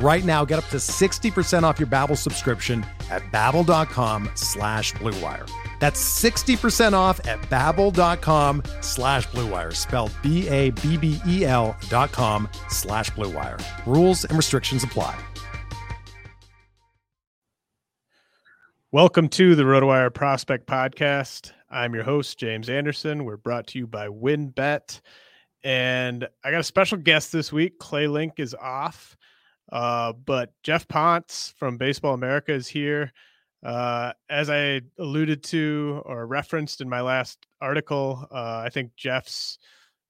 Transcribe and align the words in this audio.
Right 0.00 0.24
now, 0.24 0.44
get 0.44 0.60
up 0.60 0.66
to 0.66 0.76
60% 0.76 1.64
off 1.64 1.80
your 1.80 1.88
Babbel 1.88 2.16
subscription 2.16 2.86
at 3.10 3.22
babbel.com 3.32 4.30
slash 4.34 4.92
bluewire. 4.94 5.50
That's 5.80 6.00
60% 6.22 6.92
off 6.92 7.26
at 7.26 7.40
babbel.com 7.42 8.62
slash 8.80 9.26
bluewire, 9.28 9.74
spelled 9.74 10.12
B-A-B-B-E-L 10.22 11.76
dot 11.88 12.12
com 12.12 12.48
slash 12.68 13.10
bluewire. 13.10 13.60
Rules 13.86 14.24
and 14.24 14.36
restrictions 14.36 14.84
apply. 14.84 15.18
Welcome 18.90 19.28
to 19.30 19.54
the 19.54 19.64
RotoWire 19.64 20.14
Prospect 20.14 20.66
Podcast. 20.66 21.52
I'm 21.70 21.92
your 21.92 22.04
host, 22.04 22.38
James 22.38 22.70
Anderson. 22.70 23.24
We're 23.24 23.36
brought 23.36 23.66
to 23.68 23.78
you 23.78 23.86
by 23.86 24.08
WynnBET. 24.08 25.00
And 25.64 26.26
I 26.44 26.50
got 26.52 26.60
a 26.60 26.64
special 26.64 26.98
guest 26.98 27.32
this 27.32 27.52
week. 27.52 27.78
Clay 27.78 28.06
Link 28.06 28.34
is 28.38 28.54
off. 28.54 29.17
Uh, 29.70 30.12
but 30.12 30.52
Geoff 30.62 30.88
Pontes 30.88 31.54
from 31.58 31.76
Baseball 31.76 32.14
America 32.14 32.52
is 32.52 32.68
here. 32.68 33.12
Uh, 33.64 34.12
as 34.30 34.48
I 34.48 34.82
alluded 34.98 35.42
to 35.44 36.02
or 36.04 36.26
referenced 36.26 36.80
in 36.80 36.88
my 36.88 37.00
last 37.00 37.46
article, 37.60 38.26
uh, 38.30 38.62
I 38.64 38.70
think 38.70 38.92
Jeff's 38.96 39.58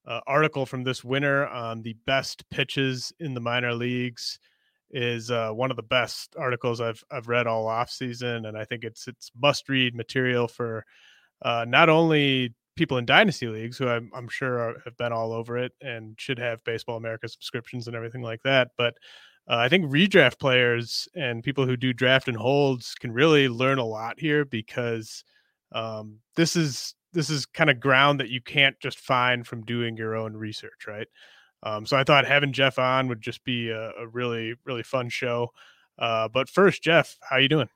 uh, 0.07 0.21
article 0.27 0.67
from 0.67 0.85
this 0.85 1.03
winter 1.03 1.47
on 1.49 1.83
the 1.83 1.97
best 2.07 2.49
pitches 2.51 3.13
in 3.21 3.35
the 3.35 3.41
minor 3.41 3.75
leagues 3.75 4.39
is 4.91 5.31
uh, 5.31 5.51
one 5.51 5.71
of 5.71 5.77
the 5.77 5.83
best 5.83 6.35
articles 6.39 6.81
I've 6.81 7.03
I've 7.11 7.29
read 7.29 7.47
all 7.47 7.67
off 7.67 7.91
season, 7.91 8.47
and 8.47 8.57
I 8.57 8.65
think 8.65 8.85
it's 8.85 9.07
it's 9.07 9.31
must 9.39 9.69
read 9.69 9.95
material 9.95 10.49
for 10.49 10.85
uh, 11.43 11.67
not 11.69 11.89
only 11.89 12.55
people 12.77 12.97
in 12.97 13.05
dynasty 13.05 13.49
leagues 13.49 13.77
who 13.77 13.89
I'm, 13.89 14.11
I'm 14.15 14.29
sure 14.29 14.59
are, 14.61 14.75
have 14.85 14.97
been 14.97 15.13
all 15.13 15.33
over 15.33 15.59
it 15.59 15.73
and 15.81 16.15
should 16.19 16.39
have 16.39 16.63
Baseball 16.65 16.97
America 16.97 17.29
subscriptions 17.29 17.87
and 17.87 17.97
everything 17.97 18.23
like 18.23 18.43
that, 18.45 18.69
but 18.79 18.95
uh, 19.49 19.57
I 19.57 19.69
think 19.69 19.91
redraft 19.91 20.39
players 20.39 21.09
and 21.15 21.43
people 21.43 21.65
who 21.65 21.77
do 21.77 21.93
draft 21.93 22.29
and 22.29 22.37
holds 22.37 22.95
can 22.95 23.13
really 23.13 23.49
learn 23.49 23.79
a 23.79 23.85
lot 23.85 24.21
here 24.21 24.45
because 24.45 25.25
um, 25.73 26.19
this 26.37 26.55
is 26.55 26.95
this 27.15 27.31
is 27.31 27.47
kind 27.47 27.71
of 27.71 27.81
ground 27.81 28.21
that 28.21 28.29
you 28.29 28.43
can't 28.43 28.79
just 28.81 28.99
find 28.99 29.47
from 29.47 29.65
doing 29.65 29.97
your 29.97 30.15
own 30.15 30.37
research, 30.37 30.87
right? 30.87 31.07
Um, 31.63 31.87
so 31.87 31.97
I 31.97 32.05
thought 32.05 32.27
having 32.27 32.53
Jeff 32.53 32.79
on 32.79 33.09
would 33.09 33.23
just 33.23 33.43
be 33.45 33.71
a, 33.71 33.91
a 33.93 34.07
really 34.07 34.55
really 34.65 34.83
fun 34.83 35.09
show. 35.09 35.49
Uh, 35.99 36.29
but 36.29 36.51
first, 36.51 36.83
Jeff, 36.83 37.17
how 37.23 37.37
are 37.37 37.41
you 37.41 37.49
doing? 37.49 37.69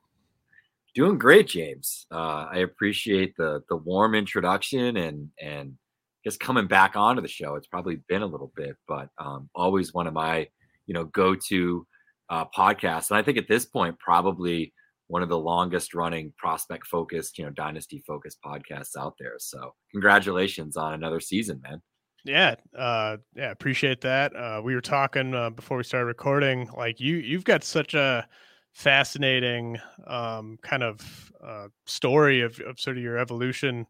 Doing 0.93 1.17
great, 1.17 1.47
James. 1.47 2.05
Uh, 2.11 2.47
I 2.51 2.57
appreciate 2.59 3.35
the 3.35 3.63
the 3.67 3.77
warm 3.77 4.13
introduction 4.13 4.97
and 4.97 5.29
and 5.41 5.75
just 6.23 6.39
coming 6.39 6.67
back 6.67 6.95
onto 6.95 7.21
the 7.23 7.27
show. 7.27 7.55
It's 7.55 7.67
probably 7.67 7.95
been 8.07 8.21
a 8.21 8.27
little 8.27 8.51
bit, 8.55 8.77
but 8.87 9.09
um, 9.17 9.49
always 9.55 9.91
one 9.91 10.05
of 10.05 10.13
my 10.13 10.47
you 10.85 10.93
know 10.93 11.05
go 11.05 11.35
to 11.49 11.85
uh, 12.29 12.45
podcasts. 12.55 13.09
And 13.09 13.17
I 13.17 13.23
think 13.23 13.37
at 13.37 13.47
this 13.47 13.65
point, 13.65 13.97
probably 13.99 14.73
one 15.07 15.21
of 15.21 15.29
the 15.29 15.37
longest 15.37 15.93
running 15.93 16.33
prospect 16.37 16.87
focused, 16.87 17.37
you 17.37 17.45
know, 17.45 17.51
dynasty 17.51 18.03
focused 18.07 18.39
podcasts 18.43 18.97
out 18.97 19.13
there. 19.19 19.35
So 19.37 19.73
congratulations 19.91 20.77
on 20.77 20.93
another 20.93 21.19
season, 21.19 21.61
man. 21.61 21.81
Yeah, 22.25 22.55
uh, 22.77 23.17
yeah, 23.35 23.51
appreciate 23.51 23.99
that. 24.01 24.33
Uh, 24.35 24.61
we 24.63 24.75
were 24.75 24.81
talking 24.81 25.35
uh, 25.35 25.49
before 25.49 25.77
we 25.77 25.83
started 25.83 26.05
recording. 26.05 26.69
Like 26.75 27.01
you, 27.01 27.17
you've 27.17 27.43
got 27.43 27.65
such 27.65 27.93
a 27.93 28.25
fascinating 28.71 29.77
um, 30.07 30.57
kind 30.63 30.83
of 30.83 31.31
uh, 31.45 31.67
story 31.85 32.41
of, 32.41 32.59
of 32.61 32.79
sort 32.79 32.97
of 32.97 33.03
your 33.03 33.17
evolution 33.17 33.85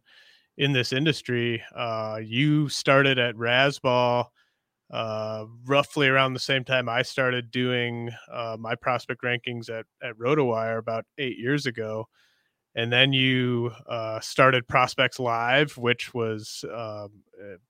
in 0.57 0.73
this 0.73 0.91
industry. 0.91 1.63
Uh, 1.75 2.19
you 2.23 2.69
started 2.69 3.19
at 3.19 3.35
Razzball 3.35 4.25
uh, 4.93 5.45
roughly 5.65 6.07
around 6.07 6.33
the 6.33 6.39
same 6.39 6.63
time 6.63 6.87
I 6.87 7.01
started 7.01 7.49
doing 7.49 8.11
uh, 8.31 8.57
my 8.59 8.75
prospect 8.75 9.23
rankings 9.23 9.67
at 9.67 9.85
at 10.03 10.15
RotoWire 10.19 10.77
about 10.77 11.03
eight 11.17 11.39
years 11.39 11.65
ago, 11.65 12.07
and 12.75 12.93
then 12.93 13.11
you 13.11 13.71
uh, 13.89 14.19
started 14.19 14.67
Prospects 14.67 15.19
Live, 15.19 15.75
which 15.79 16.13
was 16.13 16.63
um, 16.71 17.09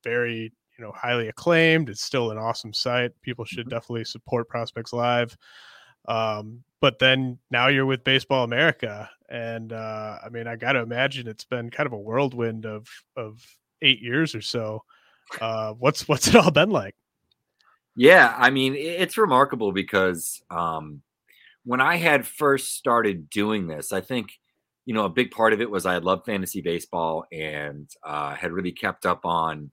very 0.02 0.52
you 0.78 0.84
know 0.84 0.92
highly 0.92 1.28
acclaimed. 1.28 1.88
It's 1.88 2.02
still 2.02 2.30
an 2.30 2.36
awesome 2.36 2.74
site. 2.74 3.12
People 3.22 3.46
should 3.46 3.60
mm-hmm. 3.60 3.70
definitely 3.70 4.04
support 4.04 4.46
Prospects 4.50 4.92
Live. 4.92 5.34
Um, 6.06 6.62
but 6.82 6.98
then 6.98 7.38
now 7.50 7.68
you're 7.68 7.86
with 7.86 8.04
Baseball 8.04 8.44
America, 8.44 9.08
and 9.30 9.72
uh, 9.72 10.18
I 10.22 10.28
mean, 10.28 10.46
I 10.46 10.56
got 10.56 10.72
to 10.72 10.80
imagine 10.80 11.26
it's 11.26 11.46
been 11.46 11.70
kind 11.70 11.86
of 11.86 11.94
a 11.94 11.98
whirlwind 11.98 12.66
of 12.66 12.86
of 13.16 13.42
eight 13.80 14.02
years 14.02 14.34
or 14.34 14.42
so. 14.42 14.84
Uh, 15.40 15.72
what's 15.72 16.06
what's 16.06 16.28
it 16.28 16.36
all 16.36 16.50
been 16.50 16.68
like? 16.68 16.94
Yeah, 17.96 18.34
I 18.36 18.50
mean, 18.50 18.74
it's 18.74 19.16
remarkable 19.16 19.72
because 19.72 20.42
um, 20.50 21.02
when 21.64 21.80
I 21.80 21.96
had 21.96 22.26
first 22.26 22.74
started 22.76 23.30
doing 23.30 23.68
this, 23.68 23.92
I 23.92 24.00
think, 24.02 24.30
you 24.86 24.94
know, 24.94 25.04
a 25.04 25.10
big 25.10 25.30
part 25.32 25.52
of 25.54 25.60
it 25.60 25.70
was 25.70 25.86
I 25.86 25.98
loved 25.98 26.26
fantasy 26.26 26.62
baseball 26.62 27.26
and 27.32 27.90
uh, 28.04 28.34
had 28.34 28.52
really 28.52 28.72
kept 28.72 29.06
up 29.06 29.24
on 29.26 29.70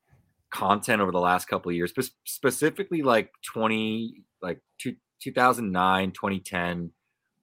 content 0.51 1.01
over 1.01 1.11
the 1.11 1.19
last 1.19 1.47
couple 1.47 1.69
of 1.71 1.75
years, 1.75 1.93
but 1.95 2.09
specifically 2.25 3.01
like 3.03 3.31
20, 3.53 4.23
like 4.41 4.59
two, 4.79 4.95
2009, 5.21 6.11
2010, 6.13 6.91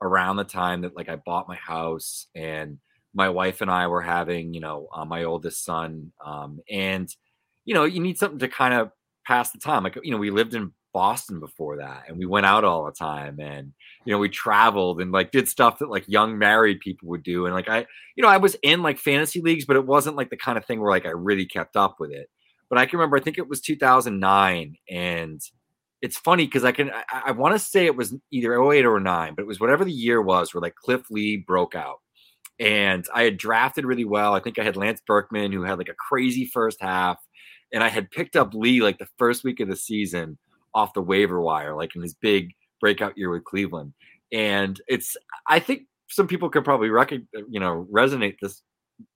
around 0.02 0.36
the 0.36 0.44
time 0.44 0.82
that 0.82 0.96
like 0.96 1.08
I 1.08 1.16
bought 1.16 1.48
my 1.48 1.56
house 1.56 2.26
and 2.34 2.78
my 3.14 3.28
wife 3.30 3.62
and 3.62 3.70
I 3.70 3.88
were 3.88 4.02
having, 4.02 4.54
you 4.54 4.60
know, 4.60 4.88
uh, 4.94 5.04
my 5.04 5.24
oldest 5.24 5.64
son. 5.64 6.12
Um, 6.24 6.60
and, 6.70 7.08
you 7.64 7.74
know, 7.74 7.84
you 7.84 8.00
need 8.00 8.18
something 8.18 8.38
to 8.40 8.48
kind 8.48 8.74
of 8.74 8.90
pass 9.28 9.50
the 9.50 9.58
time. 9.58 9.84
Like, 9.84 9.98
you 10.02 10.10
know, 10.10 10.16
we 10.16 10.30
lived 10.30 10.54
in 10.54 10.72
Boston 10.94 11.38
before 11.38 11.76
that 11.76 12.04
and 12.08 12.16
we 12.16 12.24
went 12.24 12.46
out 12.46 12.64
all 12.64 12.86
the 12.86 12.92
time 12.92 13.38
and, 13.38 13.72
you 14.06 14.12
know, 14.12 14.18
we 14.18 14.30
traveled 14.30 15.02
and 15.02 15.12
like 15.12 15.30
did 15.30 15.48
stuff 15.48 15.78
that 15.78 15.90
like 15.90 16.08
young 16.08 16.38
married 16.38 16.80
people 16.80 17.10
would 17.10 17.22
do. 17.22 17.44
And 17.44 17.54
like, 17.54 17.68
I, 17.68 17.86
you 18.16 18.22
know, 18.22 18.28
I 18.28 18.38
was 18.38 18.56
in 18.62 18.82
like 18.82 18.98
fantasy 18.98 19.42
leagues, 19.42 19.66
but 19.66 19.76
it 19.76 19.86
wasn't 19.86 20.16
like 20.16 20.30
the 20.30 20.36
kind 20.38 20.56
of 20.56 20.64
thing 20.64 20.80
where 20.80 20.90
like 20.90 21.04
I 21.04 21.10
really 21.10 21.44
kept 21.44 21.76
up 21.76 21.96
with 22.00 22.10
it. 22.10 22.30
But 22.70 22.78
I 22.78 22.86
can 22.86 22.98
remember, 22.98 23.18
I 23.18 23.20
think 23.20 23.38
it 23.38 23.48
was 23.48 23.60
2009 23.60 24.76
and, 24.90 25.40
it's 26.00 26.16
funny 26.16 26.44
because 26.44 26.64
I 26.64 26.70
can 26.70 26.92
I, 26.92 27.22
I 27.26 27.32
want 27.32 27.54
to 27.54 27.58
say 27.58 27.84
it 27.84 27.96
was 27.96 28.14
either 28.30 28.54
08 28.72 28.86
or 28.86 29.00
9, 29.00 29.34
but 29.34 29.42
it 29.42 29.48
was 29.48 29.58
whatever 29.58 29.84
the 29.84 29.90
year 29.90 30.22
was 30.22 30.54
where 30.54 30.60
like 30.60 30.76
Cliff 30.76 31.02
Lee 31.10 31.36
broke 31.36 31.74
out. 31.74 31.96
And 32.60 33.04
I 33.12 33.24
had 33.24 33.36
drafted 33.36 33.84
really 33.84 34.04
well. 34.04 34.32
I 34.34 34.38
think 34.40 34.60
I 34.60 34.64
had 34.64 34.76
Lance 34.76 35.00
Berkman 35.04 35.50
who 35.50 35.62
had 35.62 35.78
like 35.78 35.88
a 35.88 35.94
crazy 35.94 36.46
first 36.46 36.80
half 36.80 37.18
and 37.72 37.82
I 37.82 37.88
had 37.88 38.10
picked 38.10 38.36
up 38.36 38.54
Lee 38.54 38.80
like 38.80 38.98
the 38.98 39.08
first 39.18 39.44
week 39.44 39.60
of 39.60 39.68
the 39.68 39.76
season 39.76 40.38
off 40.74 40.94
the 40.94 41.02
waiver 41.02 41.40
wire, 41.40 41.74
like 41.74 41.94
in 41.96 42.02
his 42.02 42.14
big 42.14 42.52
breakout 42.80 43.16
year 43.16 43.30
with 43.30 43.44
Cleveland. 43.44 43.92
And 44.32 44.80
it's, 44.88 45.16
I 45.48 45.58
think 45.58 45.82
some 46.08 46.26
people 46.26 46.48
can 46.48 46.62
probably 46.62 46.90
recognize, 46.90 47.26
you 47.48 47.60
know, 47.60 47.86
resonate 47.90 48.36
this 48.40 48.62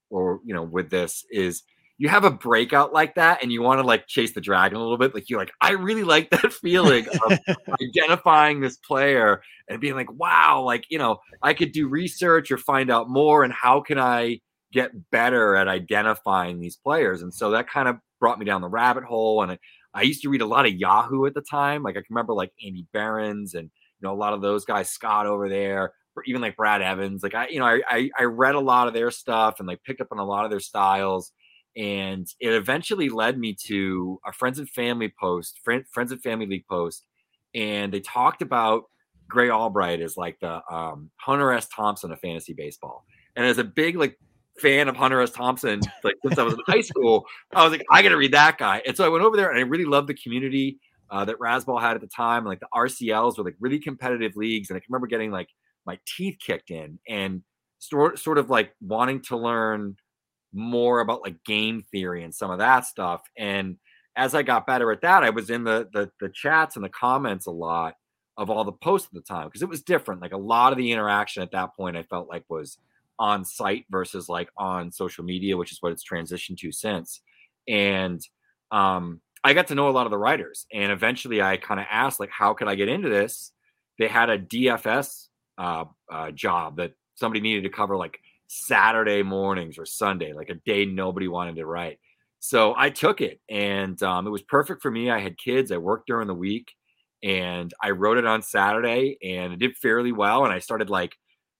or, 0.09 0.39
you 0.43 0.53
know, 0.53 0.63
with 0.63 0.89
this 0.89 1.25
is 1.31 1.63
you 1.97 2.09
have 2.09 2.23
a 2.23 2.31
breakout 2.31 2.91
like 2.91 3.15
that 3.15 3.41
and 3.41 3.51
you 3.51 3.61
want 3.61 3.79
to 3.79 3.85
like 3.85 4.07
chase 4.07 4.33
the 4.33 4.41
dragon 4.41 4.77
a 4.77 4.81
little 4.81 4.97
bit. 4.97 5.13
Like 5.13 5.29
you're 5.29 5.39
like, 5.39 5.51
I 5.61 5.71
really 5.71 6.03
like 6.03 6.29
that 6.31 6.53
feeling 6.61 7.07
of 7.25 7.39
identifying 7.81 8.59
this 8.59 8.77
player 8.77 9.41
and 9.69 9.79
being 9.79 9.95
like, 9.95 10.11
wow, 10.11 10.61
like, 10.63 10.85
you 10.89 10.97
know, 10.97 11.19
I 11.41 11.53
could 11.53 11.71
do 11.71 11.87
research 11.87 12.51
or 12.51 12.57
find 12.57 12.91
out 12.91 13.09
more. 13.09 13.43
And 13.43 13.53
how 13.53 13.81
can 13.81 13.99
I 13.99 14.41
get 14.71 14.91
better 15.11 15.55
at 15.55 15.67
identifying 15.67 16.59
these 16.59 16.75
players? 16.75 17.21
And 17.21 17.33
so 17.33 17.51
that 17.51 17.69
kind 17.69 17.87
of 17.87 17.97
brought 18.23 18.39
me 18.39 18.45
down 18.45 18.61
the 18.61 18.69
rabbit 18.69 19.03
hole. 19.03 19.43
And 19.43 19.51
I, 19.51 19.59
I 19.93 20.03
used 20.03 20.21
to 20.21 20.29
read 20.29 20.39
a 20.39 20.45
lot 20.45 20.65
of 20.65 20.71
Yahoo 20.71 21.25
at 21.25 21.33
the 21.33 21.41
time. 21.41 21.83
Like 21.83 21.97
I 21.97 21.99
can 21.99 22.05
remember 22.11 22.33
like 22.33 22.53
Andy 22.65 22.87
Behrens 22.93 23.53
and 23.53 23.65
you 23.65 24.07
know 24.07 24.13
a 24.13 24.15
lot 24.15 24.31
of 24.31 24.41
those 24.41 24.63
guys, 24.63 24.89
Scott 24.89 25.25
over 25.27 25.49
there, 25.49 25.91
or 26.15 26.23
even 26.25 26.41
like 26.41 26.55
Brad 26.55 26.81
Evans. 26.81 27.21
Like 27.21 27.35
I, 27.35 27.49
you 27.49 27.59
know, 27.59 27.65
I, 27.65 27.81
I, 27.89 28.09
I 28.17 28.23
read 28.23 28.55
a 28.55 28.61
lot 28.61 28.87
of 28.87 28.93
their 28.93 29.11
stuff 29.11 29.55
and 29.59 29.67
like 29.67 29.83
picked 29.83 29.99
up 29.99 30.07
on 30.13 30.19
a 30.19 30.25
lot 30.25 30.45
of 30.45 30.51
their 30.51 30.61
styles. 30.61 31.33
and 31.75 32.25
it 32.39 32.53
eventually 32.53 33.09
led 33.09 33.37
me 33.37 33.57
to 33.65 34.21
a 34.25 34.31
friends 34.31 34.57
and 34.57 34.69
family 34.69 35.13
post, 35.19 35.59
friend, 35.61 35.83
friends 35.91 36.13
and 36.13 36.21
family 36.21 36.45
league 36.45 36.67
post, 36.69 37.05
and 37.53 37.91
they 37.93 37.99
talked 37.99 38.41
about 38.41 38.83
Grey 39.27 39.49
Albright 39.49 39.99
as 39.99 40.15
like 40.15 40.39
the 40.39 40.61
um, 40.71 41.11
Hunter 41.17 41.51
S. 41.51 41.67
Thompson 41.67 42.13
of 42.13 42.19
fantasy 42.21 42.53
baseball. 42.53 43.03
And 43.35 43.45
as 43.45 43.57
a 43.57 43.63
big 43.65 43.97
like 43.97 44.17
fan 44.59 44.87
of 44.87 44.95
Hunter 44.95 45.21
S. 45.21 45.31
Thompson, 45.31 45.81
like 46.03 46.15
since 46.25 46.37
I 46.37 46.43
was 46.43 46.53
in 46.53 46.59
high 46.67 46.81
school, 46.81 47.25
I 47.53 47.63
was 47.63 47.71
like, 47.71 47.85
I 47.91 48.01
got 48.01 48.09
to 48.09 48.17
read 48.17 48.33
that 48.33 48.57
guy. 48.57 48.81
And 48.85 48.95
so 48.95 49.05
I 49.05 49.09
went 49.09 49.23
over 49.23 49.37
there, 49.37 49.49
and 49.49 49.59
I 49.59 49.63
really 49.63 49.85
loved 49.85 50.07
the 50.07 50.13
community 50.13 50.79
uh, 51.09 51.25
that 51.25 51.39
Razzball 51.39 51.81
had 51.81 51.95
at 51.95 52.01
the 52.01 52.07
time. 52.07 52.45
Like 52.45 52.59
the 52.59 52.67
RCLs 52.73 53.37
were 53.37 53.43
like 53.43 53.55
really 53.59 53.79
competitive 53.79 54.35
leagues, 54.35 54.69
and 54.69 54.77
I 54.77 54.79
can 54.79 54.87
remember 54.89 55.07
getting 55.07 55.31
like 55.31 55.49
my 55.85 55.99
teeth 56.05 56.37
kicked 56.39 56.71
in 56.71 56.99
and 57.07 57.43
sort 57.79 58.19
sort 58.19 58.37
of 58.37 58.49
like 58.49 58.73
wanting 58.81 59.21
to 59.21 59.37
learn 59.37 59.95
more 60.53 60.99
about 60.99 61.21
like 61.21 61.43
game 61.43 61.83
theory 61.91 62.23
and 62.23 62.33
some 62.33 62.51
of 62.51 62.59
that 62.59 62.85
stuff. 62.85 63.21
And 63.37 63.77
as 64.15 64.35
I 64.35 64.43
got 64.43 64.67
better 64.67 64.91
at 64.91 65.01
that, 65.01 65.23
I 65.23 65.31
was 65.31 65.49
in 65.49 65.63
the 65.63 65.89
the, 65.91 66.11
the 66.19 66.29
chats 66.29 66.75
and 66.75 66.85
the 66.85 66.89
comments 66.89 67.47
a 67.47 67.51
lot 67.51 67.95
of 68.37 68.49
all 68.49 68.63
the 68.63 68.71
posts 68.71 69.07
at 69.07 69.13
the 69.13 69.21
time 69.21 69.47
because 69.47 69.61
it 69.61 69.69
was 69.69 69.81
different. 69.81 70.21
Like 70.21 70.33
a 70.33 70.37
lot 70.37 70.71
of 70.71 70.77
the 70.77 70.91
interaction 70.91 71.43
at 71.43 71.51
that 71.51 71.75
point, 71.75 71.97
I 71.97 72.03
felt 72.03 72.29
like 72.29 72.43
was 72.49 72.77
on 73.19 73.45
site 73.45 73.85
versus 73.89 74.29
like 74.29 74.49
on 74.57 74.91
social 74.91 75.23
media, 75.23 75.57
which 75.57 75.71
is 75.71 75.77
what 75.81 75.91
it's 75.91 76.07
transitioned 76.07 76.57
to 76.59 76.71
since. 76.71 77.21
And 77.67 78.21
um, 78.71 79.21
I 79.43 79.53
got 79.53 79.67
to 79.67 79.75
know 79.75 79.89
a 79.89 79.91
lot 79.91 80.05
of 80.05 80.11
the 80.11 80.17
writers, 80.17 80.65
and 80.73 80.91
eventually 80.91 81.41
I 81.41 81.57
kind 81.57 81.79
of 81.79 81.85
asked 81.89 82.19
like, 82.19 82.31
how 82.31 82.53
could 82.53 82.67
I 82.67 82.75
get 82.75 82.89
into 82.89 83.09
this? 83.09 83.51
They 83.99 84.07
had 84.07 84.29
a 84.29 84.39
DFS 84.39 85.27
uh, 85.57 85.85
uh, 86.11 86.31
job 86.31 86.77
that 86.77 86.93
somebody 87.15 87.41
needed 87.41 87.63
to 87.63 87.69
cover 87.69 87.95
like 87.95 88.19
Saturday 88.47 89.23
mornings 89.23 89.77
or 89.77 89.85
Sunday, 89.85 90.33
like 90.33 90.49
a 90.49 90.55
day 90.55 90.85
nobody 90.85 91.27
wanted 91.27 91.55
to 91.57 91.65
write. 91.65 91.99
So 92.39 92.73
I 92.75 92.89
took 92.89 93.21
it 93.21 93.39
and 93.49 94.01
um, 94.03 94.27
it 94.27 94.29
was 94.29 94.41
perfect 94.41 94.81
for 94.81 94.91
me. 94.91 95.09
I 95.09 95.19
had 95.19 95.37
kids, 95.37 95.71
I 95.71 95.77
worked 95.77 96.07
during 96.07 96.27
the 96.27 96.33
week 96.33 96.73
and 97.23 97.73
I 97.81 97.91
wrote 97.91 98.17
it 98.17 98.25
on 98.25 98.41
Saturday 98.41 99.17
and 99.23 99.53
it 99.53 99.59
did 99.59 99.77
fairly 99.77 100.11
well. 100.11 100.43
And 100.43 100.53
I 100.53 100.59
started 100.59 100.89
like 100.89 101.15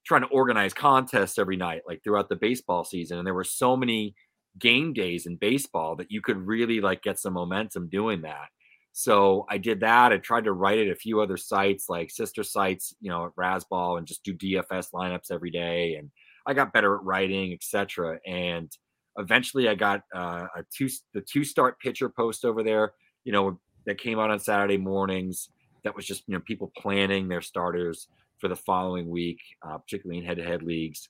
trying 0.06 0.22
to 0.22 0.28
organize 0.28 0.74
contests 0.74 1.38
every 1.38 1.58
night, 1.58 1.82
like 1.88 2.04
throughout 2.04 2.30
the 2.30 2.36
baseball 2.36 2.84
season. 2.84 3.18
And 3.18 3.26
there 3.26 3.34
were 3.34 3.44
so 3.44 3.76
many 3.76 4.16
game 4.60 4.94
days 4.94 5.26
in 5.26 5.38
baseball 5.38 5.96
that 5.96 6.12
you 6.12 6.22
could 6.22 6.38
really 6.38 6.82
like 6.82 7.02
get 7.02 7.20
some 7.20 7.34
momentum 7.34 7.90
doing 7.90 8.22
that. 8.22 8.50
So 8.92 9.46
I 9.50 9.58
did 9.58 9.80
that. 9.80 10.12
I 10.12 10.18
tried 10.18 10.44
to 10.44 10.54
write 10.54 10.78
it 10.78 10.92
a 10.92 10.96
few 10.96 11.20
other 11.20 11.38
sites 11.38 11.90
like 11.90 12.12
sister 12.12 12.44
sites, 12.44 12.94
you 13.02 13.10
know, 13.10 13.26
at 13.26 13.36
Razzball 13.36 13.98
and 13.98 14.06
just 14.06 14.24
do 14.24 14.36
DFS 14.36 14.92
lineups 14.94 15.32
every 15.32 15.50
day. 15.50 15.96
And 15.96 16.12
I 16.46 16.54
got 16.54 16.74
better 16.74 16.96
at 16.96 17.04
writing, 17.04 17.54
etc. 17.54 18.20
And 18.28 18.72
eventually, 19.18 19.68
I 19.68 19.76
got 19.76 20.02
uh, 20.14 20.48
a 20.56 20.64
two 20.76 20.90
the 21.14 21.22
two 21.22 21.44
start 21.44 21.80
pitcher 21.80 22.10
post 22.10 22.46
over 22.46 22.64
there. 22.64 22.94
You 23.24 23.32
know 23.32 23.60
that 23.86 23.98
came 23.98 24.20
out 24.20 24.32
on 24.32 24.40
Saturday 24.40 24.78
mornings. 24.78 25.50
That 25.84 25.96
was 25.96 26.06
just 26.06 26.24
you 26.28 26.36
know 26.36 26.42
people 26.42 26.72
planning 26.78 27.28
their 27.28 27.42
starters 27.42 28.08
for 28.44 28.50
the 28.50 28.56
following 28.58 29.10
week, 29.10 29.40
uh, 29.66 29.78
particularly 29.78 30.20
in 30.20 30.26
head 30.26 30.36
to 30.36 30.44
head 30.44 30.64
leagues. 30.64 31.08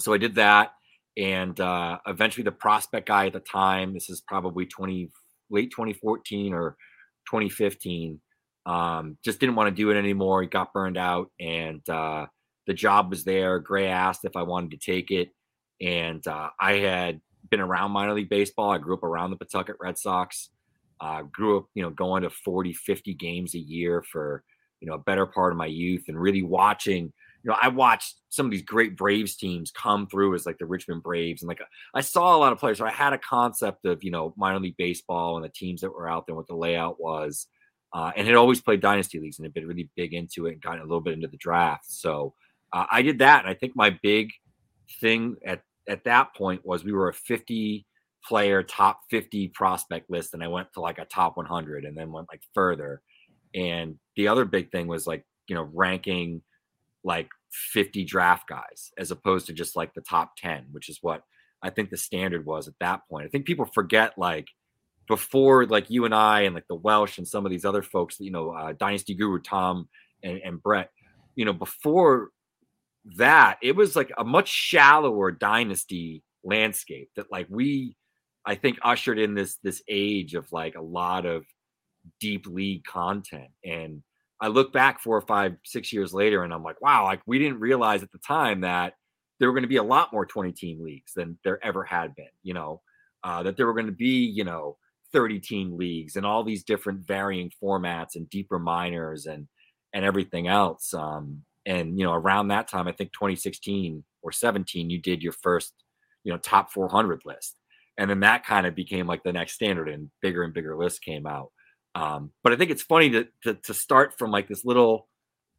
So 0.00 0.12
I 0.12 0.18
did 0.18 0.34
that, 0.34 0.72
and 1.16 1.58
uh, 1.60 1.98
eventually 2.04 2.42
the 2.42 2.50
prospect 2.50 3.06
guy 3.06 3.28
at 3.28 3.32
the 3.32 3.38
time. 3.38 3.94
This 3.94 4.10
is 4.10 4.22
probably 4.26 4.66
twenty 4.66 5.12
late 5.50 5.70
2014 5.70 6.52
or 6.52 6.76
2015. 7.30 8.20
Um, 8.66 9.18
just 9.24 9.38
didn't 9.38 9.54
want 9.54 9.68
to 9.68 9.74
do 9.74 9.90
it 9.90 9.96
anymore. 9.96 10.42
He 10.42 10.48
got 10.48 10.72
burned 10.72 10.98
out, 10.98 11.30
and 11.38 11.88
uh, 11.88 12.26
the 12.66 12.74
job 12.74 13.10
was 13.10 13.22
there. 13.22 13.60
Grey 13.60 13.86
asked 13.86 14.24
if 14.24 14.34
I 14.34 14.42
wanted 14.42 14.72
to 14.72 14.92
take 14.92 15.12
it, 15.12 15.28
and 15.80 16.26
uh, 16.26 16.48
I 16.60 16.74
had 16.78 17.20
been 17.50 17.60
around 17.60 17.92
minor 17.92 18.14
league 18.14 18.30
baseball. 18.30 18.72
I 18.72 18.78
grew 18.78 18.94
up 18.94 19.04
around 19.04 19.30
the 19.30 19.36
Pawtucket 19.36 19.76
Red 19.80 19.96
Sox. 19.96 20.50
Uh, 21.00 21.22
grew 21.22 21.58
up, 21.58 21.66
you 21.74 21.84
know, 21.84 21.90
going 21.90 22.24
to 22.24 22.30
40, 22.30 22.72
50 22.72 23.14
games 23.14 23.54
a 23.54 23.58
year 23.58 24.02
for, 24.10 24.42
you 24.82 24.88
know, 24.88 24.94
a 24.94 24.98
better 24.98 25.24
part 25.24 25.52
of 25.52 25.56
my 25.56 25.66
youth 25.66 26.04
and 26.08 26.20
really 26.20 26.42
watching, 26.42 27.04
you 27.04 27.50
know, 27.50 27.56
I 27.62 27.68
watched 27.68 28.16
some 28.30 28.46
of 28.46 28.52
these 28.52 28.62
great 28.62 28.96
Braves 28.96 29.36
teams 29.36 29.70
come 29.70 30.08
through 30.08 30.34
as 30.34 30.44
like 30.44 30.58
the 30.58 30.66
Richmond 30.66 31.02
Braves. 31.02 31.40
And 31.42 31.48
like 31.48 31.60
I 31.94 32.00
saw 32.00 32.36
a 32.36 32.38
lot 32.38 32.52
of 32.52 32.58
players. 32.58 32.78
So 32.78 32.84
I 32.84 32.90
had 32.90 33.12
a 33.12 33.18
concept 33.18 33.86
of, 33.86 34.02
you 34.02 34.10
know, 34.10 34.34
minor 34.36 34.58
league 34.58 34.76
baseball 34.76 35.36
and 35.36 35.44
the 35.44 35.48
teams 35.48 35.80
that 35.80 35.92
were 35.92 36.08
out 36.08 36.26
there, 36.26 36.34
what 36.34 36.48
the 36.48 36.56
layout 36.56 37.00
was. 37.00 37.46
Uh, 37.94 38.10
and 38.16 38.26
had 38.26 38.36
always 38.36 38.60
played 38.60 38.80
dynasty 38.80 39.20
leagues 39.20 39.38
and 39.38 39.44
had 39.44 39.54
been 39.54 39.66
really 39.66 39.88
big 39.96 40.14
into 40.14 40.46
it 40.46 40.52
and 40.52 40.62
gotten 40.62 40.80
a 40.80 40.84
little 40.84 41.00
bit 41.00 41.14
into 41.14 41.28
the 41.28 41.36
draft. 41.36 41.84
So 41.88 42.34
uh, 42.72 42.86
I 42.90 43.02
did 43.02 43.18
that, 43.18 43.44
and 43.44 43.50
I 43.50 43.54
think 43.54 43.76
my 43.76 43.90
big 44.02 44.30
thing 45.00 45.36
at 45.44 45.62
at 45.88 46.04
that 46.04 46.34
point 46.34 46.64
was 46.64 46.84
we 46.84 46.92
were 46.92 47.08
a 47.08 47.14
50 47.14 47.86
player 48.24 48.62
top 48.62 49.00
50 49.10 49.48
prospect 49.48 50.10
list, 50.10 50.32
and 50.32 50.42
I 50.42 50.48
went 50.48 50.72
to 50.72 50.80
like 50.80 50.98
a 50.98 51.04
top 51.04 51.36
100, 51.36 51.84
and 51.84 51.96
then 51.96 52.12
went 52.12 52.28
like 52.30 52.42
further. 52.54 53.02
And 53.54 53.96
the 54.16 54.28
other 54.28 54.44
big 54.44 54.70
thing 54.70 54.86
was 54.86 55.06
like 55.06 55.24
you 55.48 55.54
know 55.54 55.68
ranking 55.72 56.42
like 57.04 57.28
50 57.50 58.04
draft 58.04 58.48
guys 58.48 58.92
as 58.96 59.10
opposed 59.10 59.46
to 59.46 59.52
just 59.52 59.76
like 59.76 59.92
the 59.92 60.00
top 60.00 60.36
10, 60.36 60.66
which 60.70 60.88
is 60.88 60.98
what 61.02 61.24
I 61.62 61.70
think 61.70 61.90
the 61.90 61.96
standard 61.96 62.46
was 62.46 62.68
at 62.68 62.74
that 62.80 63.02
point. 63.08 63.26
I 63.26 63.28
think 63.28 63.44
people 63.44 63.66
forget 63.66 64.16
like 64.16 64.48
before 65.08 65.66
like 65.66 65.90
you 65.90 66.04
and 66.04 66.14
I 66.14 66.42
and 66.42 66.54
like 66.54 66.68
the 66.68 66.76
Welsh 66.76 67.18
and 67.18 67.26
some 67.26 67.44
of 67.44 67.50
these 67.50 67.64
other 67.64 67.82
folks, 67.82 68.20
you 68.20 68.30
know, 68.30 68.50
uh, 68.50 68.72
Dynasty 68.72 69.14
Guru 69.14 69.40
Tom 69.40 69.88
and, 70.22 70.40
and 70.44 70.62
Brett, 70.62 70.90
you 71.34 71.44
know, 71.44 71.52
before 71.52 72.30
that 73.16 73.58
it 73.62 73.74
was 73.74 73.96
like 73.96 74.12
a 74.16 74.24
much 74.24 74.48
shallower 74.48 75.30
dynasty 75.30 76.22
landscape 76.44 77.10
that 77.16 77.30
like 77.32 77.46
we 77.50 77.96
i 78.46 78.54
think 78.54 78.78
ushered 78.82 79.18
in 79.18 79.34
this 79.34 79.56
this 79.62 79.82
age 79.88 80.34
of 80.34 80.50
like 80.52 80.76
a 80.76 80.80
lot 80.80 81.26
of 81.26 81.44
deep 82.20 82.46
league 82.46 82.84
content 82.84 83.48
and 83.64 84.02
i 84.40 84.48
look 84.48 84.72
back 84.72 85.00
four 85.00 85.16
or 85.16 85.26
five 85.26 85.54
six 85.64 85.92
years 85.92 86.12
later 86.12 86.44
and 86.44 86.52
i'm 86.52 86.62
like 86.62 86.80
wow 86.80 87.04
like 87.04 87.20
we 87.26 87.38
didn't 87.38 87.60
realize 87.60 88.02
at 88.02 88.10
the 88.12 88.18
time 88.18 88.60
that 88.60 88.94
there 89.38 89.48
were 89.48 89.54
going 89.54 89.62
to 89.62 89.68
be 89.68 89.76
a 89.76 89.82
lot 89.82 90.12
more 90.12 90.26
20 90.26 90.52
team 90.52 90.82
leagues 90.82 91.12
than 91.14 91.38
there 91.44 91.64
ever 91.64 91.84
had 91.84 92.14
been 92.14 92.26
you 92.42 92.54
know 92.54 92.80
uh, 93.24 93.42
that 93.42 93.56
there 93.56 93.66
were 93.66 93.74
going 93.74 93.86
to 93.86 93.92
be 93.92 94.24
you 94.24 94.44
know 94.44 94.76
30 95.12 95.40
team 95.40 95.76
leagues 95.76 96.16
and 96.16 96.24
all 96.24 96.42
these 96.42 96.64
different 96.64 97.06
varying 97.06 97.50
formats 97.62 98.16
and 98.16 98.28
deeper 98.30 98.58
minors 98.58 99.26
and 99.26 99.46
and 99.92 100.04
everything 100.04 100.48
else 100.48 100.94
um 100.94 101.42
and 101.66 101.98
you 101.98 102.04
know 102.04 102.12
around 102.12 102.48
that 102.48 102.68
time 102.68 102.88
i 102.88 102.92
think 102.92 103.12
2016 103.12 104.02
or 104.22 104.32
17 104.32 104.90
you 104.90 105.00
did 105.00 105.22
your 105.22 105.32
first 105.32 105.74
you 106.24 106.32
know 106.32 106.38
top 106.38 106.72
400 106.72 107.22
list 107.24 107.56
and 107.98 108.08
then 108.08 108.20
that 108.20 108.44
kind 108.44 108.66
of 108.66 108.74
became 108.74 109.06
like 109.06 109.22
the 109.22 109.32
next 109.32 109.52
standard 109.52 109.88
and 109.88 110.10
bigger 110.22 110.42
and 110.42 110.54
bigger 110.54 110.76
lists 110.76 110.98
came 110.98 111.26
out 111.26 111.50
um, 111.94 112.30
but 112.42 112.52
i 112.52 112.56
think 112.56 112.70
it's 112.70 112.82
funny 112.82 113.10
to, 113.10 113.26
to, 113.42 113.54
to 113.54 113.74
start 113.74 114.18
from 114.18 114.30
like 114.30 114.48
this 114.48 114.64
little 114.64 115.08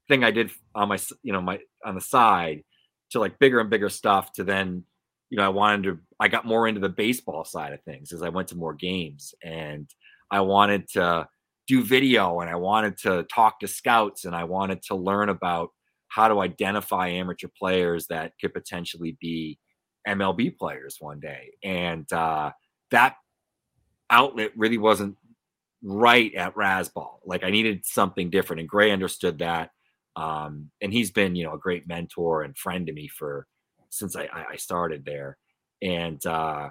thing 0.07 0.23
i 0.23 0.31
did 0.31 0.51
on 0.75 0.89
my 0.89 0.97
you 1.21 1.33
know 1.33 1.41
my 1.41 1.59
on 1.85 1.95
the 1.95 2.01
side 2.01 2.63
to 3.11 3.19
like 3.19 3.39
bigger 3.39 3.59
and 3.59 3.69
bigger 3.69 3.89
stuff 3.89 4.31
to 4.33 4.43
then 4.43 4.83
you 5.29 5.37
know 5.37 5.45
i 5.45 5.49
wanted 5.49 5.83
to 5.83 5.99
i 6.19 6.27
got 6.27 6.45
more 6.45 6.67
into 6.67 6.79
the 6.79 6.89
baseball 6.89 7.45
side 7.45 7.73
of 7.73 7.81
things 7.83 8.11
as 8.11 8.21
i 8.21 8.29
went 8.29 8.47
to 8.47 8.55
more 8.55 8.73
games 8.73 9.33
and 9.43 9.89
i 10.31 10.41
wanted 10.41 10.87
to 10.89 11.27
do 11.67 11.83
video 11.83 12.41
and 12.41 12.49
i 12.49 12.55
wanted 12.55 12.97
to 12.97 13.23
talk 13.33 13.59
to 13.59 13.67
scouts 13.67 14.25
and 14.25 14.35
i 14.35 14.43
wanted 14.43 14.81
to 14.81 14.95
learn 14.95 15.29
about 15.29 15.69
how 16.13 16.27
to 16.27 16.41
identify 16.41 17.07
amateur 17.07 17.47
players 17.57 18.05
that 18.07 18.33
could 18.39 18.53
potentially 18.53 19.17
be 19.19 19.57
MLB 20.07 20.55
players 20.57 20.97
one 20.99 21.19
day. 21.19 21.53
And 21.63 22.11
uh, 22.13 22.51
that 22.91 23.15
outlet 24.09 24.51
really 24.55 24.77
wasn't 24.77 25.17
right 25.83 26.33
at 26.33 26.55
Razzball. 26.55 27.19
Like 27.25 27.43
I 27.43 27.49
needed 27.49 27.85
something 27.85 28.29
different. 28.29 28.61
And 28.61 28.69
Grey 28.69 28.91
understood 28.91 29.39
that. 29.39 29.71
Um, 30.15 30.69
and 30.81 30.93
he's 30.93 31.11
been, 31.11 31.35
you 31.35 31.43
know, 31.43 31.53
a 31.53 31.59
great 31.59 31.87
mentor 31.87 32.43
and 32.43 32.57
friend 32.57 32.87
to 32.87 32.93
me 32.93 33.07
for 33.07 33.47
since 33.89 34.15
I, 34.15 34.27
I 34.51 34.55
started 34.55 35.05
there. 35.05 35.37
And 35.81 36.23
uh, 36.25 36.69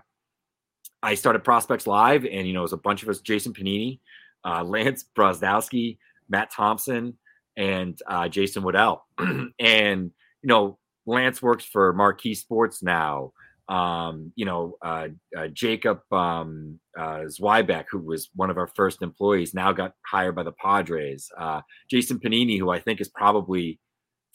I 1.02 1.14
started 1.14 1.44
Prospects 1.44 1.86
Live, 1.86 2.24
and 2.24 2.46
you 2.46 2.52
know, 2.52 2.60
it 2.60 2.62
was 2.62 2.72
a 2.72 2.78
bunch 2.78 3.02
of 3.02 3.08
us: 3.08 3.20
Jason 3.20 3.52
Pennini, 3.52 4.00
uh, 4.44 4.62
Lance 4.64 5.04
Brozdowski, 5.16 5.98
Matt 6.28 6.50
Thompson, 6.50 7.18
and 7.56 7.98
uh, 8.06 8.28
Jason 8.28 8.62
Woodell. 8.62 9.00
and 9.18 10.10
you 10.42 10.48
know, 10.48 10.78
Lance 11.06 11.42
works 11.42 11.64
for 11.64 11.92
Marquee 11.92 12.34
Sports 12.34 12.82
now. 12.82 13.32
Um, 13.68 14.32
you 14.34 14.44
know, 14.44 14.76
uh, 14.82 15.08
uh, 15.36 15.48
Jacob 15.48 16.00
um, 16.12 16.78
uh, 16.98 17.22
Zwybeck, 17.28 17.84
who 17.90 18.00
was 18.00 18.28
one 18.34 18.50
of 18.50 18.58
our 18.58 18.66
first 18.66 19.02
employees, 19.02 19.54
now 19.54 19.72
got 19.72 19.94
hired 20.06 20.34
by 20.34 20.42
the 20.42 20.52
Padres. 20.52 21.28
Uh, 21.38 21.60
Jason 21.90 22.18
Pennini, 22.18 22.58
who 22.58 22.70
I 22.70 22.80
think 22.80 23.00
is 23.00 23.08
probably 23.08 23.78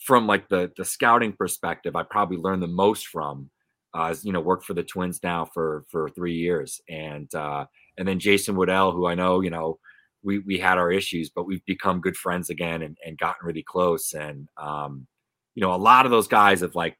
from 0.04 0.26
like 0.26 0.48
the 0.48 0.72
the 0.76 0.84
scouting 0.84 1.32
perspective, 1.32 1.94
I 1.94 2.02
probably 2.04 2.38
learned 2.38 2.62
the 2.62 2.68
most 2.68 3.06
from. 3.08 3.50
Uh, 3.94 4.14
you 4.22 4.32
know, 4.32 4.40
worked 4.40 4.66
for 4.66 4.74
the 4.74 4.82
Twins 4.82 5.20
now 5.22 5.46
for 5.46 5.84
for 5.90 6.10
three 6.10 6.34
years, 6.34 6.80
and 6.88 7.32
uh, 7.34 7.64
and 7.96 8.06
then 8.06 8.20
Jason 8.20 8.54
Woodell, 8.54 8.92
who 8.92 9.06
I 9.06 9.14
know, 9.14 9.40
you 9.40 9.50
know, 9.50 9.78
we 10.22 10.40
we 10.40 10.58
had 10.58 10.78
our 10.78 10.90
issues, 10.90 11.30
but 11.30 11.46
we've 11.46 11.64
become 11.66 12.00
good 12.00 12.16
friends 12.16 12.50
again 12.50 12.82
and, 12.82 12.96
and 13.04 13.18
gotten 13.18 13.46
really 13.46 13.64
close. 13.66 14.12
And 14.12 14.48
um, 14.56 15.06
you 15.54 15.62
know, 15.62 15.74
a 15.74 15.76
lot 15.76 16.04
of 16.04 16.10
those 16.10 16.28
guys 16.28 16.60
have 16.60 16.74
like, 16.74 16.96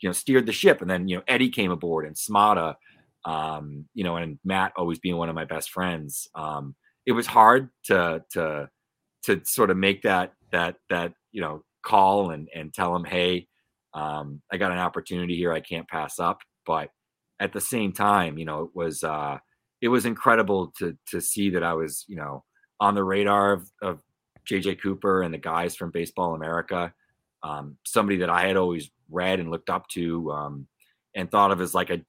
you 0.00 0.08
know, 0.08 0.12
steered 0.12 0.46
the 0.46 0.52
ship. 0.52 0.80
And 0.80 0.90
then 0.90 1.08
you 1.08 1.16
know, 1.16 1.22
Eddie 1.28 1.50
came 1.50 1.70
aboard 1.70 2.06
and 2.06 2.16
Smata. 2.16 2.76
um, 3.24 3.86
you 3.94 4.04
know, 4.04 4.16
and 4.16 4.38
Matt 4.44 4.72
always 4.76 4.98
being 4.98 5.16
one 5.16 5.28
of 5.28 5.34
my 5.34 5.44
best 5.44 5.70
friends, 5.70 6.28
um, 6.34 6.74
it 7.06 7.12
was 7.12 7.26
hard 7.26 7.70
to 7.84 8.22
to 8.32 8.68
to 9.24 9.40
sort 9.44 9.70
of 9.70 9.76
make 9.76 10.02
that 10.02 10.32
that 10.52 10.76
that 10.90 11.12
you 11.32 11.40
know 11.40 11.62
call 11.82 12.30
and 12.30 12.48
and 12.54 12.72
tell 12.74 12.94
him, 12.94 13.04
hey, 13.04 13.46
um, 13.94 14.42
I 14.52 14.56
got 14.58 14.72
an 14.72 14.78
opportunity 14.78 15.36
here 15.36 15.52
I 15.52 15.60
can't 15.60 15.88
pass 15.88 16.18
up. 16.18 16.40
But 16.66 16.90
at 17.40 17.52
the 17.52 17.60
same 17.60 17.92
time, 17.92 18.38
you 18.38 18.44
know, 18.44 18.62
it 18.64 18.70
was 18.74 19.02
uh, 19.02 19.38
it 19.80 19.88
was 19.88 20.06
incredible 20.06 20.72
to 20.78 20.96
to 21.10 21.20
see 21.20 21.50
that 21.50 21.62
I 21.62 21.74
was 21.74 22.04
you 22.08 22.16
know 22.16 22.44
on 22.80 22.94
the 22.94 23.04
radar 23.04 23.52
of, 23.52 23.70
of 23.82 24.00
JJ 24.48 24.82
Cooper 24.82 25.22
and 25.22 25.32
the 25.32 25.38
guys 25.38 25.76
from 25.76 25.90
Baseball 25.90 26.34
America. 26.34 26.92
Um, 27.42 27.76
somebody 27.84 28.18
that 28.18 28.30
I 28.30 28.46
had 28.46 28.56
always 28.56 28.90
read 29.10 29.40
and 29.40 29.50
looked 29.50 29.70
up 29.70 29.88
to 29.88 30.30
um, 30.32 30.66
and 31.14 31.30
thought 31.30 31.50
of 31.50 31.60
as 31.60 31.74
like 31.74 31.90
a 31.90 32.02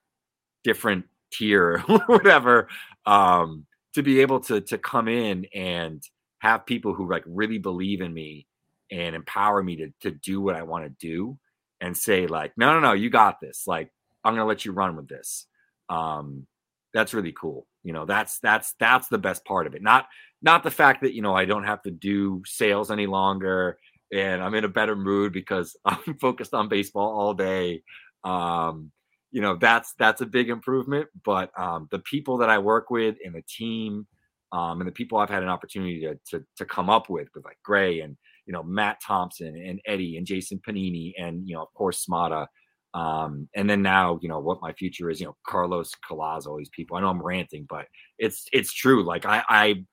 different 0.64 1.06
tier 1.32 1.84
or 1.90 2.00
whatever 2.08 2.68
um, 3.06 3.66
to 3.94 4.04
be 4.04 4.22
able 4.22 4.40
to 4.42 4.62
to 4.62 4.78
come 4.78 5.08
in 5.08 5.46
and 5.54 6.04
have 6.40 6.66
people 6.66 6.94
who 6.94 7.10
like 7.10 7.24
really 7.26 7.58
believe 7.58 8.02
in 8.02 8.14
me 8.14 8.46
and 8.92 9.16
empower 9.16 9.64
me 9.64 9.76
to 9.76 9.90
to 10.02 10.12
do 10.12 10.42
what 10.42 10.56
I 10.56 10.64
want 10.64 10.86
to 10.86 11.08
do 11.08 11.38
and 11.82 11.96
say 11.96 12.28
like 12.28 12.54
no 12.58 12.74
no 12.74 12.80
no 12.80 12.94
you 12.94 13.10
got 13.10 13.40
this. 13.40 13.64
Like 13.66 13.92
I'm 14.24 14.36
to 14.36 14.46
let 14.46 14.66
you 14.66 14.72
run 14.72 14.96
with 14.96 15.08
this. 15.08 15.48
Um 15.90 16.46
that's 16.94 17.14
really 17.14 17.34
cool. 17.34 17.68
You 17.84 17.94
know 17.94 18.06
that's 18.06 18.40
that's 18.40 18.74
that's 18.80 19.08
the 19.08 19.18
best 19.18 19.46
part 19.46 19.68
of 19.68 19.76
it. 19.76 19.82
Not 19.82 20.08
not 20.42 20.64
the 20.64 20.72
fact 20.72 21.02
that 21.02 21.14
you 21.14 21.22
know 21.22 21.36
I 21.36 21.46
don't 21.46 21.66
have 21.66 21.82
to 21.84 21.92
do 21.92 22.44
sales 22.46 22.92
any 22.92 23.08
longer 23.08 23.78
and 24.16 24.42
I'm 24.42 24.56
in 24.56 24.64
a 24.64 24.70
better 24.70 24.96
mood 24.96 25.34
because 25.34 25.76
I'm 25.86 26.18
focused 26.20 26.54
on 26.54 26.70
baseball 26.70 27.10
all 27.20 27.34
day 27.34 27.84
um 28.24 28.92
you 29.32 29.42
know 29.42 29.56
that's 29.56 29.94
that's 30.00 30.22
a 30.22 30.26
big 30.26 30.50
improvement 30.50 31.08
but 31.24 31.52
um 31.60 31.88
the 31.92 32.00
people 32.00 32.38
that 32.38 32.50
I 32.50 32.58
work 32.58 32.90
with 32.90 33.18
and 33.24 33.36
the 33.36 33.44
team 33.48 34.08
um 34.52 34.82
and 34.82 34.88
the 34.88 34.94
people 34.94 35.18
I've 35.18 35.30
had 35.30 35.44
an 35.44 35.50
opportunity 35.50 36.02
to 36.02 36.20
to, 36.32 36.46
to 36.58 36.66
come 36.66 36.90
up 36.90 37.10
with 37.10 37.28
with 37.36 37.46
like 37.46 37.58
Grey 37.64 38.00
and 38.00 38.18
you 38.46 38.54
know 38.54 38.64
Matt 38.64 39.02
Thompson 39.06 39.56
and 39.56 39.80
Eddie 39.86 40.18
and 40.18 40.26
Jason 40.26 40.60
Pennini 40.68 41.14
and 41.20 41.48
you 41.48 41.56
know 41.56 41.62
of 41.64 41.74
course 41.74 42.06
Smata 42.06 42.48
um, 42.96 43.50
and 43.54 43.70
then 43.70 43.82
now, 43.82 44.18
you 44.22 44.30
know, 44.30 44.40
what 44.40 44.62
my 44.62 44.72
future 44.72 45.10
is, 45.10 45.20
you 45.20 45.28
know, 45.28 45.36
Carlos 45.46 45.92
Collazo, 46.10 46.58
these 46.58 46.70
people. 46.70 46.96
I 46.96 47.02
know 47.02 47.10
I'm 47.10 47.22
ranting, 47.22 47.68
but 47.70 47.88
it's 48.18 48.46
it's 48.54 48.72
true. 48.72 49.04
Like 49.04 49.26
I, 49.26 49.44
I, 49.50 49.84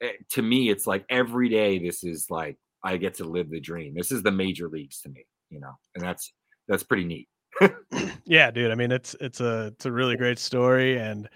eh, 0.00 0.12
to 0.30 0.42
me, 0.42 0.70
it's 0.70 0.86
like 0.86 1.04
every 1.10 1.48
day. 1.48 1.80
This 1.80 2.04
is 2.04 2.26
like 2.30 2.56
I 2.84 2.96
get 2.96 3.14
to 3.14 3.24
live 3.24 3.50
the 3.50 3.60
dream. 3.60 3.94
This 3.94 4.12
is 4.12 4.22
the 4.22 4.32
major 4.32 4.68
leagues 4.68 5.00
to 5.02 5.08
me, 5.08 5.24
you 5.50 5.60
know, 5.60 5.72
and 5.94 6.04
that's 6.04 6.32
that's 6.68 6.82
pretty 6.82 7.04
neat. 7.04 7.28
yeah, 8.24 8.50
dude. 8.50 8.70
I 8.70 8.74
mean, 8.74 8.92
it's 8.92 9.14
it's 9.20 9.40
a 9.40 9.66
it's 9.74 9.86
a 9.86 9.92
really 9.92 10.16
great 10.16 10.38
story, 10.38 10.98
and 10.98 11.28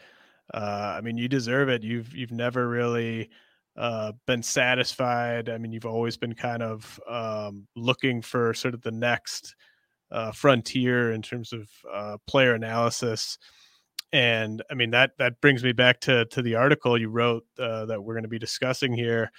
uh, 0.54 0.94
I 0.96 1.00
mean, 1.00 1.16
you 1.16 1.28
deserve 1.28 1.68
it. 1.68 1.82
You've 1.82 2.14
you've 2.14 2.32
never 2.32 2.68
really 2.68 3.30
uh, 3.76 4.12
been 4.26 4.42
satisfied. 4.42 5.48
I 5.48 5.58
mean, 5.58 5.72
you've 5.72 5.86
always 5.86 6.16
been 6.16 6.34
kind 6.34 6.62
of 6.62 7.00
um, 7.08 7.66
looking 7.76 8.22
for 8.22 8.54
sort 8.54 8.74
of 8.74 8.82
the 8.82 8.90
next 8.90 9.54
uh, 10.10 10.32
frontier 10.32 11.12
in 11.12 11.22
terms 11.22 11.52
of 11.52 11.68
uh, 11.92 12.16
player 12.26 12.54
analysis. 12.54 13.38
And 14.12 14.62
I 14.70 14.74
mean 14.74 14.90
that 14.92 15.12
that 15.18 15.40
brings 15.40 15.64
me 15.64 15.72
back 15.72 16.00
to 16.02 16.24
to 16.26 16.40
the 16.40 16.54
article 16.54 16.98
you 16.98 17.08
wrote 17.08 17.44
uh, 17.58 17.86
that 17.86 18.02
we're 18.02 18.14
going 18.14 18.22
to 18.22 18.28
be 18.28 18.38
discussing 18.38 18.92
here. 18.92 19.30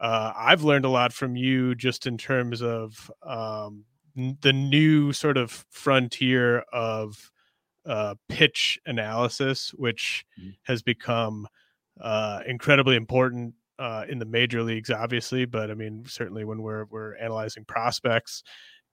Uh, 0.00 0.32
I've 0.36 0.62
learned 0.62 0.84
a 0.84 0.90
lot 0.90 1.12
from 1.12 1.36
you 1.36 1.74
just 1.74 2.06
in 2.06 2.18
terms 2.18 2.62
of 2.62 3.10
um, 3.22 3.84
n- 4.16 4.36
the 4.40 4.52
new 4.52 5.12
sort 5.12 5.36
of 5.36 5.64
frontier 5.70 6.60
of 6.72 7.30
uh, 7.86 8.14
pitch 8.28 8.78
analysis, 8.86 9.72
which 9.74 10.26
mm-hmm. 10.38 10.50
has 10.64 10.82
become 10.82 11.46
uh, 12.00 12.40
incredibly 12.46 12.96
important 12.96 13.54
uh, 13.78 14.04
in 14.08 14.18
the 14.18 14.24
major 14.24 14.62
leagues, 14.62 14.90
obviously, 14.90 15.44
but 15.44 15.70
I 15.70 15.74
mean, 15.74 16.04
certainly 16.06 16.44
when 16.44 16.62
we're 16.62 16.86
we're 16.86 17.16
analyzing 17.16 17.64
prospects, 17.64 18.42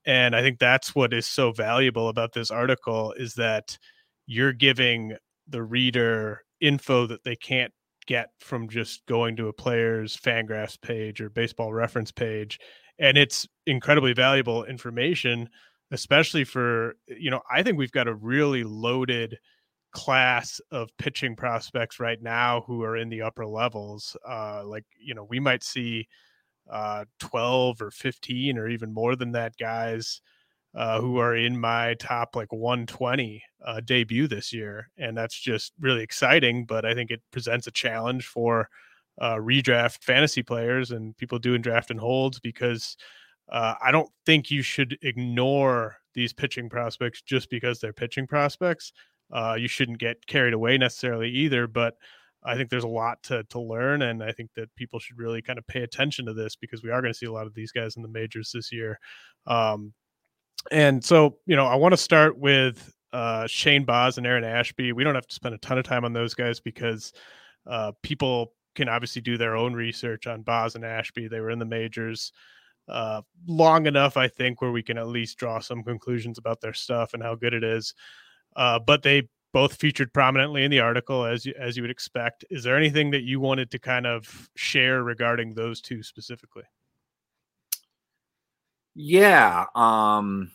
and 0.06 0.36
i 0.36 0.42
think 0.42 0.58
that's 0.58 0.94
what 0.94 1.12
is 1.12 1.26
so 1.26 1.52
valuable 1.52 2.08
about 2.08 2.32
this 2.32 2.50
article 2.50 3.12
is 3.16 3.34
that 3.34 3.78
you're 4.26 4.52
giving 4.52 5.16
the 5.48 5.62
reader 5.62 6.42
info 6.60 7.06
that 7.06 7.24
they 7.24 7.36
can't 7.36 7.72
get 8.06 8.30
from 8.40 8.68
just 8.68 9.04
going 9.06 9.36
to 9.36 9.48
a 9.48 9.52
player's 9.52 10.16
fangraphs 10.16 10.80
page 10.80 11.20
or 11.20 11.30
baseball 11.30 11.72
reference 11.72 12.10
page 12.12 12.58
and 12.98 13.16
it's 13.16 13.46
incredibly 13.66 14.12
valuable 14.12 14.64
information 14.64 15.48
especially 15.90 16.44
for 16.44 16.96
you 17.08 17.30
know 17.30 17.40
i 17.50 17.62
think 17.62 17.78
we've 17.78 17.92
got 17.92 18.08
a 18.08 18.14
really 18.14 18.64
loaded 18.64 19.38
class 19.92 20.60
of 20.72 20.90
pitching 20.98 21.36
prospects 21.36 22.00
right 22.00 22.20
now 22.20 22.62
who 22.66 22.82
are 22.82 22.96
in 22.96 23.08
the 23.08 23.22
upper 23.22 23.46
levels 23.46 24.16
uh 24.28 24.62
like 24.64 24.84
you 24.98 25.14
know 25.14 25.26
we 25.28 25.38
might 25.38 25.62
see 25.62 26.06
uh, 26.70 27.04
12 27.20 27.82
or 27.82 27.90
15 27.90 28.56
or 28.56 28.68
even 28.68 28.92
more 28.92 29.16
than 29.16 29.32
that 29.32 29.54
guys 29.58 30.20
uh, 30.74 31.00
who 31.00 31.18
are 31.18 31.36
in 31.36 31.58
my 31.58 31.94
top 31.94 32.34
like 32.34 32.52
120 32.52 33.42
uh, 33.64 33.80
debut 33.84 34.26
this 34.26 34.52
year. 34.52 34.90
And 34.98 35.16
that's 35.16 35.38
just 35.38 35.72
really 35.78 36.02
exciting. 36.02 36.64
But 36.64 36.84
I 36.84 36.94
think 36.94 37.10
it 37.10 37.22
presents 37.30 37.66
a 37.66 37.70
challenge 37.72 38.26
for 38.26 38.68
uh, 39.20 39.36
redraft 39.36 40.02
fantasy 40.02 40.42
players 40.42 40.90
and 40.90 41.16
people 41.16 41.38
doing 41.38 41.62
draft 41.62 41.90
and 41.90 42.00
holds 42.00 42.40
because 42.40 42.96
uh, 43.48 43.74
I 43.80 43.92
don't 43.92 44.10
think 44.26 44.50
you 44.50 44.62
should 44.62 44.98
ignore 45.02 45.96
these 46.14 46.32
pitching 46.32 46.68
prospects 46.68 47.22
just 47.22 47.50
because 47.50 47.78
they're 47.78 47.92
pitching 47.92 48.26
prospects. 48.26 48.92
Uh, 49.32 49.56
you 49.58 49.68
shouldn't 49.68 49.98
get 49.98 50.26
carried 50.26 50.54
away 50.54 50.78
necessarily 50.78 51.30
either. 51.30 51.66
But 51.66 51.94
I 52.44 52.56
think 52.56 52.68
there's 52.68 52.84
a 52.84 52.88
lot 52.88 53.22
to 53.24 53.42
to 53.44 53.60
learn, 53.60 54.02
and 54.02 54.22
I 54.22 54.32
think 54.32 54.50
that 54.54 54.74
people 54.76 54.98
should 54.98 55.18
really 55.18 55.40
kind 55.40 55.58
of 55.58 55.66
pay 55.66 55.82
attention 55.82 56.26
to 56.26 56.34
this 56.34 56.56
because 56.56 56.82
we 56.82 56.90
are 56.90 57.00
going 57.00 57.12
to 57.12 57.18
see 57.18 57.26
a 57.26 57.32
lot 57.32 57.46
of 57.46 57.54
these 57.54 57.72
guys 57.72 57.96
in 57.96 58.02
the 58.02 58.08
majors 58.08 58.50
this 58.52 58.70
year. 58.70 58.98
Um, 59.46 59.94
and 60.70 61.04
so, 61.04 61.38
you 61.46 61.56
know, 61.56 61.66
I 61.66 61.74
want 61.74 61.92
to 61.92 61.98
start 61.98 62.38
with 62.38 62.92
uh, 63.12 63.46
Shane 63.46 63.84
Baz 63.84 64.18
and 64.18 64.26
Aaron 64.26 64.44
Ashby. 64.44 64.92
We 64.92 65.04
don't 65.04 65.14
have 65.14 65.26
to 65.26 65.34
spend 65.34 65.54
a 65.54 65.58
ton 65.58 65.78
of 65.78 65.84
time 65.84 66.04
on 66.04 66.12
those 66.12 66.34
guys 66.34 66.60
because 66.60 67.12
uh, 67.66 67.92
people 68.02 68.52
can 68.74 68.88
obviously 68.88 69.22
do 69.22 69.38
their 69.38 69.56
own 69.56 69.74
research 69.74 70.26
on 70.26 70.42
Baz 70.42 70.74
and 70.74 70.84
Ashby. 70.84 71.28
They 71.28 71.40
were 71.40 71.50
in 71.50 71.58
the 71.58 71.64
majors 71.64 72.32
uh, 72.88 73.22
long 73.46 73.86
enough, 73.86 74.16
I 74.16 74.28
think, 74.28 74.60
where 74.60 74.72
we 74.72 74.82
can 74.82 74.98
at 74.98 75.06
least 75.06 75.38
draw 75.38 75.60
some 75.60 75.82
conclusions 75.82 76.38
about 76.38 76.60
their 76.60 76.74
stuff 76.74 77.14
and 77.14 77.22
how 77.22 77.34
good 77.34 77.54
it 77.54 77.64
is. 77.64 77.94
Uh, 78.56 78.78
but 78.78 79.02
they 79.02 79.28
both 79.52 79.76
featured 79.76 80.12
prominently 80.12 80.64
in 80.64 80.70
the 80.70 80.80
article 80.80 81.24
as 81.24 81.46
you, 81.46 81.54
as 81.58 81.76
you 81.76 81.82
would 81.82 81.90
expect. 81.90 82.44
Is 82.50 82.64
there 82.64 82.76
anything 82.76 83.10
that 83.12 83.22
you 83.22 83.38
wanted 83.38 83.70
to 83.70 83.78
kind 83.78 84.06
of 84.06 84.48
share 84.56 85.04
regarding 85.04 85.54
those 85.54 85.80
two 85.80 86.02
specifically? 86.02 86.64
Yeah, 88.94 89.66
um 89.74 90.50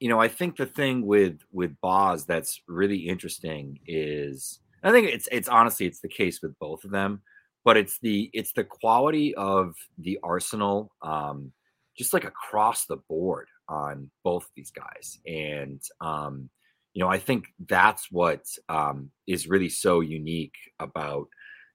you 0.00 0.08
know, 0.10 0.20
I 0.20 0.28
think 0.28 0.56
the 0.56 0.66
thing 0.66 1.06
with 1.06 1.40
with 1.52 1.76
Baz 1.82 2.26
that's 2.26 2.60
really 2.68 2.98
interesting 3.08 3.78
is 3.86 4.60
I 4.82 4.90
think 4.92 5.08
it's 5.08 5.28
it's 5.32 5.48
honestly 5.48 5.86
it's 5.86 6.00
the 6.00 6.08
case 6.08 6.40
with 6.42 6.58
both 6.58 6.84
of 6.84 6.90
them, 6.90 7.22
but 7.64 7.76
it's 7.76 7.98
the 8.00 8.30
it's 8.32 8.52
the 8.52 8.64
quality 8.64 9.34
of 9.34 9.74
the 9.98 10.18
arsenal 10.22 10.92
um 11.02 11.52
just 11.98 12.12
like 12.12 12.24
across 12.24 12.86
the 12.86 12.96
board 13.08 13.48
on 13.68 14.10
both 14.24 14.48
these 14.56 14.70
guys. 14.70 15.18
And 15.26 15.80
um 16.00 16.50
you 16.94 17.02
know, 17.02 17.08
I 17.10 17.18
think 17.18 17.46
that's 17.68 18.06
what 18.12 18.44
um, 18.68 19.10
is 19.26 19.48
really 19.48 19.68
so 19.68 20.00
unique 20.00 20.54
about, 20.78 21.26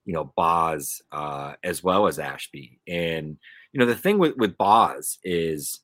you 0.05 0.13
know, 0.13 0.31
Baz 0.37 1.01
uh, 1.11 1.55
as 1.61 1.83
well 1.83 2.07
as 2.07 2.19
Ashby. 2.19 2.79
And, 2.87 3.37
you 3.73 3.79
know, 3.79 3.85
the 3.85 3.95
thing 3.97 4.17
with, 4.17 4.35
with 4.37 4.57
Baz 4.57 5.17
is 5.23 5.81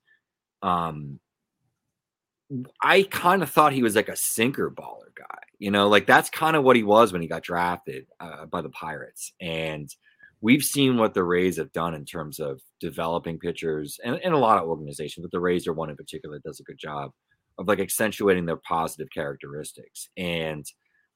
um, 0.65 1.19
I 2.81 3.03
kind 3.03 3.43
of 3.43 3.51
thought 3.51 3.73
he 3.73 3.83
was 3.83 3.95
like 3.95 4.09
a 4.09 4.15
sinker 4.15 4.71
baller 4.71 5.13
guy, 5.15 5.39
you 5.59 5.69
know, 5.69 5.87
like 5.87 6.07
that's 6.07 6.29
kind 6.29 6.55
of 6.55 6.63
what 6.63 6.75
he 6.75 6.83
was 6.83 7.13
when 7.13 7.21
he 7.21 7.27
got 7.27 7.43
drafted 7.43 8.07
uh, 8.19 8.45
by 8.45 8.61
the 8.61 8.69
Pirates. 8.69 9.31
And 9.39 9.89
we've 10.41 10.63
seen 10.63 10.97
what 10.97 11.13
the 11.13 11.23
Rays 11.23 11.57
have 11.57 11.71
done 11.71 11.93
in 11.93 12.03
terms 12.03 12.39
of 12.39 12.61
developing 12.79 13.39
pitchers 13.39 13.99
and, 14.03 14.19
and 14.23 14.33
a 14.33 14.39
lot 14.39 14.57
of 14.57 14.67
organizations, 14.67 15.23
but 15.23 15.31
the 15.31 15.39
Rays 15.39 15.67
are 15.67 15.73
one 15.73 15.89
in 15.89 15.95
particular 15.95 16.35
that 16.35 16.43
does 16.43 16.59
a 16.59 16.63
good 16.63 16.79
job 16.79 17.11
of 17.59 17.67
like 17.67 17.79
accentuating 17.79 18.45
their 18.45 18.57
positive 18.57 19.07
characteristics. 19.13 20.09
And 20.17 20.65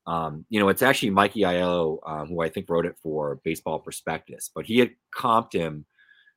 um, 0.08 0.46
you 0.50 0.60
know, 0.60 0.70
it's 0.70 0.82
actually 0.82 1.12
Mikey 1.12 1.42
Aiello 1.42 2.00
um, 2.08 2.28
who 2.28 2.42
I 2.42 2.50
think 2.50 2.70
wrote 2.70 2.86
it 2.86 2.98
for 3.02 3.40
Baseball 3.44 3.80
Prospectus, 3.80 4.50
but 4.54 4.66
he 4.66 4.80
had 4.80 4.92
comped 5.16 5.54
him. 5.54 5.86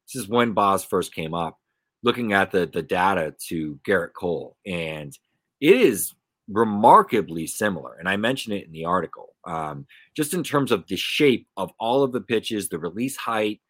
This 0.06 0.22
is 0.22 0.28
when 0.28 0.52
Baz 0.52 0.84
first 0.84 1.14
came 1.14 1.32
up, 1.32 1.58
looking 2.02 2.32
at 2.32 2.50
the 2.50 2.66
the 2.66 2.82
data 2.82 3.34
to 3.48 3.78
Gerrit 3.86 4.14
Cole, 4.14 4.56
and 4.66 5.16
it 5.60 5.76
is 5.76 6.14
remarkably 6.48 7.46
similar. 7.46 7.94
And 7.94 8.08
I 8.08 8.16
mentioned 8.16 8.56
it 8.56 8.66
in 8.66 8.72
the 8.72 8.84
article, 8.84 9.34
um, 9.46 9.86
just 10.16 10.34
in 10.34 10.42
terms 10.42 10.72
of 10.72 10.86
the 10.88 10.96
shape 10.96 11.46
of 11.56 11.72
all 11.78 12.02
of 12.02 12.12
the 12.12 12.20
pitches, 12.20 12.68
the 12.68 12.78
release 12.78 13.16
height, 13.16 13.60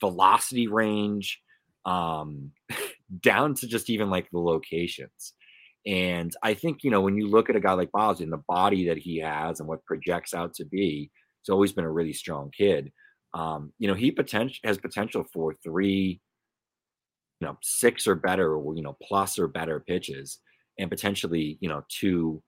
velocity 0.00 0.68
range, 0.68 1.40
um, 1.84 2.52
down 3.20 3.54
to 3.56 3.66
just 3.66 3.90
even 3.90 4.10
like 4.10 4.30
the 4.30 4.38
locations 4.38 5.34
And 5.86 6.34
I 6.42 6.54
think, 6.54 6.84
you 6.84 6.90
know, 6.90 7.00
when 7.00 7.16
you 7.16 7.28
look 7.28 7.50
at 7.50 7.56
a 7.56 7.60
guy 7.60 7.72
like 7.72 7.92
Boswell 7.92 8.24
and 8.24 8.32
the 8.32 8.42
body 8.48 8.86
that 8.88 8.98
he 8.98 9.18
has 9.18 9.60
and 9.60 9.68
what 9.68 9.84
projects 9.84 10.34
out 10.34 10.54
to 10.54 10.64
be, 10.64 11.10
he's 11.42 11.50
always 11.52 11.72
been 11.72 11.84
a 11.84 11.92
really 11.92 12.12
strong 12.12 12.50
kid. 12.56 12.92
Um, 13.34 13.72
you 13.78 13.88
know, 13.88 13.94
he 13.94 14.12
potential 14.12 14.58
has 14.64 14.78
potential 14.78 15.24
for 15.32 15.54
three, 15.64 16.20
you 17.42 17.48
know, 17.48 17.58
six 17.60 18.06
or 18.06 18.14
better, 18.14 18.54
or 18.54 18.76
you 18.76 18.82
know, 18.82 18.96
plus 19.02 19.36
or 19.36 19.48
better 19.48 19.80
pitches, 19.80 20.38
and 20.78 20.88
potentially, 20.88 21.58
you 21.60 21.68
know, 21.68 21.82
two 21.88 22.40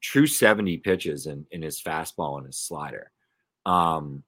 true 0.00 0.26
70 0.26 0.78
pitches 0.78 1.26
in, 1.26 1.44
in 1.50 1.60
his 1.60 1.82
fastball 1.82 2.38
and 2.38 2.46
his 2.46 2.58
slider. 2.58 3.12
Um, 3.66 4.22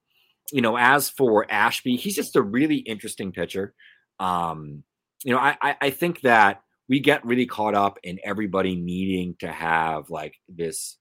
you 0.52 0.60
know, 0.60 0.76
as 0.76 1.08
for 1.08 1.50
Ashby, 1.50 1.96
he's 1.96 2.16
just 2.16 2.36
a 2.36 2.42
really 2.42 2.76
interesting 2.76 3.32
pitcher. 3.32 3.72
Um, 4.20 4.84
you 5.24 5.32
know, 5.32 5.38
I, 5.40 5.74
I, 5.80 5.88
think 5.88 6.20
that 6.20 6.60
we 6.86 7.00
get 7.00 7.24
really 7.24 7.46
caught 7.46 7.74
up 7.74 7.98
in 8.02 8.20
everybody 8.22 8.76
needing 8.76 9.36
to 9.40 9.50
have 9.50 10.10
like 10.10 10.34
this 10.48 10.98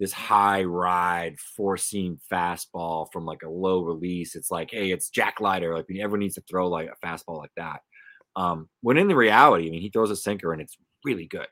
this 0.00 0.12
high 0.12 0.64
ride 0.64 1.36
four 1.56 1.76
seam 1.76 2.18
fastball 2.32 3.06
from 3.12 3.26
like 3.26 3.42
a 3.44 3.50
low 3.50 3.82
release. 3.82 4.34
It's 4.34 4.50
like, 4.50 4.70
hey, 4.72 4.90
it's 4.90 5.10
Jack 5.10 5.40
Leiter. 5.40 5.74
Like 5.76 5.86
everyone 5.90 6.20
needs 6.20 6.36
to 6.36 6.42
throw 6.48 6.68
like 6.68 6.88
a 6.88 7.06
fastball 7.06 7.38
like 7.38 7.52
that. 7.56 7.80
Um, 8.36 8.68
when 8.82 8.98
in 8.98 9.08
the 9.08 9.16
reality, 9.16 9.66
I 9.66 9.70
mean, 9.70 9.80
he 9.80 9.90
throws 9.90 10.10
a 10.10 10.16
sinker 10.16 10.52
and 10.52 10.60
it's 10.62 10.76
really 11.04 11.26
good, 11.26 11.48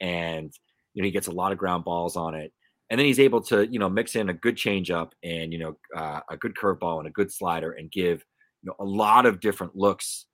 and 0.00 0.52
you 0.94 1.02
know 1.02 1.06
he 1.06 1.12
gets 1.12 1.28
a 1.28 1.32
lot 1.32 1.52
of 1.52 1.58
ground 1.58 1.84
balls 1.84 2.16
on 2.16 2.34
it, 2.34 2.52
and 2.90 2.98
then 2.98 3.06
he's 3.06 3.20
able 3.20 3.40
to 3.42 3.66
you 3.66 3.78
know 3.78 3.88
mix 3.88 4.16
in 4.16 4.28
a 4.28 4.34
good 4.34 4.56
changeup 4.56 5.12
and 5.22 5.52
you 5.52 5.58
know 5.58 5.76
uh, 5.96 6.20
a 6.30 6.36
good 6.36 6.54
curveball 6.54 6.98
and 6.98 7.08
a 7.08 7.12
good 7.12 7.32
slider 7.32 7.72
and 7.72 7.90
give 7.90 8.24
you 8.62 8.68
know 8.68 8.76
a 8.78 8.84
lot 8.84 9.26
of 9.26 9.40
different 9.40 9.74
looks 9.74 10.26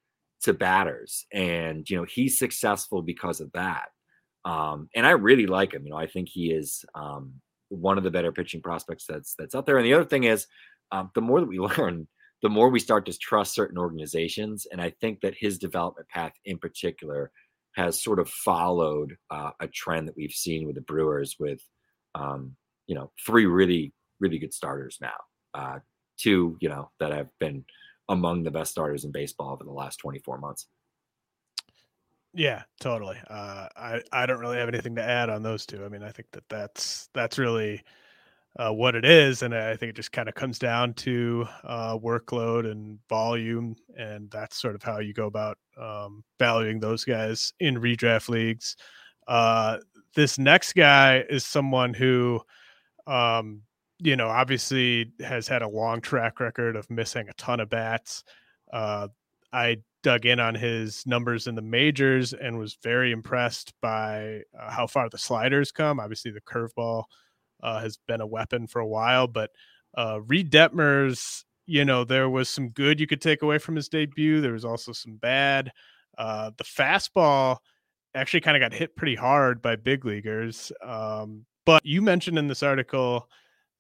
to 0.43 0.53
batters, 0.53 1.27
and 1.33 1.89
you 1.89 1.97
know 1.97 2.05
he's 2.05 2.39
successful 2.39 3.03
because 3.03 3.41
of 3.41 3.51
that. 3.53 3.89
Um, 4.45 4.89
and 4.95 5.07
I 5.07 5.11
really 5.13 5.47
like 5.47 5.73
him. 5.73 5.85
You 5.85 5.91
know, 5.91 5.97
I 5.97 6.09
think 6.09 6.29
he 6.29 6.51
is 6.51 6.85
um, 6.95 7.35
one 7.69 7.97
of 7.97 8.05
the 8.05 8.11
better 8.11 8.33
pitching 8.33 8.61
prospects 8.61 9.05
that's 9.09 9.35
that's 9.39 9.55
out 9.55 9.67
there. 9.67 9.79
And 9.79 9.87
the 9.87 9.95
other 9.95 10.05
thing 10.05 10.25
is, 10.25 10.47
um, 10.91 11.11
the 11.15 11.21
more 11.21 11.41
that 11.41 11.49
we 11.49 11.59
learn, 11.79 12.09
the 12.43 12.49
more 12.49 12.69
we 12.69 12.81
start 12.81 13.07
to 13.07 13.17
trust 13.17 13.55
certain 13.55 13.79
organizations. 13.79 14.67
And 14.71 14.81
I 14.81 14.91
think 15.01 15.21
that 15.21 15.35
his 15.39 15.59
development 15.59 16.09
path, 16.09 16.33
in 16.45 16.59
particular, 16.59 17.31
has 17.77 18.03
sort 18.03 18.19
of 18.19 18.29
followed 18.29 19.17
uh, 19.31 19.53
a 19.61 19.69
trend 19.69 20.09
that 20.09 20.17
we've 20.17 20.33
seen 20.33 20.67
with 20.67 20.75
the 20.75 20.83
Brewers, 20.83 21.37
with 21.39 21.61
um, 22.15 22.57
you 22.87 22.95
know 22.95 23.11
three 23.25 23.47
really 23.47 23.95
really 24.21 24.39
good 24.39 24.53
starters 24.53 24.99
now, 25.01 25.17
uh, 25.55 25.79
two 26.19 26.57
you 26.61 26.69
know 26.69 26.91
that 27.01 27.13
have 27.13 27.29
been 27.41 27.65
among 28.09 28.43
the 28.43 28.51
best 28.51 28.73
starters 28.73 29.05
in 29.05 29.13
baseball 29.13 29.53
over 29.53 29.65
the 29.65 29.71
last 29.71 29.97
24 29.99 30.39
months. 30.39 30.67
Yeah, 32.35 32.63
totally. 32.81 33.19
Uh, 33.29 33.69
I 33.77 34.03
I 34.13 34.27
don't 34.27 34.41
really 34.41 34.59
have 34.59 34.69
anything 34.69 34.97
to 34.97 35.03
add 35.03 35.31
on 35.31 35.43
those 35.43 35.65
two. 35.65 35.85
I 35.85 35.89
mean, 35.89 36.03
I 36.03 36.11
think 36.11 36.29
that 36.33 36.45
that's 36.49 37.09
that's 37.15 37.39
really 37.39 37.83
uh, 38.59 38.71
what 38.71 38.95
it 38.95 39.05
is, 39.05 39.43
and 39.43 39.55
I 39.55 39.77
think 39.77 39.91
it 39.91 39.97
just 39.97 40.13
kind 40.13 40.29
of 40.29 40.35
comes 40.35 40.59
down 40.59 40.95
to 40.95 41.47
uh, 41.65 41.97
workload 41.99 42.71
and 42.71 42.99
volume, 43.09 43.77
and 43.97 44.31
that's 44.31 44.61
sort 44.61 44.75
of 44.75 44.83
how 44.83 44.99
you 44.99 45.15
go 45.15 45.27
about 45.27 45.59
um, 45.81 46.23
valuing 46.39 46.79
those 46.79 47.05
guys 47.05 47.55
in 47.61 47.77
redraft 47.77 48.29
leagues. 48.29 48.77
Uh, 49.27 49.79
this 50.15 50.39
next 50.39 50.75
guy 50.75 51.25
is 51.31 51.47
someone 51.47 51.95
who, 51.95 52.41
um, 53.07 53.63
you 53.99 54.17
know, 54.17 54.29
obviously 54.29 55.13
has 55.21 55.49
had 55.49 55.63
a 55.63 55.69
long 55.69 56.01
track 56.03 56.39
record 56.39 56.77
of 56.77 56.91
missing 56.91 57.29
a 57.29 57.35
ton 57.35 57.61
of 57.61 57.71
bats. 57.71 58.23
Uh, 58.71 59.09
I 59.53 59.79
dug 60.03 60.27
in 60.27 60.41
on 60.41 60.55
his 60.55 61.07
numbers 61.07 61.47
in 61.47 61.55
the 61.55 61.63
majors 61.63 62.35
and 62.35 62.59
was 62.59 62.77
very 62.83 63.13
impressed 63.13 63.73
by 63.81 64.43
uh, 64.59 64.71
how 64.71 64.87
far 64.87 65.09
the 65.09 65.19
sliders 65.19 65.73
come. 65.73 66.01
Obviously, 66.01 66.33
the 66.33 66.41
curveball 66.41 67.05
uh, 67.63 67.81
has 67.81 67.99
been 68.09 68.21
a 68.21 68.27
weapon 68.27 68.67
for 68.67 68.81
a 68.81 68.87
while, 68.87 69.27
but 69.27 69.51
uh, 69.97 70.21
Reid 70.27 70.51
Detmers, 70.51 71.45
you 71.67 71.85
know, 71.85 72.05
there 72.05 72.29
was 72.29 72.49
some 72.49 72.71
good 72.71 73.01
you 73.01 73.07
could 73.07 73.21
take 73.21 73.43
away 73.43 73.59
from 73.59 73.77
his 73.77 73.89
debut. 73.89 74.41
There 74.41 74.53
was 74.53 74.65
also 74.65 74.93
some 74.93 75.17
bad. 75.17 75.71
Uh, 76.19 76.51
the 76.57 76.65
fastball 76.65 77.59
actually 78.15 78.41
kind 78.41 78.57
of 78.57 78.61
got 78.61 78.77
hit 78.77 78.97
pretty 78.97 79.15
hard 79.15 79.63
by 79.63 79.77
big 79.77 80.05
leaguers. 80.05 80.73
Um, 80.85 81.47
but 81.65 81.85
you 81.85 82.03
mentioned 82.03 82.39
in 82.39 82.49
this 82.49 82.63
article 82.63 83.29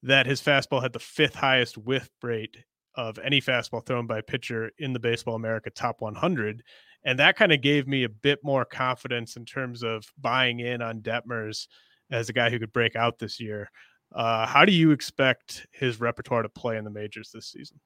that 0.03 0.27
his 0.27 0.41
fastball 0.41 0.83
had 0.83 0.93
the 0.93 0.99
fifth 0.99 1.35
highest 1.35 1.77
whiff 1.79 2.09
rate 2.23 2.57
of 2.95 3.19
any 3.19 3.41
fastball 3.41 3.85
thrown 3.85 4.07
by 4.07 4.19
a 4.19 4.23
pitcher 4.23 4.71
in 4.79 4.93
the 4.93 4.99
Baseball 4.99 5.35
America 5.35 5.71
Top 5.71 6.01
100. 6.01 6.63
And 7.05 7.19
that 7.19 7.37
kind 7.37 7.53
of 7.53 7.61
gave 7.61 7.89
me 7.89 8.05
a 8.05 8.09
bit 8.09 8.41
more 8.43 8.65
confidence 8.65 9.37
in 9.37 9.45
terms 9.45 9.83
of 9.83 10.05
buying 10.19 10.61
in 10.61 10.83
on 10.83 11.01
Detmers 11.01 11.67
as 12.13 12.29
a 12.29 12.33
guy 12.33 12.51
who 12.51 12.59
could 12.59 12.73
break 12.73 12.95
out 12.95 13.19
this 13.19 13.41
year. 13.41 13.71
Uh, 14.15 14.47
how 14.47 14.65
do 14.65 14.73
you 14.73 14.91
expect 14.91 15.67
his 15.73 15.99
repertoire 15.99 16.43
to 16.43 16.49
play 16.49 16.77
in 16.77 16.85
the 16.85 16.91
majors 16.91 17.31
this 17.33 17.47
season? 17.47 17.81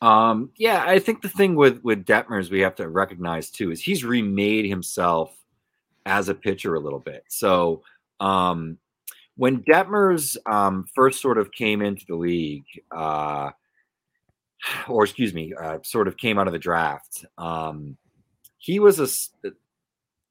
Um, 0.00 0.50
yeah, 0.56 0.84
I 0.86 1.00
think 1.00 1.22
the 1.22 1.28
thing 1.28 1.56
with 1.56 1.80
with 1.82 2.04
Detmers 2.04 2.50
we 2.50 2.60
have 2.60 2.76
to 2.76 2.88
recognize 2.88 3.50
too 3.50 3.72
is 3.72 3.82
he's 3.82 4.04
remade 4.04 4.64
himself 4.64 5.34
as 6.06 6.28
a 6.28 6.34
pitcher 6.34 6.76
a 6.76 6.80
little 6.80 7.00
bit. 7.00 7.24
So 7.28 7.82
um, 8.20 8.78
when 9.36 9.62
Detmers 9.64 10.36
um, 10.46 10.84
first 10.94 11.20
sort 11.20 11.36
of 11.36 11.50
came 11.50 11.82
into 11.82 12.04
the 12.06 12.14
league, 12.14 12.64
uh, 12.96 13.50
or 14.88 15.04
excuse 15.04 15.34
me, 15.34 15.52
uh, 15.60 15.78
sort 15.82 16.06
of 16.06 16.16
came 16.16 16.38
out 16.38 16.46
of 16.46 16.52
the 16.52 16.58
draft. 16.58 17.24
Um, 17.36 17.96
he 18.58 18.78
was 18.78 19.00
a 19.00 19.52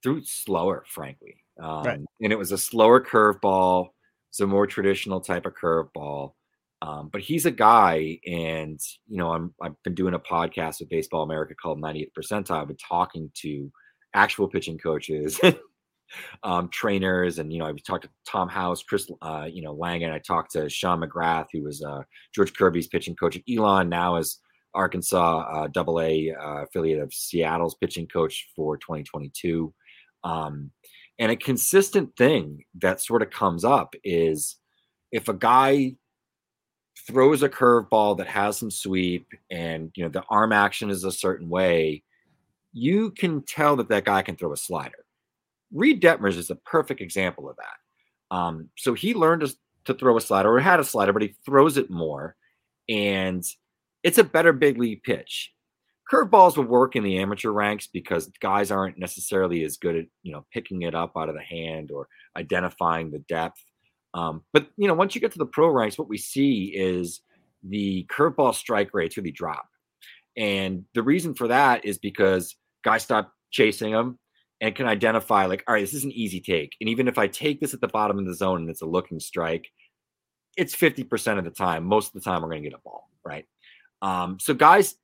threw 0.03 0.23
slower, 0.23 0.83
frankly, 0.87 1.43
um, 1.59 1.83
right. 1.83 1.99
and 2.21 2.33
it 2.33 2.37
was 2.37 2.51
a 2.51 2.57
slower 2.57 3.01
curveball. 3.03 3.89
A 4.39 4.45
more 4.45 4.67
traditional 4.67 5.19
type 5.19 5.47
of 5.47 5.55
curveball. 5.55 6.33
Um, 6.83 7.09
but 7.11 7.21
he's 7.21 7.47
a 7.47 7.51
guy, 7.51 8.19
and 8.27 8.79
you 9.07 9.17
know, 9.17 9.31
I'm 9.31 9.53
I've 9.59 9.81
been 9.83 9.95
doing 9.95 10.13
a 10.13 10.19
podcast 10.19 10.79
with 10.79 10.89
Baseball 10.89 11.23
America 11.23 11.55
called 11.55 11.81
90th 11.81 12.11
Percentile. 12.15 12.61
I've 12.61 12.67
been 12.67 12.77
talking 12.77 13.31
to 13.41 13.71
actual 14.13 14.47
pitching 14.47 14.77
coaches 14.77 15.39
um, 16.43 16.69
trainers, 16.69 17.39
and 17.39 17.51
you 17.51 17.57
know, 17.57 17.65
I've 17.65 17.81
talked 17.83 18.03
to 18.03 18.11
Tom 18.27 18.47
House, 18.47 18.83
Chris, 18.83 19.09
uh, 19.23 19.47
you 19.51 19.63
know, 19.63 19.73
Lang, 19.73 20.03
and 20.03 20.13
I 20.13 20.19
talked 20.19 20.51
to 20.51 20.69
Sean 20.69 21.01
McGrath, 21.01 21.47
who 21.51 21.63
was 21.63 21.81
uh, 21.83 22.03
George 22.35 22.53
Kirby's 22.53 22.87
pitching 22.87 23.15
coach 23.15 23.37
at 23.37 23.43
Elon, 23.51 23.89
now 23.89 24.17
is 24.17 24.39
Arkansas 24.75 25.39
uh, 25.39 25.67
Double 25.69 25.99
A 25.99 26.31
uh, 26.31 26.63
affiliate 26.63 26.99
of 26.99 27.11
Seattle's 27.11 27.75
pitching 27.75 28.07
coach 28.07 28.49
for 28.55 28.77
2022. 28.77 29.73
Um, 30.23 30.71
and 31.19 31.31
a 31.31 31.35
consistent 31.35 32.15
thing 32.15 32.63
that 32.75 33.01
sort 33.01 33.21
of 33.21 33.29
comes 33.29 33.65
up 33.65 33.95
is 34.03 34.57
if 35.11 35.27
a 35.27 35.33
guy 35.33 35.95
throws 37.07 37.43
a 37.43 37.49
curveball 37.49 38.17
that 38.17 38.27
has 38.27 38.57
some 38.57 38.71
sweep 38.71 39.27
and 39.49 39.91
you 39.95 40.03
know 40.03 40.09
the 40.09 40.23
arm 40.29 40.51
action 40.51 40.89
is 40.89 41.03
a 41.03 41.11
certain 41.11 41.49
way, 41.49 42.03
you 42.73 43.11
can 43.11 43.41
tell 43.43 43.75
that 43.75 43.89
that 43.89 44.05
guy 44.05 44.21
can 44.21 44.35
throw 44.35 44.51
a 44.51 44.57
slider 44.57 45.05
Reid 45.73 46.01
Detmers 46.01 46.37
is 46.37 46.49
a 46.49 46.55
perfect 46.55 47.01
example 47.01 47.49
of 47.49 47.57
that. 47.57 48.35
Um, 48.35 48.69
so 48.77 48.93
he 48.93 49.13
learned 49.13 49.49
to 49.85 49.93
throw 49.93 50.17
a 50.17 50.21
slider 50.21 50.53
or 50.53 50.59
had 50.59 50.79
a 50.79 50.85
slider, 50.85 51.13
but 51.13 51.21
he 51.21 51.35
throws 51.45 51.77
it 51.77 51.89
more, 51.89 52.35
and 52.89 53.43
it's 54.03 54.17
a 54.17 54.23
better 54.23 54.53
big 54.53 54.77
league 54.77 55.03
pitch. 55.03 55.53
Curveballs 56.11 56.55
will 56.55 56.65
work 56.65 56.95
in 56.95 57.03
the 57.03 57.17
amateur 57.17 57.51
ranks 57.51 57.87
because 57.91 58.31
guys 58.41 58.71
aren't 58.71 58.97
necessarily 58.97 59.63
as 59.63 59.77
good 59.77 59.95
at 59.95 60.05
you 60.23 60.31
know 60.31 60.45
picking 60.53 60.83
it 60.83 60.95
up 60.95 61.11
out 61.17 61.29
of 61.29 61.35
the 61.35 61.41
hand 61.41 61.91
or 61.91 62.07
identifying 62.35 63.11
the 63.11 63.19
depth. 63.19 63.63
Um, 64.13 64.43
but 64.53 64.67
you 64.77 64.87
know, 64.87 64.93
once 64.93 65.15
you 65.15 65.21
get 65.21 65.31
to 65.33 65.37
the 65.37 65.45
pro 65.45 65.69
ranks, 65.69 65.97
what 65.97 66.09
we 66.09 66.17
see 66.17 66.73
is 66.75 67.21
the 67.63 68.07
curveball 68.09 68.55
strike 68.55 68.93
rates 68.93 69.17
really 69.17 69.31
drop, 69.31 69.67
and 70.37 70.85
the 70.93 71.03
reason 71.03 71.33
for 71.33 71.49
that 71.49 71.83
is 71.83 71.97
because 71.97 72.55
guys 72.83 73.03
stop 73.03 73.33
chasing 73.51 73.91
them 73.91 74.17
and 74.61 74.75
can 74.75 74.87
identify 74.87 75.45
like, 75.45 75.63
all 75.67 75.73
right, 75.73 75.81
this 75.81 75.93
is 75.93 76.03
an 76.03 76.11
easy 76.11 76.39
take. 76.39 76.71
And 76.81 76.89
even 76.89 77.07
if 77.07 77.17
I 77.17 77.27
take 77.27 77.59
this 77.59 77.73
at 77.73 77.81
the 77.81 77.87
bottom 77.87 78.17
of 78.17 78.25
the 78.25 78.33
zone 78.33 78.61
and 78.61 78.69
it's 78.69 78.81
a 78.81 78.87
looking 78.87 79.19
strike, 79.19 79.67
it's 80.57 80.75
50% 80.75 81.37
of 81.37 81.43
the 81.43 81.51
time. 81.51 81.85
Most 81.85 82.07
of 82.07 82.13
the 82.13 82.21
time, 82.21 82.41
we're 82.41 82.49
going 82.49 82.63
to 82.63 82.69
get 82.69 82.77
a 82.77 82.81
ball, 82.81 83.09
right? 83.23 83.45
Um, 84.01 84.39
so 84.39 84.53
guys 84.53 84.95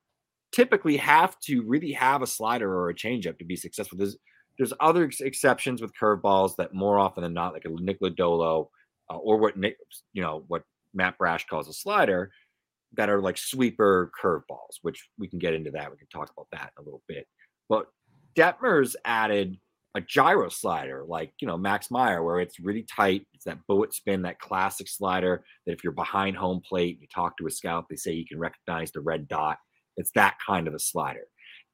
typically 0.54 0.98
have 0.98 1.40
to 1.42 1.64
really 1.64 1.92
have 1.92 2.22
a 2.22 2.28
slider 2.28 2.72
or 2.74 2.90
a 2.90 2.96
changeup 2.96 3.38
to 3.40 3.46
be 3.46 3.56
successful. 3.56 3.98
There's 3.98 4.18
there's 4.58 4.74
other 4.80 5.06
ex- 5.06 5.22
exceptions 5.22 5.82
with 5.82 5.98
curveballs 6.00 6.56
that 6.58 6.74
more 6.74 7.00
often 7.00 7.24
than 7.24 7.34
not, 7.34 7.54
like 7.54 7.66
a 7.66 7.70
Nick 7.70 8.00
Lodolo 8.02 8.68
uh, 9.10 9.18
or 9.18 9.38
what 9.38 9.58
Nick, 9.58 9.78
you 10.14 10.22
know, 10.22 10.44
what 10.48 10.64
Matt 10.94 11.18
Brash 11.18 11.48
calls 11.48 11.68
a 11.68 11.74
slider, 11.74 12.32
that 12.94 13.10
are 13.10 13.20
like 13.20 13.38
sweeper 13.38 14.12
curveballs, 14.22 14.78
which 14.84 15.10
we 15.18 15.28
can 15.28 15.40
get 15.40 15.56
into 15.56 15.72
that. 15.72 15.90
We 15.90 15.98
can 15.98 16.08
talk 16.08 16.32
about 16.32 16.48
that 16.52 16.72
a 16.78 16.84
little 16.84 17.02
bit. 17.08 17.28
But 17.68 17.88
Detmers 18.36 18.96
added 19.06 19.58
a 19.96 20.02
gyro 20.02 20.50
slider 20.50 21.04
like 21.08 21.34
you 21.40 21.48
know 21.48 21.58
Max 21.58 21.92
Meyer, 21.92 22.24
where 22.24 22.40
it's 22.40 22.60
really 22.60 22.84
tight. 22.84 23.26
It's 23.34 23.46
that 23.46 23.66
bullet 23.68 23.94
spin, 23.94 24.22
that 24.24 24.40
classic 24.40 24.88
slider 24.88 25.44
that 25.66 25.74
if 25.74 25.84
you're 25.84 25.94
behind 25.94 26.38
home 26.38 26.62
plate, 26.68 27.00
you 27.02 27.08
talk 27.14 27.38
to 27.38 27.48
a 27.48 27.52
scout, 27.52 27.86
they 27.90 27.96
say 27.96 28.12
you 28.12 28.26
can 28.26 28.40
recognize 28.40 28.92
the 28.92 29.02
red 29.02 29.28
dot. 29.28 29.58
It's 29.98 30.12
that 30.16 30.38
kind 30.46 30.68
of 30.68 30.74
a 30.74 30.80
slider, 30.80 31.28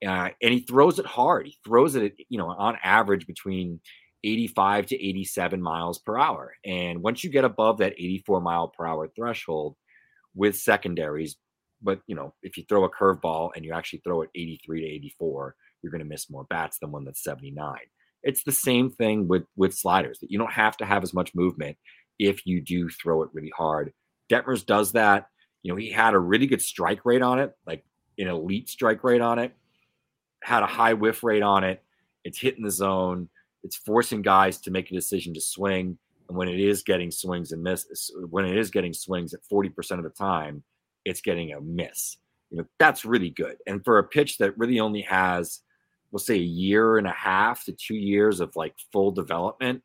uh, 0.06 0.30
and 0.42 0.54
he 0.54 0.62
throws 0.62 1.00
it 1.00 1.06
hard. 1.06 1.48
He 1.48 1.58
throws 1.66 1.96
it, 1.96 2.14
you 2.30 2.38
know, 2.38 2.50
on 2.50 2.78
average 2.84 3.28
between 3.28 3.80
85 4.24 4.88
to 4.88 4.96
87 5.08 5.62
miles 5.62 6.00
per 6.00 6.18
hour. 6.18 6.54
And 6.66 7.02
once 7.02 7.24
you 7.24 7.30
get 7.30 7.46
above 7.46 7.78
that 7.78 7.94
84 7.94 8.42
mile 8.42 8.68
per 8.68 8.86
hour 8.86 9.10
threshold 9.16 9.76
with 10.36 10.58
secondaries, 10.58 11.38
but 11.82 12.02
you 12.08 12.16
know, 12.16 12.34
if 12.44 12.58
you 12.58 12.66
throw 12.68 12.84
a 12.84 12.92
curveball 12.92 13.52
and 13.56 13.64
you 13.64 13.74
actually 13.74 14.02
throw 14.04 14.22
it 14.22 14.30
83 14.36 14.82
to 14.82 14.88
84, 14.88 15.56
you're 15.82 15.92
going 15.92 16.04
to 16.04 16.10
miss 16.10 16.30
more 16.30 16.46
bats 16.50 16.78
than 16.80 16.92
one 16.92 17.06
that's 17.06 17.24
79. 17.24 17.78
It's 18.24 18.44
the 18.44 18.52
same 18.52 18.92
thing 18.92 19.28
with 19.28 19.44
with 19.56 19.74
sliders 19.74 20.20
that 20.20 20.30
you 20.30 20.38
don't 20.38 20.52
have 20.52 20.76
to 20.78 20.86
have 20.86 21.04
as 21.04 21.14
much 21.14 21.34
movement 21.34 21.78
if 22.18 22.46
you 22.46 22.62
do 22.62 22.90
throw 22.90 23.24
it 23.24 23.30
really 23.34 23.52
hard. 23.56 23.94
Detmers 24.30 24.66
does 24.66 24.92
that. 24.92 25.28
You 25.64 25.72
know, 25.72 25.78
he 25.78 25.90
had 25.90 26.14
a 26.14 26.20
really 26.20 26.48
good 26.48 26.62
strike 26.62 27.06
rate 27.06 27.22
on 27.22 27.40
it, 27.40 27.54
like 27.66 27.84
an 28.20 28.28
elite 28.28 28.70
strike 28.70 29.04
rate 29.04 29.22
on 29.22 29.40
it, 29.40 29.54
had 30.44 30.64
a 30.64 30.68
high 30.68 30.94
whiff 30.94 31.24
rate 31.24 31.44
on 31.44 31.64
it. 31.64 31.84
It's 32.24 32.40
hitting 32.40 32.64
the 32.64 32.72
zone. 32.72 33.30
It's 33.64 33.76
forcing 33.76 34.22
guys 34.22 34.60
to 34.62 34.72
make 34.72 34.92
a 34.92 34.94
decision 34.94 35.34
to 35.34 35.42
swing. 35.42 35.98
And 36.28 36.38
when 36.38 36.48
it 36.48 36.60
is 36.60 36.84
getting 36.84 37.12
swings 37.12 37.52
and 37.52 37.64
miss, 37.64 38.12
when 38.30 38.46
it 38.46 38.58
is 38.58 38.70
getting 38.70 38.94
swings 38.94 39.34
at 39.34 39.42
40% 39.52 39.98
of 39.98 40.04
the 40.04 40.10
time, 40.10 40.64
it's 41.06 41.22
getting 41.22 41.54
a 41.54 41.62
miss. 41.62 42.18
You 42.52 42.60
know, 42.60 42.66
that's 42.78 43.06
really 43.06 43.30
good. 43.32 43.58
And 43.68 43.84
for 43.84 44.00
a 44.00 44.04
pitch 44.04 44.38
that 44.38 44.58
really 44.58 44.80
only 44.80 45.02
has, 45.04 45.62
we'll 46.12 46.20
say 46.20 46.36
a 46.36 46.38
year 46.38 46.98
and 46.98 47.08
a 47.08 47.12
half 47.12 47.64
to 47.66 47.72
two 47.74 47.96
years 47.96 48.40
of 48.40 48.56
like 48.56 48.76
full 48.92 49.12
development, 49.12 49.84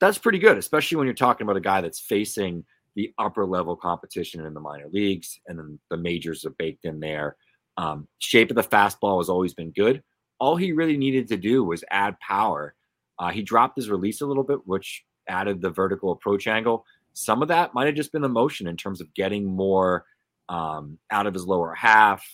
that's 0.00 0.18
pretty 0.18 0.38
good, 0.38 0.58
especially 0.58 0.96
when 0.96 1.06
you're 1.06 1.14
talking 1.14 1.44
about 1.44 1.56
a 1.56 1.60
guy 1.60 1.80
that's 1.80 2.00
facing 2.00 2.64
the 2.98 3.14
upper 3.16 3.46
level 3.46 3.76
competition 3.76 4.44
in 4.44 4.52
the 4.52 4.60
minor 4.60 4.88
leagues 4.90 5.38
and 5.46 5.56
then 5.56 5.78
the 5.88 5.96
majors 5.96 6.44
are 6.44 6.54
baked 6.58 6.84
in 6.84 6.98
there. 6.98 7.36
Um, 7.76 8.08
shape 8.18 8.50
of 8.50 8.56
the 8.56 8.62
fastball 8.64 9.20
has 9.20 9.28
always 9.28 9.54
been 9.54 9.70
good. 9.70 10.02
All 10.40 10.56
he 10.56 10.72
really 10.72 10.96
needed 10.96 11.28
to 11.28 11.36
do 11.36 11.62
was 11.62 11.84
add 11.92 12.18
power. 12.18 12.74
Uh, 13.16 13.30
he 13.30 13.40
dropped 13.40 13.76
his 13.76 13.88
release 13.88 14.20
a 14.20 14.26
little 14.26 14.42
bit, 14.42 14.66
which 14.66 15.04
added 15.28 15.62
the 15.62 15.70
vertical 15.70 16.10
approach 16.10 16.48
angle. 16.48 16.84
Some 17.12 17.40
of 17.40 17.46
that 17.48 17.72
might 17.72 17.86
have 17.86 17.94
just 17.94 18.10
been 18.10 18.20
the 18.20 18.28
motion 18.28 18.66
in 18.66 18.76
terms 18.76 19.00
of 19.00 19.14
getting 19.14 19.44
more 19.44 20.04
um, 20.48 20.98
out 21.12 21.28
of 21.28 21.34
his 21.34 21.46
lower 21.46 21.74
half, 21.74 22.26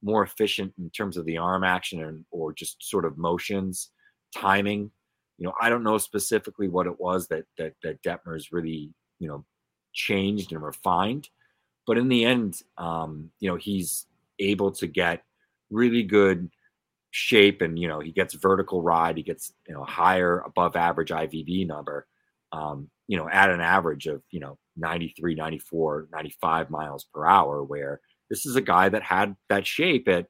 more 0.00 0.22
efficient 0.22 0.74
in 0.78 0.90
terms 0.90 1.16
of 1.16 1.24
the 1.24 1.38
arm 1.38 1.64
action 1.64 2.04
and 2.04 2.24
or 2.30 2.52
just 2.52 2.76
sort 2.88 3.04
of 3.04 3.18
motions, 3.18 3.90
timing. 4.32 4.92
You 5.38 5.46
know, 5.46 5.54
I 5.60 5.70
don't 5.70 5.82
know 5.82 5.98
specifically 5.98 6.68
what 6.68 6.86
it 6.86 7.00
was 7.00 7.26
that 7.28 7.46
that 7.58 7.72
that 7.82 8.00
Detmers 8.04 8.52
really 8.52 8.92
you 9.18 9.26
know 9.26 9.44
changed 9.94 10.52
and 10.52 10.62
refined, 10.62 11.28
but 11.86 11.96
in 11.96 12.08
the 12.08 12.24
end, 12.24 12.60
um, 12.76 13.30
you 13.40 13.48
know, 13.48 13.56
he's 13.56 14.06
able 14.38 14.72
to 14.72 14.86
get 14.86 15.22
really 15.70 16.02
good 16.02 16.50
shape 17.16 17.62
and 17.62 17.78
you 17.78 17.86
know 17.86 18.00
he 18.00 18.10
gets 18.10 18.34
vertical 18.34 18.82
ride 18.82 19.16
he 19.16 19.22
gets 19.22 19.52
you 19.68 19.74
know 19.74 19.84
higher 19.84 20.40
above 20.40 20.74
average 20.74 21.10
ivb 21.10 21.64
number 21.64 22.08
um, 22.50 22.90
you 23.06 23.16
know 23.16 23.28
at 23.28 23.50
an 23.50 23.60
average 23.60 24.08
of 24.08 24.20
you 24.32 24.40
know 24.40 24.58
93 24.76 25.36
94 25.36 26.08
95 26.10 26.70
miles 26.70 27.04
per 27.14 27.24
hour 27.24 27.62
where 27.62 28.00
this 28.30 28.46
is 28.46 28.56
a 28.56 28.60
guy 28.60 28.88
that 28.88 29.02
had 29.04 29.36
that 29.48 29.64
shape 29.64 30.08
at 30.08 30.26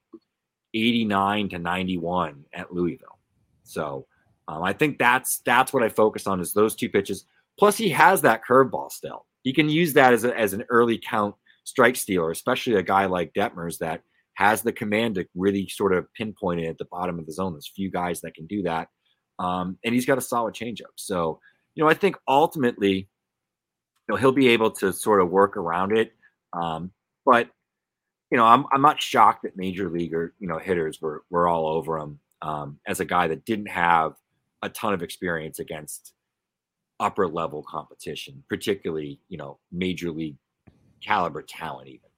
89 0.74 1.48
to 1.50 1.59
91 1.59 2.44
at 2.53 2.72
louisville. 2.72 3.18
So 3.62 4.07
um, 4.46 4.62
i 4.62 4.74
think 4.74 4.98
that's 4.98 5.38
that's 5.46 5.72
what 5.72 5.83
i 5.83 5.88
focus 5.88 6.27
on 6.27 6.40
is 6.40 6.53
those 6.53 6.74
two 6.74 6.90
pitches. 6.90 7.24
Plus 7.59 7.79
he 7.79 7.88
has 7.90 8.20
that 8.22 8.42
curveball 8.46 8.90
still 8.90 9.24
he 9.44 9.52
can 9.52 9.68
use 9.68 9.92
that 9.92 10.12
as, 10.12 10.24
a, 10.24 10.37
as 10.37 10.52
an 10.52 10.64
early 10.68 10.98
count 10.98 11.35
strike 11.62 11.96
stealer 11.96 12.30
especially 12.30 12.74
a 12.74 12.83
guy 12.83 13.07
like 13.07 13.33
detmers 13.33 13.78
that 13.78 14.02
has 14.35 14.62
the 14.62 14.72
command 14.72 15.14
to 15.14 15.24
really 15.37 15.68
sort 15.68 15.94
of 15.94 16.12
pinpoint 16.14 16.61
it 16.61 16.66
at 16.66 16.76
the 16.76 16.85
bottom 16.87 17.20
of 17.20 17.26
the 17.26 17.33
zone. 17.33 17.52
There's 17.52 17.70
few 17.72 17.88
guys 17.88 18.20
that 18.22 18.35
can 18.35 18.46
do 18.46 18.64
that. 18.64 18.88
Um, 19.38 19.78
and 19.85 19.94
he's 19.94 20.07
got 20.07 20.18
a 20.18 20.20
solid 20.20 20.54
changeup. 20.54 20.94
So 20.96 21.38
you 21.76 21.83
know 21.83 21.90
i 21.90 21.94
think 21.94 22.16
ultimately 22.28 22.94
you 22.94 23.07
know 24.09 24.16
he'll 24.16 24.33
be 24.33 24.48
able 24.48 24.70
to 24.70 24.92
sort 24.92 25.20
of 25.20 25.30
work 25.30 25.57
around 25.57 25.96
it. 25.96 26.12
Um, 26.52 26.92
but 27.24 27.48
you 28.30 28.38
know, 28.38 28.44
I'm 28.44 28.64
I'm 28.72 28.83
not 28.83 29.00
shocked 29.00 29.42
that 29.44 29.57
major 29.57 29.88
leaguer 29.88 30.35
you 30.38 30.48
know 30.48 30.59
hitters 30.59 31.00
were 31.00 31.22
were 31.30 31.48
all 31.48 31.66
over 31.66 31.98
him 31.98 32.18
um, 32.42 32.78
as 32.87 33.00
a 33.00 33.04
guy 33.04 33.28
that 33.28 33.44
didn't 33.44 33.68
have 33.68 34.14
a 34.62 34.68
ton 34.68 34.94
of 34.94 35.02
experience 35.02 35.59
against 35.59 36.14
upper 37.00 37.26
level 37.26 37.62
competition, 37.62 38.42
particularly 38.48 39.20
you 39.28 39.37
know 39.37 39.59
major 39.72 40.11
league 40.11 40.37
caliber 41.02 41.42
talent 41.42 41.88
even. 41.88 42.09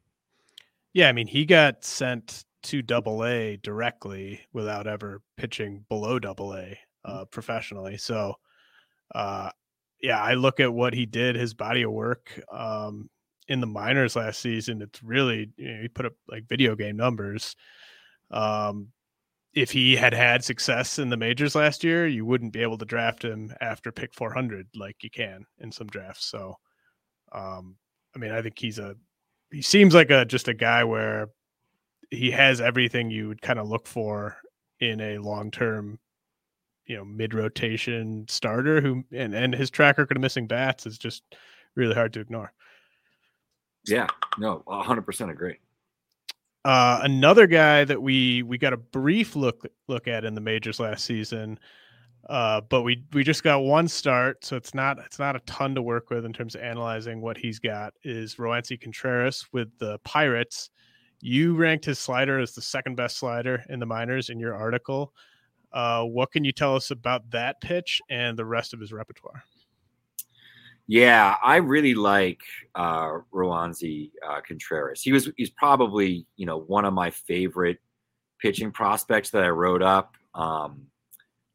Yeah, 0.92 1.08
I 1.08 1.12
mean 1.12 1.26
he 1.26 1.44
got 1.44 1.84
sent 1.84 2.44
to 2.64 2.82
Double 2.82 3.24
A 3.24 3.56
directly 3.62 4.40
without 4.52 4.86
ever 4.86 5.22
pitching 5.36 5.84
below 5.88 6.18
Double 6.18 6.52
A 6.52 6.62
mm-hmm. 6.62 7.12
uh, 7.12 7.24
professionally. 7.26 7.96
So 7.96 8.34
uh, 9.14 9.50
yeah, 10.02 10.20
I 10.22 10.34
look 10.34 10.60
at 10.60 10.72
what 10.72 10.94
he 10.94 11.06
did, 11.06 11.36
his 11.36 11.54
body 11.54 11.82
of 11.82 11.92
work 11.92 12.40
um, 12.52 13.08
in 13.48 13.60
the 13.60 13.66
minors 13.66 14.16
last 14.16 14.40
season. 14.40 14.82
It's 14.82 15.02
really 15.02 15.50
you 15.56 15.72
know, 15.72 15.82
he 15.82 15.88
put 15.88 16.06
up 16.06 16.14
like 16.28 16.48
video 16.48 16.74
game 16.74 16.96
numbers. 16.96 17.56
Um, 18.30 18.88
if 19.56 19.70
he 19.70 19.96
had 19.96 20.12
had 20.12 20.44
success 20.44 20.98
in 20.98 21.08
the 21.08 21.16
majors 21.16 21.54
last 21.54 21.82
year, 21.82 22.06
you 22.06 22.26
wouldn't 22.26 22.52
be 22.52 22.60
able 22.60 22.76
to 22.76 22.84
draft 22.84 23.24
him 23.24 23.52
after 23.62 23.90
pick 23.90 24.12
400 24.12 24.68
like 24.76 25.02
you 25.02 25.08
can 25.08 25.46
in 25.58 25.72
some 25.72 25.86
drafts. 25.86 26.26
So, 26.26 26.56
um, 27.32 27.76
I 28.14 28.18
mean, 28.18 28.32
I 28.32 28.42
think 28.42 28.58
he's 28.58 28.78
a 28.78 28.94
he 29.50 29.62
seems 29.62 29.94
like 29.94 30.10
a 30.10 30.26
just 30.26 30.48
a 30.48 30.54
guy 30.54 30.84
where 30.84 31.30
he 32.10 32.30
has 32.32 32.60
everything 32.60 33.10
you 33.10 33.28
would 33.28 33.40
kind 33.40 33.58
of 33.58 33.66
look 33.66 33.86
for 33.86 34.36
in 34.80 35.00
a 35.00 35.18
long 35.18 35.50
term 35.50 35.98
you 36.84 36.96
know 36.96 37.04
mid 37.04 37.32
rotation 37.32 38.26
starter 38.28 38.82
who 38.82 39.04
and 39.10 39.34
and 39.34 39.54
his 39.54 39.70
track 39.70 39.96
record 39.96 40.18
of 40.18 40.20
missing 40.20 40.46
bats 40.46 40.84
is 40.84 40.98
just 40.98 41.22
really 41.76 41.94
hard 41.94 42.12
to 42.12 42.20
ignore. 42.20 42.52
Yeah, 43.86 44.08
no, 44.38 44.62
100% 44.66 45.30
agree. 45.30 45.56
Uh, 46.66 46.98
another 47.04 47.46
guy 47.46 47.84
that 47.84 48.02
we 48.02 48.42
we 48.42 48.58
got 48.58 48.72
a 48.72 48.76
brief 48.76 49.36
look 49.36 49.64
look 49.86 50.08
at 50.08 50.24
in 50.24 50.34
the 50.34 50.40
majors 50.40 50.80
last 50.80 51.04
season, 51.04 51.56
uh, 52.28 52.60
but 52.60 52.82
we 52.82 53.04
we 53.12 53.22
just 53.22 53.44
got 53.44 53.60
one 53.60 53.86
start, 53.86 54.44
so 54.44 54.56
it's 54.56 54.74
not 54.74 54.98
it's 54.98 55.20
not 55.20 55.36
a 55.36 55.40
ton 55.46 55.76
to 55.76 55.80
work 55.80 56.10
with 56.10 56.24
in 56.24 56.32
terms 56.32 56.56
of 56.56 56.62
analyzing 56.62 57.20
what 57.20 57.36
he's 57.36 57.60
got. 57.60 57.94
Is 58.02 58.34
Roansy 58.34 58.80
Contreras 58.80 59.46
with 59.52 59.68
the 59.78 60.00
Pirates? 60.00 60.70
You 61.20 61.54
ranked 61.54 61.84
his 61.84 62.00
slider 62.00 62.40
as 62.40 62.52
the 62.52 62.62
second 62.62 62.96
best 62.96 63.18
slider 63.18 63.62
in 63.68 63.78
the 63.78 63.86
minors 63.86 64.28
in 64.28 64.40
your 64.40 64.56
article. 64.56 65.12
Uh, 65.72 66.02
what 66.02 66.32
can 66.32 66.44
you 66.44 66.50
tell 66.50 66.74
us 66.74 66.90
about 66.90 67.30
that 67.30 67.60
pitch 67.60 68.00
and 68.10 68.36
the 68.36 68.44
rest 68.44 68.74
of 68.74 68.80
his 68.80 68.92
repertoire? 68.92 69.44
Yeah, 70.88 71.34
I 71.42 71.56
really 71.56 71.94
like 71.94 72.40
uh, 72.74 73.18
Roansy 73.32 74.12
uh, 74.26 74.40
Contreras. 74.46 75.02
He 75.02 75.12
was 75.12 75.28
he's 75.36 75.50
probably 75.50 76.26
you 76.36 76.46
know 76.46 76.58
one 76.58 76.84
of 76.84 76.94
my 76.94 77.10
favorite 77.10 77.78
pitching 78.38 78.70
prospects 78.70 79.30
that 79.30 79.42
I 79.42 79.48
wrote 79.48 79.82
up 79.82 80.14
um, 80.34 80.82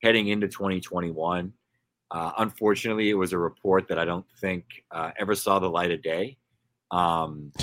heading 0.04 0.28
into 0.28 0.48
2021. 0.48 1.54
Uh, 2.10 2.32
unfortunately, 2.40 3.10
it 3.10 3.14
was 3.14 3.32
a 3.32 3.38
report 3.38 3.88
that 3.88 3.98
I 3.98 4.04
don't 4.04 4.26
think 4.40 4.66
uh, 4.92 5.12
ever 5.18 5.34
saw 5.34 5.60
the 5.60 5.70
light 5.70 5.92
of 5.92 6.02
day 6.02 6.38
um, 6.92 7.54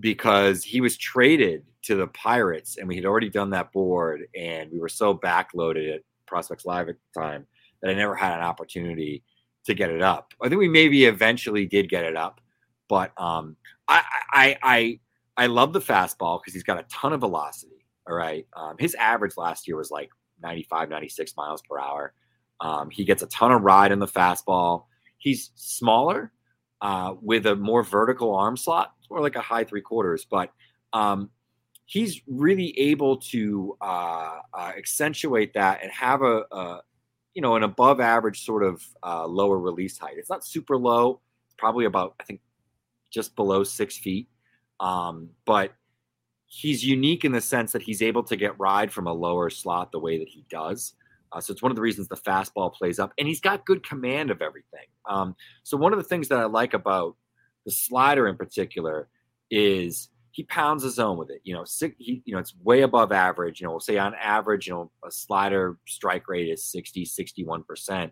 because 0.00 0.64
he 0.64 0.80
was 0.80 0.96
traded 0.96 1.64
to 1.82 1.94
the 1.94 2.06
Pirates, 2.06 2.78
and 2.78 2.88
we 2.88 2.96
had 2.96 3.04
already 3.04 3.28
done 3.28 3.50
that 3.50 3.70
board, 3.72 4.22
and 4.34 4.72
we 4.72 4.78
were 4.78 4.88
so 4.88 5.14
backloaded 5.14 5.94
at 5.94 6.00
Prospects 6.26 6.64
Live 6.64 6.88
at 6.88 6.96
the 7.14 7.20
time 7.20 7.46
that 7.82 7.90
I 7.90 7.94
never 7.94 8.14
had 8.14 8.32
an 8.38 8.44
opportunity 8.44 9.22
to 9.66 9.74
get 9.74 9.90
it 9.90 10.02
up. 10.02 10.32
I 10.42 10.48
think 10.48 10.58
we 10.58 10.68
maybe 10.68 11.04
eventually 11.04 11.66
did 11.66 11.88
get 11.88 12.04
it 12.04 12.16
up, 12.16 12.40
but 12.88 13.12
um, 13.20 13.56
I, 13.88 14.02
I 14.32 14.58
I 14.62 15.00
I 15.36 15.46
love 15.46 15.72
the 15.72 15.80
fastball 15.80 16.40
because 16.40 16.54
he's 16.54 16.62
got 16.62 16.78
a 16.78 16.84
ton 16.84 17.12
of 17.12 17.20
velocity. 17.20 17.86
All 18.08 18.16
right, 18.16 18.46
um, 18.56 18.76
his 18.78 18.94
average 18.96 19.36
last 19.36 19.68
year 19.68 19.76
was 19.76 19.90
like 19.90 20.10
95, 20.42 20.88
96 20.88 21.36
miles 21.36 21.62
per 21.62 21.78
hour. 21.78 22.12
Um, 22.60 22.90
he 22.90 23.04
gets 23.04 23.22
a 23.22 23.26
ton 23.26 23.52
of 23.52 23.62
ride 23.62 23.92
in 23.92 23.98
the 23.98 24.06
fastball. 24.06 24.84
He's 25.18 25.50
smaller 25.54 26.32
uh, 26.80 27.14
with 27.20 27.46
a 27.46 27.56
more 27.56 27.82
vertical 27.82 28.34
arm 28.34 28.56
slot, 28.56 28.92
or 29.08 29.20
like 29.20 29.36
a 29.36 29.40
high 29.40 29.64
three 29.64 29.80
quarters, 29.80 30.26
but 30.28 30.50
um, 30.92 31.30
he's 31.86 32.22
really 32.26 32.78
able 32.78 33.18
to 33.18 33.76
uh, 33.80 34.38
uh, 34.54 34.72
accentuate 34.76 35.54
that 35.54 35.82
and 35.82 35.92
have 35.92 36.22
a, 36.22 36.42
a, 36.50 36.80
you 37.34 37.42
know 37.42 37.56
an 37.56 37.62
above 37.62 38.00
average 38.00 38.44
sort 38.44 38.62
of 38.62 38.84
uh, 39.02 39.26
lower 39.26 39.58
release 39.58 39.98
height. 39.98 40.16
It's 40.18 40.30
not 40.30 40.44
super 40.44 40.76
low, 40.76 41.20
probably 41.58 41.84
about 41.86 42.14
I 42.20 42.24
think 42.24 42.40
just 43.10 43.36
below 43.36 43.64
six 43.64 43.98
feet, 43.98 44.28
um, 44.80 45.30
but 45.44 45.72
he's 46.46 46.84
unique 46.84 47.24
in 47.24 47.32
the 47.32 47.40
sense 47.40 47.72
that 47.72 47.82
he's 47.82 48.02
able 48.02 48.22
to 48.22 48.36
get 48.36 48.58
ride 48.58 48.92
from 48.92 49.06
a 49.06 49.12
lower 49.12 49.48
slot 49.48 49.90
the 49.92 49.98
way 49.98 50.18
that 50.18 50.28
he 50.28 50.44
does. 50.50 50.94
Uh, 51.32 51.40
so 51.40 51.50
it's 51.50 51.62
one 51.62 51.72
of 51.72 51.76
the 51.76 51.82
reasons 51.82 52.08
the 52.08 52.16
fastball 52.16 52.72
plays 52.72 52.98
up, 52.98 53.12
and 53.18 53.26
he's 53.26 53.40
got 53.40 53.64
good 53.64 53.86
command 53.86 54.30
of 54.30 54.42
everything. 54.42 54.86
Um, 55.08 55.34
so 55.62 55.76
one 55.76 55.92
of 55.92 55.98
the 55.98 56.04
things 56.04 56.28
that 56.28 56.38
I 56.38 56.44
like 56.44 56.74
about 56.74 57.16
the 57.64 57.70
slider 57.70 58.28
in 58.28 58.36
particular 58.36 59.08
is 59.50 60.08
he 60.32 60.44
pounds 60.44 60.82
the 60.82 60.90
zone 60.90 61.18
with 61.18 61.30
it. 61.30 61.42
You 61.44 61.54
know, 61.54 61.64
six, 61.64 61.94
he, 61.98 62.22
you 62.24 62.32
know, 62.32 62.40
it's 62.40 62.54
way 62.62 62.82
above 62.82 63.12
average. 63.12 63.60
You 63.60 63.66
know, 63.66 63.72
we'll 63.72 63.80
say 63.80 63.98
on 63.98 64.14
average, 64.14 64.66
you 64.66 64.72
know, 64.72 64.90
a 65.06 65.10
slider 65.10 65.76
strike 65.86 66.26
rate 66.26 66.48
is 66.48 66.64
60, 66.64 67.04
61%. 67.04 68.10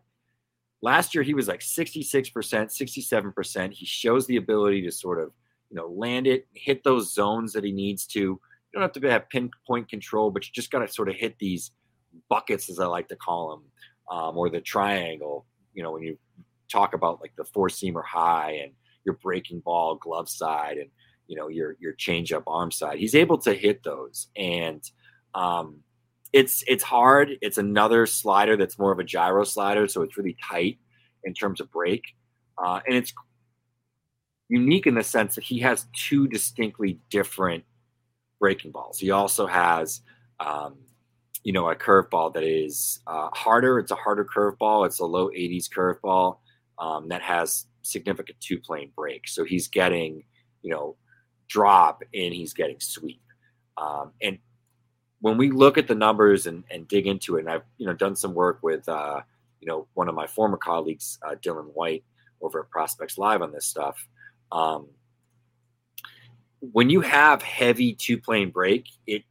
Last 0.82 1.14
year 1.14 1.24
he 1.24 1.34
was 1.34 1.48
like 1.48 1.60
66%, 1.60 2.30
67%. 2.30 3.72
He 3.72 3.86
shows 3.86 4.26
the 4.26 4.36
ability 4.36 4.82
to 4.82 4.92
sort 4.92 5.18
of, 5.20 5.32
you 5.70 5.76
know, 5.76 5.88
land 5.88 6.26
it, 6.26 6.46
hit 6.52 6.84
those 6.84 7.12
zones 7.12 7.54
that 7.54 7.64
he 7.64 7.72
needs 7.72 8.06
to. 8.08 8.20
You 8.20 8.40
don't 8.74 8.82
have 8.82 8.92
to 8.92 9.10
have 9.10 9.28
pinpoint 9.30 9.88
control, 9.88 10.30
but 10.30 10.46
you 10.46 10.52
just 10.52 10.70
got 10.70 10.80
to 10.80 10.88
sort 10.88 11.08
of 11.08 11.16
hit 11.16 11.38
these 11.38 11.70
buckets, 12.28 12.68
as 12.68 12.78
I 12.78 12.86
like 12.86 13.08
to 13.08 13.16
call 13.16 13.50
them, 13.50 14.16
um, 14.16 14.36
or 14.36 14.50
the 14.50 14.60
triangle. 14.60 15.46
You 15.72 15.82
know, 15.82 15.92
when 15.92 16.02
you 16.02 16.18
talk 16.70 16.92
about 16.92 17.20
like 17.22 17.32
the 17.36 17.44
four 17.44 17.68
seamer 17.68 18.04
high 18.04 18.60
and 18.62 18.72
your 19.04 19.18
breaking 19.22 19.60
ball 19.60 19.96
glove 19.96 20.28
side 20.28 20.76
and 20.76 20.90
you 21.30 21.36
know 21.36 21.46
your 21.46 21.76
your 21.78 21.92
change 21.92 22.32
up 22.32 22.42
arm 22.48 22.72
side. 22.72 22.98
He's 22.98 23.14
able 23.14 23.38
to 23.38 23.54
hit 23.54 23.84
those, 23.84 24.26
and 24.36 24.82
um, 25.32 25.76
it's 26.32 26.64
it's 26.66 26.82
hard. 26.82 27.30
It's 27.40 27.56
another 27.56 28.04
slider 28.06 28.56
that's 28.56 28.80
more 28.80 28.90
of 28.90 28.98
a 28.98 29.04
gyro 29.04 29.44
slider, 29.44 29.86
so 29.86 30.02
it's 30.02 30.18
really 30.18 30.36
tight 30.42 30.78
in 31.22 31.32
terms 31.32 31.60
of 31.60 31.70
break, 31.70 32.02
uh, 32.58 32.80
and 32.84 32.96
it's 32.96 33.14
unique 34.48 34.88
in 34.88 34.96
the 34.96 35.04
sense 35.04 35.36
that 35.36 35.44
he 35.44 35.60
has 35.60 35.86
two 35.94 36.26
distinctly 36.26 36.98
different 37.10 37.62
breaking 38.40 38.72
balls. 38.72 38.98
He 38.98 39.12
also 39.12 39.46
has, 39.46 40.00
um, 40.40 40.78
you 41.44 41.52
know, 41.52 41.70
a 41.70 41.76
curveball 41.76 42.34
that 42.34 42.42
is 42.42 42.98
uh, 43.06 43.28
harder. 43.32 43.78
It's 43.78 43.92
a 43.92 43.94
harder 43.94 44.24
curveball. 44.24 44.84
It's 44.84 44.98
a 44.98 45.06
low 45.06 45.28
80s 45.28 45.68
curveball 45.70 46.38
um, 46.80 47.06
that 47.10 47.22
has 47.22 47.66
significant 47.82 48.40
two 48.40 48.58
plane 48.58 48.90
break. 48.96 49.28
So 49.28 49.44
he's 49.44 49.68
getting, 49.68 50.24
you 50.62 50.72
know, 50.72 50.96
drop 51.50 52.02
and 52.14 52.32
he's 52.32 52.54
getting 52.54 52.80
sweep. 52.80 53.20
Um, 53.76 54.12
and 54.22 54.38
when 55.20 55.36
we 55.36 55.50
look 55.50 55.76
at 55.76 55.88
the 55.88 55.94
numbers 55.94 56.46
and, 56.46 56.64
and 56.70 56.88
dig 56.88 57.06
into 57.06 57.36
it, 57.36 57.40
and 57.40 57.50
I've 57.50 57.64
you 57.76 57.86
know 57.86 57.92
done 57.92 58.16
some 58.16 58.32
work 58.32 58.60
with 58.62 58.88
uh, 58.88 59.20
you 59.60 59.68
know 59.68 59.86
one 59.92 60.08
of 60.08 60.14
my 60.14 60.26
former 60.26 60.56
colleagues, 60.56 61.18
uh, 61.26 61.34
Dylan 61.34 61.74
White, 61.74 62.04
over 62.40 62.60
at 62.60 62.70
Prospects 62.70 63.18
Live 63.18 63.42
on 63.42 63.52
this 63.52 63.66
stuff. 63.66 64.08
Um, 64.50 64.88
when 66.60 66.88
you 66.90 67.00
have 67.00 67.42
heavy 67.42 67.94
two 67.94 68.18
plane 68.18 68.50
break, 68.50 68.86
it 69.06 69.24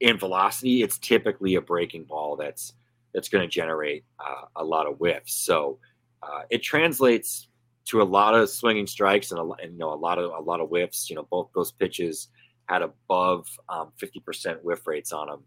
in 0.00 0.18
velocity, 0.18 0.82
it's 0.82 0.98
typically 0.98 1.56
a 1.56 1.60
breaking 1.60 2.04
ball 2.04 2.36
that's 2.36 2.72
that's 3.12 3.28
going 3.28 3.42
to 3.42 3.52
generate 3.52 4.04
uh, 4.18 4.46
a 4.56 4.64
lot 4.64 4.86
of 4.86 4.96
whiffs. 4.98 5.34
So 5.34 5.78
uh, 6.22 6.42
it 6.50 6.62
translates 6.62 7.48
to 7.86 8.00
a 8.00 8.04
lot 8.04 8.34
of 8.34 8.48
swinging 8.48 8.86
strikes 8.86 9.30
and, 9.30 9.40
a, 9.40 9.62
and 9.62 9.72
you 9.72 9.78
know 9.78 9.92
a 9.92 9.94
lot 9.94 10.18
of 10.18 10.30
a 10.32 10.40
lot 10.40 10.60
of 10.60 10.68
whiffs. 10.68 11.10
You 11.10 11.16
know, 11.16 11.26
both 11.30 11.50
those 11.54 11.72
pitches 11.72 12.28
had 12.68 12.82
above 12.82 13.46
um, 13.68 13.92
50% 14.02 14.62
whiff 14.62 14.86
rates 14.86 15.12
on 15.12 15.26
them, 15.26 15.42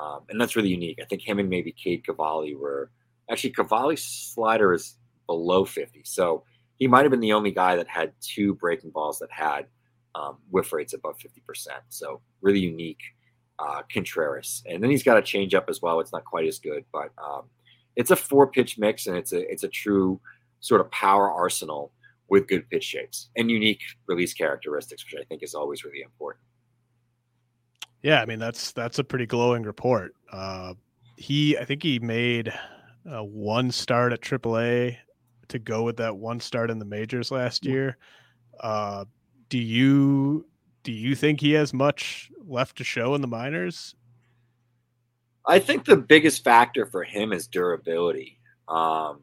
um, 0.00 0.20
and 0.28 0.40
that's 0.40 0.56
really 0.56 0.68
unique. 0.68 0.98
I 1.00 1.04
think 1.04 1.22
him 1.22 1.38
and 1.38 1.48
maybe 1.48 1.72
Cade 1.72 2.04
Cavalli 2.04 2.54
were 2.54 2.90
actually 3.30 3.50
Cavalli's 3.50 4.02
slider 4.02 4.72
is 4.72 4.96
below 5.26 5.64
50, 5.64 6.02
so 6.04 6.44
he 6.76 6.86
might 6.86 7.02
have 7.02 7.10
been 7.10 7.20
the 7.20 7.32
only 7.32 7.52
guy 7.52 7.76
that 7.76 7.88
had 7.88 8.12
two 8.20 8.54
breaking 8.54 8.90
balls 8.90 9.18
that 9.20 9.30
had 9.30 9.66
um, 10.14 10.38
whiff 10.50 10.72
rates 10.72 10.92
above 10.92 11.16
50%. 11.18 11.68
So 11.88 12.20
really 12.40 12.60
unique. 12.60 13.00
Uh, 13.58 13.80
Contreras, 13.90 14.62
and 14.66 14.82
then 14.82 14.90
he's 14.90 15.02
got 15.02 15.16
a 15.16 15.22
change 15.22 15.54
up 15.54 15.70
as 15.70 15.80
well. 15.80 15.98
It's 16.00 16.12
not 16.12 16.26
quite 16.26 16.46
as 16.46 16.58
good, 16.58 16.84
but 16.92 17.08
um, 17.16 17.44
it's 17.96 18.10
a 18.10 18.16
four 18.16 18.46
pitch 18.46 18.76
mix, 18.76 19.06
and 19.06 19.16
it's 19.16 19.32
a 19.32 19.50
it's 19.50 19.62
a 19.62 19.68
true 19.68 20.20
sort 20.60 20.80
of 20.80 20.90
power 20.90 21.30
arsenal 21.30 21.92
with 22.28 22.48
good 22.48 22.68
pitch 22.70 22.84
shapes 22.84 23.30
and 23.36 23.50
unique 23.50 23.82
release 24.08 24.34
characteristics, 24.34 25.04
which 25.04 25.20
I 25.20 25.24
think 25.24 25.42
is 25.42 25.54
always 25.54 25.84
really 25.84 26.02
important. 26.02 26.42
Yeah, 28.02 28.20
I 28.20 28.26
mean 28.26 28.38
that's 28.38 28.72
that's 28.72 28.98
a 28.98 29.04
pretty 29.04 29.26
glowing 29.26 29.62
report. 29.62 30.14
Uh, 30.32 30.74
he, 31.16 31.56
I 31.56 31.64
think 31.64 31.82
he 31.82 31.98
made 31.98 32.52
uh, 33.10 33.24
one 33.24 33.70
start 33.70 34.12
at 34.12 34.20
AAA 34.20 34.96
to 35.48 35.58
go 35.58 35.82
with 35.82 35.96
that 35.96 36.16
one 36.16 36.40
start 36.40 36.70
in 36.70 36.78
the 36.78 36.84
majors 36.84 37.30
last 37.30 37.64
year. 37.64 37.96
Uh, 38.60 39.04
do 39.48 39.58
you 39.58 40.46
do 40.82 40.92
you 40.92 41.14
think 41.14 41.40
he 41.40 41.52
has 41.52 41.72
much 41.72 42.30
left 42.46 42.76
to 42.78 42.84
show 42.84 43.14
in 43.14 43.20
the 43.20 43.28
minors? 43.28 43.94
I 45.46 45.58
think 45.58 45.84
the 45.84 45.96
biggest 45.96 46.44
factor 46.44 46.86
for 46.86 47.04
him 47.04 47.32
is 47.32 47.46
durability. 47.46 48.38
Um, 48.68 49.20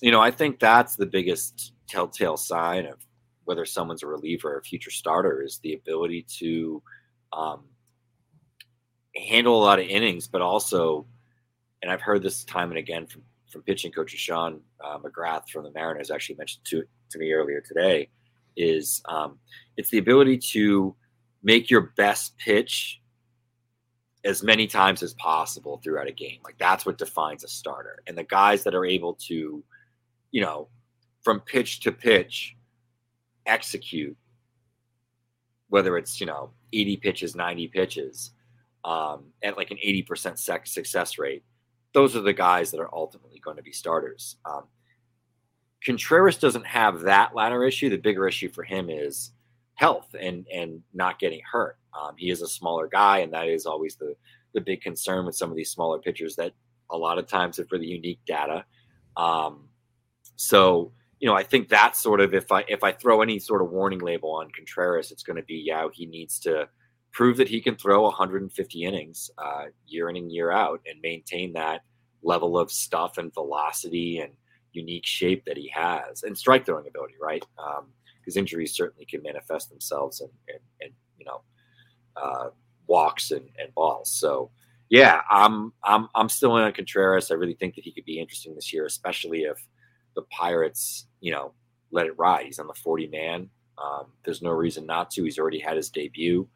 you 0.00 0.10
know, 0.10 0.20
I 0.20 0.30
think 0.30 0.58
that's 0.58 0.96
the 0.96 1.06
biggest 1.06 1.72
telltale 1.88 2.36
sign 2.36 2.86
of 2.86 2.98
whether 3.44 3.64
someone's 3.64 4.02
a 4.02 4.06
reliever 4.06 4.54
or 4.54 4.58
a 4.58 4.62
future 4.62 4.90
starter 4.90 5.42
is 5.42 5.58
the 5.62 5.74
ability 5.74 6.24
to 6.38 6.82
um, 7.32 7.64
handle 9.16 9.60
a 9.60 9.64
lot 9.64 9.78
of 9.78 9.86
innings, 9.86 10.26
but 10.28 10.40
also, 10.40 11.06
and 11.82 11.90
I've 11.90 12.00
heard 12.00 12.22
this 12.22 12.44
time 12.44 12.70
and 12.70 12.78
again 12.78 13.06
from 13.06 13.22
from 13.50 13.62
pitching 13.62 13.90
coach 13.90 14.12
Sean 14.12 14.60
uh, 14.80 14.96
McGrath 14.98 15.48
from 15.48 15.64
the 15.64 15.72
Mariners 15.72 16.12
actually 16.12 16.36
mentioned 16.36 16.64
to 16.66 16.84
to 17.10 17.18
me 17.18 17.32
earlier 17.32 17.60
today, 17.60 18.08
is 18.56 19.02
um, 19.06 19.38
it's 19.76 19.90
the 19.90 19.98
ability 19.98 20.38
to 20.52 20.94
make 21.42 21.68
your 21.68 21.92
best 21.96 22.36
pitch 22.38 23.00
as 24.24 24.42
many 24.42 24.66
times 24.66 25.02
as 25.02 25.14
possible 25.14 25.80
throughout 25.82 26.06
a 26.06 26.12
game. 26.12 26.38
Like 26.44 26.58
that's 26.58 26.86
what 26.86 26.98
defines 26.98 27.42
a 27.42 27.48
starter. 27.48 27.98
And 28.06 28.16
the 28.16 28.24
guys 28.24 28.62
that 28.64 28.74
are 28.74 28.84
able 28.84 29.14
to 29.26 29.64
you 30.30 30.40
know, 30.40 30.68
from 31.22 31.40
pitch 31.40 31.80
to 31.80 31.92
pitch, 31.92 32.56
execute, 33.46 34.16
whether 35.68 35.96
it's, 35.96 36.20
you 36.20 36.26
know, 36.26 36.50
80 36.72 36.96
pitches, 36.98 37.36
90 37.36 37.68
pitches, 37.68 38.30
um, 38.84 39.24
at 39.42 39.56
like 39.56 39.70
an 39.70 39.78
80% 39.84 40.38
success 40.66 41.18
rate, 41.18 41.44
those 41.92 42.16
are 42.16 42.22
the 42.22 42.32
guys 42.32 42.70
that 42.70 42.80
are 42.80 42.94
ultimately 42.94 43.40
going 43.40 43.56
to 43.56 43.62
be 43.62 43.72
starters. 43.72 44.36
Um, 44.44 44.64
Contreras 45.84 46.36
doesn't 46.38 46.66
have 46.66 47.00
that 47.00 47.34
latter 47.34 47.64
issue. 47.64 47.88
The 47.88 47.96
bigger 47.96 48.28
issue 48.28 48.50
for 48.50 48.62
him 48.62 48.90
is 48.90 49.32
health 49.74 50.14
and 50.18 50.46
and 50.52 50.82
not 50.92 51.18
getting 51.18 51.40
hurt. 51.50 51.78
Um, 51.98 52.14
he 52.16 52.30
is 52.30 52.42
a 52.42 52.48
smaller 52.48 52.86
guy, 52.86 53.18
and 53.18 53.32
that 53.32 53.48
is 53.48 53.64
always 53.66 53.96
the 53.96 54.14
the 54.52 54.60
big 54.60 54.82
concern 54.82 55.24
with 55.24 55.36
some 55.36 55.50
of 55.50 55.56
these 55.56 55.70
smaller 55.70 55.98
pitchers 55.98 56.36
that 56.36 56.52
a 56.90 56.98
lot 56.98 57.18
of 57.18 57.26
times 57.26 57.56
have 57.56 57.70
really 57.72 57.86
unique 57.86 58.20
data. 58.26 58.64
Um, 59.16 59.68
so, 60.40 60.90
you 61.18 61.28
know, 61.28 61.34
I 61.34 61.42
think 61.42 61.68
that's 61.68 62.00
sort 62.00 62.18
of 62.18 62.32
if 62.32 62.50
I 62.50 62.64
if 62.66 62.82
I 62.82 62.92
throw 62.92 63.20
any 63.20 63.38
sort 63.38 63.60
of 63.60 63.68
warning 63.68 63.98
label 63.98 64.30
on 64.30 64.50
Contreras, 64.56 65.10
it's 65.12 65.22
going 65.22 65.36
to 65.36 65.42
be 65.42 65.62
yeah, 65.66 65.86
he 65.92 66.06
needs 66.06 66.38
to 66.40 66.66
prove 67.12 67.36
that 67.36 67.48
he 67.48 67.60
can 67.60 67.76
throw 67.76 68.04
150 68.04 68.82
innings 68.82 69.30
uh, 69.36 69.64
year 69.86 70.08
in 70.08 70.16
and 70.16 70.32
year 70.32 70.50
out 70.50 70.80
and 70.86 70.98
maintain 71.02 71.52
that 71.52 71.82
level 72.22 72.58
of 72.58 72.70
stuff 72.70 73.18
and 73.18 73.34
velocity 73.34 74.20
and 74.20 74.32
unique 74.72 75.04
shape 75.04 75.44
that 75.44 75.58
he 75.58 75.70
has 75.74 76.22
and 76.22 76.38
strike 76.38 76.64
throwing 76.64 76.86
ability, 76.88 77.16
right? 77.20 77.44
Because 78.24 78.36
um, 78.36 78.40
injuries 78.40 78.74
certainly 78.74 79.04
can 79.04 79.20
manifest 79.22 79.68
themselves 79.68 80.22
and 80.22 80.30
and, 80.48 80.60
and 80.80 80.92
you 81.18 81.26
know 81.26 81.42
uh, 82.16 82.48
walks 82.86 83.30
and, 83.30 83.46
and 83.58 83.74
balls. 83.74 84.10
So 84.10 84.50
yeah, 84.88 85.20
I'm 85.28 85.74
I'm 85.84 86.08
I'm 86.14 86.30
still 86.30 86.56
in 86.56 86.64
on 86.64 86.72
Contreras. 86.72 87.30
I 87.30 87.34
really 87.34 87.56
think 87.60 87.74
that 87.74 87.84
he 87.84 87.92
could 87.92 88.06
be 88.06 88.18
interesting 88.18 88.54
this 88.54 88.72
year, 88.72 88.86
especially 88.86 89.40
if 89.40 89.66
the 90.14 90.22
Pirates, 90.30 91.06
you 91.20 91.32
know, 91.32 91.52
let 91.90 92.06
it 92.06 92.18
ride. 92.18 92.46
He's 92.46 92.58
on 92.58 92.66
the 92.66 92.74
40 92.74 93.08
man. 93.08 93.48
Um, 93.82 94.06
there's 94.24 94.42
no 94.42 94.50
reason 94.50 94.86
not 94.86 95.10
to. 95.12 95.24
He's 95.24 95.38
already 95.38 95.58
had 95.58 95.76
his 95.76 95.90
debut. 95.90 96.48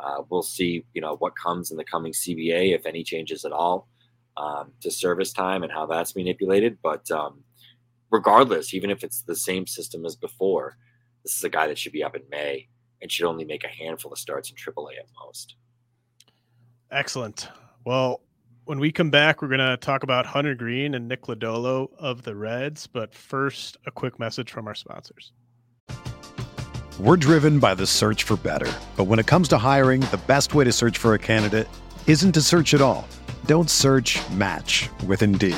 Uh, 0.00 0.22
we'll 0.28 0.42
see, 0.42 0.84
you 0.94 1.00
know, 1.00 1.16
what 1.16 1.36
comes 1.36 1.70
in 1.70 1.76
the 1.76 1.84
coming 1.84 2.12
CBA, 2.12 2.74
if 2.74 2.86
any 2.86 3.02
changes 3.02 3.44
at 3.44 3.52
all, 3.52 3.88
um, 4.36 4.70
to 4.80 4.90
service 4.90 5.32
time 5.32 5.62
and 5.62 5.72
how 5.72 5.86
that's 5.86 6.14
manipulated. 6.14 6.78
But 6.82 7.10
um, 7.10 7.42
regardless, 8.10 8.74
even 8.74 8.90
if 8.90 9.02
it's 9.02 9.22
the 9.22 9.34
same 9.34 9.66
system 9.66 10.04
as 10.06 10.14
before, 10.14 10.76
this 11.24 11.36
is 11.36 11.42
a 11.42 11.48
guy 11.48 11.66
that 11.66 11.78
should 11.78 11.92
be 11.92 12.04
up 12.04 12.14
in 12.14 12.22
May 12.30 12.68
and 13.02 13.10
should 13.10 13.26
only 13.26 13.44
make 13.44 13.64
a 13.64 13.68
handful 13.68 14.12
of 14.12 14.18
starts 14.18 14.50
in 14.50 14.56
AAA 14.56 14.98
at 14.98 15.06
most. 15.24 15.56
Excellent. 16.90 17.48
Well, 17.84 18.22
when 18.68 18.78
we 18.78 18.92
come 18.92 19.08
back, 19.08 19.40
we're 19.40 19.48
going 19.48 19.60
to 19.60 19.78
talk 19.78 20.02
about 20.02 20.26
Hunter 20.26 20.54
Greene 20.54 20.94
and 20.94 21.08
Nick 21.08 21.22
Lodolo 21.22 21.88
of 21.98 22.24
the 22.24 22.36
Reds. 22.36 22.86
But 22.86 23.14
first, 23.14 23.78
a 23.86 23.90
quick 23.90 24.18
message 24.18 24.50
from 24.52 24.66
our 24.66 24.74
sponsors. 24.74 25.32
We're 27.00 27.16
driven 27.16 27.60
by 27.60 27.74
the 27.74 27.86
search 27.86 28.24
for 28.24 28.36
better. 28.36 28.70
But 28.94 29.04
when 29.04 29.18
it 29.18 29.26
comes 29.26 29.48
to 29.48 29.56
hiring, 29.56 30.02
the 30.02 30.20
best 30.26 30.54
way 30.54 30.64
to 30.64 30.72
search 30.72 30.98
for 30.98 31.14
a 31.14 31.18
candidate 31.18 31.66
isn't 32.06 32.32
to 32.32 32.42
search 32.42 32.74
at 32.74 32.82
all. 32.82 33.08
Don't 33.46 33.70
search 33.70 34.18
match 34.32 34.90
with 35.06 35.22
Indeed. 35.22 35.56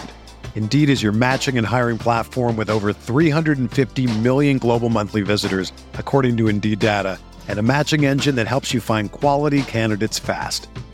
Indeed 0.54 0.88
is 0.88 1.02
your 1.02 1.10
matching 1.10 1.58
and 1.58 1.66
hiring 1.66 1.98
platform 1.98 2.56
with 2.56 2.70
over 2.70 2.92
350 2.92 4.06
million 4.20 4.58
global 4.58 4.88
monthly 4.88 5.22
visitors, 5.22 5.72
according 5.94 6.36
to 6.36 6.46
Indeed 6.46 6.78
data, 6.78 7.18
and 7.48 7.58
a 7.58 7.62
matching 7.62 8.04
engine 8.04 8.36
that 8.36 8.46
helps 8.46 8.72
you 8.72 8.80
find 8.80 9.10
quality 9.10 9.62
candidates 9.62 10.20
fast. 10.20 10.68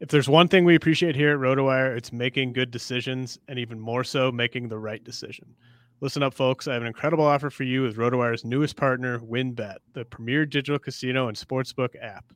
If 0.00 0.10
there's 0.10 0.28
one 0.28 0.46
thing 0.46 0.64
we 0.64 0.76
appreciate 0.76 1.16
here 1.16 1.32
at 1.32 1.40
RotoWire, 1.40 1.96
it's 1.96 2.12
making 2.12 2.52
good 2.52 2.70
decisions 2.70 3.36
and 3.48 3.58
even 3.58 3.80
more 3.80 4.04
so 4.04 4.30
making 4.30 4.68
the 4.68 4.78
right 4.78 5.02
decision. 5.02 5.56
Listen 6.00 6.22
up, 6.22 6.34
folks. 6.34 6.68
I 6.68 6.74
have 6.74 6.82
an 6.82 6.86
incredible 6.86 7.24
offer 7.24 7.50
for 7.50 7.64
you 7.64 7.82
with 7.82 7.96
RotoWire's 7.96 8.44
newest 8.44 8.76
partner, 8.76 9.18
WynnBET, 9.18 9.78
the 9.94 10.04
premier 10.04 10.46
digital 10.46 10.78
casino 10.78 11.26
and 11.26 11.36
sportsbook 11.36 12.00
app. 12.00 12.32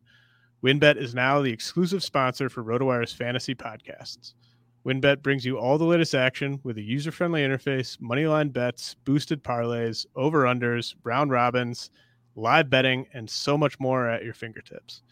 WynnBET 0.65 0.97
is 0.97 1.15
now 1.15 1.41
the 1.41 1.53
exclusive 1.53 2.03
sponsor 2.03 2.49
for 2.49 2.65
RotoWire's 2.65 3.13
fantasy 3.13 3.55
podcasts. 3.55 4.35
WynnBET 4.85 5.23
brings 5.23 5.45
you 5.45 5.57
all 5.57 5.79
the 5.79 5.85
latest 5.85 6.17
action 6.17 6.59
with 6.65 6.79
a 6.79 6.83
user 6.83 7.13
friendly 7.13 7.43
interface, 7.43 7.97
moneyline 7.99 8.53
bets, 8.53 8.97
boosted 9.05 9.45
parlays, 9.45 10.05
over 10.17 10.43
unders, 10.43 10.97
round 11.05 11.31
robins, 11.31 11.91
live 12.35 12.69
betting, 12.69 13.07
and 13.15 13.31
so 13.31 13.57
much 13.57 13.79
more 13.79 14.09
at 14.09 14.25
your 14.25 14.35
fingertips. 14.35 15.03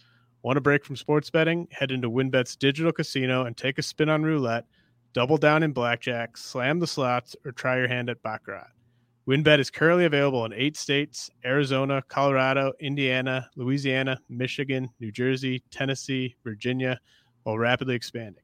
Want 0.43 0.59
a 0.59 0.61
break 0.61 0.85
from 0.85 0.97
sports 0.97 1.31
betting? 1.31 1.69
Head 1.71 1.91
into 1.91 2.11
WynnBET's 2.11 2.57
digital 2.57 2.93
casino 2.93 3.45
and 3.45 3.57
take 3.57 3.79
a 3.79 3.83
spin 3.83 4.09
on 4.09 4.23
roulette 4.23 4.65
double 5.13 5.37
down 5.37 5.63
in 5.63 5.73
blackjack, 5.73 6.37
slam 6.37 6.79
the 6.79 6.87
slots, 6.87 7.35
or 7.45 7.53
try 7.53 7.77
your 7.77 7.89
hand 7.89 8.09
at 8.09 8.23
Baccarat. 8.23 8.69
WynnBET 9.29 9.59
is 9.59 9.71
currently 9.71 10.07
available 10.07 10.45
in 10.45 10.53
eight 10.53 10.77
states 10.77 11.31
Arizona, 11.45 12.03
Colorado, 12.09 12.73
Indiana, 12.81 13.49
Louisiana, 13.57 14.19
Michigan, 14.29 14.89
New 14.99 15.13
Jersey, 15.13 15.63
Tennessee, 15.71 16.35
Virginia, 16.43 16.99
while 17.43 17.59
rapidly 17.59 17.95
expanding. 17.95 18.43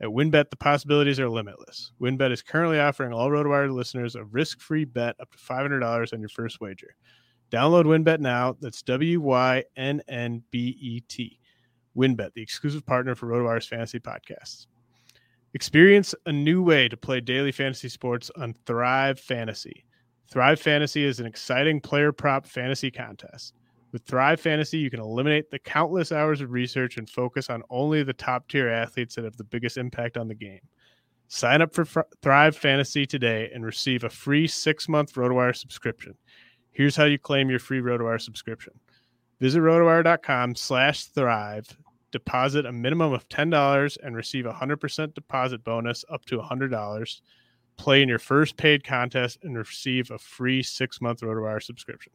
At 0.00 0.08
WynnBET, 0.08 0.50
the 0.50 0.56
possibilities 0.56 1.20
are 1.20 1.28
limitless. 1.28 1.92
WynnBET 2.00 2.32
is 2.32 2.42
currently 2.42 2.78
offering 2.78 3.12
all 3.12 3.30
RotoWire 3.30 3.72
listeners 3.72 4.14
a 4.14 4.24
risk 4.24 4.60
free 4.60 4.84
bet 4.84 5.16
up 5.20 5.30
to 5.30 5.38
$500 5.38 6.12
on 6.12 6.20
your 6.20 6.28
first 6.28 6.60
wager. 6.60 6.96
Download 7.50 7.84
WynnBET 7.84 8.20
now. 8.20 8.56
That's 8.60 8.82
W 8.82 9.20
Y 9.20 9.64
N 9.76 10.02
N 10.08 10.42
B 10.50 10.76
E 10.80 11.00
T. 11.00 11.38
WynnBET, 11.96 12.34
the 12.34 12.42
exclusive 12.42 12.84
partner 12.84 13.14
for 13.14 13.26
RotoWire's 13.26 13.66
fantasy 13.66 13.98
podcasts. 13.98 14.66
Experience 15.54 16.14
a 16.26 16.32
new 16.32 16.62
way 16.62 16.88
to 16.88 16.96
play 16.96 17.20
daily 17.20 17.52
fantasy 17.52 17.88
sports 17.88 18.30
on 18.36 18.54
Thrive 18.66 19.18
Fantasy. 19.18 19.86
Thrive 20.30 20.60
Fantasy 20.60 21.04
is 21.04 21.20
an 21.20 21.26
exciting 21.26 21.80
player 21.80 22.12
prop 22.12 22.44
fantasy 22.46 22.90
contest. 22.90 23.54
With 23.92 24.04
Thrive 24.04 24.40
Fantasy, 24.40 24.78
you 24.78 24.90
can 24.90 25.00
eliminate 25.00 25.50
the 25.50 25.58
countless 25.58 26.12
hours 26.12 26.40
of 26.40 26.50
research 26.50 26.98
and 26.98 27.08
focus 27.08 27.48
on 27.48 27.62
only 27.70 28.02
the 28.02 28.12
top 28.12 28.48
tier 28.48 28.68
athletes 28.68 29.14
that 29.14 29.24
have 29.24 29.36
the 29.36 29.44
biggest 29.44 29.78
impact 29.78 30.18
on 30.18 30.28
the 30.28 30.34
game. 30.34 30.60
Sign 31.28 31.62
up 31.62 31.74
for 31.74 31.86
Thrive 32.22 32.56
Fantasy 32.56 33.06
today 33.06 33.50
and 33.54 33.64
receive 33.64 34.04
a 34.04 34.10
free 34.10 34.46
six 34.46 34.88
month 34.88 35.14
RotoWire 35.14 35.56
subscription. 35.56 36.14
Here's 36.76 36.94
how 36.94 37.04
you 37.04 37.18
claim 37.18 37.48
your 37.48 37.58
free 37.58 37.80
RotoWire 37.80 38.20
subscription. 38.20 38.74
Visit 39.40 39.60
rotowire.com 39.60 40.54
slash 40.56 41.06
thrive 41.06 41.74
deposit 42.12 42.66
a 42.66 42.72
minimum 42.72 43.14
of 43.14 43.26
$10 43.30 43.96
and 44.02 44.14
receive 44.14 44.44
a 44.44 44.52
100% 44.52 45.14
deposit 45.14 45.64
bonus 45.64 46.04
up 46.10 46.26
to 46.26 46.36
$100. 46.36 47.20
Play 47.78 48.02
in 48.02 48.10
your 48.10 48.18
first 48.18 48.58
paid 48.58 48.84
contest 48.84 49.38
and 49.42 49.56
receive 49.56 50.10
a 50.10 50.18
free 50.18 50.62
six 50.62 51.00
month 51.00 51.22
RotoWire 51.22 51.62
subscription. 51.62 52.12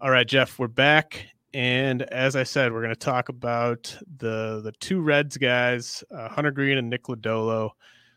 All 0.00 0.10
right, 0.10 0.26
Geoff, 0.26 0.58
we're 0.58 0.66
back. 0.66 1.24
And 1.54 2.02
as 2.02 2.34
I 2.34 2.42
said, 2.42 2.72
we're 2.72 2.82
going 2.82 2.94
to 2.94 2.96
talk 2.96 3.28
about 3.28 3.96
the 4.18 4.60
the 4.64 4.72
two 4.80 5.02
Reds 5.02 5.36
guys, 5.36 6.02
uh, 6.12 6.28
Hunter 6.28 6.50
Greene 6.50 6.78
and 6.78 6.90
Nick 6.90 7.04
Lodolo, 7.04 7.70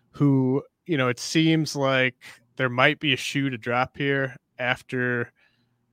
who, 0.10 0.63
you 0.88 0.97
know, 0.97 1.08
it 1.08 1.19
seems 1.19 1.75
like 1.75 2.15
there 2.56 2.69
might 2.69 2.99
be 2.99 3.13
a 3.13 3.17
shoe 3.17 3.51
to 3.51 3.60
drop 3.60 3.95
here 3.95 4.36
after 4.60 5.32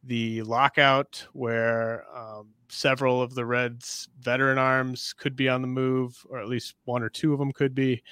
the 0.04 0.42
lockout 0.42 1.24
where 1.32 2.04
um, 2.14 2.48
several 2.68 3.22
of 3.22 3.34
the 3.34 3.44
Reds' 3.44 4.08
veteran 4.20 4.58
arms 4.58 5.14
could 5.16 5.36
be 5.36 5.48
on 5.48 5.62
the 5.62 5.68
move, 5.68 6.24
or 6.28 6.38
at 6.38 6.48
least 6.48 6.74
one 6.84 7.02
or 7.02 7.08
two 7.08 7.32
of 7.32 7.38
them 7.38 7.52
could 7.52 7.74
be. 7.74 8.02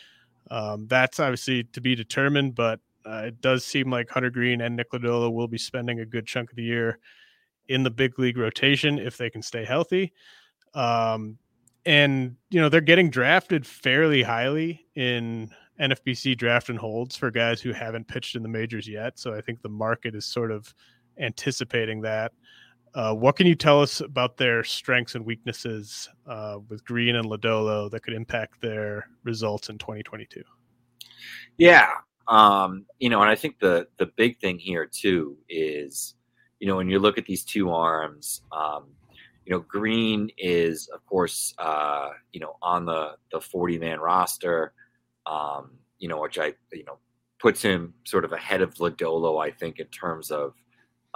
Um, 0.50 0.86
that's 0.88 1.20
obviously 1.20 1.64
to 1.64 1.80
be 1.80 1.94
determined, 1.94 2.54
but 2.54 2.80
uh, 3.06 3.22
it 3.26 3.40
does 3.40 3.64
seem 3.64 3.90
like 3.90 4.10
Hunter 4.10 4.30
Greene 4.30 4.60
and 4.60 4.76
Nick 4.76 4.92
will 4.92 5.48
be 5.48 5.58
spending 5.58 6.00
a 6.00 6.06
good 6.06 6.26
chunk 6.26 6.50
of 6.50 6.56
the 6.56 6.62
year 6.62 6.98
in 7.68 7.82
the 7.82 7.90
big 7.90 8.18
league 8.18 8.36
rotation 8.36 8.98
if 8.98 9.16
they 9.16 9.30
can 9.30 9.42
stay 9.42 9.64
healthy. 9.64 10.12
Um, 10.74 11.38
and 11.86 12.36
you 12.50 12.60
know 12.60 12.68
they're 12.68 12.80
getting 12.82 13.10
drafted 13.10 13.66
fairly 13.66 14.22
highly 14.22 14.86
in 14.94 15.50
NFBC 15.80 16.36
draft 16.36 16.68
and 16.68 16.78
holds 16.78 17.16
for 17.16 17.30
guys 17.30 17.60
who 17.60 17.72
haven't 17.72 18.08
pitched 18.08 18.36
in 18.36 18.42
the 18.42 18.48
majors 18.48 18.86
yet. 18.86 19.18
So 19.18 19.34
I 19.34 19.40
think 19.40 19.62
the 19.62 19.68
market 19.68 20.14
is 20.14 20.24
sort 20.26 20.50
of 20.50 20.72
anticipating 21.18 22.00
that. 22.02 22.32
Uh, 22.94 23.14
what 23.14 23.36
can 23.36 23.46
you 23.46 23.54
tell 23.54 23.80
us 23.80 24.00
about 24.00 24.36
their 24.36 24.64
strengths 24.64 25.14
and 25.14 25.24
weaknesses 25.24 26.08
uh, 26.26 26.58
with 26.68 26.84
Greene 26.84 27.16
and 27.16 27.28
Lodolo 27.28 27.90
that 27.90 28.02
could 28.02 28.14
impact 28.14 28.60
their 28.60 29.08
results 29.22 29.68
in 29.68 29.78
2022? 29.78 30.42
Yeah, 31.56 31.90
um, 32.26 32.86
you 32.98 33.08
know, 33.08 33.20
and 33.20 33.30
I 33.30 33.34
think 33.34 33.58
the 33.58 33.86
the 33.98 34.06
big 34.16 34.38
thing 34.38 34.58
here 34.58 34.86
too 34.86 35.36
is, 35.48 36.14
you 36.58 36.66
know, 36.66 36.76
when 36.76 36.88
you 36.88 36.98
look 36.98 37.18
at 37.18 37.26
these 37.26 37.44
two 37.44 37.70
arms, 37.70 38.42
um, 38.50 38.86
you 39.44 39.52
know, 39.52 39.60
Greene 39.60 40.30
is 40.38 40.88
of 40.88 41.04
course, 41.06 41.54
uh, 41.58 42.10
you 42.32 42.40
know, 42.40 42.56
on 42.62 42.84
the 42.86 43.16
the 43.30 43.40
40 43.40 43.78
man 43.78 44.00
roster, 44.00 44.72
um, 45.26 45.72
you 45.98 46.08
know, 46.08 46.20
which 46.20 46.38
I, 46.38 46.54
you 46.72 46.84
know, 46.84 46.98
puts 47.38 47.62
him 47.62 47.94
sort 48.04 48.24
of 48.24 48.32
ahead 48.32 48.60
of 48.60 48.74
Lodolo, 48.74 49.42
I 49.42 49.50
think, 49.50 49.78
in 49.78 49.86
terms 49.86 50.30
of 50.30 50.54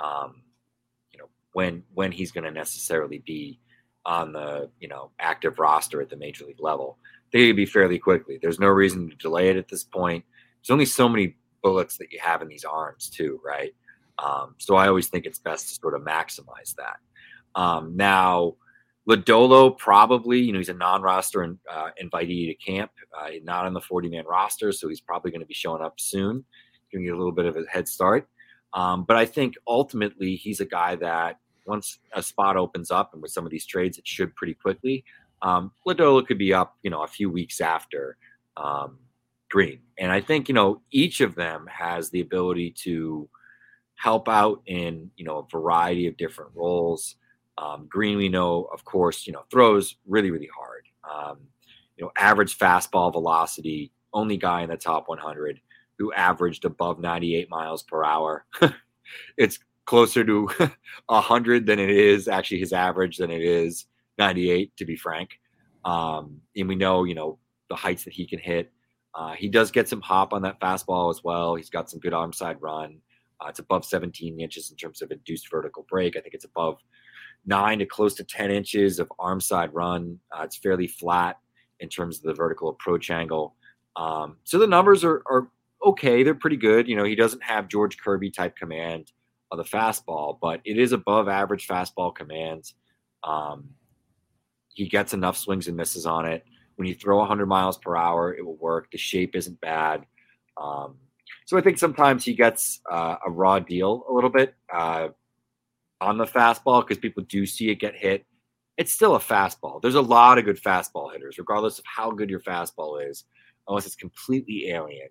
um, 0.03 0.43
you 1.13 1.19
know 1.19 1.29
when 1.53 1.83
when 1.95 2.13
he's 2.13 2.33
going 2.33 2.45
to 2.45 2.51
necessarily 2.51 3.19
be 3.19 3.61
on 4.07 4.33
the 4.33 4.71
you 4.81 4.89
know 4.89 5.11
active 5.19 5.59
roster 5.59 6.01
at 6.01 6.11
the 6.11 6.17
major 6.17 6.45
league 6.45 6.61
level. 6.61 6.99
They 7.33 7.49
could 7.49 7.57
be 7.57 7.67
fairly 7.67 7.99
quickly. 7.99 8.39
There's 8.41 8.61
no 8.61 8.69
reason 8.69 9.11
to 9.11 9.17
delay 9.17 9.49
it 9.49 9.57
at 9.57 9.69
this 9.69 9.83
point. 9.83 10.25
There's 10.61 10.73
only 10.73 10.87
so 10.87 11.09
many 11.09 11.37
bullets 11.65 11.99
that 11.99 12.13
you 12.13 12.21
have 12.23 12.43
in 12.43 12.49
these 12.49 12.65
arms, 12.65 13.11
too, 13.11 13.41
right? 13.45 13.75
Um, 14.21 14.55
so 14.59 14.77
I 14.77 14.87
always 14.87 15.09
think 15.09 15.27
it's 15.27 15.41
best 15.41 15.69
to 15.69 15.75
sort 15.75 15.95
of 15.95 16.03
maximize 16.03 16.77
that. 16.77 16.99
Um, 17.61 17.97
now, 17.97 18.55
Lodolo 19.09 19.77
probably, 19.77 20.41
you 20.41 20.53
know, 20.53 20.59
he's 20.59 20.71
a 20.71 20.75
non-roster 20.75 21.43
and 21.43 21.59
uh, 21.71 21.91
invitee 22.03 22.49
to 22.49 22.55
camp, 22.55 22.91
uh, 23.19 23.29
not 23.43 23.67
on 23.67 23.75
the 23.75 23.81
40-man 23.81 24.25
roster, 24.25 24.73
so 24.73 24.89
he's 24.89 25.01
probably 25.01 25.31
going 25.31 25.41
to 25.43 25.47
be 25.47 25.55
showing 25.55 25.83
up 25.83 26.01
soon, 26.01 26.45
giving 26.91 27.05
you 27.05 27.15
a 27.15 27.19
little 27.19 27.33
bit 27.33 27.45
of 27.45 27.57
a 27.57 27.65
head 27.71 27.87
start. 27.87 28.27
Um, 28.73 29.05
but 29.05 29.17
I 29.17 29.27
think 29.27 29.55
ultimately 29.67 30.37
he's 30.37 30.61
a 30.61 30.65
guy 30.65 30.97
that 30.97 31.39
once 31.67 31.99
a 32.13 32.23
spot 32.23 32.57
opens 32.57 32.91
up, 32.91 33.13
and 33.13 33.23
with 33.23 33.31
some 33.31 33.45
of 33.45 33.51
these 33.51 33.67
trades, 33.67 33.99
it 33.99 34.07
should 34.07 34.35
pretty 34.35 34.55
quickly. 34.55 35.05
Um, 35.43 35.73
Lodolo 35.87 36.27
could 36.27 36.39
be 36.39 36.55
up, 36.55 36.77
you 36.83 36.91
know, 36.91 37.03
a 37.03 37.09
few 37.09 37.31
weeks 37.31 37.61
after 37.61 38.17
um, 38.57 38.99
Greene, 39.51 39.81
and 39.99 40.11
I 40.11 40.21
think 40.21 40.49
you 40.49 40.55
know 40.55 40.81
each 40.91 41.21
of 41.21 41.35
them 41.35 41.67
has 41.71 42.11
the 42.11 42.21
ability 42.21 42.73
to 42.83 43.29
help 43.97 44.29
out 44.29 44.63
in 44.67 45.11
you 45.17 45.25
know 45.25 45.39
a 45.39 45.47
variety 45.51 46.07
of 46.07 46.17
different 46.17 46.51
roles. 46.55 47.17
Um, 47.59 47.87
Greene, 47.89 48.19
we 48.19 48.29
know, 48.29 48.69
of 48.73 48.85
course, 48.85 49.27
you 49.27 49.33
know, 49.33 49.45
throws 49.51 49.97
really, 50.07 50.31
really 50.31 50.51
hard. 50.57 50.85
Um, 51.09 51.39
you 51.97 52.05
know, 52.05 52.11
average 52.19 52.59
fastball 52.59 53.13
velocity, 53.13 53.93
only 54.13 54.37
guy 54.37 54.63
in 54.63 54.71
the 54.71 54.77
top 54.77 55.09
100 55.09 55.61
who 55.99 56.13
averaged 56.13 56.65
above 56.65 56.99
98 56.99 57.49
miles 57.49 57.83
per 57.83 58.05
hour. 58.05 58.45
it's 59.37 59.59
closer 59.87 60.25
to 60.25 60.49
100 61.07 61.67
than 61.67 61.79
it 61.79 61.91
is 61.91 62.29
actually 62.29 62.59
his 62.59 62.73
average 62.73 63.19
than 63.19 63.31
it 63.31 63.43
is 63.43 63.87
98, 64.19 64.77
to 64.77 64.85
be 64.85 64.97
frank. 64.97 65.31
Um, 65.85 66.41
and 66.57 66.69
we 66.69 66.75
know, 66.75 67.05
you 67.05 67.15
know, 67.15 67.39
the 67.69 67.77
heights 67.77 68.05
that 68.05 68.13
he 68.13 68.27
can 68.27 68.39
hit. 68.39 68.73
Uh, 69.15 69.33
he 69.33 69.49
does 69.49 69.71
get 69.71 69.89
some 69.89 70.01
hop 70.01 70.33
on 70.33 70.43
that 70.43 70.61
fastball 70.61 71.11
as 71.11 71.23
well. 71.23 71.55
He's 71.55 71.71
got 71.71 71.89
some 71.89 72.01
good 72.01 72.15
arm 72.15 72.33
side 72.33 72.57
run. 72.61 72.99
Uh, 73.41 73.49
it's 73.49 73.59
above 73.61 73.85
17 73.85 74.41
inches 74.41 74.71
in 74.71 74.77
terms 74.77 75.03
of 75.03 75.11
induced 75.11 75.51
vertical 75.51 75.87
break. 75.89 76.17
I 76.17 76.21
think 76.21 76.35
it's 76.35 76.45
above 76.45 76.79
nine 77.47 77.79
to 77.79 77.87
close 77.87 78.15
to 78.15 78.25
10 78.25 78.51
inches 78.51 78.99
of 78.99 79.13
arm 79.19 79.41
side 79.41 79.73
run. 79.75 80.19
Uh, 80.33 80.43
it's 80.43 80.57
fairly 80.57 80.87
flat 80.87 81.39
in 81.81 81.89
terms 81.89 82.19
of 82.19 82.25
the 82.25 82.35
vertical 82.35 82.69
approach 82.69 83.11
angle. 83.11 83.55
Um, 83.97 84.37
so 84.45 84.59
the 84.59 84.67
numbers 84.67 85.05
are, 85.05 85.23
are 85.27 85.49
okay. 85.85 86.23
They're 86.23 86.35
pretty 86.35 86.57
good. 86.57 86.89
You 86.89 86.97
know, 86.97 87.05
he 87.05 87.15
doesn't 87.15 87.43
have 87.43 87.69
George 87.69 87.99
Kirby 87.99 88.31
type 88.31 88.57
command 88.57 89.13
of 89.51 89.59
the 89.59 89.65
fastball, 89.65 90.39
but 90.41 90.61
it 90.65 90.79
is 90.79 90.93
above 90.93 91.29
average 91.29 91.69
fastball 91.69 92.15
commands. 92.15 92.75
Um, 93.23 93.71
he 94.75 94.89
gets 94.89 95.15
enough 95.15 95.37
swings 95.37 95.69
and 95.69 95.77
misses 95.77 96.07
on 96.07 96.27
it. 96.27 96.45
When 96.77 96.89
you 96.89 96.95
throw 96.95 97.19
100 97.19 97.47
miles 97.47 97.79
per 97.79 97.97
hour, 97.97 98.35
it 98.35 98.45
will 98.45 98.57
work. 98.57 98.91
The 98.91 98.99
shape 98.99 99.37
isn't 99.37 99.61
bad. 99.61 100.05
Um, 100.61 100.97
so 101.47 101.57
I 101.57 101.61
think 101.61 101.79
sometimes 101.79 102.25
he 102.25 102.35
gets 102.35 102.81
uh, 102.91 103.17
a 103.25 103.31
raw 103.31 103.61
deal 103.61 104.05
a 104.09 104.13
little 104.13 104.31
bit. 104.31 104.55
Uh, 104.73 105.09
on 106.01 106.19
the 106.19 106.25
fastball 106.25 106.83
because 106.83 106.99
people 106.99 107.23
do 107.25 107.47
see 107.47 107.71
it 107.71 107.77
get 107.77 107.95
hit. 107.95 108.25
It's 108.77 108.93
still 108.93 109.15
a 109.15 109.21
fastball. 109.21 109.81
There's 109.81 109.95
a 109.95 110.03
lot 110.03 110.39
of 110.39 110.45
good 110.45 110.61
fastball 110.61 111.13
hitters, 111.13 111.39
regardless 111.39 111.79
of 111.79 111.85
how 111.87 112.11
good 112.11 112.29
your 112.29 112.41
fastball 112.41 113.09
is, 113.09 113.25
unless 113.69 113.87
it's 113.87 113.95
completely 113.95 114.71
alien. 114.71 115.09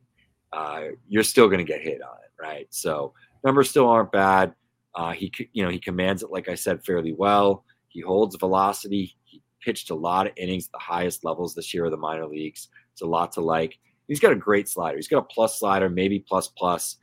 Uh, 0.51 0.89
you're 1.07 1.23
still 1.23 1.47
going 1.47 1.59
to 1.59 1.63
get 1.63 1.81
hit 1.81 2.01
on 2.01 2.17
it, 2.23 2.41
right? 2.41 2.67
So 2.69 3.13
numbers 3.43 3.69
still 3.69 3.89
aren't 3.89 4.11
bad. 4.11 4.53
Uh, 4.95 5.11
he, 5.11 5.31
you 5.53 5.63
know, 5.63 5.69
he 5.69 5.79
commands 5.79 6.21
it 6.23 6.31
like 6.31 6.49
I 6.49 6.55
said 6.55 6.85
fairly 6.85 7.13
well. 7.13 7.63
He 7.87 8.01
holds 8.01 8.35
velocity. 8.35 9.15
He 9.23 9.41
pitched 9.61 9.89
a 9.89 9.95
lot 9.95 10.27
of 10.27 10.33
innings 10.35 10.65
at 10.67 10.73
the 10.73 10.79
highest 10.79 11.23
levels 11.23 11.55
this 11.55 11.73
year 11.73 11.85
of 11.85 11.91
the 11.91 11.97
minor 11.97 12.27
leagues. 12.27 12.67
It's 12.91 13.01
a 13.01 13.07
lot 13.07 13.31
to 13.33 13.41
like. 13.41 13.79
He's 14.07 14.19
got 14.19 14.33
a 14.33 14.35
great 14.35 14.67
slider. 14.67 14.97
He's 14.97 15.07
got 15.07 15.19
a 15.19 15.33
plus 15.33 15.59
slider, 15.59 15.89
maybe 15.89 16.19
plus 16.19 16.49
plus. 16.49 16.97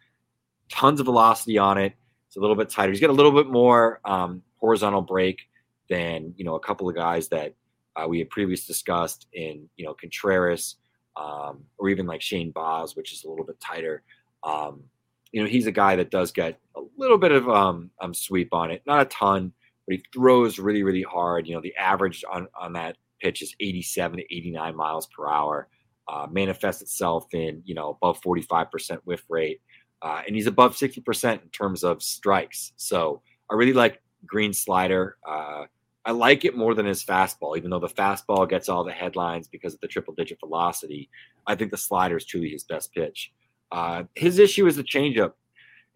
Tons 0.69 1.01
of 1.01 1.07
velocity 1.07 1.59
on 1.59 1.79
it. 1.79 1.95
It's 2.31 2.37
a 2.37 2.41
little 2.41 2.55
bit 2.55 2.71
tighter. 2.71 2.93
He's 2.93 3.01
got 3.01 3.11
a 3.11 3.13
little 3.13 3.33
bit 3.33 3.49
more 3.51 4.01
um, 4.05 4.41
horizontal 4.59 5.03
break 5.03 5.41
than 5.89 6.33
you 6.37 6.45
know 6.45 6.55
a 6.55 6.61
couple 6.61 6.89
of 6.89 6.95
guys 6.95 7.27
that 7.31 7.55
uh, 7.97 8.07
we 8.07 8.21
had 8.21 8.31
previously 8.31 8.73
discussed 8.73 9.27
in 9.33 9.69
you 9.77 9.85
know 9.85 9.95
Contreras 9.95 10.77
um, 11.17 11.65
or 11.77 11.89
even 11.89 12.07
like 12.07 12.23
Shane 12.23 12.53
Baz, 12.53 12.95
which 12.95 13.13
is 13.13 13.25
a 13.25 13.29
little 13.29 13.45
bit 13.45 13.59
tighter. 13.59 14.05
Um, 14.45 14.85
you 15.33 15.43
know, 15.43 15.49
he's 15.49 15.67
a 15.67 15.73
guy 15.73 15.97
that 15.97 16.13
does 16.13 16.31
get 16.31 16.57
a 16.77 16.83
little 16.97 17.19
bit 17.19 17.33
of 17.33 17.49
um, 17.49 17.91
um, 18.01 18.15
sweep 18.15 18.55
on 18.55 18.71
it, 18.71 18.83
not 18.87 19.03
a 19.03 19.07
ton, 19.07 19.53
but 19.89 19.97
he 19.97 20.05
throws 20.15 20.61
really, 20.61 20.85
really 20.85 21.03
hard. 21.03 21.49
You 21.49 21.57
know, 21.57 21.61
the 21.61 21.75
average 21.75 22.23
on 22.31 22.47
on 22.57 22.75
that 22.75 22.97
pitch 23.21 23.43
is 23.43 23.57
87 23.59 24.19
to 24.21 24.25
89 24.33 24.77
miles 24.77 25.09
per 25.09 25.29
hour. 25.29 25.67
Uh, 26.07 26.29
manifests 26.31 26.81
itself 26.81 27.27
in 27.35 27.61
you 27.65 27.75
know 27.75 27.89
above 27.91 28.21
45% 28.21 29.01
whiff 29.05 29.25
rate 29.29 29.61
uh, 30.03 30.23
and 30.27 30.35
he's 30.35 30.47
above 30.47 30.77
60% 30.77 31.43
in 31.43 31.49
terms 31.51 31.85
of 31.85 32.03
strikes. 32.03 32.73
So 32.77 33.23
I 33.51 33.55
really 33.55 33.73
like 33.73 34.01
Greene 34.27 34.53
slider. 34.53 35.17
Uh, 35.27 35.65
I 36.05 36.13
like 36.13 36.45
it 36.45 36.57
more 36.57 36.75
than 36.75 36.87
his 36.87 37.05
fastball, 37.05 37.57
even 37.57 37.71
though 37.71 37.79
the 37.79 37.89
fastball 37.89 38.49
gets 38.49 38.69
all 38.69 38.85
the 38.85 38.93
headlines 38.93 39.49
because 39.49 39.75
of 39.75 39.81
the 39.81 39.89
triple 39.89 40.15
digit 40.15 40.41
velocity. 40.41 41.11
I 41.47 41.55
think 41.55 41.71
the 41.71 41.77
slider 41.77 42.17
is 42.17 42.25
truly 42.25 42.49
his 42.49 42.65
best 42.65 42.93
pitch. 42.95 43.33
Uh, 43.71 44.05
his 44.15 44.39
issue 44.39 44.67
is 44.67 44.77
the 44.77 44.85
changeup. 44.85 45.33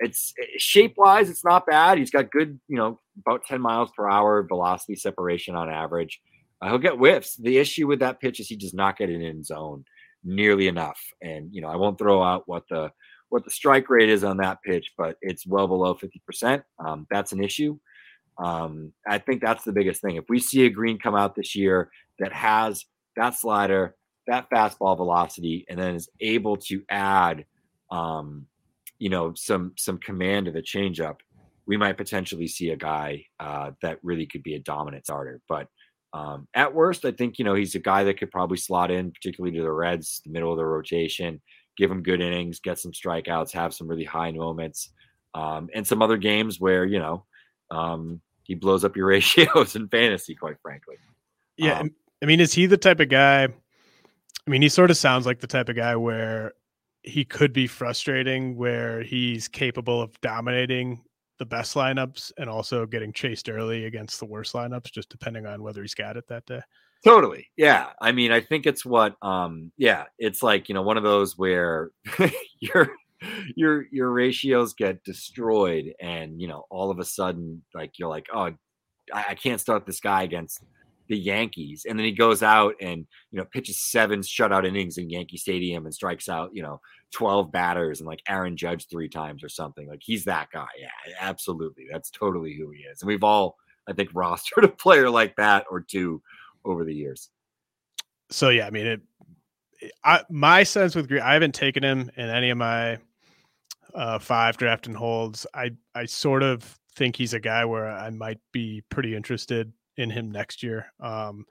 It's 0.01 0.35
shape 0.59 0.95
wise, 0.97 1.31
it's 1.31 1.45
not 1.45 1.67
bad. 1.67 1.99
He's 1.99 2.11
got 2.11 2.31
good, 2.31 2.59
you 2.69 2.77
know, 2.77 3.01
about 3.27 3.45
10 3.47 3.61
miles 3.61 3.91
per 3.97 4.09
hour 4.09 4.43
velocity 4.43 4.97
separation 4.97 5.55
on 5.55 5.71
average. 5.71 6.21
Uh, 6.61 6.69
he'll 6.69 6.79
get 6.79 6.95
whiffs. 6.95 7.37
The 7.37 7.59
issue 7.59 7.87
with 7.87 8.01
that 8.01 8.21
pitch 8.21 8.41
is 8.41 8.49
he 8.49 8.57
does 8.57 8.75
not 8.75 8.99
get 8.99 9.09
it 9.09 9.23
in 9.23 9.43
zone 9.43 9.85
nearly 10.25 10.69
enough. 10.69 11.01
And, 11.23 11.49
you 11.53 11.61
know, 11.61 11.69
I 11.69 11.77
won't 11.77 11.99
throw 11.99 12.23
out 12.23 12.43
what 12.47 12.65
the 12.69 12.91
what 13.29 13.45
the 13.45 13.51
strike 13.51 13.89
rate 13.91 14.09
is 14.09 14.25
on 14.25 14.37
that 14.39 14.63
pitch, 14.63 14.93
but 14.97 15.17
it's 15.21 15.47
well 15.47 15.67
below 15.67 15.95
50%. 15.95 16.63
Um, 16.85 17.07
that's 17.11 17.33
an 17.33 17.43
issue. 17.43 17.79
Um, 18.39 18.93
I 19.09 19.19
think 19.19 19.41
that's 19.41 19.65
the 19.65 19.73
biggest 19.73 20.01
thing. 20.01 20.17
If 20.17 20.25
we 20.29 20.39
see 20.39 20.67
a 20.67 20.71
Greene 20.71 20.99
come 20.99 21.15
out 21.15 21.35
this 21.35 21.55
year 21.55 21.91
that 22.19 22.33
has 22.33 22.85
that 23.17 23.35
slider, 23.35 23.95
that 24.27 24.49
fastball 24.51 24.97
velocity, 24.97 25.65
and 25.69 25.79
then 25.79 25.95
is 25.95 26.09
able 26.21 26.57
to 26.57 26.83
add, 26.91 27.45
um, 27.91 28.47
you 28.99 29.09
know, 29.09 29.33
some 29.35 29.73
some 29.77 29.99
command 29.99 30.49
of 30.49 30.57
a 30.57 30.63
changeup, 30.63 31.17
we 31.67 31.77
might 31.77 31.97
potentially 31.97 32.49
see 32.49 32.71
a 32.71 32.77
guy 32.77 33.25
uh, 33.41 33.71
that 33.83 33.99
really 34.03 34.27
could 34.27 34.43
be 34.43 34.55
a 34.55 34.61
dominant 34.61 35.05
starter. 35.05 35.41
But 35.49 35.69
um, 36.13 36.49
at 36.55 36.75
worst, 36.75 37.05
I 37.05 37.13
think 37.13 37.39
you 37.39 37.45
know 37.45 37.55
he's 37.55 37.75
a 37.75 37.81
guy 37.81 38.05
that 38.05 38.19
could 38.19 38.31
probably 38.31 38.57
slot 38.57 38.91
in, 38.91 39.13
particularly 39.13 39.57
to 39.57 39.63
the 39.63 39.73
Reds, 39.73 40.23
the 40.25 40.33
middle 40.33 40.51
of 40.51 40.59
the 40.59 40.65
rotation 40.65 41.41
give 41.77 41.91
him 41.91 42.03
good 42.03 42.21
innings, 42.21 42.61
get 42.61 42.79
some 42.79 42.93
strikeouts, 42.93 43.53
have 43.53 43.75
some 43.75 43.89
really 43.89 44.05
high 44.05 44.31
moments, 44.33 44.91
um, 45.35 45.69
and 45.75 45.87
some 45.87 46.03
other 46.03 46.17
games 46.17 46.61
where 46.61 46.85
you 46.85 46.99
know 46.99 47.25
um, 47.71 48.21
he 48.43 48.55
blows 48.55 48.85
up 48.85 48.97
your 48.97 49.07
ratios 49.09 49.77
in 49.77 49.89
fantasy. 49.89 50.35
Quite 50.35 50.57
frankly, 50.63 50.97
yeah. 51.57 51.81
Um, 51.81 51.91
I 52.23 52.27
mean, 52.27 52.41
is 52.41 52.53
he 52.53 52.67
the 52.67 52.77
type 52.77 53.01
of 53.01 53.09
guy? 53.09 53.45
I 53.45 54.51
mean, 54.51 54.63
he 54.63 54.69
sort 54.69 54.91
of 54.91 54.97
sounds 54.97 55.27
like 55.27 55.41
the 55.41 55.47
type 55.47 55.69
of 55.69 55.77
guy 55.77 55.97
where 55.97 56.53
he 57.03 57.25
could 57.25 57.53
be 57.53 57.67
frustrating, 57.67 58.57
where 58.57 59.03
he's 59.03 59.49
capable 59.49 60.01
of 60.01 60.19
dominating 60.21 61.03
the 61.39 61.47
best 61.47 61.75
lineups 61.75 62.33
and 62.39 62.49
also 62.49 62.87
getting 62.87 63.13
chased 63.13 63.49
early 63.49 63.87
against 63.87 64.21
the 64.21 64.27
worst 64.27 64.55
lineups, 64.55 64.93
just 64.93 65.09
depending 65.11 65.47
on 65.47 65.63
whether 65.63 65.83
he's 65.83 65.95
got 65.95 66.17
it 66.17 66.27
that 66.29 66.47
day. 66.47 66.61
Totally. 67.05 67.49
Yeah. 67.57 67.91
I 68.01 68.13
mean, 68.13 68.33
I 68.33 68.41
think 68.41 68.67
it's 68.67 68.85
what 68.85 69.17
um 69.23 69.73
yeah, 69.77 70.05
it's 70.19 70.43
like, 70.43 70.69
you 70.69 70.75
know, 70.75 70.83
one 70.83 70.97
of 70.97 71.03
those 71.03 71.37
where 71.37 71.91
your 72.61 72.91
your 73.57 73.87
your 73.93 74.11
ratios 74.11 74.73
get 74.75 75.05
destroyed 75.05 75.93
and, 76.01 76.41
you 76.41 76.49
know, 76.49 76.65
all 76.71 76.91
of 76.91 76.99
a 76.99 77.05
sudden 77.05 77.63
like 77.75 77.99
you're 77.99 78.09
like, 78.09 78.27
"Oh, 78.33 78.51
I, 79.13 79.25
I 79.31 79.35
can't 79.35 79.61
start 79.61 79.87
this 79.87 80.01
guy 80.01 80.23
against 80.23 80.63
the 81.09 81.17
Yankees." 81.19 81.87
And 81.89 81.99
then 81.99 82.07
he 82.07 82.13
goes 82.13 82.43
out 82.43 82.75
and, 82.81 83.07
you 83.31 83.39
know, 83.39 83.45
pitches 83.47 83.79
seven 83.79 84.21
shutout 84.21 84.67
innings 84.67 84.97
in 84.99 85.11
Yankee 85.11 85.37
Stadium 85.37 85.85
and 85.87 85.95
strikes 85.95 86.29
out, 86.29 86.51
you 86.55 86.63
know, 86.63 86.81
12 87.13 87.53
batters 87.53 88.01
and 88.01 88.07
like 88.09 88.23
Aaron 88.29 88.57
Judge 88.57 88.87
three 88.89 89.09
times 89.11 89.45
or 89.45 89.49
something. 89.51 89.89
Like 89.89 90.01
he's 90.03 90.25
that 90.25 90.49
guy. 90.53 90.69
Yeah, 90.81 90.89
absolutely. 91.21 91.87
That's 91.91 92.11
totally 92.11 92.55
who 92.55 92.71
he 92.71 92.83
is. 92.85 93.03
And 93.03 93.09
we've 93.09 93.25
all 93.25 93.57
I 93.89 93.93
think 93.93 94.13
rostered 94.15 94.65
a 94.65 94.69
player 94.69 95.11
like 95.11 95.37
that 95.37 95.67
or 95.71 95.81
two 95.81 96.23
over 96.65 96.85
the 96.85 96.95
years. 96.95 97.31
So 98.31 98.49
yeah, 98.49 98.67
I 98.67 98.71
mean 98.71 98.87
it. 98.87 99.01
I, 100.03 100.23
my 100.31 100.63
sense 100.63 100.95
with 100.95 101.09
Greene, 101.09 101.23
I 101.23 101.35
haven't 101.35 101.55
taken 101.55 101.83
him 101.83 102.11
in 102.17 102.29
any 102.31 102.51
of 102.51 102.59
my 102.59 102.99
uh, 103.95 104.19
five 104.19 104.57
draft 104.57 104.87
and 104.87 104.97
holds. 104.97 105.47
I 105.55 105.73
I 105.95 106.07
sort 106.07 106.43
of 106.43 106.79
think 106.97 107.17
he's 107.17 107.35
a 107.35 107.41
guy 107.41 107.65
where 107.65 107.89
I 107.89 108.11
might 108.11 108.39
be 108.53 108.83
pretty 108.89 109.15
interested 109.15 109.73
in 109.97 110.11
him 110.11 110.31
next 110.31 110.63
year. 110.63 110.87
Um, 111.01 111.47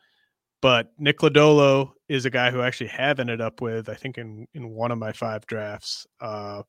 but 0.62 0.94
Nick 0.98 1.20
Lodolo 1.20 1.92
is 2.08 2.26
a 2.26 2.30
guy 2.30 2.50
who 2.50 2.62
I 2.62 2.68
actually 2.68 2.88
have 2.88 3.20
ended 3.20 3.42
up 3.42 3.62
with, 3.62 3.90
I 3.90 3.96
think, 3.96 4.18
in 4.18 4.48
in 4.54 4.70
one 4.70 4.92
of 4.92 4.98
my 4.98 5.12
five 5.12 5.46
drafts. 5.46 6.08
Uh, 6.20 6.64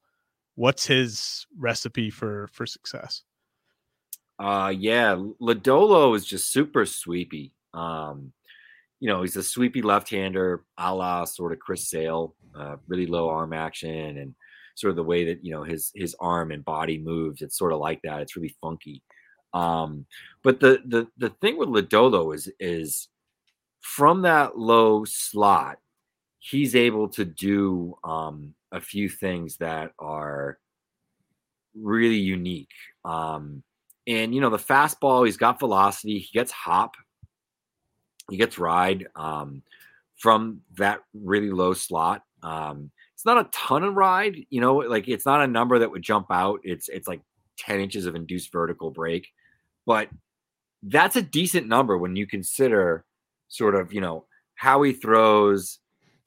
what's 0.57 0.87
his 0.87 1.47
recipe 1.57 2.11
for 2.11 2.49
for 2.53 2.67
success? 2.67 3.23
Uh, 4.39 4.73
yeah, 4.77 5.15
Lodolo 5.41 6.17
is 6.17 6.25
just 6.25 6.53
super 6.53 6.85
sweepy. 6.87 7.53
Um, 7.75 8.33
you 9.01 9.09
know, 9.09 9.23
he's 9.23 9.37
a 9.37 9.43
sweepy 9.43 9.83
left-hander, 9.83 10.65
a 10.79 10.95
la 10.95 11.25
sort 11.25 11.53
of 11.53 11.59
Chris 11.59 11.91
Sale, 11.91 12.35
uh, 12.59 12.77
really 12.87 13.07
low 13.07 13.29
arm 13.29 13.53
action, 13.53 14.19
and 14.19 14.35
sort 14.77 14.91
of 14.91 14.97
the 14.97 15.03
way 15.03 15.25
that 15.27 15.45
you 15.45 15.53
know 15.53 15.63
his 15.63 15.91
his 15.95 16.17
arm 16.21 16.51
and 16.51 16.65
body 16.65 16.99
moves. 16.99 17.43
It's 17.43 17.59
sort 17.59 17.73
of 17.73 17.81
like 17.81 18.01
that. 18.03 18.23
It's 18.23 18.37
really 18.37 18.57
funky. 18.61 19.03
Um, 19.53 20.07
but 20.43 20.61
the 20.61 20.81
the 20.87 21.07
the 21.19 21.31
thing 21.41 21.59
with 21.59 21.69
Lodolo 21.69 22.35
is 22.35 22.51
is 22.59 23.09
from 23.81 24.23
that 24.23 24.57
low 24.59 25.05
slot, 25.05 25.79
he's 26.39 26.75
able 26.75 27.09
to 27.11 27.25
do 27.25 27.97
um, 28.03 28.55
a 28.73 28.81
few 28.81 29.09
things 29.09 29.59
that 29.59 29.93
are 29.99 30.59
really 31.75 32.17
unique. 32.17 32.73
Um, 33.05 33.63
and 34.07 34.35
you 34.35 34.41
know, 34.41 34.51
the 34.51 34.57
fastball, 34.57 35.27
he's 35.27 35.37
got 35.37 35.61
velocity, 35.61 36.19
he 36.19 36.39
gets 36.39 36.51
hop, 36.51 36.95
he 38.31 38.37
gets 38.37 38.59
ride 38.59 39.07
um, 39.17 39.63
from 40.17 40.61
that 40.77 41.01
really 41.13 41.51
low 41.51 41.75
slot. 41.75 42.23
Um, 42.43 42.91
it's 43.15 43.25
not 43.25 43.39
a 43.39 43.49
ton 43.53 43.85
of 43.85 43.95
ride, 43.95 44.37
you 44.51 44.61
know, 44.61 44.77
like 44.77 45.09
it's 45.09 45.27
not 45.27 45.43
a 45.43 45.47
number 45.47 45.79
that 45.79 45.91
would 45.91 46.03
jump 46.03 46.27
out. 46.31 46.61
It's 46.63 46.89
it's 46.89 47.09
like 47.09 47.23
10 47.59 47.81
inches 47.81 48.07
of 48.07 48.15
induced 48.15 48.53
vertical 48.53 48.91
break, 48.91 49.29
but 49.87 50.09
that's 50.83 51.17
a 51.17 51.23
decent 51.23 51.67
number 51.67 51.97
when 51.97 52.17
you 52.17 52.27
consider 52.27 53.05
sort 53.49 53.75
of, 53.75 53.93
you 53.93 54.01
know, 54.01 54.27
how 54.57 54.83
he 54.83 54.93
throws, 54.93 55.79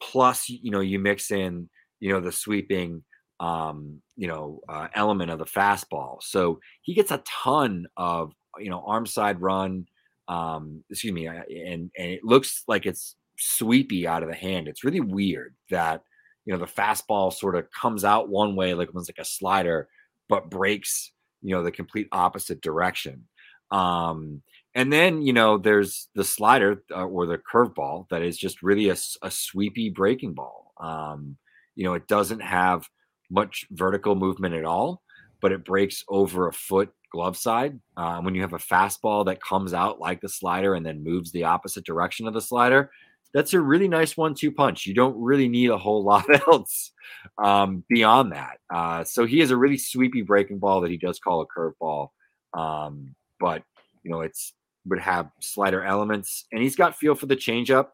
plus, 0.02 0.50
you 0.50 0.72
know, 0.72 0.80
you 0.80 1.00
mix 1.00 1.32
in, 1.32 1.70
you 2.00 2.12
know, 2.12 2.20
the 2.20 2.32
sweeping, 2.32 3.04
um, 3.40 4.02
you 4.16 4.28
know, 4.28 4.62
uh, 4.68 4.88
element 4.96 5.32
of 5.32 5.40
the 5.40 5.46
fastball. 5.46 6.22
So 6.22 6.60
he 6.82 6.94
gets 6.94 7.12
a 7.12 7.22
ton 7.26 7.86
of, 7.96 8.34
you 8.60 8.70
know, 8.70 8.84
arm 8.86 9.06
side 9.06 9.42
run, 9.42 9.86
um, 10.28 10.84
excuse 10.90 11.14
me, 11.14 11.28
uh, 11.28 11.44
and 11.50 11.92
and 11.98 12.12
it 12.12 12.24
looks 12.24 12.64
like 12.68 12.86
it's 12.86 13.16
sweepy 13.38 14.08
out 14.08 14.24
of 14.24 14.30
the 14.30 14.36
hand. 14.36 14.68
It's 14.68 14.84
really 14.84 15.00
weird 15.00 15.56
that 15.70 16.02
you 16.46 16.54
know 16.54 16.60
the 16.60 16.66
fastball 16.66 17.32
sort 17.34 17.56
of 17.56 17.72
comes 17.72 18.04
out 18.04 18.30
one 18.30 18.56
way, 18.56 18.74
like 18.74 18.90
it's 18.94 19.10
like 19.10 19.20
a 19.20 19.26
slider, 19.26 19.88
but 20.30 20.50
breaks 20.50 21.12
you 21.42 21.56
know 21.56 21.64
the 21.64 21.72
complete 21.72 22.08
opposite 22.12 22.62
direction. 22.62 23.28
Um, 23.72 24.42
and 24.78 24.94
then, 24.94 25.24
you 25.24 25.34
know, 25.34 25.58
there's 25.58 26.08
the 26.14 26.24
slider 26.24 26.84
uh, 26.92 27.06
or 27.06 27.26
the 27.26 27.40
curveball 27.40 28.08
that 28.10 28.22
is 28.22 28.38
just 28.38 28.62
really 28.62 28.90
a, 28.90 28.96
a 29.24 29.32
sweepy 29.32 29.90
breaking 29.90 30.36
ball. 30.36 30.72
Um, 30.80 31.38
you 31.76 31.84
know, 31.84 31.96
it 31.96 32.08
doesn't 32.08 32.42
have 32.42 32.88
much 33.32 33.66
vertical 33.72 34.14
movement 34.14 34.54
at 34.54 34.66
all, 34.66 35.02
but 35.42 35.52
it 35.52 35.66
breaks 35.66 36.04
over 36.08 36.48
a 36.48 36.54
foot 36.54 36.92
glove 37.12 37.38
side. 37.38 37.80
Um, 37.96 38.26
when 38.26 38.36
you 38.36 38.42
have 38.42 38.54
a 38.54 38.58
fastball 38.58 39.26
that 39.26 39.42
comes 39.42 39.74
out 39.74 40.00
like 40.00 40.22
the 40.22 40.30
slider 40.30 40.76
and 40.76 40.86
then 40.86 41.04
moves 41.04 41.32
the 41.32 41.46
opposite 41.46 41.86
direction 41.86 42.28
of 42.28 42.34
the 42.34 42.42
slider, 42.42 42.92
that's 43.34 43.54
a 43.54 43.62
really 43.62 43.88
nice 43.88 44.16
one-two 44.16 44.52
punch. 44.52 44.86
You 44.86 44.94
don't 44.94 45.22
really 45.22 45.48
need 45.48 45.70
a 45.70 45.78
whole 45.78 46.04
lot 46.06 46.26
else 46.48 46.92
um, 47.38 47.84
beyond 47.90 48.32
that. 48.32 48.58
Uh, 48.74 49.04
so 49.04 49.26
he 49.26 49.40
has 49.40 49.52
a 49.52 49.58
really 49.58 49.78
sweepy 49.78 50.22
breaking 50.22 50.60
ball 50.60 50.82
that 50.82 50.92
he 50.92 50.98
does 50.98 51.20
call 51.20 51.42
a 51.42 51.48
curveball, 51.48 52.10
um, 52.54 53.16
but 53.40 53.64
you 54.04 54.12
know 54.12 54.22
it's 54.22 54.54
would 54.88 55.00
have 55.00 55.30
slider 55.42 55.84
elements, 55.84 56.46
and 56.52 56.62
he's 56.62 56.76
got 56.76 56.98
feel 56.98 57.16
for 57.16 57.26
the 57.26 57.36
changeup. 57.36 57.90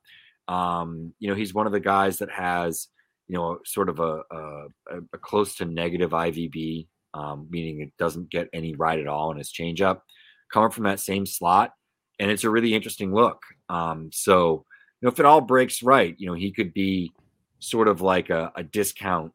Um, 0.48 1.14
you 1.20 1.30
know, 1.30 1.36
he's 1.36 1.54
one 1.54 1.66
of 1.66 1.72
the 1.72 1.80
guys 1.80 2.20
that 2.20 2.30
has, 2.30 2.88
you 3.28 3.36
know, 3.36 3.60
sort 3.66 3.90
of 3.90 4.00
a, 4.00 4.22
a, 4.32 4.68
a 5.14 5.18
close 5.18 5.56
to 5.56 5.66
negative 5.66 6.12
IVB, 6.12 6.88
um, 7.14 7.48
meaning 7.50 7.82
it 7.82 7.94
doesn't 7.98 8.30
get 8.30 8.50
any 8.54 8.76
ride 8.76 9.00
at 9.00 9.08
all 9.08 9.32
in 9.32 9.38
his 9.38 9.52
changeup, 9.52 10.02
coming 10.52 10.72
from 10.72 10.86
that 10.86 11.00
same 11.00 11.26
slot, 11.26 11.72
and 12.20 12.32
it's 12.32 12.44
a 12.44 12.50
really 12.50 12.74
interesting 12.74 13.14
look. 13.14 13.42
Um, 13.70 14.10
so, 14.12 14.66
you 15.02 15.08
know, 15.08 15.12
if 15.12 15.20
it 15.20 15.26
all 15.26 15.42
breaks 15.42 15.84
right, 15.84 16.16
you 16.18 16.28
know, 16.28 16.34
he 16.34 16.52
could 16.52 16.74
be 16.74 17.12
sort 17.60 17.88
of 17.88 18.02
like 18.02 18.30
a, 18.30 18.52
a 18.56 18.64
discount 18.64 19.32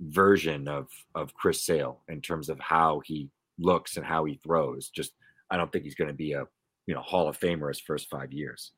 version 0.00 0.68
of 0.68 0.88
of 1.14 1.34
Chris 1.34 1.64
Sale 1.64 2.00
in 2.08 2.20
terms 2.20 2.48
of 2.48 2.58
how 2.60 3.00
he 3.04 3.30
looks 3.58 3.96
and 3.96 4.06
how 4.06 4.24
he 4.24 4.40
throws. 4.42 4.88
Just 4.88 5.12
I 5.50 5.56
don't 5.56 5.70
think 5.72 5.84
he's 5.84 5.94
going 5.94 6.08
to 6.08 6.14
be 6.14 6.32
a 6.32 6.44
you 6.86 6.94
know 6.94 7.00
Hall 7.00 7.28
of 7.28 7.38
Famer 7.38 7.68
his 7.68 7.80
first 7.80 8.08
five 8.08 8.32
years. 8.32 8.72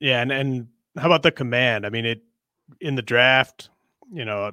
Yeah, 0.00 0.20
and 0.20 0.32
and 0.32 0.68
how 0.96 1.06
about 1.06 1.22
the 1.22 1.32
command? 1.32 1.86
I 1.86 1.90
mean, 1.90 2.06
it 2.06 2.22
in 2.80 2.94
the 2.94 3.02
draft, 3.02 3.70
you 4.12 4.24
know, 4.24 4.52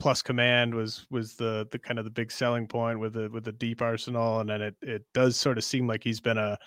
plus 0.00 0.22
command 0.22 0.74
was 0.74 1.06
was 1.10 1.34
the 1.34 1.68
the 1.70 1.78
kind 1.78 1.98
of 1.98 2.04
the 2.04 2.10
big 2.10 2.32
selling 2.32 2.66
point 2.66 2.98
with 2.98 3.12
the 3.12 3.28
with 3.28 3.44
the 3.44 3.52
deep 3.52 3.82
arsenal, 3.82 4.40
and 4.40 4.50
then 4.50 4.62
it 4.62 4.74
it 4.82 5.04
does 5.14 5.36
sort 5.36 5.58
of 5.58 5.64
seem 5.64 5.86
like 5.86 6.02
he's 6.02 6.20
been 6.20 6.38
a 6.38 6.58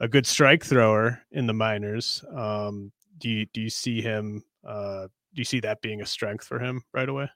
a 0.00 0.08
good 0.08 0.26
strike 0.26 0.64
thrower 0.64 1.22
in 1.32 1.46
the 1.46 1.54
minors. 1.54 2.22
Um, 2.34 2.92
do 3.18 3.30
you 3.30 3.46
do 3.54 3.62
you 3.62 3.70
see 3.70 4.02
him? 4.02 4.42
Uh, 4.66 5.04
do 5.06 5.40
you 5.40 5.44
see 5.44 5.60
that 5.60 5.80
being 5.80 6.02
a 6.02 6.06
strength 6.06 6.44
for 6.44 6.58
him 6.58 6.82
right 6.92 7.08
away? 7.08 7.30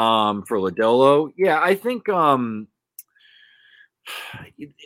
Um, 0.00 0.44
for 0.44 0.58
Lodolo, 0.58 1.30
yeah, 1.36 1.60
I 1.60 1.74
think 1.74 2.08
um 2.08 2.68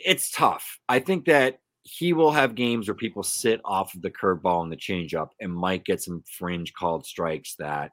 it's 0.03 0.31
tough. 0.31 0.79
I 0.89 0.99
think 0.99 1.25
that 1.25 1.59
he 1.83 2.13
will 2.13 2.31
have 2.31 2.55
games 2.55 2.87
where 2.87 2.95
people 2.95 3.23
sit 3.23 3.61
off 3.65 3.93
of 3.93 4.01
the 4.01 4.11
curveball 4.11 4.63
and 4.63 4.71
the 4.71 4.77
changeup 4.77 5.29
and 5.39 5.53
might 5.53 5.85
get 5.85 6.01
some 6.01 6.23
fringe 6.37 6.73
called 6.73 7.05
strikes 7.05 7.55
that 7.55 7.91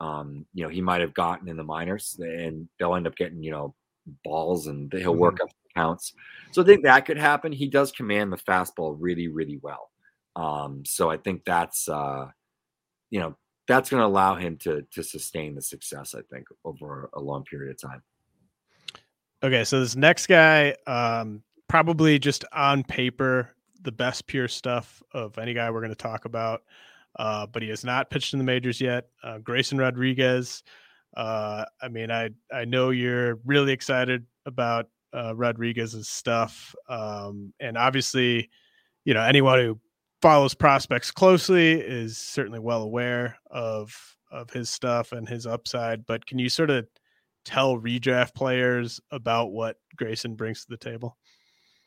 um, 0.00 0.46
you 0.52 0.62
know 0.62 0.68
he 0.68 0.80
might 0.80 1.00
have 1.00 1.14
gotten 1.14 1.48
in 1.48 1.56
the 1.56 1.64
minors 1.64 2.16
and 2.20 2.68
they'll 2.78 2.94
end 2.94 3.06
up 3.06 3.16
getting 3.16 3.42
you 3.42 3.50
know 3.50 3.74
balls 4.24 4.66
and 4.66 4.92
he'll 4.92 5.12
mm-hmm. 5.12 5.20
work 5.20 5.40
up 5.42 5.48
counts. 5.74 6.12
So 6.52 6.62
I 6.62 6.64
think 6.64 6.84
that 6.84 7.06
could 7.06 7.18
happen. 7.18 7.52
He 7.52 7.68
does 7.68 7.92
command 7.92 8.32
the 8.32 8.36
fastball 8.36 8.96
really 8.98 9.28
really 9.28 9.58
well. 9.62 9.90
Um, 10.36 10.84
so 10.84 11.10
I 11.10 11.16
think 11.16 11.44
that's 11.44 11.88
uh, 11.88 12.26
you 13.10 13.20
know 13.20 13.36
that's 13.68 13.90
going 13.90 14.00
to 14.00 14.06
allow 14.06 14.36
him 14.36 14.58
to 14.58 14.82
to 14.92 15.02
sustain 15.02 15.54
the 15.54 15.62
success. 15.62 16.14
I 16.14 16.20
think 16.30 16.46
over 16.64 17.10
a 17.14 17.20
long 17.20 17.44
period 17.44 17.72
of 17.72 17.90
time. 17.90 18.02
Okay, 19.42 19.64
so 19.64 19.80
this 19.80 19.96
next 19.96 20.28
guy, 20.28 20.74
um, 20.86 21.42
probably 21.68 22.18
just 22.18 22.44
on 22.52 22.82
paper, 22.82 23.54
the 23.82 23.92
best 23.92 24.26
pure 24.26 24.48
stuff 24.48 25.02
of 25.12 25.38
any 25.38 25.52
guy 25.52 25.70
we're 25.70 25.80
going 25.80 25.90
to 25.90 25.94
talk 25.94 26.24
about. 26.24 26.62
Uh, 27.18 27.46
but 27.46 27.62
he 27.62 27.68
has 27.68 27.84
not 27.84 28.10
pitched 28.10 28.34
in 28.34 28.38
the 28.38 28.44
majors 28.44 28.80
yet. 28.80 29.08
Uh, 29.22 29.38
Grayson 29.38 29.78
Rodriguez. 29.78 30.62
Uh, 31.16 31.64
I 31.80 31.88
mean, 31.88 32.10
I 32.10 32.30
I 32.52 32.64
know 32.64 32.90
you're 32.90 33.36
really 33.44 33.72
excited 33.72 34.26
about 34.44 34.88
uh, 35.14 35.34
Rodriguez's 35.34 36.08
stuff, 36.08 36.74
um, 36.88 37.54
and 37.58 37.78
obviously, 37.78 38.50
you 39.04 39.14
know 39.14 39.22
anyone 39.22 39.58
who 39.58 39.80
follows 40.20 40.54
prospects 40.54 41.10
closely 41.10 41.72
is 41.72 42.18
certainly 42.18 42.58
well 42.58 42.82
aware 42.82 43.38
of 43.50 43.94
of 44.30 44.50
his 44.50 44.68
stuff 44.68 45.12
and 45.12 45.28
his 45.28 45.46
upside. 45.46 46.04
But 46.04 46.26
can 46.26 46.38
you 46.38 46.48
sort 46.48 46.70
of 46.70 46.86
tell 47.46 47.78
redraft 47.78 48.34
players 48.34 49.00
about 49.10 49.52
what 49.52 49.76
Grayson 49.96 50.34
brings 50.34 50.64
to 50.64 50.70
the 50.70 50.76
table? 50.76 51.16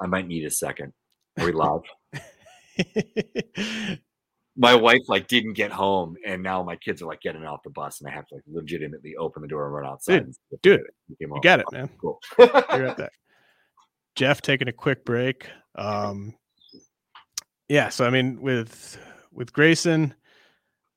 I 0.02 0.08
might 0.08 0.28
need 0.28 0.46
a 0.46 0.52
second. 0.52 0.94
Are 1.38 1.46
we 1.46 1.52
live? 1.54 1.82
my 4.60 4.76
wife 4.76 5.00
like 5.08 5.28
didn't 5.30 5.54
get 5.54 5.72
home, 5.72 6.18
and 6.26 6.44
now 6.44 6.62
my 6.62 6.76
kids 6.76 7.02
are 7.02 7.06
like 7.06 7.22
getting 7.22 7.46
off 7.46 7.64
the 7.64 7.70
bus, 7.70 8.02
and 8.02 8.10
I 8.10 8.14
have 8.14 8.28
to 8.28 8.36
like 8.36 8.44
legitimately 8.46 9.16
open 9.16 9.42
the 9.42 9.48
door 9.48 9.66
and 9.66 9.74
run 9.74 9.86
outside. 9.86 10.26
Dude, 10.62 10.82
dude, 11.18 11.18
you 11.18 11.42
got 11.42 11.62
it, 11.62 11.66
man. 11.72 11.90
Cool. 12.00 12.20
You're 12.38 12.88
at 12.88 12.98
that. 12.98 13.12
Geoff 14.16 14.42
taking 14.42 14.68
a 14.68 14.74
quick 14.74 15.06
break. 15.06 15.48
Um, 15.76 16.36
yeah, 17.70 17.88
so 17.88 18.06
I 18.06 18.10
mean, 18.10 18.42
with 18.42 19.00
with 19.32 19.54
Grayson, 19.54 20.14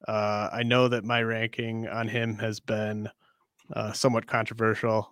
uh, 0.08 0.48
I 0.52 0.64
know 0.64 0.88
that 0.88 1.04
my 1.04 1.22
ranking 1.22 1.86
on 1.86 2.08
him 2.08 2.38
has 2.38 2.58
been 2.58 3.08
uh, 3.76 3.92
somewhat 3.92 4.26
controversial 4.26 5.08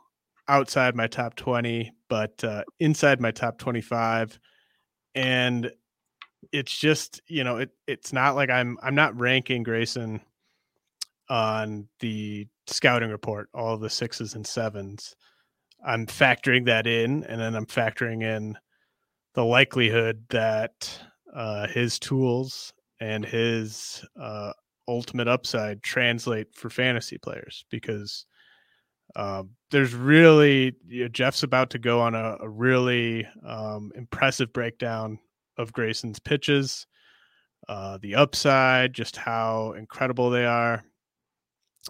outside 0.48 0.96
my 0.96 1.06
top 1.06 1.36
20, 1.36 1.92
but 2.08 2.42
uh, 2.42 2.64
inside 2.80 3.20
my 3.20 3.30
top 3.30 3.58
25. 3.58 4.40
And 5.14 5.70
it's 6.52 6.76
just, 6.76 7.20
you 7.26 7.44
know, 7.44 7.58
it 7.58 7.70
it's 7.86 8.12
not 8.12 8.34
like 8.34 8.50
I'm 8.50 8.78
I'm 8.82 8.94
not 8.94 9.18
ranking 9.18 9.62
Grayson 9.62 10.20
on 11.28 11.88
the 12.00 12.46
scouting 12.66 13.10
report, 13.10 13.48
all 13.54 13.76
the 13.76 13.90
sixes 13.90 14.34
and 14.34 14.46
sevens. 14.46 15.14
I'm 15.86 16.06
factoring 16.06 16.66
that 16.66 16.86
in, 16.86 17.24
and 17.24 17.40
then 17.40 17.54
I'm 17.54 17.66
factoring 17.66 18.22
in 18.22 18.58
the 19.34 19.44
likelihood 19.44 20.24
that 20.30 20.90
uh, 21.34 21.68
his 21.68 21.98
tools 21.98 22.72
and 23.00 23.24
his 23.24 24.04
uh, 24.20 24.52
ultimate 24.88 25.28
upside 25.28 25.82
translate 25.82 26.52
for 26.54 26.68
fantasy 26.68 27.16
players 27.16 27.64
because 27.70 28.26
um, 29.16 29.50
there's 29.70 29.94
really 29.94 30.74
you 30.86 31.04
know, 31.04 31.08
Geoff's 31.08 31.42
about 31.42 31.70
to 31.70 31.78
go 31.78 32.00
on 32.00 32.14
a, 32.14 32.36
a 32.40 32.48
really 32.48 33.26
um, 33.46 33.92
impressive 33.94 34.52
breakdown 34.52 35.18
of 35.60 35.72
Grayson's 35.72 36.18
pitches, 36.18 36.86
uh, 37.68 37.98
the 38.00 38.14
upside, 38.14 38.92
just 38.92 39.16
how 39.16 39.72
incredible 39.76 40.30
they 40.30 40.46
are. 40.46 40.82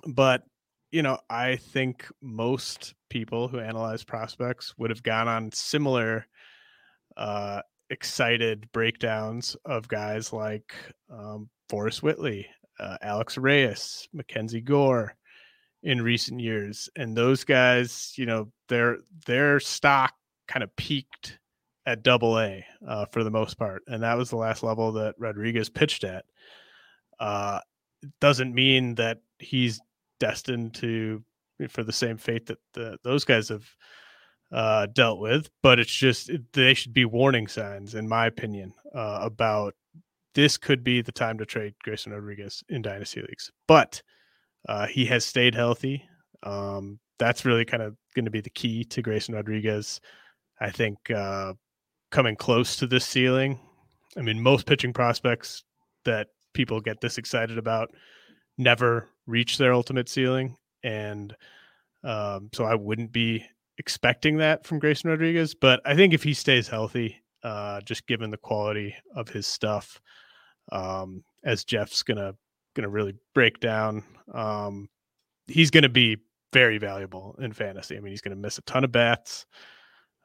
But, 0.06 0.42
you 0.90 1.02
know, 1.02 1.18
I 1.28 1.56
think 1.56 2.06
most 2.20 2.94
people 3.08 3.48
who 3.48 3.60
analyze 3.60 4.04
prospects 4.04 4.74
would 4.78 4.90
have 4.90 5.02
gone 5.02 5.28
on 5.28 5.52
similar 5.52 6.26
uh, 7.16 7.62
excited 7.90 8.70
breakdowns 8.72 9.56
of 9.64 9.88
guys 9.88 10.32
like 10.32 10.74
um, 11.10 11.48
Forrest 11.68 12.02
Whitley, 12.02 12.46
uh, 12.78 12.96
Alex 13.02 13.36
Reyes, 13.36 14.08
Mackenzie 14.12 14.60
Gore 14.60 15.14
in 15.82 16.02
recent 16.02 16.40
years. 16.40 16.88
And 16.96 17.16
those 17.16 17.44
guys, 17.44 18.12
you 18.16 18.26
know, 18.26 18.52
their 18.68 18.98
their 19.26 19.60
stock 19.60 20.14
kind 20.46 20.62
of 20.62 20.74
peaked 20.76 21.39
at 21.86 22.02
double 22.02 22.38
A 22.38 22.64
uh, 22.86 23.06
for 23.06 23.24
the 23.24 23.30
most 23.30 23.58
part. 23.58 23.82
And 23.86 24.02
that 24.02 24.16
was 24.16 24.30
the 24.30 24.36
last 24.36 24.62
level 24.62 24.92
that 24.92 25.14
Rodriguez 25.18 25.68
pitched 25.68 26.04
at. 26.04 26.24
Uh, 27.18 27.60
doesn't 28.20 28.54
mean 28.54 28.94
that 28.96 29.18
he's 29.38 29.80
destined 30.18 30.74
to 30.74 31.22
for 31.68 31.82
the 31.82 31.92
same 31.92 32.16
fate 32.16 32.46
that 32.46 32.58
the, 32.72 32.96
those 33.04 33.24
guys 33.24 33.48
have 33.48 33.66
uh, 34.52 34.86
dealt 34.94 35.20
with, 35.20 35.48
but 35.62 35.78
it's 35.78 35.94
just 35.94 36.30
they 36.52 36.74
should 36.74 36.92
be 36.92 37.04
warning 37.04 37.46
signs, 37.46 37.94
in 37.94 38.08
my 38.08 38.26
opinion, 38.26 38.72
uh, 38.94 39.18
about 39.22 39.74
this 40.34 40.56
could 40.56 40.82
be 40.82 41.02
the 41.02 41.12
time 41.12 41.38
to 41.38 41.44
trade 41.44 41.74
Grayson 41.82 42.12
Rodriguez 42.12 42.62
in 42.68 42.82
dynasty 42.82 43.20
leagues. 43.20 43.50
But 43.68 44.02
uh, 44.68 44.86
he 44.86 45.04
has 45.06 45.24
stayed 45.24 45.54
healthy. 45.54 46.04
Um, 46.42 46.98
that's 47.18 47.44
really 47.44 47.64
kind 47.64 47.82
of 47.82 47.96
going 48.14 48.24
to 48.24 48.30
be 48.30 48.40
the 48.40 48.50
key 48.50 48.84
to 48.84 49.02
Grayson 49.02 49.34
Rodriguez. 49.34 50.00
I 50.60 50.70
think 50.70 51.10
uh, 51.10 51.54
coming 52.10 52.36
close 52.36 52.76
to 52.76 52.86
this 52.86 53.04
ceiling. 53.04 53.58
I 54.16 54.22
mean, 54.22 54.40
most 54.40 54.66
pitching 54.66 54.92
prospects 54.92 55.64
that 56.04 56.28
people 56.52 56.80
get 56.80 57.00
this 57.00 57.18
excited 57.18 57.58
about 57.58 57.90
never 58.58 59.08
reach 59.26 59.58
their 59.58 59.72
ultimate 59.72 60.08
ceiling, 60.08 60.56
and 60.82 61.34
um, 62.04 62.50
so 62.52 62.64
I 62.64 62.74
wouldn't 62.74 63.12
be 63.12 63.44
expecting 63.78 64.36
that 64.38 64.66
from 64.66 64.78
Grayson 64.78 65.10
Rodriguez. 65.10 65.54
But 65.54 65.80
I 65.84 65.94
think 65.94 66.12
if 66.12 66.22
he 66.22 66.34
stays 66.34 66.68
healthy, 66.68 67.16
uh, 67.42 67.80
just 67.82 68.06
given 68.06 68.30
the 68.30 68.36
quality 68.36 68.94
of 69.14 69.28
his 69.28 69.46
stuff, 69.46 70.00
um, 70.72 71.24
as 71.44 71.64
Geoff's 71.64 72.02
gonna 72.02 72.34
gonna 72.74 72.88
really 72.88 73.14
break 73.34 73.60
down, 73.60 74.04
um, 74.32 74.88
he's 75.46 75.70
gonna 75.70 75.88
be 75.88 76.18
very 76.52 76.78
valuable 76.78 77.36
in 77.38 77.52
fantasy. 77.52 77.96
I 77.96 78.00
mean, 78.00 78.12
he's 78.12 78.20
gonna 78.20 78.36
miss 78.36 78.58
a 78.58 78.62
ton 78.62 78.84
of 78.84 78.92
bats. 78.92 79.46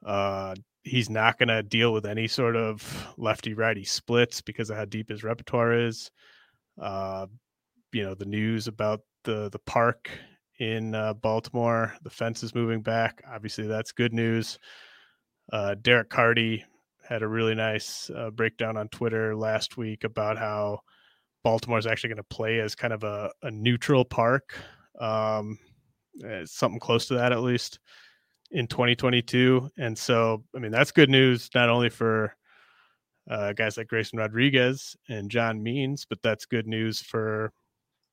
Uh, 0.06 0.56
he's 0.86 1.10
not 1.10 1.38
going 1.40 1.50
to 1.50 1.64
deal 1.64 1.92
with 1.92 2.06
any 2.06 2.28
sort 2.28 2.56
of 2.56 3.08
lefty 3.18 3.54
righty 3.54 3.84
splits 3.84 4.40
because 4.40 4.70
of 4.70 4.78
how 4.78 4.86
deep 4.86 5.10
his 5.10 5.24
repertoire 5.24 5.74
is. 5.74 6.12
Uh, 6.82 7.26
you 7.92 8.04
know, 8.04 8.14
the 8.14 8.26
news 8.26 8.68
about 8.68 9.02
the 9.24 9.50
the 9.52 9.60
park 9.60 10.10
in 10.60 10.96
uh, 10.96 11.14
Baltimore, 11.14 11.94
the 12.04 12.10
fence 12.10 12.44
is 12.44 12.56
moving 12.56 12.82
back. 12.82 13.22
Obviously, 13.30 13.68
that's 13.68 13.92
good 13.92 14.14
news. 14.14 14.58
Uh, 15.52 15.76
Derek 15.82 16.10
Carty 16.10 16.64
had 17.08 17.24
a 17.24 17.28
really 17.28 17.56
nice 17.56 18.10
uh, 18.16 18.30
breakdown 18.32 18.78
on 18.78 18.88
Twitter 18.90 19.36
last 19.36 19.78
week 19.78 20.04
about 20.04 20.38
how 20.38 20.80
Baltimore 21.44 21.78
is 21.78 21.86
actually 21.86 22.10
going 22.10 22.18
to 22.18 22.24
play 22.24 22.60
as 22.60 22.76
kind 22.76 22.94
of 22.94 23.04
a, 23.04 23.32
a 23.44 23.52
neutral 23.52 24.04
park, 24.04 24.58
um, 25.00 25.60
eh, 26.26 26.44
something 26.46 26.80
close 26.80 27.08
to 27.08 27.16
that 27.16 27.32
at 27.32 27.42
least 27.42 27.80
in 28.56 28.68
2022. 28.68 29.70
And 29.78 29.97
so, 29.97 30.43
I 30.56 30.60
mean, 30.60 30.72
that's 30.72 30.91
good 30.91 31.10
news, 31.10 31.49
not 31.53 31.70
only 31.70 31.89
for 31.89 32.34
uh, 33.30 33.51
guys 33.53 33.78
like 33.78 33.88
Grayson 33.88 34.18
Rodriguez 34.18 34.95
and 35.10 35.30
John 35.30 35.62
Means, 35.62 36.06
but 36.10 36.22
that's 36.24 36.45
good 36.45 36.66
news 36.66 37.01
for 37.01 37.51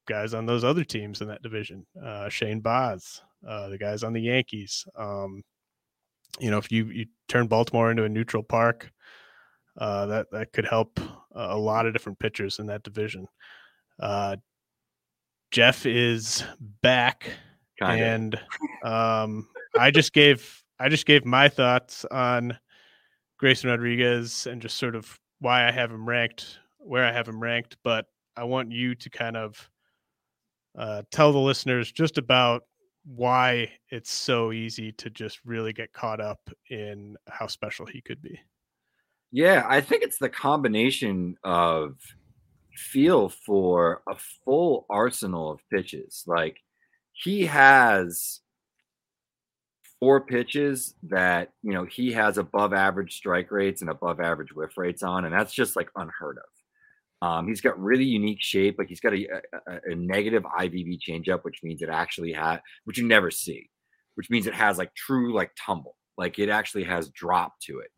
guys 0.08 0.34
on 0.34 0.44
those 0.44 0.64
other 0.64 0.82
teams 0.82 1.20
in 1.20 1.28
that 1.28 1.42
division. 1.42 1.86
Uh, 2.04 2.28
Shane 2.28 2.60
Baz, 2.60 3.22
uh, 3.48 3.68
the 3.68 3.78
guys 3.78 4.02
on 4.02 4.12
the 4.12 4.20
Yankees. 4.20 4.84
Um, 4.98 5.42
you 6.40 6.50
know, 6.50 6.58
if 6.58 6.72
you, 6.72 6.86
you 6.86 7.06
turn 7.28 7.46
Baltimore 7.46 7.92
into 7.92 8.04
a 8.04 8.08
neutral 8.08 8.42
park, 8.42 8.90
uh, 9.78 10.06
that 10.06 10.30
that 10.32 10.52
could 10.52 10.66
help 10.66 10.98
a 11.34 11.56
lot 11.56 11.86
of 11.86 11.92
different 11.92 12.18
pitchers 12.18 12.58
in 12.58 12.66
that 12.66 12.82
division. 12.82 13.26
Uh, 14.00 14.36
Geoff 15.50 15.86
is 15.86 16.42
back, 16.82 17.30
Kinda. 17.78 18.04
and 18.04 18.40
um, 18.82 19.48
I 19.78 19.90
just 19.90 20.12
gave 20.12 20.62
I 20.78 20.88
just 20.88 21.06
gave 21.06 21.24
my 21.24 21.48
thoughts 21.48 22.04
on 22.10 22.58
Grayson 23.38 23.70
Rodriguez 23.70 24.46
and 24.46 24.60
just 24.60 24.76
sort 24.76 24.96
of 24.96 25.18
why 25.40 25.66
I 25.68 25.72
have 25.72 25.90
him 25.90 26.08
ranked 26.08 26.58
where 26.84 27.04
I 27.04 27.12
have 27.12 27.28
him 27.28 27.40
ranked, 27.40 27.76
but 27.82 28.06
I 28.36 28.44
want 28.44 28.72
you 28.72 28.94
to 28.94 29.10
kind 29.10 29.36
of 29.36 29.70
uh, 30.76 31.02
tell 31.10 31.32
the 31.32 31.38
listeners 31.38 31.92
just 31.92 32.18
about 32.18 32.62
why 33.04 33.70
it's 33.90 34.10
so 34.10 34.52
easy 34.52 34.92
to 34.92 35.10
just 35.10 35.40
really 35.44 35.72
get 35.72 35.92
caught 35.92 36.20
up 36.20 36.40
in 36.70 37.16
how 37.28 37.46
special 37.46 37.86
he 37.86 38.00
could 38.00 38.22
be. 38.22 38.38
Yeah, 39.32 39.64
I 39.68 39.80
think 39.80 40.02
it's 40.02 40.18
the 40.18 40.28
combination 40.28 41.36
of 41.42 41.96
feel 42.76 43.28
for 43.28 44.02
a 44.08 44.16
full 44.44 44.86
arsenal 44.88 45.50
of 45.50 45.60
pitches. 45.70 46.22
Like 46.26 46.58
he 47.12 47.46
has 47.46 48.40
four 50.02 50.20
pitches 50.20 50.96
that 51.04 51.52
you 51.62 51.72
know 51.72 51.84
he 51.84 52.10
has 52.10 52.36
above 52.36 52.72
average 52.72 53.14
strike 53.14 53.52
rates 53.52 53.82
and 53.82 53.88
above 53.88 54.18
average 54.18 54.52
whiff 54.52 54.76
rates 54.76 55.04
on, 55.04 55.24
and 55.24 55.32
that's 55.32 55.54
just 55.54 55.76
like 55.76 55.88
unheard 55.94 56.38
of. 56.38 57.28
Um, 57.28 57.46
he's 57.46 57.60
got 57.60 57.78
really 57.78 58.04
unique 58.04 58.42
shape. 58.42 58.80
Like 58.80 58.88
he's 58.88 58.98
got 58.98 59.12
a, 59.12 59.28
a, 59.68 59.92
a 59.92 59.94
negative 59.94 60.42
IVB 60.42 60.98
changeup, 61.08 61.44
which 61.44 61.60
means 61.62 61.82
it 61.82 61.88
actually 61.88 62.32
has, 62.32 62.58
which 62.82 62.98
you 62.98 63.06
never 63.06 63.30
see, 63.30 63.70
which 64.16 64.28
means 64.28 64.48
it 64.48 64.54
has 64.54 64.76
like 64.76 64.92
true 64.96 65.32
like 65.32 65.52
tumble, 65.56 65.94
like 66.18 66.40
it 66.40 66.48
actually 66.48 66.82
has 66.82 67.08
drop 67.10 67.52
to 67.60 67.78
it. 67.78 67.92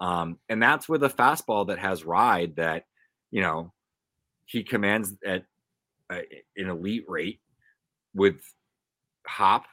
Um, 0.00 0.38
and 0.48 0.62
that's 0.62 0.88
with 0.88 1.04
a 1.04 1.10
fastball 1.10 1.66
that 1.66 1.78
has 1.78 2.06
ride 2.06 2.56
that, 2.56 2.84
you 3.30 3.42
know, 3.42 3.74
he 4.46 4.64
commands 4.64 5.12
at 5.26 5.44
uh, 6.08 6.22
an 6.56 6.70
elite 6.70 7.04
rate 7.06 7.40
with 8.14 8.40
hop 9.26 9.66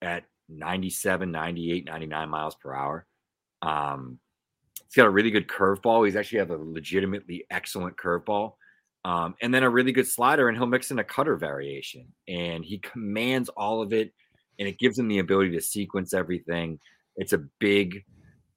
at 0.00 0.24
97, 0.48 1.30
98, 1.30 1.86
99 1.86 2.28
miles 2.28 2.54
per 2.54 2.74
hour. 2.74 3.06
Um, 3.62 4.18
he's 4.86 4.94
got 4.94 5.06
a 5.06 5.10
really 5.10 5.30
good 5.30 5.48
curveball. 5.48 6.06
He's 6.06 6.16
actually 6.16 6.38
have 6.38 6.50
a 6.50 6.56
legitimately 6.56 7.44
excellent 7.50 7.96
curveball. 7.96 8.54
Um, 9.04 9.34
and 9.40 9.54
then 9.54 9.62
a 9.62 9.70
really 9.70 9.92
good 9.92 10.06
slider, 10.06 10.48
and 10.48 10.56
he'll 10.56 10.66
mix 10.66 10.90
in 10.90 10.98
a 10.98 11.04
cutter 11.04 11.36
variation. 11.36 12.06
And 12.26 12.64
he 12.64 12.78
commands 12.78 13.48
all 13.50 13.80
of 13.80 13.92
it, 13.92 14.12
and 14.58 14.68
it 14.68 14.78
gives 14.78 14.98
him 14.98 15.08
the 15.08 15.18
ability 15.18 15.52
to 15.52 15.60
sequence 15.60 16.12
everything. 16.12 16.78
It's 17.16 17.32
a 17.32 17.44
big 17.58 18.04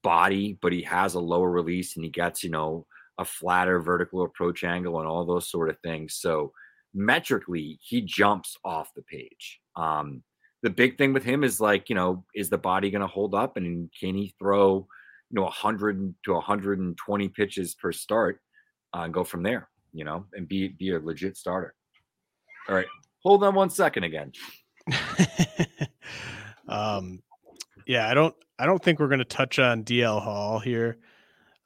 body, 0.02 0.58
but 0.60 0.72
he 0.72 0.82
has 0.82 1.14
a 1.14 1.20
lower 1.20 1.50
release, 1.50 1.96
and 1.96 2.04
he 2.04 2.10
gets, 2.10 2.42
you 2.42 2.50
know, 2.50 2.86
a 3.18 3.24
flatter 3.24 3.80
vertical 3.80 4.22
approach 4.24 4.64
angle 4.64 4.98
and 4.98 5.08
all 5.08 5.24
those 5.24 5.50
sort 5.50 5.68
of 5.68 5.78
things. 5.80 6.14
So 6.14 6.52
metrically, 6.94 7.78
he 7.82 8.02
jumps 8.02 8.56
off 8.64 8.90
the 8.94 9.02
page. 9.02 9.60
Um, 9.76 10.22
the 10.62 10.70
big 10.70 10.96
thing 10.96 11.12
with 11.12 11.24
him 11.24 11.44
is 11.44 11.60
like, 11.60 11.88
you 11.88 11.94
know, 11.94 12.24
is 12.34 12.48
the 12.48 12.58
body 12.58 12.90
going 12.90 13.02
to 13.02 13.06
hold 13.06 13.34
up 13.34 13.56
and 13.56 13.90
can 13.98 14.14
he 14.14 14.34
throw, 14.38 14.86
you 15.30 15.34
know, 15.34 15.42
100 15.42 16.14
to 16.24 16.32
120 16.32 17.28
pitches 17.28 17.74
per 17.74 17.92
start 17.92 18.40
uh, 18.94 19.00
and 19.00 19.14
go 19.14 19.24
from 19.24 19.42
there, 19.42 19.68
you 19.92 20.04
know, 20.04 20.26
and 20.34 20.48
be 20.48 20.68
be 20.68 20.90
a 20.90 20.98
legit 20.98 21.36
starter. 21.36 21.74
All 22.68 22.74
right, 22.74 22.86
hold 23.22 23.42
on 23.42 23.54
one 23.54 23.70
second 23.70 24.04
again. 24.04 24.32
um, 26.68 27.20
yeah, 27.86 28.08
I 28.08 28.14
don't 28.14 28.34
I 28.58 28.66
don't 28.66 28.82
think 28.82 29.00
we're 29.00 29.08
going 29.08 29.18
to 29.18 29.24
touch 29.24 29.58
on 29.58 29.82
DL 29.84 30.22
Hall 30.22 30.60
here. 30.60 30.98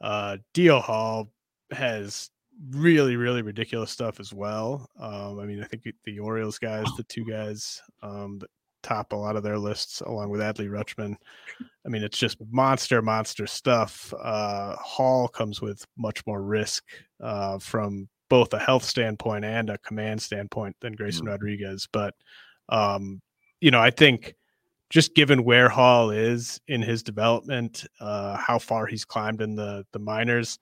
Uh, 0.00 0.38
DL 0.54 0.80
Hall 0.80 1.30
has 1.70 2.30
really 2.70 3.16
really 3.16 3.42
ridiculous 3.42 3.90
stuff 3.90 4.20
as 4.20 4.32
well. 4.32 4.88
Um, 4.98 5.38
I 5.38 5.44
mean, 5.44 5.62
I 5.62 5.66
think 5.66 5.82
the 6.04 6.18
Orioles 6.18 6.58
guys, 6.58 6.86
the 6.96 7.04
two 7.04 7.26
guys 7.26 7.82
um, 8.02 8.38
that 8.38 8.48
top 8.86 9.12
a 9.12 9.16
lot 9.16 9.36
of 9.36 9.42
their 9.42 9.58
lists 9.58 10.00
along 10.00 10.30
with 10.30 10.40
Adley 10.40 10.68
Rutschman. 10.68 11.16
I 11.84 11.88
mean, 11.88 12.02
it's 12.02 12.18
just 12.18 12.38
monster, 12.50 13.02
monster 13.02 13.46
stuff. 13.46 14.14
Uh, 14.22 14.76
Hall 14.76 15.28
comes 15.28 15.60
with 15.60 15.84
much 15.96 16.24
more 16.26 16.42
risk 16.42 16.84
uh, 17.20 17.58
from 17.58 18.08
both 18.28 18.52
a 18.52 18.58
health 18.58 18.84
standpoint 18.84 19.44
and 19.44 19.70
a 19.70 19.78
command 19.78 20.20
standpoint 20.22 20.76
than 20.80 20.94
Grayson 20.94 21.22
mm-hmm. 21.22 21.32
Rodriguez. 21.32 21.88
But, 21.92 22.14
um, 22.68 23.20
you 23.60 23.70
know, 23.70 23.80
I 23.80 23.90
think 23.90 24.34
just 24.90 25.14
given 25.14 25.44
where 25.44 25.68
Hall 25.68 26.10
is 26.10 26.60
in 26.68 26.82
his 26.82 27.02
development, 27.02 27.84
uh, 28.00 28.36
how 28.36 28.58
far 28.58 28.86
he's 28.86 29.04
climbed 29.04 29.40
in 29.40 29.56
the 29.56 29.84
the 29.92 29.98
minors, 29.98 30.58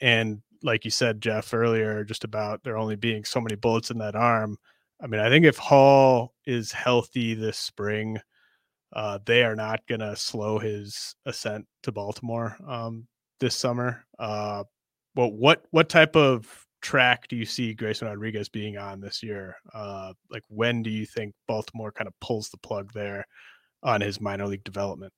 and 0.00 0.40
like 0.62 0.84
you 0.84 0.90
said, 0.90 1.20
Geoff 1.20 1.52
earlier, 1.52 2.04
just 2.04 2.24
about 2.24 2.62
there 2.62 2.76
only 2.76 2.96
being 2.96 3.24
so 3.24 3.40
many 3.40 3.56
bullets 3.56 3.90
in 3.90 3.98
that 3.98 4.14
arm. 4.14 4.56
I 5.02 5.06
mean, 5.06 5.20
I 5.20 5.28
think 5.28 5.46
if 5.46 5.56
Hall 5.56 6.34
is 6.46 6.72
healthy 6.72 7.34
this 7.34 7.58
spring, 7.58 8.18
uh, 8.92 9.18
they 9.24 9.44
are 9.44 9.56
not 9.56 9.86
going 9.86 10.00
to 10.00 10.16
slow 10.16 10.58
his 10.58 11.14
ascent 11.24 11.66
to 11.84 11.92
Baltimore 11.92 12.56
um, 12.66 13.06
this 13.38 13.54
summer. 13.54 14.04
Uh, 14.18 14.64
well, 15.14 15.30
what 15.30 15.64
what 15.70 15.88
type 15.88 16.16
of 16.16 16.66
track 16.82 17.28
do 17.28 17.36
you 17.36 17.44
see 17.44 17.74
Grayson 17.74 18.08
Rodriguez 18.08 18.48
being 18.48 18.76
on 18.76 19.00
this 19.00 19.22
year? 19.22 19.56
Uh, 19.72 20.12
like 20.30 20.44
when 20.48 20.82
do 20.82 20.90
you 20.90 21.06
think 21.06 21.34
Baltimore 21.46 21.92
kind 21.92 22.08
of 22.08 22.18
pulls 22.20 22.50
the 22.50 22.58
plug 22.58 22.92
there 22.92 23.26
on 23.82 24.00
his 24.00 24.20
minor 24.20 24.46
league 24.46 24.64
development? 24.64 25.12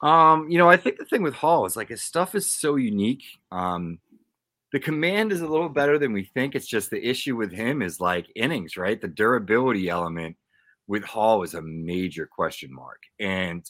Um, 0.00 0.50
you 0.50 0.58
know, 0.58 0.68
I 0.68 0.76
think 0.76 0.98
the 0.98 1.04
thing 1.04 1.22
with 1.22 1.34
Hall 1.34 1.64
is 1.64 1.76
like 1.76 1.88
his 1.88 2.02
stuff 2.02 2.34
is 2.34 2.50
so 2.50 2.76
unique. 2.76 3.24
Um, 3.50 4.00
the 4.74 4.80
command 4.80 5.30
is 5.30 5.40
a 5.40 5.46
little 5.46 5.68
better 5.68 6.00
than 6.00 6.12
we 6.12 6.24
think. 6.24 6.56
It's 6.56 6.66
just 6.66 6.90
the 6.90 7.08
issue 7.08 7.36
with 7.36 7.52
him 7.52 7.80
is 7.80 8.00
like 8.00 8.26
innings, 8.34 8.76
right? 8.76 9.00
The 9.00 9.06
durability 9.06 9.88
element 9.88 10.34
with 10.88 11.04
Hall 11.04 11.44
is 11.44 11.54
a 11.54 11.62
major 11.62 12.26
question 12.26 12.74
mark. 12.74 13.00
And 13.20 13.64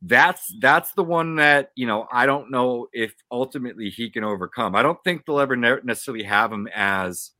that's 0.00 0.52
that's 0.60 0.94
the 0.94 1.04
one 1.04 1.36
that 1.36 1.70
you 1.76 1.86
know 1.86 2.08
I 2.10 2.26
don't 2.26 2.50
know 2.50 2.88
if 2.92 3.14
ultimately 3.30 3.88
he 3.88 4.10
can 4.10 4.24
overcome. 4.24 4.74
I 4.74 4.82
don't 4.82 4.98
think 5.04 5.24
they'll 5.24 5.38
ever 5.38 5.54
necessarily 5.54 6.24
have 6.24 6.50
him 6.50 6.66
as 6.74 7.30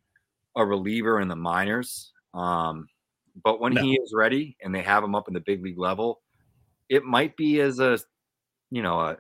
a 0.55 0.65
reliever 0.65 1.19
in 1.19 1.27
the 1.27 1.35
minors, 1.35 2.13
um, 2.35 2.87
but 3.43 3.61
when 3.61 3.75
no. 3.75 3.83
he 3.83 3.95
is 3.95 4.13
ready 4.15 4.57
and 4.63 4.73
they 4.73 4.83
have 4.83 5.03
him 5.03 5.17
up 5.17 5.27
in 5.27 5.35
the 5.35 5.41
big 5.41 5.61
league 5.61 5.77
level, 5.77 6.21
it 6.89 7.03
might 7.03 7.37
be 7.37 7.61
as 7.63 7.81
a 7.81 7.99
you 8.71 8.81
know 8.81 9.01
a 9.01 9.17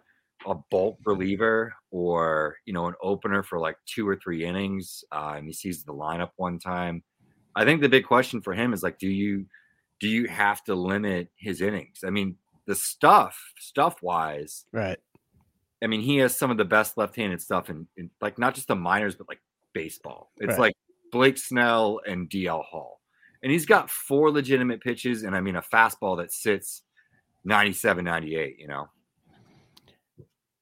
a 0.46 0.54
bulk 0.70 0.98
reliever 1.04 1.74
or 1.90 2.56
you 2.64 2.72
know 2.72 2.86
an 2.86 2.94
opener 3.02 3.42
for 3.42 3.58
like 3.58 3.76
two 3.86 4.08
or 4.08 4.16
three 4.16 4.44
innings 4.44 5.04
uh, 5.12 5.34
and 5.36 5.46
he 5.46 5.52
sees 5.52 5.84
the 5.84 5.92
lineup 5.92 6.30
one 6.36 6.58
time. 6.58 7.02
I 7.54 7.64
think 7.64 7.82
the 7.82 7.88
big 7.88 8.06
question 8.06 8.40
for 8.40 8.54
him 8.54 8.72
is 8.72 8.82
like, 8.82 8.98
do 8.98 9.08
you 9.08 9.46
do 10.00 10.08
you 10.08 10.26
have 10.26 10.64
to 10.64 10.74
limit 10.74 11.28
his 11.36 11.60
innings? 11.60 12.00
I 12.04 12.10
mean, 12.10 12.36
the 12.66 12.74
stuff, 12.74 13.38
stuff 13.58 14.02
wise, 14.02 14.64
right? 14.72 14.98
I 15.82 15.86
mean, 15.86 16.00
he 16.00 16.18
has 16.18 16.36
some 16.36 16.50
of 16.50 16.56
the 16.56 16.64
best 16.64 16.96
left-handed 16.96 17.40
stuff 17.40 17.70
in, 17.70 17.86
in 17.96 18.10
like 18.20 18.38
not 18.38 18.54
just 18.54 18.68
the 18.68 18.76
minors, 18.76 19.14
but 19.14 19.28
like 19.28 19.40
baseball. 19.72 20.30
It's 20.38 20.50
right. 20.50 20.60
like 20.60 20.74
Blake 21.10 21.38
Snell 21.38 22.00
and 22.06 22.30
DL 22.30 22.64
Hall, 22.64 23.00
and 23.42 23.52
he's 23.52 23.66
got 23.66 23.90
four 23.90 24.30
legitimate 24.30 24.80
pitches, 24.80 25.22
and 25.22 25.36
I 25.36 25.40
mean 25.40 25.56
a 25.56 25.62
fastball 25.62 26.16
that 26.18 26.32
sits 26.32 26.82
97, 27.44 28.04
98. 28.04 28.56
You 28.58 28.68
know, 28.68 28.88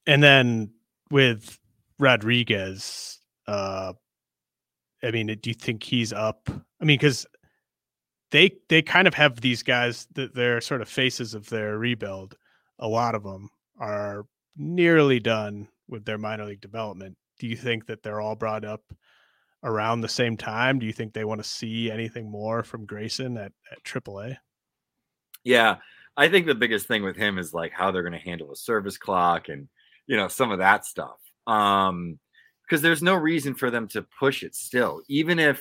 and 0.07 0.23
then 0.23 0.73
with 1.11 1.59
Rodriguez, 1.99 3.19
uh, 3.47 3.93
I 5.03 5.11
mean, 5.11 5.27
do 5.27 5.51
you 5.51 5.55
think 5.55 5.83
he's 5.83 6.13
up? 6.13 6.49
I 6.49 6.85
mean, 6.85 6.99
because 6.99 7.27
they 8.31 8.53
they 8.69 8.83
kind 8.83 9.09
of 9.09 9.15
have 9.15 9.41
these 9.41 9.63
guys 9.63 10.07
that 10.15 10.35
they're 10.35 10.61
sort 10.61 10.83
of 10.83 10.89
faces 10.89 11.35
of 11.35 11.49
their 11.49 11.79
rebuild. 11.79 12.37
A 12.79 12.89
lot 12.89 13.15
of 13.15 13.23
them 13.23 13.51
are 13.79 14.27
nearly 14.57 15.21
done 15.21 15.69
with 15.89 16.05
their 16.05 16.19
minor 16.19 16.47
league 16.47 16.61
development. 16.61 17.17
Do 17.39 17.47
you 17.47 17.57
think 17.57 17.87
that 17.87 18.03
they're 18.03 18.21
all 18.21 18.37
brought 18.37 18.65
up 18.65 18.83
around 19.63 20.01
the 20.01 20.09
same 20.09 20.37
time? 20.37 20.79
Do 20.79 20.87
you 20.87 20.93
think 20.93 21.13
they 21.13 21.25
want 21.25 21.43
to 21.43 21.49
see 21.49 21.91
anything 21.91 22.31
more 22.31 22.63
from 22.63 22.87
Grayson 22.87 23.37
at, 23.37 23.53
at 23.71 23.83
AAA? 23.85 24.37
Yeah, 25.45 25.77
I 26.17 26.29
think 26.29 26.47
the 26.47 26.55
biggest 26.55 26.87
thing 26.87 27.03
with 27.03 27.17
him 27.17 27.39
is 27.39 27.55
like 27.55 27.73
how 27.73 27.91
they're 27.91 28.03
going 28.03 28.13
to 28.13 28.19
handle 28.19 28.53
a 28.53 28.57
service 28.57 28.99
clock 28.99 29.49
and 29.49 29.69
you 30.11 30.17
know 30.17 30.27
some 30.27 30.51
of 30.51 30.59
that 30.59 30.85
stuff. 30.85 31.19
Um, 31.47 32.19
because 32.65 32.83
there's 32.83 33.03
no 33.03 33.15
reason 33.15 33.55
for 33.55 33.69
them 33.69 33.89
to 33.89 34.07
push 34.19 34.45
it 34.45 34.55
still, 34.55 35.03
even 35.09 35.39
if 35.39 35.61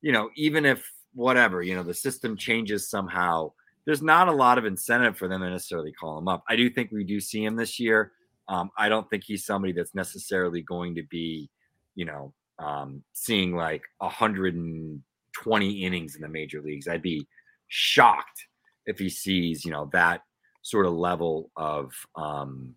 you 0.00 0.12
know, 0.12 0.30
even 0.36 0.64
if 0.64 0.88
whatever, 1.14 1.62
you 1.62 1.74
know, 1.74 1.82
the 1.82 1.94
system 1.94 2.36
changes 2.36 2.88
somehow, 2.88 3.52
there's 3.84 4.02
not 4.02 4.28
a 4.28 4.32
lot 4.32 4.58
of 4.58 4.64
incentive 4.64 5.16
for 5.16 5.28
them 5.28 5.40
to 5.40 5.50
necessarily 5.50 5.92
call 5.92 6.18
him 6.18 6.28
up. 6.28 6.44
I 6.48 6.56
do 6.56 6.70
think 6.70 6.90
we 6.90 7.04
do 7.04 7.20
see 7.20 7.44
him 7.44 7.56
this 7.56 7.80
year. 7.80 8.12
Um, 8.48 8.70
I 8.78 8.88
don't 8.88 9.08
think 9.10 9.24
he's 9.24 9.44
somebody 9.44 9.72
that's 9.72 9.94
necessarily 9.94 10.62
going 10.62 10.94
to 10.96 11.02
be, 11.04 11.48
you 11.94 12.04
know, 12.04 12.32
um, 12.58 13.02
seeing 13.12 13.54
like 13.54 13.82
120 13.98 15.70
innings 15.84 16.16
in 16.16 16.22
the 16.22 16.28
major 16.28 16.60
leagues. 16.60 16.88
I'd 16.88 17.02
be 17.02 17.26
shocked 17.68 18.46
if 18.86 18.98
he 18.98 19.08
sees, 19.08 19.64
you 19.64 19.70
know, 19.70 19.88
that 19.92 20.22
sort 20.62 20.86
of 20.86 20.92
level 20.92 21.50
of 21.56 21.92
um, 22.16 22.74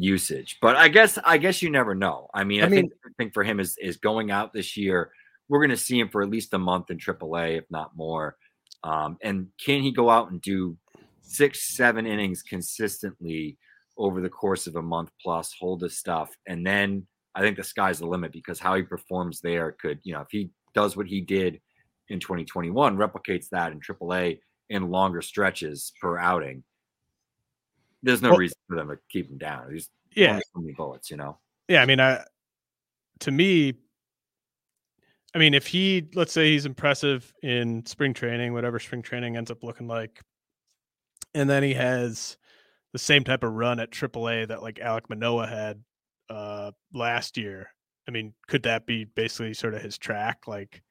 usage. 0.00 0.58
But 0.60 0.76
I 0.76 0.88
guess 0.88 1.18
I 1.24 1.38
guess 1.38 1.62
you 1.62 1.70
never 1.70 1.94
know. 1.94 2.28
I 2.34 2.44
mean, 2.44 2.62
I, 2.62 2.66
I 2.66 2.68
mean, 2.68 2.88
think 2.88 2.92
the 3.04 3.10
thing 3.18 3.30
for 3.30 3.44
him 3.44 3.60
is 3.60 3.76
is 3.80 3.96
going 3.96 4.30
out 4.30 4.52
this 4.52 4.76
year 4.76 5.12
we're 5.50 5.58
going 5.58 5.70
to 5.70 5.76
see 5.76 5.98
him 5.98 6.08
for 6.08 6.22
at 6.22 6.30
least 6.30 6.54
a 6.54 6.58
month 6.58 6.90
in 6.90 6.96
AAA, 6.96 7.58
if 7.58 7.64
not 7.70 7.96
more. 7.96 8.36
Um, 8.84 9.18
and 9.20 9.48
can 9.62 9.82
he 9.82 9.90
go 9.90 10.08
out 10.08 10.30
and 10.30 10.40
do 10.40 10.78
six, 11.22 11.76
seven 11.76 12.06
innings 12.06 12.42
consistently 12.42 13.58
over 13.98 14.20
the 14.20 14.30
course 14.30 14.68
of 14.68 14.76
a 14.76 14.82
month 14.82 15.10
plus, 15.20 15.52
hold 15.58 15.82
his 15.82 15.98
stuff, 15.98 16.30
and 16.46 16.64
then 16.64 17.06
I 17.34 17.40
think 17.40 17.56
the 17.56 17.64
sky's 17.64 17.98
the 17.98 18.06
limit 18.06 18.32
because 18.32 18.60
how 18.60 18.76
he 18.76 18.82
performs 18.82 19.40
there 19.40 19.72
could, 19.72 19.98
you 20.04 20.14
know, 20.14 20.20
if 20.20 20.28
he 20.30 20.50
does 20.72 20.96
what 20.96 21.06
he 21.06 21.20
did 21.20 21.60
in 22.08 22.20
2021, 22.20 22.96
replicates 22.96 23.48
that 23.50 23.72
in 23.72 23.80
AAA 23.80 24.38
in 24.68 24.88
longer 24.88 25.20
stretches 25.20 25.92
per 26.00 26.16
outing. 26.16 26.62
There's 28.02 28.22
no 28.22 28.30
well, 28.30 28.38
reason 28.38 28.56
for 28.68 28.76
them 28.76 28.88
to 28.88 28.98
keep 29.10 29.30
him 29.30 29.38
down. 29.38 29.72
He's 29.72 29.88
yeah, 30.14 30.38
so 30.38 30.60
many 30.60 30.72
bullets, 30.72 31.10
you 31.10 31.16
know. 31.16 31.38
Yeah, 31.68 31.82
I 31.82 31.86
mean, 31.86 32.00
I 32.00 32.24
to 33.20 33.30
me, 33.30 33.74
I 35.34 35.38
mean, 35.38 35.54
if 35.54 35.66
he, 35.66 36.08
let's 36.14 36.32
say 36.32 36.50
he's 36.50 36.66
impressive 36.66 37.32
in 37.42 37.84
spring 37.86 38.14
training, 38.14 38.52
whatever 38.52 38.78
spring 38.78 39.02
training 39.02 39.36
ends 39.36 39.50
up 39.50 39.62
looking 39.62 39.86
like, 39.86 40.20
and 41.34 41.48
then 41.48 41.62
he 41.62 41.74
has 41.74 42.36
the 42.92 42.98
same 42.98 43.22
type 43.22 43.44
of 43.44 43.52
run 43.52 43.78
at 43.78 43.92
AAA 43.92 44.48
that 44.48 44.62
like 44.62 44.76
Alek 44.76 45.08
Manoah 45.08 45.46
had 45.46 45.82
uh, 46.28 46.72
last 46.92 47.36
year. 47.36 47.68
I 48.08 48.10
mean, 48.10 48.34
could 48.48 48.64
that 48.64 48.86
be 48.86 49.04
basically 49.04 49.54
sort 49.54 49.74
of 49.74 49.82
his 49.82 49.96
track? 49.96 50.48
Like, 50.48 50.82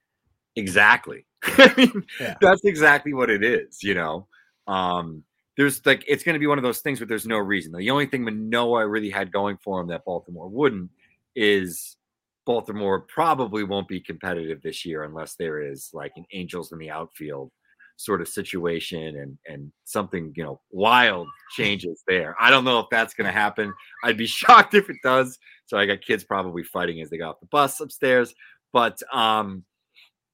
exactly. 0.56 1.26
I 1.44 1.74
mean, 1.76 2.06
yeah. 2.20 2.36
that's 2.40 2.64
exactly 2.64 3.14
what 3.14 3.30
it 3.30 3.44
is. 3.44 3.84
You 3.84 3.96
know, 3.96 4.28
um, 4.68 5.24
there's 5.60 5.86
like 5.86 6.06
it's 6.08 6.24
going 6.24 6.36
to 6.36 6.40
be 6.40 6.48
one 6.48 6.58
of 6.58 6.64
those 6.64 6.80
things 6.80 7.02
where 7.02 7.08
there's 7.08 7.28
no 7.28 7.38
reason. 7.38 7.74
The 7.74 7.90
only 7.90 8.06
thing 8.06 8.24
Manoah 8.24 8.88
really 8.88 9.10
had 9.10 9.30
going 9.30 9.58
for 9.58 9.82
him 9.82 9.88
that 9.88 10.06
Baltimore 10.06 10.48
wouldn't 10.48 10.90
is 11.36 11.98
Baltimore 12.46 13.02
probably 13.02 13.66
won't 13.66 13.90
be 13.90 14.00
competitive 14.00 14.62
this 14.62 14.86
year 14.86 15.04
unless 15.04 15.36
there 15.36 15.62
is 15.62 15.90
like 15.92 16.14
an 16.16 16.24
Angels 16.32 16.72
in 16.72 16.78
the 16.78 16.90
outfield 16.90 17.52
sort 17.98 18.22
of 18.22 18.30
situation 18.30 19.18
and 19.18 19.38
and 19.50 19.70
something 19.84 20.32
you 20.38 20.46
know 20.46 20.62
wild 20.72 21.28
changes 21.58 22.04
there. 22.08 22.38
I 22.40 22.52
don't 22.52 22.64
know 22.64 22.80
if 22.80 22.86
that's 22.90 23.14
going 23.14 23.28
to 23.28 23.38
happen. 23.38 23.74
I'd 24.06 24.16
be 24.16 24.28
shocked 24.42 24.76
if 24.76 24.90
it 24.90 24.96
does. 25.04 25.38
So 25.66 25.78
I 25.78 25.86
got 25.86 26.00
kids 26.00 26.24
probably 26.24 26.64
fighting 26.64 27.02
as 27.02 27.10
they 27.10 27.18
got 27.18 27.32
off 27.32 27.42
the 27.42 27.48
bus 27.48 27.82
upstairs. 27.82 28.34
But 28.72 28.98
um, 29.12 29.66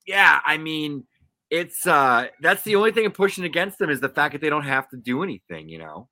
yeah, 0.05 0.39
I 0.45 0.59
mean, 0.59 1.07
it's 1.49 1.85
uh 1.85 2.27
that's 2.41 2.63
the 2.63 2.75
only 2.75 2.91
thing 2.91 3.05
I'm 3.05 3.11
pushing 3.11 3.43
against 3.43 3.77
them 3.77 3.89
is 3.89 4.01
the 4.01 4.09
fact 4.09 4.33
that 4.33 4.41
they 4.41 4.49
don't 4.49 4.63
have 4.63 4.89
to 4.89 4.97
do 4.97 5.23
anything. 5.23 5.69
You 5.69 5.79
know. 5.79 6.09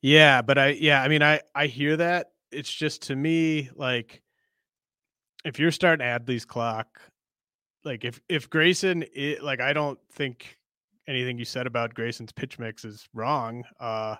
Yeah, 0.00 0.42
but 0.42 0.58
I 0.58 0.68
yeah, 0.68 1.02
I 1.02 1.08
mean, 1.08 1.22
I 1.22 1.40
I 1.54 1.66
hear 1.66 1.96
that 1.96 2.28
it's 2.50 2.72
just 2.72 3.02
to 3.02 3.16
me 3.16 3.70
like 3.74 4.22
if 5.44 5.58
you're 5.58 5.72
starting 5.72 6.06
Adley's 6.06 6.44
clock, 6.44 7.00
like 7.84 8.04
if 8.04 8.20
if 8.28 8.48
Grayson, 8.50 9.04
it, 9.14 9.42
like 9.42 9.60
I 9.60 9.72
don't 9.72 9.98
think 10.12 10.58
anything 11.08 11.38
you 11.38 11.44
said 11.44 11.66
about 11.66 11.94
Grayson's 11.94 12.32
pitch 12.32 12.58
mix 12.58 12.84
is 12.84 13.08
wrong. 13.12 13.64
Uh, 13.80 14.16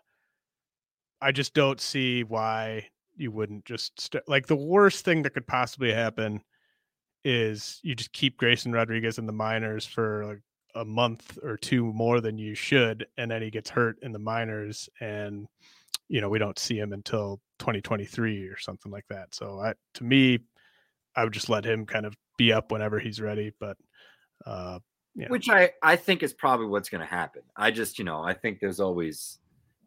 I 1.20 1.32
just 1.32 1.54
don't 1.54 1.80
see 1.80 2.24
why 2.24 2.88
you 3.16 3.30
wouldn't 3.30 3.64
just 3.64 4.00
st- 4.00 4.28
like 4.28 4.46
the 4.46 4.56
worst 4.56 5.04
thing 5.04 5.22
that 5.22 5.34
could 5.34 5.46
possibly 5.46 5.92
happen 5.92 6.40
is 7.24 7.80
you 7.82 7.94
just 7.94 8.12
keep 8.12 8.36
Grayson 8.36 8.72
Rodriguez 8.72 9.18
in 9.18 9.26
the 9.26 9.32
minors 9.32 9.86
for 9.86 10.26
like 10.26 10.40
a 10.74 10.84
month 10.84 11.38
or 11.42 11.56
two 11.56 11.92
more 11.92 12.20
than 12.20 12.38
you 12.38 12.54
should, 12.54 13.06
and 13.16 13.30
then 13.30 13.42
he 13.42 13.50
gets 13.50 13.70
hurt 13.70 13.98
in 14.02 14.12
the 14.12 14.18
minors, 14.18 14.88
and 15.00 15.46
you 16.08 16.20
know 16.20 16.28
we 16.28 16.38
don't 16.38 16.58
see 16.58 16.78
him 16.78 16.92
until 16.92 17.40
2023 17.58 18.46
or 18.48 18.58
something 18.58 18.90
like 18.90 19.06
that. 19.08 19.34
So 19.34 19.60
I, 19.60 19.74
to 19.94 20.04
me, 20.04 20.40
I 21.16 21.24
would 21.24 21.32
just 21.32 21.48
let 21.48 21.64
him 21.64 21.86
kind 21.86 22.06
of 22.06 22.16
be 22.36 22.52
up 22.52 22.72
whenever 22.72 22.98
he's 22.98 23.20
ready. 23.20 23.52
But 23.60 23.76
uh, 24.46 24.78
yeah. 25.14 25.28
which 25.28 25.48
I 25.48 25.70
I 25.82 25.96
think 25.96 26.22
is 26.22 26.32
probably 26.32 26.66
what's 26.66 26.88
going 26.88 27.02
to 27.02 27.06
happen. 27.06 27.42
I 27.56 27.70
just 27.70 27.98
you 27.98 28.04
know 28.04 28.22
I 28.22 28.34
think 28.34 28.58
there's 28.60 28.80
always 28.80 29.38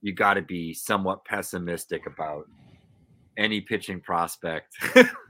you 0.02 0.14
got 0.14 0.36
to 0.36 0.42
be 0.42 0.74
somewhat 0.74 1.26
pessimistic 1.26 2.06
about 2.06 2.46
any 3.38 3.60
pitching 3.60 4.00
prospect 4.00 4.74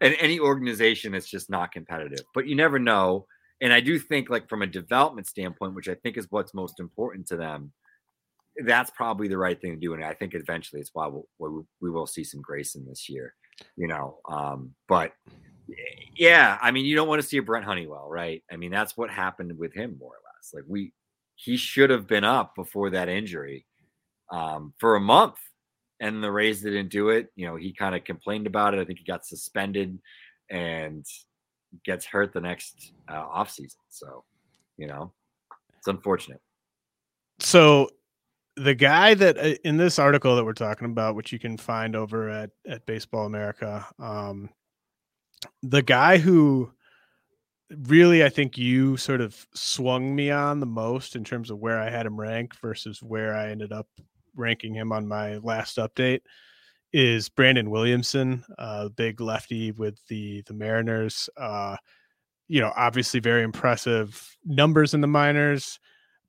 and 0.00 0.16
any 0.18 0.38
organization 0.38 1.12
that's 1.12 1.28
just 1.28 1.50
not 1.50 1.72
competitive. 1.72 2.24
But 2.34 2.46
you 2.46 2.54
never 2.54 2.78
know. 2.78 3.26
And 3.60 3.72
I 3.72 3.80
do 3.80 3.98
think 3.98 4.30
like 4.30 4.48
from 4.48 4.62
a 4.62 4.66
development 4.66 5.26
standpoint, 5.26 5.74
which 5.74 5.88
I 5.88 5.94
think 5.94 6.16
is 6.16 6.26
what's 6.30 6.54
most 6.54 6.78
important 6.80 7.26
to 7.28 7.36
them 7.36 7.72
that's 8.64 8.90
probably 8.90 9.28
the 9.28 9.38
right 9.38 9.60
thing 9.60 9.72
to 9.72 9.80
do. 9.80 9.94
And 9.94 10.04
I 10.04 10.14
think 10.14 10.34
eventually 10.34 10.80
it's 10.80 10.90
why 10.92 11.06
we'll, 11.06 11.66
we 11.80 11.90
will 11.90 12.06
see 12.06 12.24
some 12.24 12.40
Grayson 12.40 12.84
this 12.88 13.08
year, 13.08 13.34
you 13.76 13.86
know. 13.86 14.18
Um, 14.28 14.74
but 14.88 15.12
yeah, 16.16 16.58
I 16.60 16.70
mean, 16.70 16.86
you 16.86 16.96
don't 16.96 17.08
want 17.08 17.22
to 17.22 17.26
see 17.26 17.36
a 17.36 17.42
Brent 17.42 17.64
Honeywell, 17.64 18.08
right? 18.08 18.42
I 18.50 18.56
mean, 18.56 18.70
that's 18.70 18.96
what 18.96 19.10
happened 19.10 19.56
with 19.56 19.74
him 19.74 19.96
more 19.98 20.10
or 20.10 20.22
less. 20.34 20.52
Like 20.52 20.64
we, 20.66 20.92
he 21.36 21.56
should 21.56 21.90
have 21.90 22.06
been 22.06 22.24
up 22.24 22.54
before 22.56 22.90
that 22.90 23.08
injury 23.08 23.64
um, 24.32 24.74
for 24.78 24.96
a 24.96 25.00
month, 25.00 25.36
and 26.00 26.22
the 26.22 26.30
Rays 26.30 26.62
didn't 26.62 26.88
do 26.88 27.10
it. 27.10 27.30
You 27.36 27.46
know, 27.46 27.56
he 27.56 27.72
kind 27.72 27.94
of 27.94 28.04
complained 28.04 28.46
about 28.46 28.74
it. 28.74 28.80
I 28.80 28.84
think 28.84 28.98
he 28.98 29.04
got 29.04 29.26
suspended 29.26 29.98
and 30.50 31.04
gets 31.84 32.06
hurt 32.06 32.32
the 32.32 32.40
next 32.40 32.92
uh, 33.08 33.24
offseason. 33.26 33.76
So, 33.88 34.24
you 34.76 34.86
know, 34.86 35.12
it's 35.76 35.88
unfortunate. 35.88 36.40
So, 37.40 37.90
the 38.56 38.74
guy 38.74 39.14
that 39.14 39.38
uh, 39.38 39.54
in 39.64 39.76
this 39.76 39.98
article 39.98 40.34
that 40.36 40.44
we're 40.44 40.52
talking 40.52 40.86
about, 40.86 41.14
which 41.14 41.32
you 41.32 41.38
can 41.38 41.56
find 41.56 41.94
over 41.94 42.28
at 42.28 42.50
at 42.66 42.86
Baseball 42.86 43.26
America, 43.26 43.86
um, 43.98 44.50
the 45.62 45.82
guy 45.82 46.18
who 46.18 46.72
really 47.70 48.24
I 48.24 48.28
think 48.28 48.58
you 48.58 48.96
sort 48.96 49.20
of 49.20 49.46
swung 49.54 50.14
me 50.14 50.30
on 50.30 50.58
the 50.60 50.66
most 50.66 51.14
in 51.16 51.22
terms 51.22 51.50
of 51.50 51.58
where 51.58 51.80
I 51.80 51.90
had 51.90 52.06
him 52.06 52.18
ranked 52.18 52.58
versus 52.60 53.02
where 53.02 53.34
I 53.34 53.50
ended 53.50 53.72
up 53.72 53.86
ranking 54.38 54.74
him 54.74 54.92
on 54.92 55.06
my 55.06 55.36
last 55.38 55.76
update 55.76 56.20
is 56.92 57.28
Brandon 57.28 57.70
Williamson, 57.70 58.44
uh, 58.58 58.88
big 58.88 59.20
lefty 59.20 59.72
with 59.72 59.98
the 60.08 60.42
the 60.42 60.54
Mariners. 60.54 61.28
Uh, 61.36 61.76
you 62.48 62.60
know, 62.60 62.72
obviously 62.76 63.20
very 63.20 63.42
impressive 63.42 64.36
numbers 64.44 64.94
in 64.94 65.02
the 65.02 65.06
minors, 65.06 65.78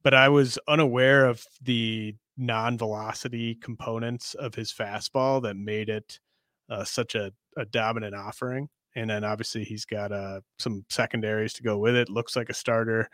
but 0.03 0.13
I 0.13 0.27
was 0.27 0.59
unaware 0.67 1.25
of 1.25 1.45
the 1.61 2.13
non-velocity 2.35 3.55
components 3.55 4.33
of 4.33 4.53
his 4.53 4.73
fastball 4.73 5.41
that 5.43 5.55
made 5.55 5.87
it 5.87 6.19
uh, 6.69 6.83
such 6.83 7.15
a, 7.15 7.31
a 7.55 7.65
dominant 7.65 8.15
offering 8.15 8.67
and 8.95 9.09
then 9.09 9.23
obviously 9.23 9.63
he's 9.63 9.85
got 9.85 10.11
uh, 10.11 10.41
some 10.57 10.85
secondaries 10.89 11.53
to 11.53 11.63
go 11.63 11.77
with 11.77 11.95
it. 11.95 12.09
Looks 12.09 12.35
like 12.35 12.49
a 12.49 12.53
starter. 12.53 13.09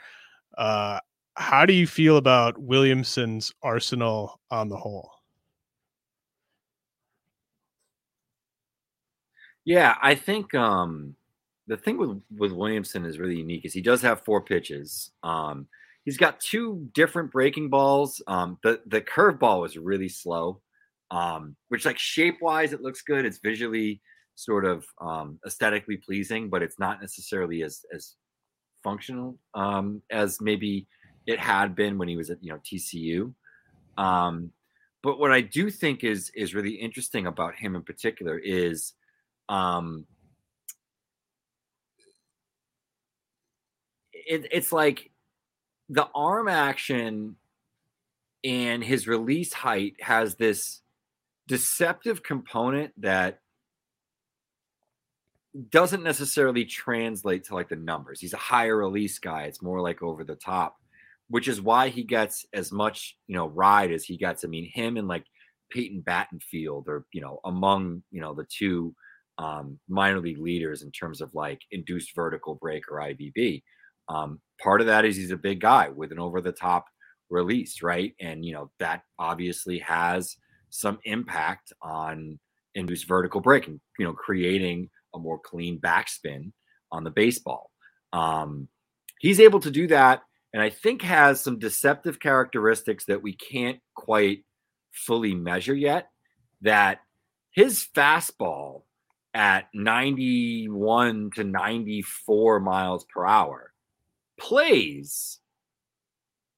Uh, 0.58 1.00
how 1.36 1.66
do 1.66 1.74
you 1.74 1.88
feel 1.88 2.18
about 2.18 2.58
Williamson's 2.58 3.54
arsenal 3.62 4.40
on 4.52 4.70
the 4.70 4.78
whole? 4.78 5.12
Yeah, 9.66 9.96
I 10.02 10.16
think 10.16 10.54
um, 10.54 11.16
the 11.68 11.78
thing 11.78 11.98
with 11.98 12.22
with 12.38 12.52
Williamson 12.52 13.06
is 13.06 13.20
really 13.20 13.38
unique 13.38 13.66
is 13.66 13.74
he 13.74 13.82
does 13.82 14.02
have 14.02 14.24
four 14.24 14.42
pitches. 14.42 15.12
Um, 15.24 15.68
he's 16.06 16.18
got 16.18 16.40
two 16.40 16.88
different 16.94 17.32
breaking 17.32 17.70
balls. 17.70 18.22
Um, 18.28 18.60
the 18.64 18.82
the 18.86 19.02
curveball 19.02 19.62
was 19.62 19.78
really 19.78 20.10
slow, 20.10 20.62
um, 21.12 21.56
which 21.70 21.86
like 21.86 21.98
shape 21.98 22.38
wise 22.42 22.74
it 22.74 22.82
looks 22.82 23.02
good. 23.02 23.26
It's 23.26 23.40
visually 23.40 24.02
sort 24.36 24.66
of 24.66 24.86
um, 25.02 25.40
aesthetically 25.46 25.98
pleasing, 25.98 26.50
but 26.50 26.62
it's 26.62 26.80
not 26.80 27.02
necessarily 27.02 27.64
as 27.64 27.84
as 27.94 28.16
functional 28.84 29.40
um, 29.56 30.02
as 30.12 30.40
maybe 30.40 30.88
it 31.26 31.40
had 31.40 31.76
been 31.76 31.98
when 31.98 32.08
he 32.08 32.18
was 32.18 32.30
at 32.30 32.44
you 32.44 32.52
know 32.52 32.60
TCU. 32.60 33.34
Um, 33.98 34.52
but 35.02 35.20
what 35.20 35.32
I 35.32 35.42
do 35.42 35.70
think 35.70 36.04
is 36.04 36.32
is 36.36 36.56
really 36.56 36.74
interesting 36.74 37.28
about 37.28 37.56
him 37.56 37.76
in 37.76 37.84
particular 37.84 38.38
is 38.38 38.94
um, 39.50 40.06
it, 44.14 44.48
it's 44.52 44.72
like 44.72 45.12
the 45.90 46.08
arm 46.16 46.48
action 46.48 47.36
and 48.44 48.84
his 48.84 49.08
release 49.08 49.54
height 49.54 49.96
has 50.02 50.36
this 50.36 50.82
deceptive 51.48 52.24
component 52.24 52.92
that 53.02 53.40
doesn't 55.70 56.04
necessarily 56.04 56.66
translate 56.66 57.46
to 57.46 57.56
like 57.56 57.70
the 57.70 57.76
numbers. 57.76 58.20
He's 58.20 58.34
a 58.34 58.38
higher 58.38 58.76
release 58.76 59.20
guy. 59.20 59.44
It's 59.44 59.62
more 59.62 59.82
like 59.82 60.04
over 60.04 60.24
the 60.24 60.36
top, 60.36 60.78
which 61.30 61.48
is 61.48 61.62
why 61.62 61.90
he 61.90 62.04
gets 62.04 62.46
as 62.54 62.72
much, 62.72 63.18
you 63.28 63.36
know, 63.36 63.48
ride 63.48 63.92
as 63.92 64.04
he 64.04 64.18
gets. 64.18 64.44
I 64.44 64.48
mean, 64.48 64.70
him 64.72 64.98
and 64.98 65.08
like 65.08 65.26
Peyton 65.72 66.04
Battenfield 66.08 66.88
are, 66.88 67.06
you 67.12 67.22
know, 67.22 67.40
among, 67.46 68.04
you 68.12 68.22
know, 68.22 68.34
the 68.34 68.46
two 68.46 68.94
um, 69.38 69.80
minor 69.90 70.20
league 70.20 70.40
leaders 70.40 70.82
in 70.82 70.92
terms 70.92 71.22
of 71.22 71.34
like 71.34 71.60
induced 71.72 72.16
vertical 72.16 72.56
break 72.56 72.84
or 72.90 73.00
IVB. 73.00 73.64
Um, 74.08 74.40
part 74.62 74.82
of 74.82 74.88
that 74.88 75.06
is 75.06 75.16
he's 75.16 75.32
a 75.32 75.38
big 75.38 75.60
guy 75.60 75.90
with 75.90 76.12
an 76.12 76.20
over 76.20 76.42
the 76.42 76.52
top 76.52 76.86
release, 77.30 77.82
right? 77.82 78.14
And, 78.20 78.46
you 78.46 78.54
know, 78.54 78.72
that 78.80 79.02
obviously 79.18 79.80
has 79.80 80.38
some 80.70 81.00
impact 81.06 81.74
on 81.82 82.40
induced 82.76 83.08
vertical 83.08 83.42
break 83.42 83.68
and, 83.68 83.80
you 83.98 84.06
know, 84.06 84.14
creating 84.14 84.90
a 85.14 85.20
more 85.20 85.40
clean 85.40 85.80
backspin 85.80 86.52
on 86.92 87.04
the 87.04 87.12
baseball. 87.12 87.72
Um, 88.14 88.68
he's 89.20 89.40
able 89.40 89.60
to 89.62 89.72
do 89.72 89.88
that, 89.88 90.22
and 90.56 90.64
I 90.64 90.70
think 90.70 91.02
has 91.02 91.42
some 91.42 91.60
deceptive 91.60 92.18
characteristics 92.18 93.04
that 93.08 93.22
we 93.22 93.34
can't 93.34 93.82
quite 93.94 94.46
fully 94.94 95.36
measure 95.36 95.76
yet. 95.76 96.08
That 96.62 97.02
his 97.52 97.86
fastball 97.94 98.84
at 99.34 99.68
91 99.74 101.32
to 101.36 101.44
94 101.44 102.62
miles 102.62 103.04
per 103.14 103.26
hour 103.26 103.74
plays 104.40 105.40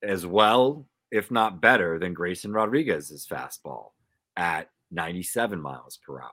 as 0.04 0.28
well, 0.28 0.86
if 1.10 1.32
not 1.32 1.60
better, 1.60 1.98
than 1.98 2.14
Grayson 2.14 2.54
Rodriguez's 2.54 3.26
fastball 3.26 3.94
at 4.36 4.70
97 4.92 5.60
miles 5.60 5.98
per 6.06 6.22
hour. 6.22 6.30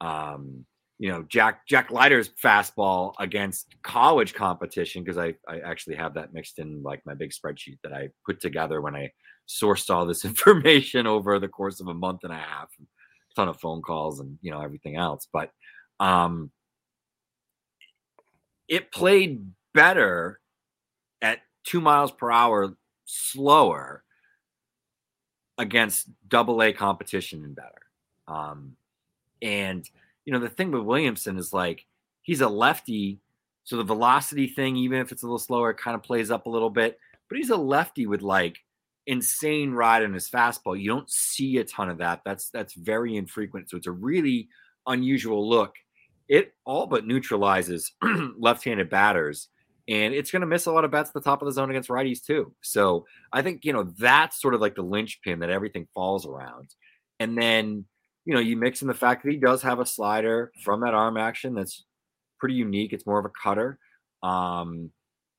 Um, 0.00 0.64
you 0.98 1.10
know 1.10 1.22
Jack 1.28 1.66
Jack 1.66 1.90
Leiter's 1.90 2.30
fastball 2.30 3.14
against 3.18 3.74
college 3.82 4.34
competition 4.34 5.02
because 5.04 5.18
I 5.18 5.34
I 5.48 5.60
actually 5.60 5.96
have 5.96 6.14
that 6.14 6.34
mixed 6.34 6.58
in 6.58 6.82
like 6.82 7.04
my 7.06 7.14
big 7.14 7.30
spreadsheet 7.30 7.78
that 7.82 7.92
I 7.92 8.10
put 8.26 8.40
together 8.40 8.80
when 8.80 8.96
I 8.96 9.12
sourced 9.48 9.94
all 9.94 10.06
this 10.06 10.24
information 10.24 11.06
over 11.06 11.38
the 11.38 11.48
course 11.48 11.80
of 11.80 11.86
a 11.88 11.94
month 11.94 12.24
and 12.24 12.32
a 12.32 12.36
half, 12.36 12.70
a 12.80 13.34
ton 13.34 13.48
of 13.48 13.60
phone 13.60 13.80
calls 13.80 14.20
and 14.20 14.38
you 14.42 14.50
know 14.50 14.60
everything 14.60 14.96
else. 14.96 15.28
But 15.32 15.52
um, 16.00 16.50
it 18.66 18.90
played 18.92 19.50
better 19.72 20.40
at 21.22 21.40
two 21.64 21.80
miles 21.80 22.10
per 22.10 22.30
hour 22.30 22.76
slower 23.04 24.02
against 25.58 26.08
double 26.28 26.62
A 26.62 26.72
competition 26.72 27.44
and 27.44 27.54
better. 27.54 27.82
Um, 28.26 28.76
and 29.42 29.88
you 30.28 30.34
know, 30.34 30.40
the 30.40 30.50
thing 30.50 30.70
with 30.70 30.82
Williamson 30.82 31.38
is 31.38 31.54
like 31.54 31.86
he's 32.20 32.42
a 32.42 32.48
lefty, 32.50 33.18
so 33.64 33.78
the 33.78 33.82
velocity 33.82 34.46
thing, 34.46 34.76
even 34.76 35.00
if 35.00 35.10
it's 35.10 35.22
a 35.22 35.26
little 35.26 35.38
slower, 35.38 35.72
kind 35.72 35.94
of 35.94 36.02
plays 36.02 36.30
up 36.30 36.44
a 36.44 36.50
little 36.50 36.68
bit. 36.68 36.98
But 37.30 37.38
he's 37.38 37.48
a 37.48 37.56
lefty 37.56 38.06
with 38.06 38.20
like 38.20 38.58
insane 39.06 39.72
ride 39.72 40.04
on 40.04 40.12
his 40.12 40.28
fastball. 40.28 40.78
You 40.78 40.90
don't 40.90 41.10
see 41.10 41.56
a 41.56 41.64
ton 41.64 41.88
of 41.88 41.96
that. 41.98 42.20
That's 42.26 42.50
that's 42.50 42.74
very 42.74 43.16
infrequent. 43.16 43.70
So 43.70 43.78
it's 43.78 43.86
a 43.86 43.90
really 43.90 44.50
unusual 44.86 45.48
look. 45.48 45.76
It 46.28 46.52
all 46.66 46.86
but 46.86 47.06
neutralizes 47.06 47.90
left-handed 48.38 48.90
batters, 48.90 49.48
and 49.88 50.12
it's 50.12 50.30
going 50.30 50.42
to 50.42 50.46
miss 50.46 50.66
a 50.66 50.72
lot 50.72 50.84
of 50.84 50.90
bats 50.90 51.08
at 51.08 51.14
the 51.14 51.22
top 51.22 51.40
of 51.40 51.46
the 51.46 51.52
zone 51.52 51.70
against 51.70 51.88
righties 51.88 52.22
too. 52.22 52.52
So 52.60 53.06
I 53.32 53.40
think 53.40 53.64
you 53.64 53.72
know 53.72 53.84
that's 53.96 54.42
sort 54.42 54.52
of 54.52 54.60
like 54.60 54.74
the 54.74 54.82
linchpin 54.82 55.38
that 55.38 55.48
everything 55.48 55.88
falls 55.94 56.26
around. 56.26 56.74
And 57.18 57.34
then 57.34 57.86
you 58.28 58.34
know, 58.34 58.40
you 58.40 58.58
mix 58.58 58.82
in 58.82 58.88
the 58.88 58.94
fact 58.94 59.22
that 59.22 59.30
he 59.30 59.38
does 59.38 59.62
have 59.62 59.80
a 59.80 59.86
slider 59.86 60.52
from 60.62 60.82
that 60.82 60.92
arm 60.92 61.16
action 61.16 61.54
that's 61.54 61.86
pretty 62.38 62.56
unique. 62.56 62.92
It's 62.92 63.06
more 63.06 63.18
of 63.18 63.24
a 63.24 63.30
cutter. 63.42 63.78
Um, 64.22 64.90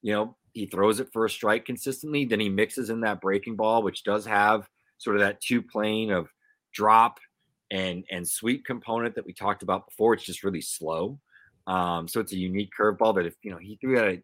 you 0.01 0.11
know, 0.11 0.35
he 0.53 0.65
throws 0.65 0.99
it 0.99 1.09
for 1.13 1.23
a 1.23 1.29
strike 1.29 1.65
consistently. 1.65 2.25
Then 2.25 2.39
he 2.39 2.49
mixes 2.49 2.89
in 2.89 3.01
that 3.01 3.21
breaking 3.21 3.57
ball, 3.57 3.83
which 3.83 4.03
does 4.03 4.25
have 4.25 4.67
sort 4.97 5.17
of 5.17 5.21
that 5.21 5.39
two 5.39 5.61
plane 5.61 6.09
of 6.09 6.29
drop 6.73 7.19
and 7.69 8.05
and 8.09 8.27
sweep 8.27 8.65
component 8.65 9.13
that 9.13 9.25
we 9.27 9.33
talked 9.33 9.61
about 9.61 9.85
before. 9.87 10.15
It's 10.15 10.25
just 10.25 10.43
really 10.43 10.61
slow. 10.61 11.19
Um, 11.67 12.07
so 12.07 12.19
it's 12.19 12.33
a 12.33 12.37
unique 12.37 12.71
curveball 12.75 13.13
that 13.17 13.27
if 13.27 13.35
you 13.43 13.51
know 13.51 13.59
he 13.59 13.77
threw 13.79 13.99
at 13.99 14.23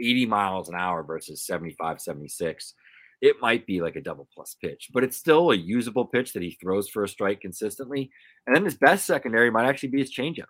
80 0.00 0.24
miles 0.24 0.70
an 0.70 0.74
hour 0.74 1.02
versus 1.02 1.44
75, 1.44 2.00
76 2.00 2.72
it 3.20 3.36
might 3.40 3.66
be 3.66 3.80
like 3.80 3.96
a 3.96 4.00
double 4.00 4.28
plus 4.34 4.56
pitch, 4.60 4.88
but 4.92 5.04
it's 5.04 5.16
still 5.16 5.50
a 5.50 5.56
usable 5.56 6.06
pitch 6.06 6.32
that 6.32 6.42
he 6.42 6.56
throws 6.60 6.88
for 6.88 7.04
a 7.04 7.08
strike 7.08 7.40
consistently. 7.40 8.10
And 8.46 8.56
then 8.56 8.64
his 8.64 8.76
best 8.76 9.06
secondary 9.06 9.50
might 9.50 9.68
actually 9.68 9.90
be 9.90 10.00
his 10.00 10.14
changeup, 10.14 10.44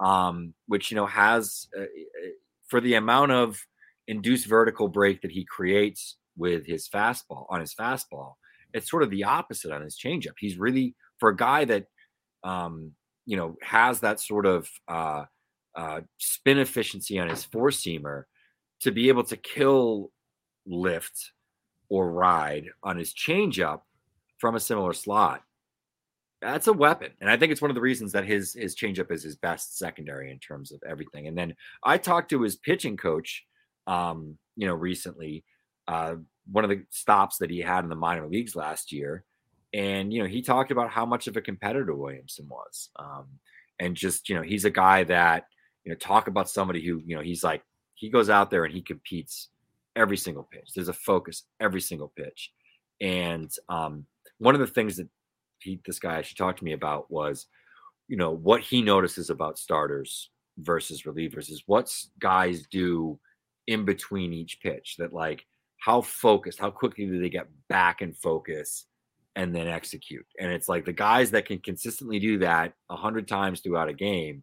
um, 0.00 0.54
which 0.66 0.90
you 0.90 0.96
know 0.96 1.06
has 1.06 1.68
uh, 1.76 1.82
uh, 1.82 1.86
for 2.68 2.80
the 2.80 2.94
amount 2.94 3.32
of 3.32 3.58
induced 4.08 4.46
vertical 4.46 4.88
break 4.88 5.22
that 5.22 5.30
he 5.30 5.44
creates 5.44 6.16
with 6.36 6.66
his 6.66 6.88
fastball 6.88 7.46
on 7.48 7.60
his 7.60 7.74
fastball. 7.74 8.34
It's 8.74 8.90
sort 8.90 9.02
of 9.02 9.10
the 9.10 9.24
opposite 9.24 9.72
on 9.72 9.82
his 9.82 9.98
changeup. 9.98 10.34
He's 10.38 10.58
really 10.58 10.94
for 11.18 11.30
a 11.30 11.36
guy 11.36 11.64
that 11.66 11.86
um, 12.44 12.92
you 13.24 13.36
know 13.36 13.56
has 13.62 14.00
that 14.00 14.20
sort 14.20 14.44
of 14.44 14.68
uh, 14.86 15.24
uh, 15.74 16.00
spin 16.18 16.58
efficiency 16.58 17.18
on 17.18 17.28
his 17.28 17.44
four 17.44 17.70
seamer 17.70 18.24
to 18.80 18.90
be 18.90 19.08
able 19.08 19.24
to 19.24 19.36
kill 19.36 20.10
lift 20.66 21.32
or 21.92 22.10
ride 22.28 22.66
on 22.82 22.96
his 22.96 23.12
changeup 23.12 23.80
from 24.38 24.54
a 24.54 24.60
similar 24.60 24.94
slot. 24.94 25.42
That's 26.40 26.66
a 26.66 26.72
weapon, 26.72 27.10
and 27.20 27.30
I 27.30 27.36
think 27.36 27.52
it's 27.52 27.62
one 27.62 27.70
of 27.70 27.78
the 27.78 27.88
reasons 27.90 28.12
that 28.12 28.24
his 28.24 28.54
his 28.54 28.74
changeup 28.74 29.10
is 29.12 29.22
his 29.22 29.36
best 29.36 29.78
secondary 29.78 30.30
in 30.30 30.38
terms 30.38 30.72
of 30.72 30.80
everything. 30.92 31.28
And 31.28 31.36
then 31.36 31.54
I 31.92 31.98
talked 31.98 32.30
to 32.30 32.42
his 32.42 32.56
pitching 32.56 32.96
coach, 32.96 33.44
um, 33.86 34.38
you 34.56 34.66
know, 34.66 34.74
recently. 34.90 35.44
Uh, 35.86 36.14
one 36.50 36.64
of 36.64 36.70
the 36.70 36.82
stops 36.90 37.38
that 37.38 37.50
he 37.50 37.60
had 37.60 37.84
in 37.84 37.90
the 37.90 38.04
minor 38.06 38.26
leagues 38.26 38.56
last 38.56 38.92
year, 38.92 39.24
And, 39.72 40.12
you 40.12 40.22
know, 40.22 40.28
he 40.28 40.42
talked 40.42 40.70
about 40.70 40.90
how 40.90 41.06
much 41.06 41.26
of 41.26 41.36
a 41.36 41.40
competitor 41.40 41.94
Williamson 41.94 42.46
was. 42.48 42.90
Um, 42.96 43.26
and 43.78 43.96
just, 43.96 44.28
you 44.28 44.36
know, 44.36 44.42
he's 44.42 44.64
a 44.64 44.70
guy 44.70 45.04
that, 45.04 45.46
you 45.84 45.90
know, 45.90 45.96
talk 45.96 46.28
about 46.28 46.50
somebody 46.50 46.84
who, 46.84 47.00
you 47.04 47.16
know, 47.16 47.22
he's 47.22 47.42
like, 47.42 47.62
he 47.94 48.10
goes 48.10 48.28
out 48.28 48.50
there 48.50 48.64
and 48.64 48.74
he 48.74 48.82
competes 48.82 49.48
every 49.96 50.16
single 50.16 50.48
pitch. 50.50 50.70
There's 50.74 50.88
a 50.88 50.94
focus 50.94 51.44
every 51.60 51.80
single 51.80 52.12
pitch. 52.16 52.52
And 53.00 53.50
um, 53.68 54.06
one 54.38 54.54
of 54.54 54.60
the 54.60 54.66
things 54.66 54.96
that 54.96 55.08
he, 55.58 55.80
this 55.86 55.98
guy 55.98 56.18
actually 56.18 56.36
talked 56.36 56.58
to 56.58 56.64
me 56.64 56.72
about 56.72 57.10
was, 57.10 57.46
you 58.08 58.16
know, 58.16 58.30
what 58.30 58.60
he 58.60 58.82
notices 58.82 59.30
about 59.30 59.58
starters 59.58 60.30
versus 60.58 61.02
relievers 61.02 61.50
is 61.50 61.62
what 61.66 61.92
guys 62.20 62.66
do 62.70 63.18
in 63.66 63.84
between 63.84 64.32
each 64.32 64.60
pitch 64.60 64.96
that 64.98 65.12
like 65.12 65.46
how 65.78 66.00
focused, 66.00 66.58
how 66.58 66.70
quickly 66.70 67.06
do 67.06 67.20
they 67.20 67.28
get 67.28 67.48
back 67.68 68.02
and 68.02 68.16
focus 68.16 68.86
and 69.34 69.54
then 69.54 69.66
execute. 69.66 70.26
And 70.38 70.52
it's 70.52 70.68
like 70.68 70.84
the 70.84 70.92
guys 70.92 71.30
that 71.30 71.46
can 71.46 71.58
consistently 71.58 72.18
do 72.18 72.38
that 72.38 72.74
a 72.90 72.96
hundred 72.96 73.26
times 73.26 73.60
throughout 73.60 73.88
a 73.88 73.94
game, 73.94 74.42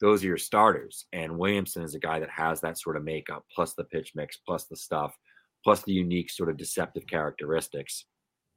those 0.00 0.22
are 0.22 0.28
your 0.28 0.38
starters. 0.38 1.06
And 1.12 1.38
Williamson 1.38 1.82
is 1.82 1.94
a 1.94 2.00
guy 2.00 2.20
that 2.20 2.30
has 2.30 2.60
that 2.60 2.78
sort 2.78 2.96
of 2.96 3.04
makeup, 3.04 3.44
plus 3.54 3.74
the 3.74 3.84
pitch 3.84 4.12
mix, 4.14 4.36
plus 4.36 4.64
the 4.64 4.76
stuff, 4.76 5.16
plus 5.62 5.82
the 5.82 5.92
unique 5.92 6.30
sort 6.30 6.48
of 6.48 6.56
deceptive 6.56 7.06
characteristics. 7.06 8.06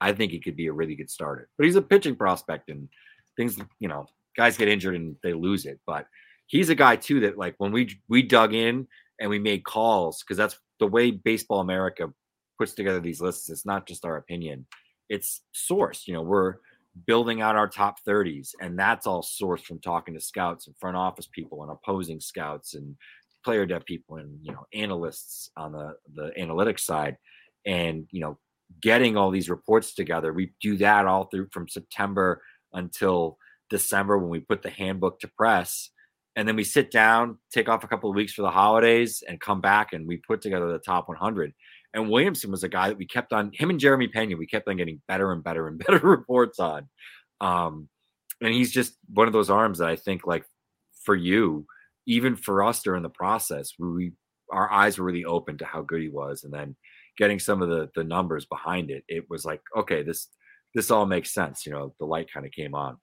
I 0.01 0.13
think 0.13 0.31
he 0.31 0.39
could 0.39 0.55
be 0.55 0.67
a 0.67 0.73
really 0.73 0.95
good 0.95 1.09
starter. 1.09 1.49
But 1.57 1.65
he's 1.65 1.75
a 1.75 1.81
pitching 1.81 2.15
prospect 2.15 2.69
and 2.69 2.89
things, 3.37 3.57
you 3.79 3.87
know, 3.87 4.05
guys 4.35 4.57
get 4.57 4.67
injured 4.67 4.95
and 4.95 5.15
they 5.23 5.33
lose 5.33 5.65
it. 5.65 5.79
But 5.85 6.07
he's 6.47 6.69
a 6.69 6.75
guy 6.75 6.95
too 6.95 7.21
that 7.21 7.37
like 7.37 7.55
when 7.57 7.71
we 7.71 7.99
we 8.09 8.21
dug 8.21 8.53
in 8.53 8.87
and 9.19 9.29
we 9.29 9.39
made 9.39 9.63
calls, 9.63 10.23
because 10.23 10.37
that's 10.37 10.59
the 10.79 10.87
way 10.87 11.11
Baseball 11.11 11.59
America 11.59 12.11
puts 12.57 12.73
together 12.73 12.99
these 12.99 13.21
lists. 13.21 13.49
It's 13.49 13.65
not 13.65 13.87
just 13.87 14.05
our 14.05 14.17
opinion 14.17 14.65
it's 15.09 15.41
sourced. 15.53 16.07
You 16.07 16.15
know, 16.15 16.21
we're 16.21 16.55
building 17.05 17.41
out 17.41 17.55
our 17.55 17.67
top 17.67 17.97
30s, 18.07 18.49
and 18.61 18.77
that's 18.77 19.07
all 19.07 19.23
sourced 19.23 19.63
from 19.63 19.79
talking 19.79 20.13
to 20.13 20.19
scouts 20.19 20.67
and 20.67 20.75
front 20.77 20.97
office 20.97 21.27
people 21.31 21.63
and 21.63 21.71
opposing 21.71 22.19
scouts 22.19 22.75
and 22.75 22.95
player 23.43 23.65
dev 23.65 23.83
people 23.85 24.17
and 24.17 24.37
you 24.41 24.51
know 24.51 24.65
analysts 24.73 25.49
on 25.57 25.71
the 25.71 25.95
the 26.15 26.31
analytics 26.39 26.81
side, 26.81 27.17
and 27.65 28.07
you 28.11 28.21
know 28.21 28.37
getting 28.81 29.17
all 29.17 29.31
these 29.31 29.49
reports 29.49 29.93
together. 29.93 30.33
We 30.33 30.53
do 30.61 30.77
that 30.77 31.05
all 31.05 31.25
through 31.25 31.47
from 31.51 31.67
September 31.67 32.41
until 32.73 33.37
December 33.69 34.17
when 34.17 34.29
we 34.29 34.39
put 34.39 34.61
the 34.61 34.69
handbook 34.69 35.19
to 35.19 35.27
press. 35.27 35.89
And 36.35 36.47
then 36.47 36.55
we 36.55 36.63
sit 36.63 36.89
down, 36.89 37.37
take 37.51 37.69
off 37.69 37.83
a 37.83 37.87
couple 37.87 38.09
of 38.09 38.15
weeks 38.15 38.33
for 38.33 38.41
the 38.41 38.49
holidays, 38.49 39.23
and 39.27 39.39
come 39.39 39.61
back 39.61 39.93
and 39.93 40.07
we 40.07 40.17
put 40.17 40.41
together 40.41 40.71
the 40.71 40.79
top 40.79 41.07
100. 41.07 41.53
And 41.93 42.09
Williamson 42.09 42.51
was 42.51 42.63
a 42.63 42.69
guy 42.69 42.89
that 42.89 42.97
we 42.97 43.05
kept 43.05 43.33
on 43.33 43.51
him 43.53 43.69
and 43.69 43.79
Jeremy 43.79 44.07
Pena. 44.07 44.35
We 44.35 44.47
kept 44.47 44.67
on 44.67 44.77
getting 44.77 45.01
better 45.07 45.31
and 45.31 45.43
better 45.43 45.67
and 45.67 45.77
better 45.85 45.99
reports 45.99 46.59
on. 46.59 46.89
Um, 47.39 47.89
and 48.41 48.53
he's 48.53 48.71
just 48.71 48.97
one 49.13 49.27
of 49.27 49.33
those 49.33 49.49
arms 49.49 49.79
that 49.79 49.89
I 49.89 49.95
think, 49.95 50.25
like 50.25 50.45
for 51.03 51.15
you, 51.15 51.65
even 52.05 52.35
for 52.35 52.63
us 52.63 52.81
during 52.81 53.03
the 53.03 53.09
process, 53.09 53.73
we 53.77 54.13
our 54.51 54.71
eyes 54.71 54.97
were 54.97 55.05
really 55.05 55.25
open 55.25 55.57
to 55.57 55.65
how 55.65 55.81
good 55.81 56.01
he 56.01 56.09
was, 56.09 56.43
and 56.43 56.53
then 56.53 56.75
getting 57.17 57.39
some 57.39 57.61
of 57.61 57.69
the 57.69 57.89
the 57.95 58.03
numbers 58.03 58.45
behind 58.45 58.91
it, 58.91 59.03
it 59.07 59.29
was 59.29 59.45
like, 59.45 59.61
okay, 59.77 60.03
this 60.03 60.29
this 60.73 60.91
all 60.91 61.05
makes 61.05 61.31
sense. 61.31 61.65
You 61.65 61.71
know, 61.71 61.93
the 61.99 62.05
light 62.05 62.31
kind 62.31 62.45
of 62.45 62.51
came 62.51 62.75
on. 62.75 62.97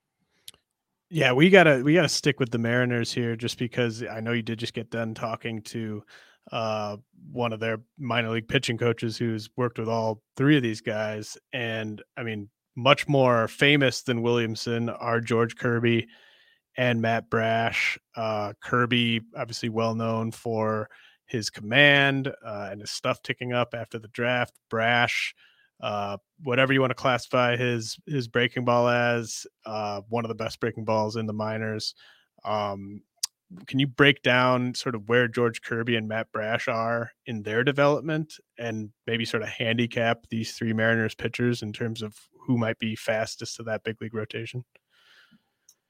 Yeah, 1.08 1.32
we 1.32 1.50
gotta 1.50 1.82
we 1.82 1.94
gotta 1.94 2.08
stick 2.08 2.38
with 2.38 2.50
the 2.50 2.58
Mariners 2.58 3.12
here, 3.12 3.36
just 3.36 3.58
because 3.58 4.04
I 4.04 4.20
know 4.20 4.32
you 4.32 4.42
did 4.42 4.58
just 4.58 4.74
get 4.74 4.90
done 4.90 5.14
talking 5.14 5.62
to 5.62 6.04
uh, 6.52 6.96
one 7.32 7.52
of 7.52 7.60
their 7.60 7.80
minor 7.98 8.30
league 8.30 8.48
pitching 8.48 8.78
coaches 8.78 9.16
who's 9.16 9.48
worked 9.56 9.78
with 9.78 9.88
all 9.88 10.22
three 10.36 10.56
of 10.56 10.62
these 10.62 10.80
guys. 10.80 11.38
And 11.52 12.02
I 12.16 12.22
mean, 12.22 12.48
much 12.76 13.08
more 13.08 13.48
famous 13.48 14.02
than 14.02 14.22
Williamson 14.22 14.88
are 14.88 15.20
George 15.20 15.56
Kirby 15.56 16.08
and 16.76 17.00
Matt 17.00 17.30
Brash. 17.30 17.98
Uh, 18.16 18.52
Kirby, 18.62 19.20
obviously 19.36 19.68
well 19.68 19.94
known 19.94 20.30
for 20.30 20.88
his 21.26 21.50
command 21.50 22.28
uh, 22.44 22.68
and 22.70 22.80
his 22.80 22.90
stuff 22.90 23.22
ticking 23.22 23.52
up 23.52 23.74
after 23.74 23.98
the 23.98 24.08
draft. 24.08 24.54
Brash, 24.68 25.34
uh, 25.80 26.16
whatever 26.42 26.72
you 26.72 26.80
want 26.80 26.90
to 26.90 26.94
classify 26.94 27.56
his 27.56 27.96
his 28.06 28.28
breaking 28.28 28.64
ball 28.64 28.88
as, 28.88 29.46
uh, 29.66 30.00
one 30.08 30.24
of 30.24 30.28
the 30.28 30.34
best 30.34 30.60
breaking 30.60 30.84
balls 30.84 31.16
in 31.16 31.26
the 31.26 31.32
minors. 31.32 31.94
Um, 32.44 33.02
can 33.66 33.78
you 33.78 33.86
break 33.86 34.22
down 34.22 34.74
sort 34.74 34.94
of 34.94 35.08
where 35.08 35.26
George 35.26 35.62
Kirby 35.62 35.96
and 35.96 36.06
Matt 36.06 36.30
Brash 36.32 36.68
are 36.68 37.10
in 37.26 37.42
their 37.42 37.64
development 37.64 38.34
and 38.58 38.90
maybe 39.06 39.24
sort 39.24 39.42
of 39.42 39.48
handicap 39.48 40.26
these 40.30 40.52
three 40.52 40.72
Mariners 40.72 41.14
pitchers 41.14 41.62
in 41.62 41.72
terms 41.72 42.02
of 42.02 42.14
who 42.46 42.56
might 42.56 42.78
be 42.78 42.94
fastest 42.94 43.56
to 43.56 43.62
that 43.64 43.82
big 43.82 44.00
league 44.00 44.14
rotation? 44.14 44.64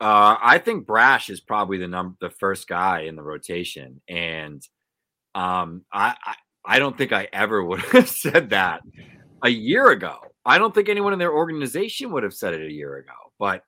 Uh, 0.01 0.37
I 0.41 0.59
think 0.59 0.87
Brash 0.87 1.29
is 1.29 1.41
probably 1.41 1.77
the 1.77 1.89
number 1.89 2.17
the 2.21 2.31
first 2.31 2.67
guy 2.67 3.01
in 3.01 3.17
the 3.17 3.23
rotation, 3.23 4.01
and 4.09 4.63
um, 5.35 5.85
I, 5.93 6.15
I 6.25 6.35
I 6.65 6.79
don't 6.79 6.97
think 6.97 7.13
I 7.13 7.29
ever 7.33 7.63
would 7.67 7.81
have 7.81 8.09
said 8.09 8.51
that 8.51 8.81
a 9.43 9.51
year 9.51 9.91
ago. 9.91 10.17
I 10.47 10.59
don't 10.59 10.75
think 10.75 10.89
anyone 10.89 11.13
in 11.13 11.19
their 11.19 11.35
organization 11.35 12.13
would 12.13 12.23
have 12.23 12.33
said 12.33 12.55
it 12.55 12.67
a 12.67 12.73
year 12.73 12.97
ago. 12.97 13.13
But 13.39 13.63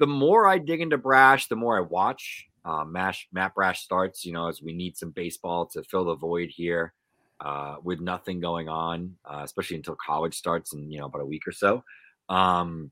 the 0.00 0.08
more 0.08 0.48
I 0.48 0.58
dig 0.58 0.80
into 0.80 0.98
Brash, 0.98 1.46
the 1.46 1.56
more 1.56 1.78
I 1.78 1.82
watch 1.82 2.46
uh, 2.66 2.84
Mash, 2.84 3.28
Matt 3.32 3.54
Brash 3.54 3.82
starts, 3.82 4.24
you 4.24 4.32
know, 4.32 4.48
as 4.48 4.60
we 4.60 4.72
need 4.72 4.96
some 4.96 5.10
baseball 5.10 5.66
to 5.66 5.84
fill 5.84 6.04
the 6.04 6.16
void 6.16 6.50
here 6.50 6.92
uh, 7.40 7.76
with 7.82 8.00
nothing 8.00 8.40
going 8.40 8.68
on, 8.68 9.14
uh, 9.24 9.42
especially 9.44 9.76
until 9.76 9.96
college 10.04 10.34
starts 10.34 10.72
in, 10.72 10.90
you 10.90 10.98
know, 10.98 11.06
about 11.06 11.22
a 11.22 11.26
week 11.26 11.46
or 11.46 11.52
so. 11.52 11.84
Um, 12.28 12.90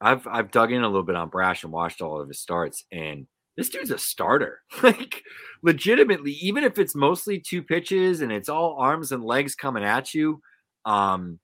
I've, 0.00 0.26
I've 0.26 0.50
dug 0.50 0.70
in 0.70 0.82
a 0.82 0.86
little 0.86 1.02
bit 1.02 1.16
on 1.16 1.30
Brash 1.30 1.64
and 1.64 1.72
watched 1.72 2.02
all 2.02 2.20
of 2.20 2.28
his 2.28 2.40
starts, 2.40 2.84
and 2.92 3.26
this 3.56 3.70
dude's 3.70 3.90
a 3.90 3.98
starter. 3.98 4.60
like, 4.82 5.22
legitimately, 5.62 6.32
even 6.32 6.62
if 6.62 6.78
it's 6.78 6.94
mostly 6.94 7.40
two 7.40 7.62
pitches 7.62 8.20
and 8.20 8.30
it's 8.30 8.50
all 8.50 8.76
arms 8.78 9.12
and 9.12 9.24
legs 9.24 9.54
coming 9.54 9.82
at 9.82 10.12
you, 10.12 10.42
um, 10.84 11.40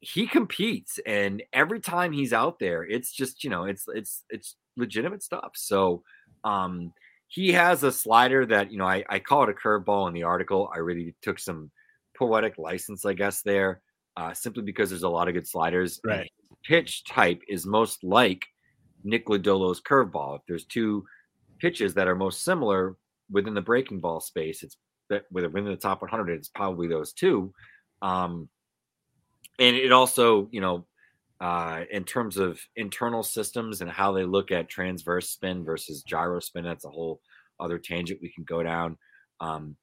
he 0.00 0.26
competes 0.26 0.98
and 1.06 1.42
every 1.52 1.78
time 1.78 2.10
he's 2.10 2.32
out 2.32 2.58
there 2.58 2.82
it's 2.82 3.12
just 3.12 3.44
you 3.44 3.50
know 3.50 3.64
it's 3.64 3.84
it's 3.88 4.24
it's 4.30 4.56
legitimate 4.80 5.22
stuff. 5.22 5.52
So 5.54 6.02
um, 6.44 6.92
he 7.28 7.52
has 7.52 7.82
a 7.84 7.92
slider 7.92 8.44
that 8.46 8.72
you 8.72 8.78
know 8.78 8.86
I, 8.86 9.04
I 9.08 9.18
call 9.18 9.44
it 9.44 9.50
a 9.50 9.52
curveball 9.52 10.08
in 10.08 10.14
the 10.14 10.24
article. 10.24 10.70
I 10.74 10.78
really 10.78 11.14
took 11.22 11.38
some 11.38 11.70
poetic 12.16 12.58
license, 12.58 13.04
I 13.04 13.14
guess, 13.14 13.42
there, 13.42 13.80
uh, 14.16 14.34
simply 14.34 14.62
because 14.62 14.90
there's 14.90 15.04
a 15.04 15.08
lot 15.08 15.28
of 15.28 15.34
good 15.34 15.48
sliders. 15.48 16.00
Right. 16.04 16.30
pitch 16.64 17.04
type 17.04 17.40
is 17.48 17.64
most 17.64 18.04
like 18.04 18.44
Nick 19.04 19.26
Lodolo's 19.26 19.80
curveball. 19.80 20.36
If 20.36 20.42
there's 20.46 20.66
two 20.66 21.06
pitches 21.58 21.94
that 21.94 22.08
are 22.08 22.14
most 22.14 22.42
similar 22.42 22.96
within 23.30 23.54
the 23.54 23.60
breaking 23.60 24.00
ball 24.00 24.20
space, 24.20 24.62
it's 24.62 24.76
that 25.08 25.24
within 25.30 25.64
the 25.64 25.76
top 25.76 26.02
100, 26.02 26.38
it's 26.38 26.48
probably 26.48 26.88
those 26.88 27.12
two. 27.12 27.52
Um, 28.02 28.48
and 29.58 29.76
it 29.76 29.92
also, 29.92 30.48
you 30.52 30.60
know, 30.60 30.86
uh, 31.40 31.84
in 31.90 32.04
terms 32.04 32.36
of 32.36 32.60
internal 32.76 33.22
systems 33.22 33.80
and 33.80 33.90
how 33.90 34.12
they 34.12 34.24
look 34.24 34.50
at 34.50 34.68
transverse 34.68 35.30
spin 35.30 35.64
versus 35.64 36.02
gyro 36.02 36.40
spin. 36.40 36.64
That's 36.64 36.84
a 36.84 36.90
whole 36.90 37.20
other 37.58 37.78
tangent 37.78 38.20
we 38.22 38.32
can 38.32 38.44
go 38.44 38.62
down. 38.62 38.98
Um, 39.40 39.76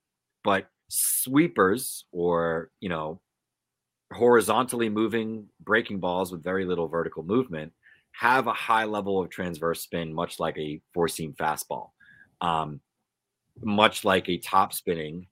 but 0.43 0.67
sweepers 0.89 2.05
or, 2.11 2.69
you 2.79 2.89
know, 2.89 3.21
horizontally 4.13 4.87
moving 4.87 5.47
breaking 5.59 5.99
balls 5.99 6.31
with 6.31 6.43
very 6.43 6.63
little 6.63 6.87
vertical 6.87 7.23
movement 7.23 7.73
have 8.13 8.47
a 8.47 8.53
high 8.53 8.85
level 8.85 9.21
of 9.21 9.29
transverse 9.29 9.81
spin, 9.81 10.13
much 10.13 10.39
like 10.39 10.57
a 10.57 10.81
four 10.93 11.07
seam 11.07 11.33
fastball, 11.39 11.89
um, 12.41 12.79
much 13.61 14.05
like 14.05 14.29
a 14.29 14.37
top 14.37 14.73
spinning 14.73 15.27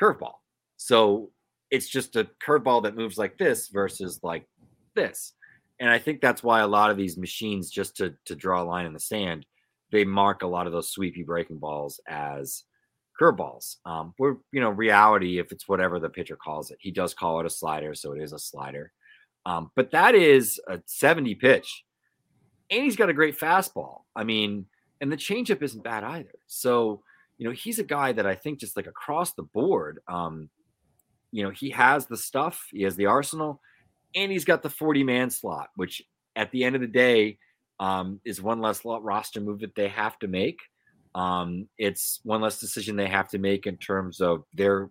curveball. 0.00 0.34
So 0.76 1.30
it's 1.70 1.88
just 1.88 2.16
a 2.16 2.28
curveball 2.44 2.84
that 2.84 2.96
moves 2.96 3.18
like 3.18 3.36
this 3.36 3.68
versus 3.68 4.20
like 4.22 4.46
this 4.94 5.34
and 5.80 5.88
I 5.88 5.98
think 5.98 6.20
that's 6.20 6.42
why 6.42 6.60
a 6.60 6.68
lot 6.68 6.90
of 6.90 6.96
these 6.98 7.16
machines, 7.16 7.70
just 7.70 7.96
to 7.96 8.14
to 8.26 8.36
draw 8.36 8.62
a 8.62 8.64
line 8.64 8.86
in 8.86 8.92
the 8.92 9.00
sand, 9.00 9.46
they 9.90 10.04
mark 10.04 10.42
a 10.42 10.46
lot 10.46 10.66
of 10.66 10.72
those 10.72 10.90
sweepy 10.90 11.22
breaking 11.22 11.58
balls 11.58 12.00
as 12.06 12.64
curveballs. 13.20 13.76
Um, 13.86 14.12
where 14.18 14.36
you 14.52 14.60
know, 14.60 14.70
reality, 14.70 15.38
if 15.38 15.50
it's 15.50 15.66
whatever 15.66 15.98
the 15.98 16.10
pitcher 16.10 16.36
calls 16.36 16.70
it, 16.70 16.78
he 16.80 16.90
does 16.90 17.14
call 17.14 17.40
it 17.40 17.46
a 17.46 17.50
slider, 17.50 17.94
so 17.94 18.12
it 18.12 18.22
is 18.22 18.32
a 18.32 18.38
slider. 18.38 18.92
Um, 19.46 19.70
but 19.74 19.90
that 19.92 20.14
is 20.14 20.60
a 20.68 20.80
70 20.84 21.34
pitch, 21.36 21.84
and 22.70 22.84
he's 22.84 22.96
got 22.96 23.08
a 23.08 23.14
great 23.14 23.38
fastball. 23.38 24.02
I 24.14 24.24
mean, 24.24 24.66
and 25.00 25.10
the 25.10 25.16
changeup 25.16 25.62
isn't 25.62 25.82
bad 25.82 26.04
either. 26.04 26.34
So 26.46 27.02
you 27.38 27.46
know, 27.46 27.54
he's 27.54 27.78
a 27.78 27.84
guy 27.84 28.12
that 28.12 28.26
I 28.26 28.34
think 28.34 28.60
just 28.60 28.76
like 28.76 28.86
across 28.86 29.32
the 29.32 29.44
board, 29.44 30.00
um, 30.06 30.50
you 31.32 31.42
know, 31.42 31.48
he 31.48 31.70
has 31.70 32.04
the 32.04 32.18
stuff, 32.18 32.66
he 32.70 32.82
has 32.82 32.96
the 32.96 33.06
arsenal 33.06 33.62
and 34.14 34.32
he's 34.32 34.44
got 34.44 34.62
the 34.62 34.70
40 34.70 35.04
man 35.04 35.30
slot, 35.30 35.70
which 35.76 36.02
at 36.36 36.50
the 36.50 36.64
end 36.64 36.74
of 36.74 36.80
the 36.80 36.86
day 36.86 37.38
um, 37.78 38.20
is 38.24 38.42
one 38.42 38.60
less 38.60 38.82
roster 38.84 39.40
move 39.40 39.60
that 39.60 39.74
they 39.74 39.88
have 39.88 40.18
to 40.20 40.28
make. 40.28 40.58
Um, 41.14 41.68
it's 41.78 42.20
one 42.22 42.40
less 42.40 42.60
decision 42.60 42.96
they 42.96 43.08
have 43.08 43.28
to 43.28 43.38
make 43.38 43.66
in 43.66 43.76
terms 43.76 44.20
of 44.20 44.44
their 44.54 44.90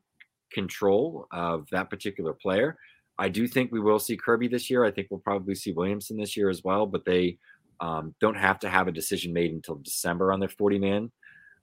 control 0.51 1.28
of 1.32 1.67
that 1.72 1.89
particular 1.89 2.34
player. 2.34 2.78
I 3.17 3.30
do 3.30 3.47
think 3.47 3.72
we 3.72 3.80
will 3.80 3.99
see 3.99 4.17
Kirby 4.17 4.47
this 4.47 4.70
year. 4.70 4.84
I 4.84 4.91
think 4.91 5.07
we'll 5.09 5.20
probably 5.20 5.55
see 5.55 5.72
Williamson 5.72 6.17
this 6.17 6.36
year 6.36 6.49
as 6.49 6.63
well, 6.63 6.86
but 6.86 7.05
they 7.05 7.38
um, 7.80 8.15
don't 8.20 8.38
have 8.38 8.59
to 8.59 8.70
have 8.70 8.88
a 8.88 8.93
decision 8.93 9.34
made 9.34 9.51
until 9.51 9.76
December 9.76 10.32
on 10.34 10.39
their 10.39 10.49
40 10.49 10.80
man. 10.80 11.11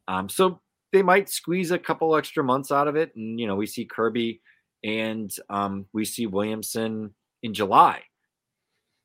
Um, 0.08 0.28
so 0.28 0.60
they 0.92 1.02
might 1.02 1.28
squeeze 1.28 1.70
a 1.70 1.78
couple 1.78 2.14
extra 2.14 2.44
months 2.44 2.70
out 2.70 2.88
of 2.88 2.96
it. 2.96 3.12
And, 3.16 3.40
you 3.40 3.46
know, 3.46 3.56
we 3.56 3.66
see 3.66 3.84
Kirby 3.84 4.40
and 4.84 5.30
um, 5.50 5.86
we 5.92 6.04
see 6.04 6.26
Williamson 6.26 7.14
in 7.46 7.54
July. 7.54 8.02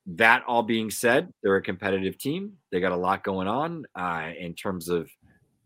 That 0.07 0.43
all 0.47 0.63
being 0.63 0.89
said, 0.89 1.31
they're 1.41 1.55
a 1.55 1.61
competitive 1.61 2.17
team. 2.17 2.53
They 2.71 2.81
got 2.81 2.91
a 2.91 2.97
lot 2.97 3.23
going 3.23 3.47
on 3.47 3.85
uh, 3.95 4.31
in 4.37 4.55
terms 4.55 4.89
of 4.89 5.09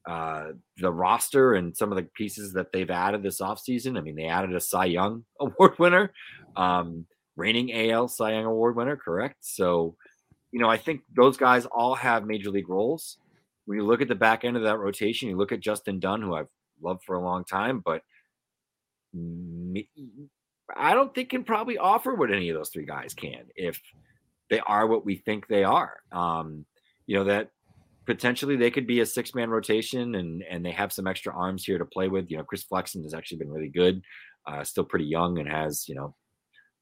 uh, 0.08 0.50
the 0.78 0.92
roster 0.92 1.56
and 1.56 1.76
some 1.76 1.92
of 1.92 1.96
the 1.96 2.08
pieces 2.16 2.54
that 2.54 2.72
they've 2.72 2.92
added 2.92 3.24
this 3.24 3.42
offseason. 3.42 3.98
I 3.98 4.02
mean, 4.02 4.16
they 4.16 4.26
added 4.26 4.54
a 4.54 4.60
Cy 4.60 4.86
Young 4.86 5.26
Award 5.40 5.80
winner, 5.80 6.12
um, 6.56 7.06
reigning 7.36 7.92
AL 7.92 8.10
Cy 8.10 8.34
Young 8.34 8.46
Award 8.46 8.76
winner, 8.76 8.98
correct? 8.98 9.38
So, 9.40 9.96
you 10.52 10.60
know, 10.60 10.70
I 10.70 10.78
think 10.78 11.02
those 11.16 11.38
guys 11.38 11.66
all 11.66 11.96
have 11.96 12.26
major 12.26 12.52
league 12.52 12.70
roles. 12.70 13.18
When 13.66 13.80
you 13.80 13.86
look 13.86 14.02
at 14.02 14.10
the 14.10 14.16
back 14.16 14.44
end 14.44 14.58
of 14.58 14.64
that 14.64 14.78
rotation, 14.78 15.30
you 15.30 15.38
look 15.38 15.52
at 15.52 15.60
Justin 15.60 16.00
Dunn, 16.00 16.22
who 16.22 16.36
I've 16.36 16.50
loved 16.82 17.04
for 17.04 17.16
a 17.16 17.24
long 17.24 17.46
time, 17.46 17.82
but 17.84 18.04
I 20.76 20.94
don't 20.94 21.14
think 21.14 21.30
can 21.30 21.44
probably 21.44 21.78
offer 21.78 22.14
what 22.14 22.32
any 22.32 22.50
of 22.50 22.56
those 22.56 22.70
three 22.70 22.86
guys 22.86 23.14
can 23.14 23.46
if 23.56 23.80
they 24.50 24.60
are 24.60 24.88
what 24.88 25.06
we 25.06 25.18
think 25.18 25.48
they 25.48 25.64
are. 25.64 25.98
Um, 26.12 26.66
you 27.08 27.18
know 27.18 27.26
that 27.26 27.52
potentially 28.06 28.56
they 28.56 28.72
could 28.72 28.88
be 28.88 29.00
a 29.00 29.06
six 29.06 29.34
man 29.34 29.50
rotation 29.50 30.16
and 30.16 30.44
and 30.50 30.66
they 30.66 30.72
have 30.72 30.94
some 30.94 31.08
extra 31.08 31.34
arms 31.34 31.64
here 31.64 31.78
to 31.78 31.86
play 31.86 32.08
with. 32.08 32.30
You 32.30 32.38
know, 32.38 32.44
Chris 32.44 32.64
Flexen 32.64 33.04
has 33.04 33.14
actually 33.14 33.38
been 33.38 33.52
really 33.52 33.70
good, 33.70 34.02
uh, 34.48 34.64
still 34.64 34.86
pretty 34.86 35.06
young 35.06 35.40
and 35.40 35.50
has 35.50 35.88
you 35.88 35.96
know 35.96 36.16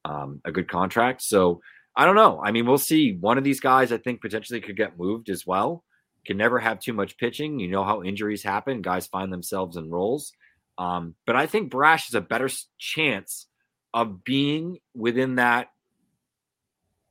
um, 0.06 0.42
a 0.46 0.52
good 0.52 0.68
contract. 0.70 1.22
So 1.22 1.62
I 1.96 2.06
don't 2.06 2.16
know. 2.16 2.42
I 2.44 2.52
mean, 2.52 2.66
we'll 2.66 2.78
see. 2.78 3.18
One 3.20 3.38
of 3.38 3.44
these 3.44 3.60
guys, 3.60 3.92
I 3.92 3.98
think, 3.98 4.22
potentially 4.22 4.62
could 4.62 4.78
get 4.78 4.98
moved 4.98 5.30
as 5.30 5.46
well. 5.46 5.84
Can 6.26 6.38
never 6.38 6.58
have 6.60 6.80
too 6.80 6.94
much 6.94 7.18
pitching. 7.18 7.60
You 7.60 7.70
know 7.70 7.84
how 7.84 8.04
injuries 8.04 8.44
happen. 8.44 8.82
Guys 8.82 9.08
find 9.08 9.32
themselves 9.32 9.78
in 9.78 9.92
roles. 9.92 10.32
Um, 10.78 11.16
but 11.28 11.36
I 11.36 11.46
think 11.46 11.70
Brash 11.70 12.08
has 12.08 12.16
a 12.16 12.22
better 12.22 12.50
chance 12.80 13.48
of 13.94 14.24
being 14.24 14.80
within 14.96 15.36
that 15.36 15.70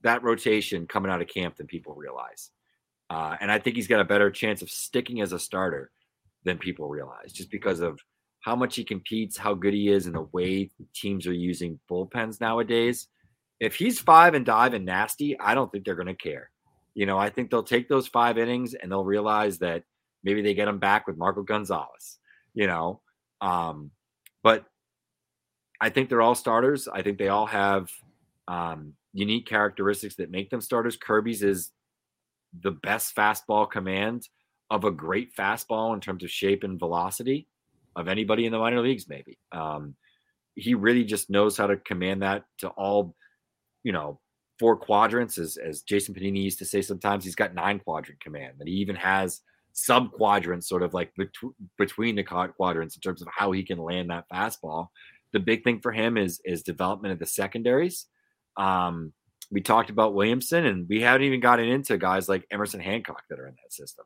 that 0.03 0.23
rotation 0.23 0.87
coming 0.87 1.11
out 1.11 1.23
of 1.23 1.29
camp 1.29 1.57
than 1.57 1.67
people 1.67 1.95
realize. 1.95 2.51
Uh, 3.09 3.37
and 3.41 3.53
I 3.53 3.59
think 3.59 3.77
he's 3.77 3.87
got 3.87 4.01
a 4.01 4.05
better 4.05 4.31
chance 4.31 4.63
of 4.63 4.71
sticking 4.71 5.21
as 5.21 5.33
a 5.33 5.39
starter 5.39 5.91
than 6.45 6.59
people 6.59 6.89
realize, 6.89 7.33
just 7.33 7.51
because 7.51 7.81
of 7.81 8.01
how 8.41 8.57
much 8.57 8.75
he 8.75 8.85
competes, 8.85 9.37
how 9.37 9.55
good 9.55 9.75
he 9.75 9.89
is, 9.89 10.07
and 10.07 10.15
the 10.17 10.23
way 10.33 10.71
teams 10.95 11.27
are 11.27 11.33
using 11.33 11.79
bullpens 11.91 12.41
nowadays. 12.41 13.07
If 13.61 13.77
he's 13.77 14.01
five 14.01 14.35
and 14.35 14.45
dive 14.45 14.75
and 14.75 14.85
nasty, 14.85 15.39
I 15.39 15.55
don't 15.55 15.71
think 15.71 15.85
they're 15.85 15.95
going 15.95 16.09
to 16.09 16.15
care. 16.15 16.51
You 16.95 17.07
know, 17.07 17.17
I 17.17 17.31
think 17.31 17.51
they'll 17.51 17.63
take 17.63 17.89
those 17.89 18.09
five 18.09 18.39
innings 18.39 18.75
and 18.75 18.91
they'll 18.91 19.05
realize 19.05 19.59
that 19.59 19.85
maybe 20.25 20.43
they 20.43 20.55
get 20.55 20.69
him 20.69 20.79
back 20.79 21.07
with 21.07 21.17
Marco 21.17 21.43
Gonzalez. 21.43 22.19
You 22.55 22.67
know, 22.67 23.01
um, 23.41 23.93
but 24.43 24.65
I 25.83 25.91
think 25.91 26.09
they're 26.09 26.23
all 26.23 26.37
starters. 26.37 26.87
I 26.87 27.03
think 27.03 27.19
they 27.19 27.27
all 27.27 27.47
have 27.47 27.91
um, 28.47 28.95
unique 29.13 29.47
characteristics 29.47 30.15
that 30.15 30.31
make 30.31 30.49
them 30.49 30.61
starters. 30.61 30.97
Kirby's 30.97 31.43
is 31.43 31.73
the 32.63 32.71
best 32.71 33.17
fastball 33.17 33.69
command 33.69 34.29
of 34.71 34.85
a 34.85 34.93
great 34.93 35.35
fastball 35.35 35.93
in 35.93 36.01
terms 36.01 36.23
of 36.23 36.31
shape 36.31 36.63
and 36.63 36.79
velocity 36.79 37.49
of 37.97 38.07
anybody 38.07 38.47
in 38.47 38.53
the 38.53 38.59
minor 38.59 38.81
leagues, 38.81 39.09
maybe. 39.09 39.39
Um, 39.51 39.97
he 40.55 40.75
really 40.75 41.03
just 41.03 41.31
knows 41.31 41.57
how 41.57 41.67
to 41.67 41.77
command 41.77 42.23
that 42.23 42.45
to 42.59 42.69
all, 42.69 43.17
you 43.83 43.91
know, 43.91 44.21
four 44.61 44.77
quadrants, 44.77 45.37
as, 45.37 45.57
as 45.57 45.83
Jason 45.83 46.15
Pennini 46.15 46.45
used 46.45 46.61
to 46.61 46.65
say 46.65 46.81
sometimes. 46.81 47.25
He's 47.25 47.35
got 47.35 47.55
nine 47.55 47.81
quadrant 47.81 48.21
command, 48.21 48.55
and 48.61 48.69
he 48.69 48.77
even 48.77 48.95
has 48.95 49.41
sub 49.73 50.13
quadrants 50.13 50.69
sort 50.69 50.83
of 50.83 50.95
like 50.95 51.13
bet- 51.17 51.53
between 51.77 52.15
the 52.15 52.23
quadrants 52.23 52.95
in 52.95 53.01
terms 53.01 53.21
of 53.21 53.29
how 53.35 53.51
he 53.51 53.65
can 53.65 53.79
land 53.79 54.11
that 54.11 54.29
fastball. 54.33 54.89
The 55.33 55.41
big 55.41 55.65
thing 55.65 55.81
for 55.81 55.93
him 55.93 56.17
is 56.17 56.41
is 56.45 56.63
development 56.63 57.13
of 57.13 57.19
the 57.19 57.27
secondaries. 57.27 58.07
Um, 58.57 59.13
we 59.51 59.61
talked 59.61 59.91
about 59.91 60.15
Williamson, 60.15 60.67
and 60.67 60.89
we 60.89 61.01
haven't 61.03 61.27
even 61.27 61.41
gotten 61.41 61.69
into 61.69 61.99
guys 61.99 62.29
like 62.29 62.47
Emerson 62.51 62.81
Hancock 62.81 63.23
that 63.29 63.39
are 63.39 63.49
in 63.49 63.55
that 63.63 63.73
system. 63.73 64.05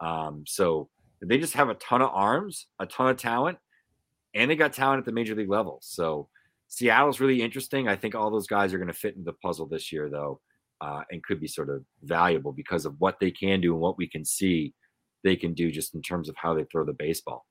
Um, 0.00 0.44
so 0.46 0.88
they 1.22 1.38
just 1.38 1.54
have 1.54 1.68
a 1.68 1.74
ton 1.74 2.02
of 2.02 2.10
arms, 2.12 2.66
a 2.78 2.86
ton 2.86 3.08
of 3.08 3.16
talent, 3.16 3.58
and 4.34 4.50
they 4.50 4.56
got 4.56 4.72
talent 4.72 4.98
at 4.98 5.04
the 5.04 5.12
major 5.12 5.34
league 5.34 5.48
level. 5.48 5.78
So 5.82 6.28
Seattle's 6.68 7.20
really 7.20 7.42
interesting. 7.42 7.88
I 7.88 7.96
think 7.96 8.14
all 8.14 8.30
those 8.30 8.46
guys 8.46 8.74
are 8.74 8.78
going 8.78 8.88
to 8.88 8.94
fit 8.94 9.14
into 9.14 9.24
the 9.24 9.34
puzzle 9.34 9.66
this 9.66 9.92
year, 9.92 10.10
though, 10.10 10.40
uh, 10.80 11.02
and 11.10 11.22
could 11.22 11.40
be 11.40 11.48
sort 11.48 11.70
of 11.70 11.84
valuable 12.02 12.52
because 12.52 12.84
of 12.84 12.94
what 12.98 13.20
they 13.20 13.30
can 13.30 13.60
do 13.60 13.72
and 13.72 13.80
what 13.80 13.98
we 13.98 14.08
can 14.08 14.24
see 14.24 14.74
they 15.24 15.36
can 15.36 15.54
do 15.54 15.70
just 15.70 15.94
in 15.94 16.02
terms 16.02 16.28
of 16.28 16.36
how 16.36 16.54
they 16.54 16.64
throw 16.64 16.84
the 16.84 16.92
baseball. 16.92 17.46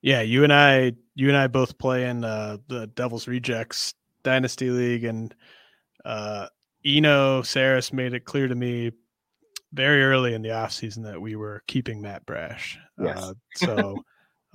Yeah, 0.00 0.20
you 0.20 0.44
and 0.44 0.52
I, 0.52 0.92
you 1.14 1.28
and 1.28 1.36
I 1.36 1.48
both 1.48 1.78
play 1.78 2.08
in 2.08 2.24
uh, 2.24 2.58
the 2.68 2.86
Devils 2.86 3.26
Rejects 3.26 3.94
Dynasty 4.22 4.70
League, 4.70 5.04
and 5.04 5.34
uh, 6.04 6.46
Eno 6.84 7.42
Sarris 7.42 7.92
made 7.92 8.14
it 8.14 8.24
clear 8.24 8.46
to 8.48 8.54
me 8.54 8.92
very 9.72 10.02
early 10.02 10.34
in 10.34 10.42
the 10.42 10.50
offseason 10.50 11.04
that 11.04 11.20
we 11.20 11.36
were 11.36 11.62
keeping 11.66 12.00
Matt 12.00 12.24
Brash. 12.26 12.78
Yes. 12.98 13.18
Uh, 13.18 13.32
so 13.56 13.96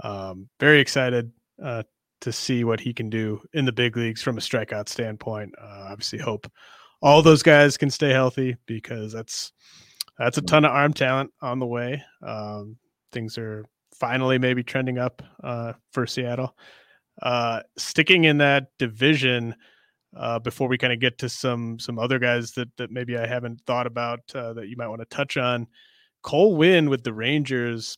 um, 0.01 0.49
very 0.59 0.79
excited 0.79 1.31
uh, 1.63 1.83
to 2.21 2.31
see 2.31 2.63
what 2.63 2.79
he 2.79 2.93
can 2.93 3.09
do 3.09 3.41
in 3.53 3.65
the 3.65 3.71
big 3.71 3.97
leagues 3.97 4.21
from 4.21 4.37
a 4.37 4.41
strikeout 4.41 4.89
standpoint. 4.89 5.53
Uh, 5.61 5.87
obviously, 5.89 6.19
hope 6.19 6.49
all 7.01 7.21
those 7.21 7.43
guys 7.43 7.77
can 7.77 7.89
stay 7.89 8.11
healthy 8.11 8.55
because 8.65 9.11
that's 9.11 9.51
that's 10.17 10.37
a 10.37 10.41
ton 10.41 10.63
of 10.63 10.71
arm 10.71 10.93
talent 10.93 11.31
on 11.41 11.59
the 11.59 11.65
way. 11.65 12.01
Um, 12.25 12.77
things 13.11 13.37
are 13.37 13.65
finally 13.99 14.37
maybe 14.37 14.63
trending 14.63 14.97
up 14.97 15.21
uh, 15.43 15.73
for 15.91 16.05
Seattle. 16.05 16.55
Uh, 17.21 17.61
sticking 17.77 18.23
in 18.23 18.39
that 18.39 18.67
division 18.79 19.55
uh, 20.17 20.39
before 20.39 20.67
we 20.67 20.77
kind 20.77 20.93
of 20.93 20.99
get 20.99 21.17
to 21.19 21.29
some 21.29 21.79
some 21.79 21.99
other 21.99 22.19
guys 22.19 22.51
that 22.51 22.69
that 22.77 22.91
maybe 22.91 23.17
I 23.17 23.25
haven't 23.25 23.61
thought 23.65 23.87
about 23.87 24.19
uh, 24.35 24.53
that 24.53 24.67
you 24.67 24.75
might 24.77 24.87
want 24.87 25.01
to 25.01 25.15
touch 25.15 25.37
on. 25.37 25.67
Cole 26.21 26.55
Winn 26.55 26.89
with 26.89 27.03
the 27.03 27.13
Rangers, 27.13 27.97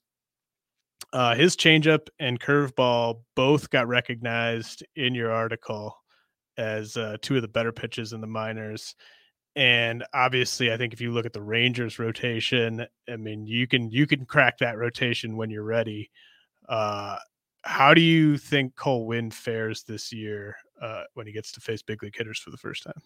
uh, 1.14 1.36
his 1.36 1.56
changeup 1.56 2.08
and 2.20 2.40
curveball 2.40 3.22
both 3.36 3.70
got 3.70 3.88
recognized 3.88 4.84
in 4.96 5.14
your 5.14 5.32
article 5.32 5.96
as 6.58 6.98
uh, 6.98 7.18
two 7.22 7.36
of 7.36 7.42
the 7.42 7.48
better 7.48 7.72
pitches 7.72 8.14
in 8.14 8.22
the 8.22 8.28
minors. 8.28 8.96
And 9.56 10.04
obviously, 10.14 10.72
I 10.72 10.78
think 10.78 10.92
if 10.94 11.00
you 11.00 11.12
look 11.12 11.26
at 11.26 11.32
the 11.32 11.42
Rangers 11.42 11.98
rotation, 11.98 12.86
I 13.10 13.16
mean, 13.16 13.46
you 13.48 13.68
can 13.68 13.90
you 13.90 14.06
can 14.06 14.26
crack 14.26 14.58
that 14.58 14.78
rotation 14.78 15.38
when 15.38 15.50
you're 15.50 15.64
ready. 15.64 16.12
Uh, 16.68 17.18
how 17.62 17.94
do 17.94 18.02
you 18.02 18.38
think 18.38 18.76
Cole 18.76 19.08
Winn 19.08 19.32
fares 19.32 19.84
this 19.84 20.12
year 20.12 20.56
uh, 20.82 21.04
when 21.14 21.26
he 21.26 21.34
gets 21.34 21.52
to 21.54 21.62
face 21.62 21.82
big 21.82 22.04
league 22.04 22.16
hitters 22.16 22.38
for 22.38 22.52
the 22.52 22.58
first 22.58 22.84
time? 22.84 23.02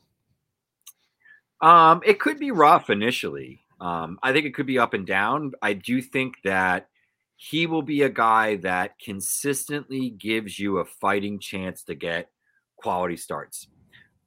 Um, 1.62 2.02
it 2.06 2.20
could 2.20 2.40
be 2.40 2.52
rough 2.52 2.90
initially. 2.90 3.62
Um, 3.80 4.20
I 4.24 4.34
think 4.34 4.46
it 4.46 4.54
could 4.54 4.66
be 4.66 4.80
up 4.80 4.94
and 4.94 5.06
down. 5.06 5.52
I 5.62 5.74
do 5.74 6.02
think 6.02 6.36
that 6.44 6.88
he 7.36 7.68
will 7.68 7.82
be 7.82 8.02
a 8.02 8.10
guy 8.10 8.58
that 8.58 9.00
consistently 9.00 10.10
gives 10.10 10.60
you 10.60 10.80
a 10.80 10.86
fighting 10.86 11.40
chance 11.40 11.84
to 11.86 11.96
get 11.96 12.30
quality 12.76 13.16
starts. 13.16 13.68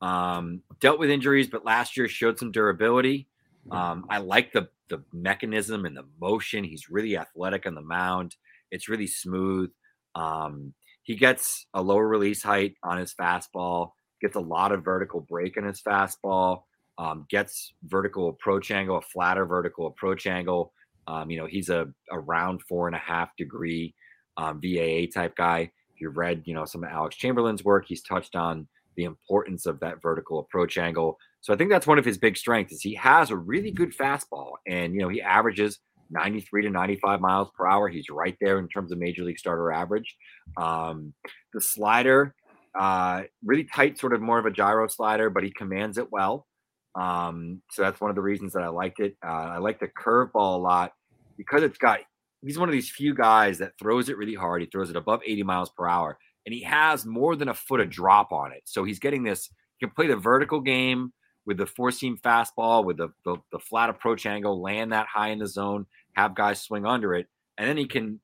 Um, 0.03 0.63
dealt 0.81 0.99
with 0.99 1.11
injuries, 1.11 1.49
but 1.49 1.65
last 1.65 1.97
year 1.97 2.09
showed 2.09 2.39
some 2.39 2.51
durability. 2.51 3.29
Um, 3.71 4.07
I 4.11 4.19
like 4.19 4.53
the 4.53 4.69
the 4.89 5.03
mechanism 5.13 5.87
and 5.87 5.97
the 5.97 6.05
motion. 6.21 6.65
He's 6.65 6.91
really 6.91 7.17
athletic 7.17 7.67
on 7.67 7.75
the 7.75 7.81
mound. 7.81 8.37
It's 8.71 8.89
really 8.89 9.07
smooth. 9.07 9.71
Um, 10.15 10.75
he 11.03 11.17
gets 11.17 11.67
a 11.73 11.81
lower 11.81 12.07
release 12.07 12.43
height 12.43 12.75
on 12.83 12.99
his 12.99 13.15
fastball. 13.15 13.93
Gets 14.21 14.37
a 14.37 14.41
lot 14.41 14.73
of 14.73 14.85
vertical 14.85 15.21
break 15.21 15.57
in 15.57 15.65
his 15.65 15.81
fastball. 15.81 16.65
Um, 16.99 17.27
gets 17.31 17.73
vertical 17.85 18.29
approach 18.29 18.71
angle, 18.71 18.99
a 18.99 19.03
flatter 19.03 19.47
vertical 19.47 19.87
approach 19.87 20.27
angle. 20.27 20.73
Um, 21.07 21.31
you 21.31 21.39
know, 21.39 21.47
he's 21.47 21.71
a 21.71 21.89
around 22.11 22.61
four 22.69 22.87
and 22.87 22.95
a 22.95 23.01
half 23.01 23.35
degree 23.37 23.95
um, 24.37 24.61
VAA 24.61 25.07
type 25.13 25.37
guy. 25.37 25.71
If 25.95 26.01
you've 26.01 26.17
read, 26.17 26.43
you 26.45 26.55
know, 26.55 26.65
some 26.65 26.85
of 26.85 26.91
Alex 26.91 27.17
Chamberlain's 27.17 27.65
work, 27.65 27.87
he's 27.87 28.03
touched 28.03 28.37
on 28.37 28.69
the 28.97 29.05
importance 29.05 29.67
of 29.67 29.81
that 29.81 30.03
vertical 30.03 30.39
approach 30.39 30.79
angle. 30.79 31.19
So 31.41 31.53
I 31.53 31.57
think 31.57 31.71
that's 31.71 31.87
one 31.87 31.99
of 31.99 32.05
his 32.05 32.19
big 32.19 32.37
strengths 32.37 32.73
is 32.73 32.83
he 32.83 32.95
has 32.95 33.31
a 33.31 33.37
really 33.37 33.71
good 33.71 33.97
fastball 33.97 34.53
and 34.67 34.95
you 34.95 35.01
know 35.01 35.09
he 35.09 35.21
averages 35.21 35.79
93 36.11 36.63
to 36.63 36.71
95 36.71 37.21
miles 37.21 37.49
per 37.57 37.67
hour. 37.67 37.89
He's 37.89 38.11
right 38.11 38.37
there 38.41 38.59
in 38.59 38.69
terms 38.69 38.93
of 38.93 38.99
major 38.99 39.25
league 39.25 39.39
starter 39.39 39.73
average. 39.73 40.15
Um, 40.57 41.15
the 41.53 41.61
slider, 41.61 42.35
uh, 42.79 43.23
really 43.45 43.65
tight, 43.65 43.99
sort 43.99 44.13
of 44.13 44.21
more 44.21 44.39
of 44.39 44.47
a 44.47 44.51
gyro 44.51 44.87
slider, 44.89 45.31
but 45.31 45.43
he 45.43 45.51
commands 45.51 45.99
it 45.99 46.13
well. 46.13 46.47
Um, 46.95 47.63
so 47.71 47.83
that's 47.83 48.01
one 48.01 48.11
of 48.11 48.17
the 48.17 48.23
reasons 48.23 48.53
that 48.53 48.63
I 48.63 48.69
liked 48.69 49.01
it. 49.01 49.17
Uh, 49.25 49.31
I 49.55 49.59
like 49.59 49.81
the 49.81 49.89
curveball 49.89 50.57
a 50.57 50.61
lot 50.61 50.93
because 51.37 51.63
it's 51.63 51.79
got. 51.79 52.01
He's 52.45 52.59
one 52.59 52.69
of 52.69 52.73
these 52.73 52.91
few 52.91 53.15
guys 53.15 53.59
that 53.59 53.79
throws 53.79 54.09
it 54.09 54.17
really 54.19 54.35
hard. 54.35 54.63
He 54.63 54.67
throws 54.67 54.91
it 54.91 54.97
above 54.97 55.21
80 55.25 55.45
miles 55.45 55.71
per 55.71 55.87
hour 55.87 56.19
and 56.47 56.55
he 56.55 56.63
has 56.63 57.07
more 57.07 57.37
than 57.37 57.49
a 57.49 57.55
foot 57.55 57.81
of 57.81 57.91
drop 57.91 58.33
on 58.33 58.53
it. 58.53 58.63
So 58.65 58.85
he's 58.85 58.99
getting 58.99 59.23
this. 59.23 59.49
He 59.79 59.87
can 59.87 59.95
play 59.95 60.07
the 60.07 60.17
vertical 60.17 60.61
game 60.61 61.13
with 61.45 61.57
the 61.57 61.67
four 61.67 61.91
seam 61.91 62.17
fastball, 62.19 62.85
with 62.85 62.97
the, 62.97 63.09
the, 63.25 63.37
the 63.51 63.59
flat 63.59 63.91
approach 63.91 64.27
angle, 64.27 64.61
land 64.61 64.93
that 64.93 65.07
high 65.07 65.29
in 65.29 65.39
the 65.39 65.47
zone, 65.47 65.87
have 66.15 66.35
guys 66.35 66.61
swing 66.61 66.87
under 66.87 67.15
it, 67.15 67.27
and 67.59 67.69
then 67.69 67.77
he 67.77 67.87
can, 67.87 68.21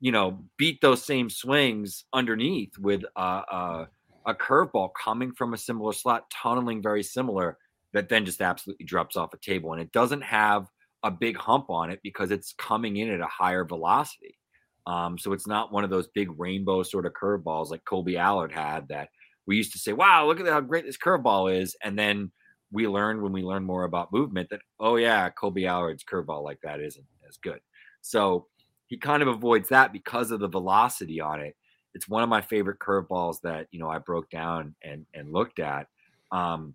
you 0.00 0.12
know, 0.12 0.42
beat 0.56 0.80
those 0.80 1.04
same 1.04 1.28
swings 1.28 2.04
underneath 2.12 2.78
with 2.78 3.02
a, 3.16 3.20
a, 3.20 3.88
a 4.26 4.34
curveball 4.34 4.90
coming 4.98 5.32
from 5.32 5.52
a 5.52 5.58
similar 5.58 5.92
slot, 5.92 6.30
tunneling 6.30 6.82
very 6.82 7.02
similar, 7.02 7.58
that 7.92 8.08
then 8.08 8.24
just 8.24 8.40
absolutely 8.40 8.86
drops 8.86 9.16
off 9.16 9.34
a 9.34 9.38
table, 9.38 9.72
and 9.72 9.82
it 9.82 9.92
doesn't 9.92 10.22
have 10.22 10.66
a 11.02 11.10
big 11.10 11.36
hump 11.36 11.68
on 11.68 11.90
it 11.90 12.00
because 12.02 12.30
it's 12.30 12.54
coming 12.56 12.96
in 12.96 13.10
at 13.10 13.20
a 13.20 13.26
higher 13.26 13.64
velocity. 13.64 14.38
Um, 14.86 15.18
so 15.18 15.32
it's 15.32 15.46
not 15.46 15.72
one 15.72 15.84
of 15.84 15.90
those 15.90 16.08
big 16.08 16.28
rainbow 16.38 16.82
sort 16.82 17.06
of 17.06 17.14
curveballs 17.14 17.70
like 17.70 17.84
Kolby 17.84 18.16
Allard 18.16 18.52
had 18.52 18.88
that 18.88 19.08
we 19.46 19.56
used 19.56 19.72
to 19.72 19.78
say, 19.78 19.92
wow, 19.92 20.26
look 20.26 20.40
at 20.40 20.46
how 20.46 20.60
great 20.60 20.84
this 20.84 20.98
curveball 20.98 21.54
is. 21.54 21.76
And 21.82 21.98
then 21.98 22.30
we 22.72 22.88
learned 22.88 23.22
when 23.22 23.32
we 23.32 23.42
learned 23.42 23.66
more 23.66 23.84
about 23.84 24.12
movement 24.12 24.50
that, 24.50 24.60
oh, 24.80 24.96
yeah, 24.96 25.30
Kolby 25.30 25.68
Allard's 25.68 26.04
curveball 26.04 26.42
like 26.42 26.58
that 26.62 26.80
isn't 26.80 27.06
as 27.28 27.36
good. 27.36 27.60
So 28.00 28.46
he 28.86 28.98
kind 28.98 29.22
of 29.22 29.28
avoids 29.28 29.68
that 29.70 29.92
because 29.92 30.30
of 30.30 30.40
the 30.40 30.48
velocity 30.48 31.20
on 31.20 31.40
it. 31.40 31.56
It's 31.94 32.08
one 32.08 32.22
of 32.22 32.28
my 32.28 32.40
favorite 32.40 32.80
curveballs 32.80 33.40
that, 33.42 33.68
you 33.70 33.78
know, 33.78 33.88
I 33.88 33.98
broke 33.98 34.28
down 34.30 34.74
and, 34.82 35.06
and 35.14 35.32
looked 35.32 35.60
at. 35.60 35.86
Um, 36.32 36.74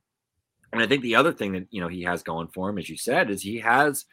and 0.72 0.82
I 0.82 0.88
think 0.88 1.04
the 1.04 1.16
other 1.16 1.34
thing 1.34 1.52
that, 1.54 1.68
you 1.72 1.82
know, 1.82 1.88
he 1.88 2.04
has 2.04 2.24
going 2.24 2.48
for 2.48 2.70
him, 2.70 2.78
as 2.78 2.90
you 2.90 2.98
said, 2.98 3.30
is 3.30 3.42
he 3.42 3.60
has 3.60 4.06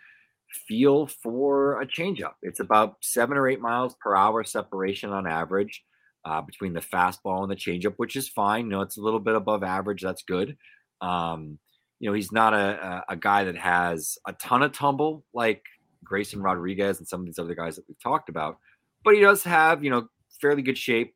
feel 0.69 1.07
for 1.07 1.81
a 1.81 1.87
changeup. 1.87 2.35
It's 2.43 2.61
about 2.61 2.97
seven 3.03 3.37
or 3.37 3.49
eight 3.49 3.61
miles 3.61 3.95
per 4.01 4.15
hour 4.15 4.45
separation 4.45 5.11
on 5.11 5.27
average 5.27 5.83
uh, 6.25 6.41
between 6.41 6.73
the 6.73 6.81
fastball 6.81 7.43
and 7.43 7.51
the 7.51 7.57
changeup, 7.57 7.95
which 7.97 8.17
is 8.17 8.29
fine. 8.29 8.67
You 8.67 8.73
know, 8.73 8.81
it's 8.81 8.99
a 8.99 9.03
little 9.03 9.21
bit 9.21 9.37
above 9.37 9.63
average. 9.63 10.03
That's 10.03 10.23
good. 10.23 10.57
Um, 11.01 11.59
you 12.01 12.09
know, 12.11 12.15
he's 12.15 12.33
not 12.33 12.53
a, 12.53 13.05
a, 13.09 13.17
guy 13.17 13.45
that 13.45 13.57
has 13.57 14.19
a 14.27 14.33
ton 14.35 14.63
of 14.63 14.73
tumble 14.73 15.25
like 15.33 15.63
Grayson 16.05 16.43
Rodriguez 16.43 16.99
and 16.99 17.09
some 17.09 17.21
of 17.21 17.27
these 17.27 17.39
other 17.39 17.55
guys 17.55 17.77
that 17.77 17.85
we've 17.89 18.03
talked 18.03 18.29
about, 18.29 18.59
but 19.05 19.15
he 19.15 19.21
does 19.21 19.45
have, 19.45 19.85
you 19.85 19.91
know, 19.91 20.09
fairly 20.41 20.63
good 20.63 20.79
shape. 20.79 21.15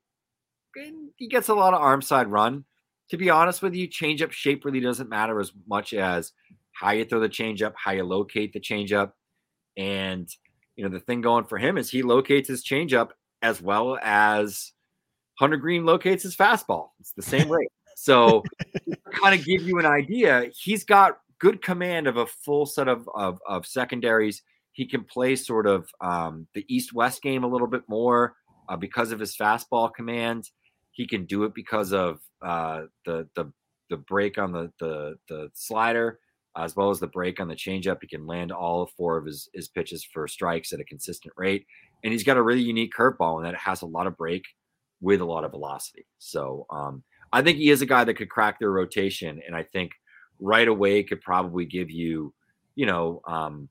And 0.77 1.11
he 1.17 1.29
gets 1.29 1.49
a 1.49 1.55
lot 1.55 1.75
of 1.75 1.81
arm 1.81 2.03
side 2.03 2.29
run. 2.29 2.65
To 3.11 3.17
be 3.17 3.29
honest 3.29 3.61
with 3.61 3.75
you, 3.75 3.89
changeup 3.89 4.31
shape 4.31 4.65
really 4.65 4.81
doesn't 4.81 5.09
matter 5.09 5.41
as 5.41 5.53
much 5.67 5.93
as 5.93 6.33
how 6.73 6.93
you 6.93 7.05
throw 7.05 7.21
the 7.21 7.29
changeup, 7.29 7.73
how 7.77 7.91
you 7.91 8.05
locate 8.05 8.53
the 8.53 8.61
changeup. 8.61 9.13
And, 9.77 10.29
you 10.77 10.85
know, 10.85 10.91
the 10.91 11.01
thing 11.01 11.21
going 11.21 11.45
for 11.45 11.59
him 11.59 11.79
is 11.79 11.91
he 11.91 12.03
locates 12.03 12.49
his 12.49 12.65
changeup 12.65 13.11
as 13.43 13.61
well 13.63 13.99
as 14.03 14.73
Hunter 15.39 15.57
Greene 15.57 15.87
locates 15.87 16.23
his 16.23 16.37
fastball. 16.37 16.91
It's 17.01 17.13
the 17.13 17.23
same 17.23 17.51
rate. 17.51 17.69
So, 17.97 18.43
kind 19.13 19.39
of 19.39 19.45
give 19.45 19.61
you 19.61 19.79
an 19.79 19.85
idea, 19.85 20.47
he's 20.59 20.85
got 20.85 21.19
good 21.39 21.61
command 21.61 22.07
of 22.07 22.17
a 22.17 22.25
full 22.25 22.65
set 22.65 22.89
of, 22.89 23.07
of, 23.15 23.41
of 23.47 23.67
secondaries. 23.67 24.43
He 24.73 24.87
can 24.87 25.05
play 25.05 25.37
sort 25.37 25.67
of 25.67 25.87
um, 26.01 26.47
the 26.55 26.65
east 26.67 26.95
west 26.95 27.21
game 27.21 27.45
a 27.45 27.47
little 27.47 27.67
bit 27.67 27.83
more 27.89 28.37
uh, 28.71 28.77
because 28.77 29.13
of 29.13 29.19
his 29.19 29.37
fastball 29.37 29.93
command. 29.93 30.49
He 30.93 31.07
can 31.07 31.27
do 31.27 31.45
it 31.45 31.53
because 31.55 31.93
of 31.93 32.21
uh, 32.41 32.85
the, 33.05 33.29
the, 33.37 33.53
the 33.91 33.99
break 33.99 34.39
on 34.39 34.53
the, 34.53 34.73
the, 34.81 35.19
the 35.29 35.51
slider 35.53 36.21
as 36.57 36.77
well 36.77 36.91
as 36.91 37.01
the 37.01 37.07
break 37.07 37.41
on 37.41 37.49
the 37.49 37.55
changeup. 37.55 37.99
He 38.01 38.09
can 38.09 38.27
land 38.27 38.53
all 38.53 38.91
four 38.97 39.17
of 39.17 39.27
his, 39.27 39.49
his 39.55 39.69
pitches 39.69 40.05
for 40.05 40.27
strikes 40.27 40.73
at 40.73 40.81
a 40.81 40.85
consistent 40.85 41.35
rate. 41.37 41.67
And 42.03 42.13
he's 42.13 42.25
got 42.25 42.37
a 42.37 42.43
really 42.43 42.63
unique 42.63 42.93
curveball 42.97 43.39
and 43.39 43.47
that 43.47 43.55
has 43.57 43.83
a 43.83 43.87
lot 43.87 44.07
of 44.07 44.17
break 44.17 44.45
with 45.01 45.21
a 45.21 45.25
lot 45.25 45.45
of 45.45 45.53
velocity. 45.53 46.07
So 46.19 46.67
um, 46.71 47.03
I 47.33 47.43
think 47.43 47.59
he 47.59 47.71
is 47.71 47.83
a 47.83 47.87
guy 47.87 48.05
that 48.05 48.15
could 48.15 48.31
crack 48.31 48.59
their 48.59 48.71
rotation. 48.71 49.41
And 49.47 49.57
I 49.57 49.63
think 49.63 49.93
right 50.41 50.69
away 50.69 51.03
could 51.03 51.21
probably 51.21 51.65
give 51.65 51.91
you, 51.91 52.35
you 52.75 52.87
know, 52.87 53.23
um, 53.27 53.69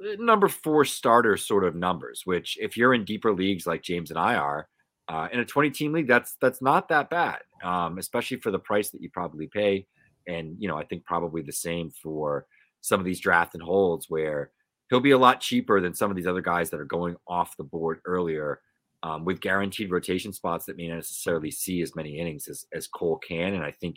number 0.00 0.48
four 0.48 0.84
starter 0.84 1.36
sort 1.36 1.64
of 1.64 1.74
numbers, 1.74 2.22
which 2.24 2.56
if 2.60 2.76
you're 2.76 2.94
in 2.94 3.04
deeper 3.04 3.32
leagues 3.32 3.66
like 3.66 3.82
James 3.82 4.10
and 4.10 4.18
I 4.18 4.34
are, 4.34 4.68
uh, 5.08 5.28
in 5.32 5.40
a 5.40 5.44
20 5.44 5.70
team 5.70 5.92
league, 5.92 6.06
that's 6.06 6.36
that's 6.40 6.60
not 6.60 6.88
that 6.90 7.08
bad, 7.08 7.38
um, 7.64 7.96
especially 7.96 8.38
for 8.38 8.50
the 8.50 8.58
price 8.58 8.90
that 8.90 9.00
you 9.00 9.08
probably 9.10 9.46
pay 9.46 9.86
and 10.28 10.56
you 10.58 10.68
know 10.68 10.76
I 10.76 10.84
think 10.84 11.04
probably 11.04 11.42
the 11.42 11.52
same 11.52 11.90
for 11.90 12.46
some 12.80 13.00
of 13.00 13.06
these 13.06 13.20
draft 13.20 13.54
and 13.54 13.62
holds 13.62 14.06
where 14.08 14.52
he'll 14.88 15.00
be 15.00 15.10
a 15.10 15.18
lot 15.18 15.40
cheaper 15.40 15.80
than 15.80 15.94
some 15.94 16.10
of 16.10 16.16
these 16.16 16.26
other 16.26 16.40
guys 16.40 16.70
that 16.70 16.80
are 16.80 16.84
going 16.84 17.16
off 17.26 17.56
the 17.56 17.64
board 17.64 18.00
earlier 18.04 18.60
um, 19.02 19.24
with 19.24 19.40
guaranteed 19.40 19.90
rotation 19.90 20.32
spots 20.32 20.66
that 20.66 20.76
may 20.76 20.88
not 20.88 20.96
necessarily 20.96 21.50
see 21.50 21.82
as 21.82 21.94
many 21.94 22.18
innings 22.18 22.48
as, 22.48 22.64
as 22.72 22.88
Cole 22.88 23.18
can, 23.18 23.54
and 23.54 23.64
I 23.64 23.70
think 23.70 23.96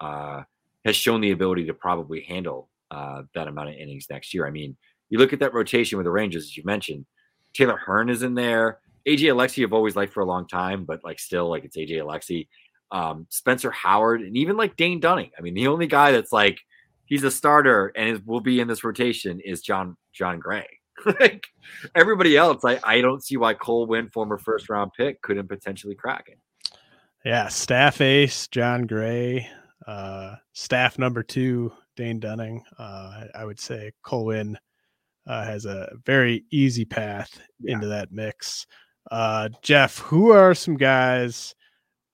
uh, 0.00 0.42
has 0.84 0.96
shown 0.96 1.20
the 1.20 1.30
ability 1.30 1.66
to 1.66 1.74
probably 1.74 2.22
handle 2.22 2.68
uh, 2.90 3.22
that 3.34 3.48
amount 3.48 3.68
of 3.68 3.74
innings 3.76 4.06
next 4.10 4.34
year. 4.34 4.46
I 4.46 4.50
mean, 4.50 4.76
you 5.08 5.18
look 5.18 5.32
at 5.32 5.40
that 5.40 5.54
rotation 5.54 5.98
with 5.98 6.04
the 6.04 6.10
Rangers, 6.10 6.44
as 6.44 6.56
you 6.56 6.64
mentioned, 6.64 7.06
Taylor 7.54 7.76
Hearn 7.76 8.08
is 8.08 8.22
in 8.22 8.34
there. 8.34 8.80
AJ 9.08 9.32
Alexy, 9.32 9.64
I've 9.64 9.72
always 9.72 9.96
liked 9.96 10.12
for 10.12 10.20
a 10.20 10.26
long 10.26 10.46
time, 10.46 10.84
but 10.84 11.02
like 11.04 11.18
still, 11.18 11.48
like 11.48 11.64
it's 11.64 11.76
AJ 11.76 12.02
Alexy 12.02 12.48
um, 12.92 13.26
Spencer 13.30 13.70
Howard, 13.70 14.22
and 14.22 14.36
even 14.36 14.56
like 14.56 14.76
Dane 14.76 15.00
Dunning. 15.00 15.30
I 15.38 15.42
mean, 15.42 15.54
the 15.54 15.68
only 15.68 15.86
guy 15.86 16.12
that's 16.12 16.32
like 16.32 16.60
he's 17.06 17.24
a 17.24 17.30
starter 17.30 17.92
and 17.96 18.08
is, 18.08 18.20
will 18.24 18.40
be 18.40 18.60
in 18.60 18.68
this 18.68 18.84
rotation 18.84 19.40
is 19.40 19.60
John 19.60 19.96
Jon 20.12 20.38
Gray. 20.38 20.66
like 21.20 21.46
everybody 21.94 22.36
else, 22.36 22.64
I, 22.64 22.80
I 22.84 23.00
don't 23.00 23.22
see 23.24 23.36
why 23.36 23.54
Cole 23.54 23.86
Winn, 23.86 24.10
former 24.10 24.38
first 24.38 24.68
round 24.68 24.92
pick, 24.96 25.20
couldn't 25.22 25.48
potentially 25.48 25.94
crack 25.94 26.28
it. 26.28 26.38
Yeah, 27.24 27.48
staff 27.48 28.00
ace 28.00 28.48
Jon 28.48 28.86
Gray, 28.86 29.46
uh, 29.86 30.36
staff 30.52 30.98
number 30.98 31.22
two 31.22 31.72
Dane 31.96 32.20
Dunning. 32.20 32.64
Uh, 32.78 33.24
I 33.34 33.44
would 33.44 33.60
say 33.60 33.92
Cole 34.02 34.26
Winn 34.26 34.58
uh, 35.26 35.44
has 35.44 35.66
a 35.66 35.92
very 36.04 36.44
easy 36.50 36.84
path 36.84 37.40
yeah. 37.60 37.74
into 37.74 37.88
that 37.88 38.12
mix. 38.12 38.66
Uh, 39.10 39.48
Geoff, 39.62 39.98
who 39.98 40.30
are 40.30 40.54
some 40.54 40.76
guys? 40.76 41.54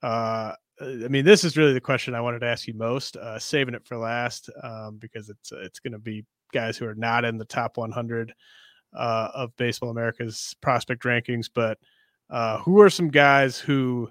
Uh, 0.01 0.53
I 0.79 1.07
mean, 1.07 1.25
this 1.25 1.43
is 1.43 1.57
really 1.57 1.73
the 1.73 1.81
question 1.81 2.13
I 2.13 2.21
wanted 2.21 2.39
to 2.39 2.47
ask 2.47 2.67
you 2.67 2.73
most. 2.73 3.17
Uh, 3.17 3.39
saving 3.39 3.73
it 3.73 3.85
for 3.85 3.97
last 3.97 4.49
um, 4.61 4.97
because 4.97 5.29
it's 5.29 5.51
uh, 5.51 5.59
it's 5.61 5.79
going 5.79 5.93
to 5.93 5.99
be 5.99 6.25
guys 6.53 6.77
who 6.77 6.85
are 6.85 6.95
not 6.95 7.25
in 7.25 7.37
the 7.37 7.45
top 7.45 7.77
100 7.77 8.33
uh, 8.95 9.29
of 9.33 9.55
Baseball 9.57 9.89
America's 9.89 10.55
prospect 10.61 11.03
rankings. 11.03 11.49
But 11.53 11.79
uh, 12.29 12.59
who 12.59 12.79
are 12.81 12.89
some 12.89 13.09
guys 13.09 13.57
who 13.57 14.09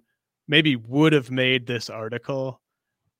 maybe 0.49 0.77
would 0.77 1.13
have 1.13 1.31
made 1.31 1.67
this 1.67 1.89
article 1.89 2.61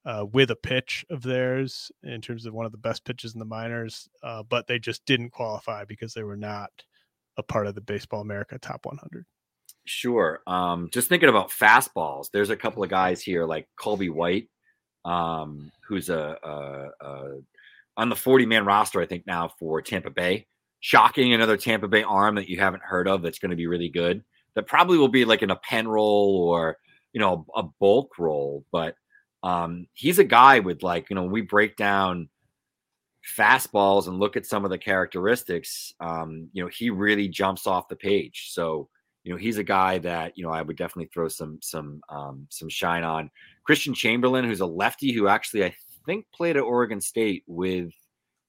uh, 0.05 0.25
with 0.33 0.51
a 0.51 0.57
pitch 0.57 1.05
of 1.11 1.23
theirs 1.23 1.91
in 2.03 2.21
terms 2.21 2.47
of 2.47 2.55
one 2.55 2.67
of 2.67 2.73
the 2.73 2.79
best 2.79 3.05
pitches 3.05 3.35
in 3.35 3.39
the 3.39 3.45
minors, 3.45 4.09
but 4.49 4.67
they 4.67 4.79
just 4.79 5.05
didn't 5.05 5.31
qualify 5.31 5.85
because 5.85 6.15
they 6.15 6.23
were 6.23 6.37
not 6.37 6.71
a 7.37 7.43
part 7.43 7.67
of 7.67 7.75
the 7.75 7.81
Baseball 7.81 8.21
America 8.21 8.59
top 8.59 8.87
100? 8.87 9.27
Sure. 9.87 10.43
Um, 10.49 10.89
just 10.93 11.09
thinking 11.09 11.29
about 11.29 11.51
fastballs, 11.51 12.31
there's 12.33 12.51
a 12.51 12.57
couple 12.57 12.83
of 12.83 12.91
guys 12.91 13.23
here 13.23 13.47
like 13.47 13.69
Colby 13.79 14.11
White, 14.11 14.49
um, 15.05 15.71
who's 15.87 16.09
a, 16.09 16.37
a, 16.43 17.07
a 17.07 17.39
on 17.97 18.09
the 18.09 18.17
40 18.17 18.47
man 18.47 18.67
roster, 18.67 19.01
I 19.01 19.07
think 19.07 19.27
now 19.27 19.51
for 19.59 19.81
Tampa 19.81 20.11
Bay. 20.11 20.47
Shocking, 20.81 21.33
another 21.33 21.57
Tampa 21.57 21.89
Bay 21.89 22.03
arm 22.03 22.35
that 22.35 22.49
you 22.49 22.59
haven't 22.59 22.83
heard 22.83 23.09
of 23.09 23.23
that's 23.23 23.39
going 23.39 23.51
to 23.51 23.57
be 23.57 23.69
really 23.69 23.89
good. 23.89 24.25
That 24.55 24.67
probably 24.67 24.99
will 24.99 25.09
be 25.09 25.25
like 25.25 25.43
in 25.43 25.51
a 25.51 25.57
pen 25.57 25.87
role 25.87 26.49
or 26.49 26.77
you 27.13 27.21
know 27.21 27.47
a 27.55 27.63
bulk 27.63 28.19
role, 28.19 28.65
but 28.73 28.97
um, 29.43 29.87
he's 29.95 30.19
a 30.19 30.25
guy 30.25 30.59
with 30.59 30.83
like 30.83 31.09
you 31.11 31.17
know 31.17 31.25
we 31.25 31.43
break 31.43 31.77
down 31.77 32.29
fastballs 33.39 34.09
and 34.09 34.19
look 34.19 34.37
at 34.37 34.47
some 34.47 34.65
of 34.65 34.71
the 34.71 34.79
characteristics. 34.79 35.95
Um, 36.01 36.49
you 36.53 36.65
know 36.65 36.71
he 36.73 36.91
really 36.91 37.29
jumps 37.29 37.67
off 37.67 37.89
the 37.89 37.97
page. 37.97 38.49
So 38.51 38.89
you 39.27 39.33
know 39.33 39.39
he's 39.39 39.59
a 39.59 39.65
guy 39.65 39.99
that 39.99 40.39
you 40.39 40.45
know 40.45 40.53
I 40.53 40.63
would 40.63 40.77
definitely 40.77 41.11
throw 41.13 41.27
some 41.27 41.59
some 41.61 42.01
um, 42.09 42.47
some 42.49 42.69
shine 42.69 43.03
on. 43.03 43.29
Christian 43.65 43.93
Chamberlain, 43.93 44.45
who's 44.45 44.61
a 44.61 44.67
lefty 44.67 45.11
who 45.11 45.27
actually 45.27 45.65
I 45.65 45.75
think 46.07 46.27
played 46.33 46.57
at 46.57 46.63
Oregon 46.63 47.01
State 47.01 47.43
with 47.49 47.91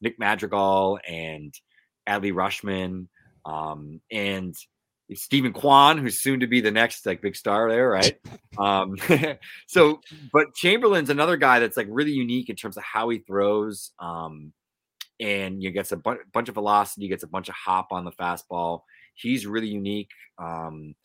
Nick 0.01 0.19
Madrigal 0.19 0.99
and 1.07 1.51
Adley 2.07 2.31
Rutschman 2.31 3.07
um, 3.43 3.99
and 4.11 4.55
Steven 5.15 5.51
Kwan, 5.51 5.97
who's 5.97 6.19
soon 6.19 6.41
to 6.41 6.47
be 6.47 6.61
the 6.61 6.69
next 6.69 7.07
like 7.07 7.23
big 7.23 7.35
star 7.35 7.67
there, 7.71 7.89
right? 7.89 8.15
um, 8.59 8.97
so, 9.67 9.99
but 10.31 10.53
Chamberlain's 10.53 11.09
another 11.09 11.37
guy 11.37 11.57
that's 11.57 11.75
like 11.75 11.87
really 11.89 12.11
unique 12.11 12.51
in 12.51 12.55
terms 12.55 12.77
of 12.77 12.83
how 12.83 13.09
he 13.09 13.17
throws. 13.17 13.93
Um, 13.97 14.53
and 15.19 15.63
you 15.63 15.71
gets 15.71 15.91
a 15.91 15.97
bu- 15.97 16.23
bunch 16.31 16.49
of 16.49 16.53
velocity, 16.53 17.07
gets 17.07 17.23
a 17.23 17.27
bunch 17.27 17.49
of 17.49 17.55
hop 17.55 17.87
on 17.89 18.05
the 18.05 18.11
fastball 18.11 18.81
he's 19.17 19.45
really 19.45 19.67
unique. 19.67 20.11
Um, 20.37 20.95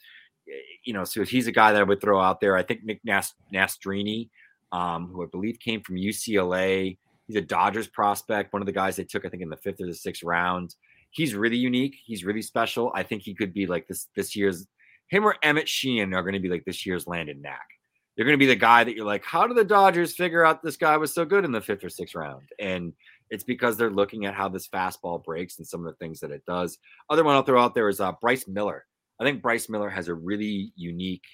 you 0.84 0.92
know, 0.92 1.04
so 1.04 1.24
he's 1.24 1.46
a 1.46 1.52
guy 1.52 1.72
that 1.72 1.80
I 1.80 1.84
would 1.84 2.00
throw 2.00 2.20
out 2.20 2.40
there. 2.40 2.56
I 2.56 2.62
think 2.62 2.84
Nick 2.84 3.00
Nast- 3.04 3.34
Nastrini, 3.52 4.28
um, 4.72 5.08
who 5.08 5.22
I 5.22 5.26
believe 5.26 5.58
came 5.58 5.82
from 5.82 5.96
UCLA. 5.96 6.96
He's 7.26 7.36
a 7.36 7.40
Dodgers 7.40 7.86
prospect, 7.86 8.52
one 8.52 8.62
of 8.62 8.66
the 8.66 8.72
guys 8.72 8.96
they 8.96 9.04
took, 9.04 9.24
I 9.24 9.28
think, 9.28 9.42
in 9.42 9.48
the 9.48 9.56
fifth 9.56 9.80
or 9.80 9.86
the 9.86 9.94
sixth 9.94 10.22
round. 10.22 10.74
He's 11.10 11.34
really 11.34 11.56
unique. 11.56 11.96
He's 12.04 12.24
really 12.24 12.42
special. 12.42 12.90
I 12.94 13.02
think 13.02 13.22
he 13.22 13.34
could 13.34 13.52
be 13.52 13.66
like 13.66 13.86
this 13.86 14.08
this 14.16 14.34
year's 14.34 14.66
him 15.12 15.26
or 15.26 15.36
Emmett 15.42 15.68
Sheehan 15.68 16.14
are 16.14 16.22
going 16.22 16.32
to 16.32 16.40
be 16.40 16.48
like 16.48 16.64
this 16.64 16.86
year's 16.86 17.06
Landon 17.06 17.42
Knack. 17.42 17.68
They're 18.16 18.24
going 18.24 18.34
to 18.34 18.42
be 18.42 18.46
the 18.46 18.56
guy 18.56 18.82
that 18.82 18.96
you're 18.96 19.06
like, 19.06 19.24
how 19.24 19.46
do 19.46 19.52
the 19.52 19.64
Dodgers 19.64 20.14
figure 20.14 20.44
out 20.44 20.62
this 20.62 20.76
guy 20.76 20.96
was 20.96 21.14
so 21.14 21.24
good 21.24 21.44
in 21.44 21.52
the 21.52 21.60
fifth 21.60 21.84
or 21.84 21.90
sixth 21.90 22.14
round? 22.14 22.48
And 22.58 22.94
it's 23.32 23.44
because 23.44 23.78
they're 23.78 23.90
looking 23.90 24.26
at 24.26 24.34
how 24.34 24.46
this 24.46 24.68
fastball 24.68 25.24
breaks 25.24 25.56
and 25.56 25.66
some 25.66 25.80
of 25.80 25.86
the 25.86 25.96
things 25.96 26.20
that 26.20 26.30
it 26.30 26.44
does. 26.46 26.76
Other 27.08 27.24
one 27.24 27.34
I'll 27.34 27.42
throw 27.42 27.62
out 27.62 27.74
there 27.74 27.88
is 27.88 27.98
uh, 27.98 28.12
Bryce 28.20 28.46
Miller. 28.46 28.84
I 29.18 29.24
think 29.24 29.40
Bryce 29.40 29.70
Miller 29.70 29.88
has 29.88 30.08
a 30.08 30.14
really 30.14 30.70
unique 30.76 31.24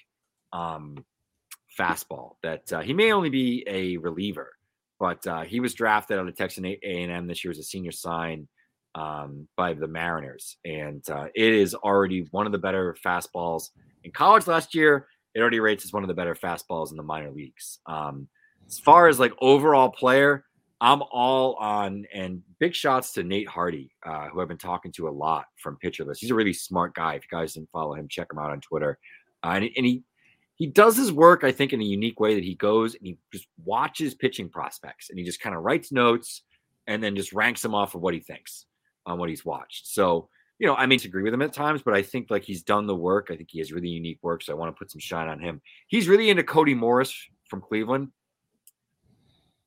um, 0.53 1.03
fastball 1.77 2.35
that 2.41 2.71
uh, 2.71 2.79
he 2.79 2.93
may 2.93 3.11
only 3.11 3.29
be 3.29 3.65
a 3.67 3.97
reliever, 3.97 4.49
but 4.97 5.27
uh, 5.27 5.41
he 5.41 5.59
was 5.59 5.73
drafted 5.73 6.17
out 6.17 6.27
of 6.27 6.35
Texas 6.37 6.63
A&M 6.63 7.27
this 7.27 7.43
year 7.43 7.51
as 7.51 7.59
a 7.59 7.63
senior 7.63 7.91
sign 7.91 8.47
um, 8.95 9.49
by 9.57 9.73
the 9.73 9.87
Mariners, 9.87 10.55
and 10.63 11.03
uh, 11.09 11.27
it 11.35 11.53
is 11.53 11.75
already 11.75 12.27
one 12.31 12.45
of 12.45 12.53
the 12.53 12.57
better 12.57 12.95
fastballs 13.05 13.71
in 14.05 14.11
college 14.11 14.47
last 14.47 14.73
year. 14.73 15.07
It 15.35 15.41
already 15.41 15.59
rates 15.59 15.83
as 15.83 15.91
one 15.91 16.03
of 16.03 16.07
the 16.07 16.15
better 16.15 16.33
fastballs 16.33 16.91
in 16.91 16.97
the 16.97 17.03
minor 17.03 17.31
leagues. 17.31 17.79
Um, 17.85 18.29
as 18.67 18.79
far 18.79 19.09
as 19.09 19.19
like 19.19 19.33
overall 19.41 19.89
player, 19.89 20.45
I'm 20.81 21.01
all 21.11 21.55
on 21.55 22.05
and 22.13 22.41
big 22.59 22.73
shots 22.73 23.11
to 23.13 23.23
Nate 23.23 23.47
Hardy, 23.47 23.91
uh, 24.05 24.29
who 24.29 24.41
I've 24.41 24.47
been 24.47 24.57
talking 24.57 24.91
to 24.93 25.09
a 25.09 25.11
lot 25.11 25.45
from 25.57 25.75
Pitcher 25.77 26.05
List. 26.05 26.21
He's 26.21 26.31
a 26.31 26.35
really 26.35 26.53
smart 26.53 26.93
guy. 26.95 27.15
If 27.15 27.23
you 27.23 27.37
guys 27.37 27.53
didn't 27.53 27.71
follow 27.71 27.95
him, 27.95 28.07
check 28.07 28.31
him 28.31 28.39
out 28.39 28.51
on 28.51 28.61
Twitter. 28.61 28.97
Uh, 29.43 29.51
and, 29.55 29.69
and 29.75 29.85
he 29.85 30.03
he 30.55 30.67
does 30.67 30.97
his 30.97 31.11
work, 31.11 31.45
I 31.45 31.53
think, 31.53 31.71
in 31.71 31.81
a 31.81 31.85
unique 31.85 32.19
way 32.19 32.35
that 32.35 32.43
he 32.43 32.55
goes 32.55 32.93
and 32.93 33.07
he 33.07 33.17
just 33.31 33.47
watches 33.63 34.13
pitching 34.13 34.49
prospects 34.49 35.09
and 35.09 35.17
he 35.17 35.23
just 35.23 35.39
kind 35.39 35.55
of 35.55 35.63
writes 35.63 35.91
notes 35.91 36.41
and 36.85 37.01
then 37.01 37.15
just 37.15 37.31
ranks 37.31 37.61
them 37.61 37.73
off 37.73 37.95
of 37.95 38.01
what 38.01 38.13
he 38.13 38.19
thinks 38.19 38.65
on 39.05 39.17
what 39.17 39.29
he's 39.29 39.45
watched. 39.45 39.87
So, 39.87 40.27
you 40.59 40.67
know, 40.67 40.75
I 40.75 40.85
may 40.85 40.97
disagree 40.97 41.23
with 41.23 41.33
him 41.33 41.41
at 41.41 41.53
times, 41.53 41.81
but 41.81 41.93
I 41.93 42.01
think 42.01 42.29
like 42.29 42.43
he's 42.43 42.61
done 42.61 42.87
the 42.87 42.95
work. 42.95 43.29
I 43.31 43.37
think 43.37 43.49
he 43.49 43.59
has 43.59 43.71
really 43.71 43.87
unique 43.87 44.19
work. 44.21 44.43
So 44.43 44.51
I 44.51 44.57
want 44.57 44.75
to 44.75 44.77
put 44.77 44.91
some 44.91 44.99
shine 44.99 45.29
on 45.29 45.39
him. 45.39 45.61
He's 45.87 46.09
really 46.09 46.29
into 46.29 46.43
Cody 46.43 46.73
Morris 46.73 47.15
from 47.45 47.61
Cleveland. 47.61 48.09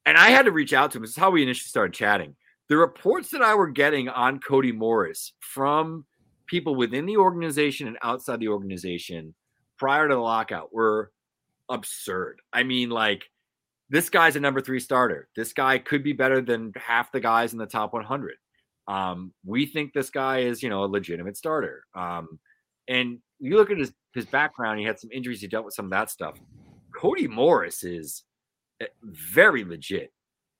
And 0.06 0.16
I 0.16 0.30
had 0.30 0.46
to 0.46 0.52
reach 0.52 0.72
out 0.72 0.90
to 0.92 0.98
him. 0.98 1.02
This 1.02 1.12
is 1.12 1.16
how 1.16 1.30
we 1.30 1.42
initially 1.42 1.68
started 1.68 1.94
chatting. 1.94 2.34
The 2.68 2.76
reports 2.76 3.30
that 3.30 3.42
I 3.42 3.54
were 3.54 3.68
getting 3.68 4.08
on 4.08 4.40
Cody 4.40 4.72
Morris 4.72 5.32
from 5.40 6.04
people 6.46 6.74
within 6.74 7.06
the 7.06 7.16
organization 7.16 7.86
and 7.86 7.98
outside 8.02 8.40
the 8.40 8.48
organization 8.48 9.34
prior 9.78 10.08
to 10.08 10.14
the 10.14 10.20
lockout 10.20 10.72
were 10.72 11.12
absurd. 11.68 12.40
I 12.52 12.62
mean, 12.62 12.90
like, 12.90 13.24
this 13.90 14.08
guy's 14.08 14.36
a 14.36 14.40
number 14.40 14.60
three 14.60 14.80
starter. 14.80 15.28
This 15.36 15.52
guy 15.52 15.78
could 15.78 16.02
be 16.02 16.12
better 16.12 16.40
than 16.40 16.72
half 16.76 17.12
the 17.12 17.20
guys 17.20 17.52
in 17.52 17.58
the 17.58 17.66
top 17.66 17.92
100. 17.92 18.34
Um, 18.88 19.32
we 19.44 19.66
think 19.66 19.92
this 19.92 20.10
guy 20.10 20.40
is, 20.40 20.62
you 20.62 20.70
know, 20.70 20.84
a 20.84 20.86
legitimate 20.86 21.36
starter. 21.36 21.84
Um, 21.94 22.40
and 22.88 23.18
you 23.38 23.56
look 23.56 23.70
at 23.70 23.78
his 23.78 23.92
his 24.14 24.26
background. 24.26 24.78
He 24.78 24.84
had 24.84 24.98
some 24.98 25.10
injuries. 25.12 25.40
He 25.40 25.46
dealt 25.46 25.64
with 25.64 25.74
some 25.74 25.86
of 25.86 25.90
that 25.92 26.10
stuff. 26.10 26.38
Cody 26.94 27.26
Morris 27.26 27.82
is 27.84 28.24
very 29.02 29.64
legit. 29.64 30.12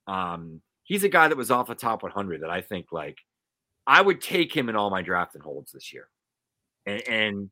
Um, 0.07 0.61
he's 0.85 1.05
a 1.05 1.09
guy 1.09 1.29
that 1.29 1.37
was 1.37 1.51
off 1.51 1.69
the 1.69 1.75
top 1.75 2.03
100 2.03 2.43
that 2.43 2.51
I 2.51 2.61
think 2.61 2.93
like 2.93 3.19
I 3.87 4.01
would 4.01 4.21
take 4.21 4.55
him 4.55 4.69
in 4.69 4.77
all 4.77 4.91
my 4.91 5.03
draft 5.03 5.35
and 5.35 5.43
holds 5.43 5.73
this 5.73 5.93
year. 5.93 6.09
And, 6.87 7.09
and 7.09 7.51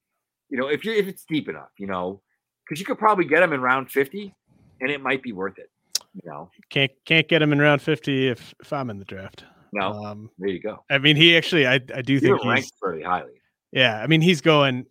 you 0.49 0.59
know, 0.59 0.69
if 0.69 0.85
you 0.85 0.93
if 0.93 1.07
it's 1.07 1.25
deep 1.25 1.49
enough, 1.49 1.71
you 1.79 1.87
know, 1.87 2.21
because 2.65 2.81
you 2.81 2.87
could 2.87 2.99
probably 2.99 3.25
get 3.25 3.43
him 3.43 3.53
in 3.53 3.61
round 3.61 3.91
50 3.91 4.35
and 4.81 4.91
it 4.91 5.01
might 5.01 5.23
be 5.23 5.33
worth 5.33 5.59
it. 5.59 5.71
You 6.15 6.29
know, 6.29 6.51
can't 6.71 6.91
can't 7.05 7.29
get 7.29 7.41
him 7.41 7.53
in 7.53 7.61
round 7.61 7.83
50 7.83 8.29
if 8.29 8.55
if 8.61 8.73
I'm 8.73 8.91
in 8.91 8.99
the 8.99 9.05
draft. 9.05 9.45
No, 9.73 9.93
um, 9.93 10.31
there 10.39 10.49
you 10.49 10.61
go. 10.61 10.85
I 10.91 10.99
mean, 10.99 11.15
he 11.15 11.37
actually, 11.37 11.67
I 11.67 11.75
I 11.75 12.03
do 12.03 12.19
think 12.19 12.41
he's 12.41 12.47
ranked 12.47 12.73
pretty 12.81 13.05
highly. 13.05 13.41
Yeah, 13.73 14.01
I 14.01 14.07
mean, 14.09 14.21
he's 14.21 14.41
going. 14.41 14.87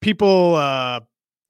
People 0.00 0.54
uh 0.54 1.00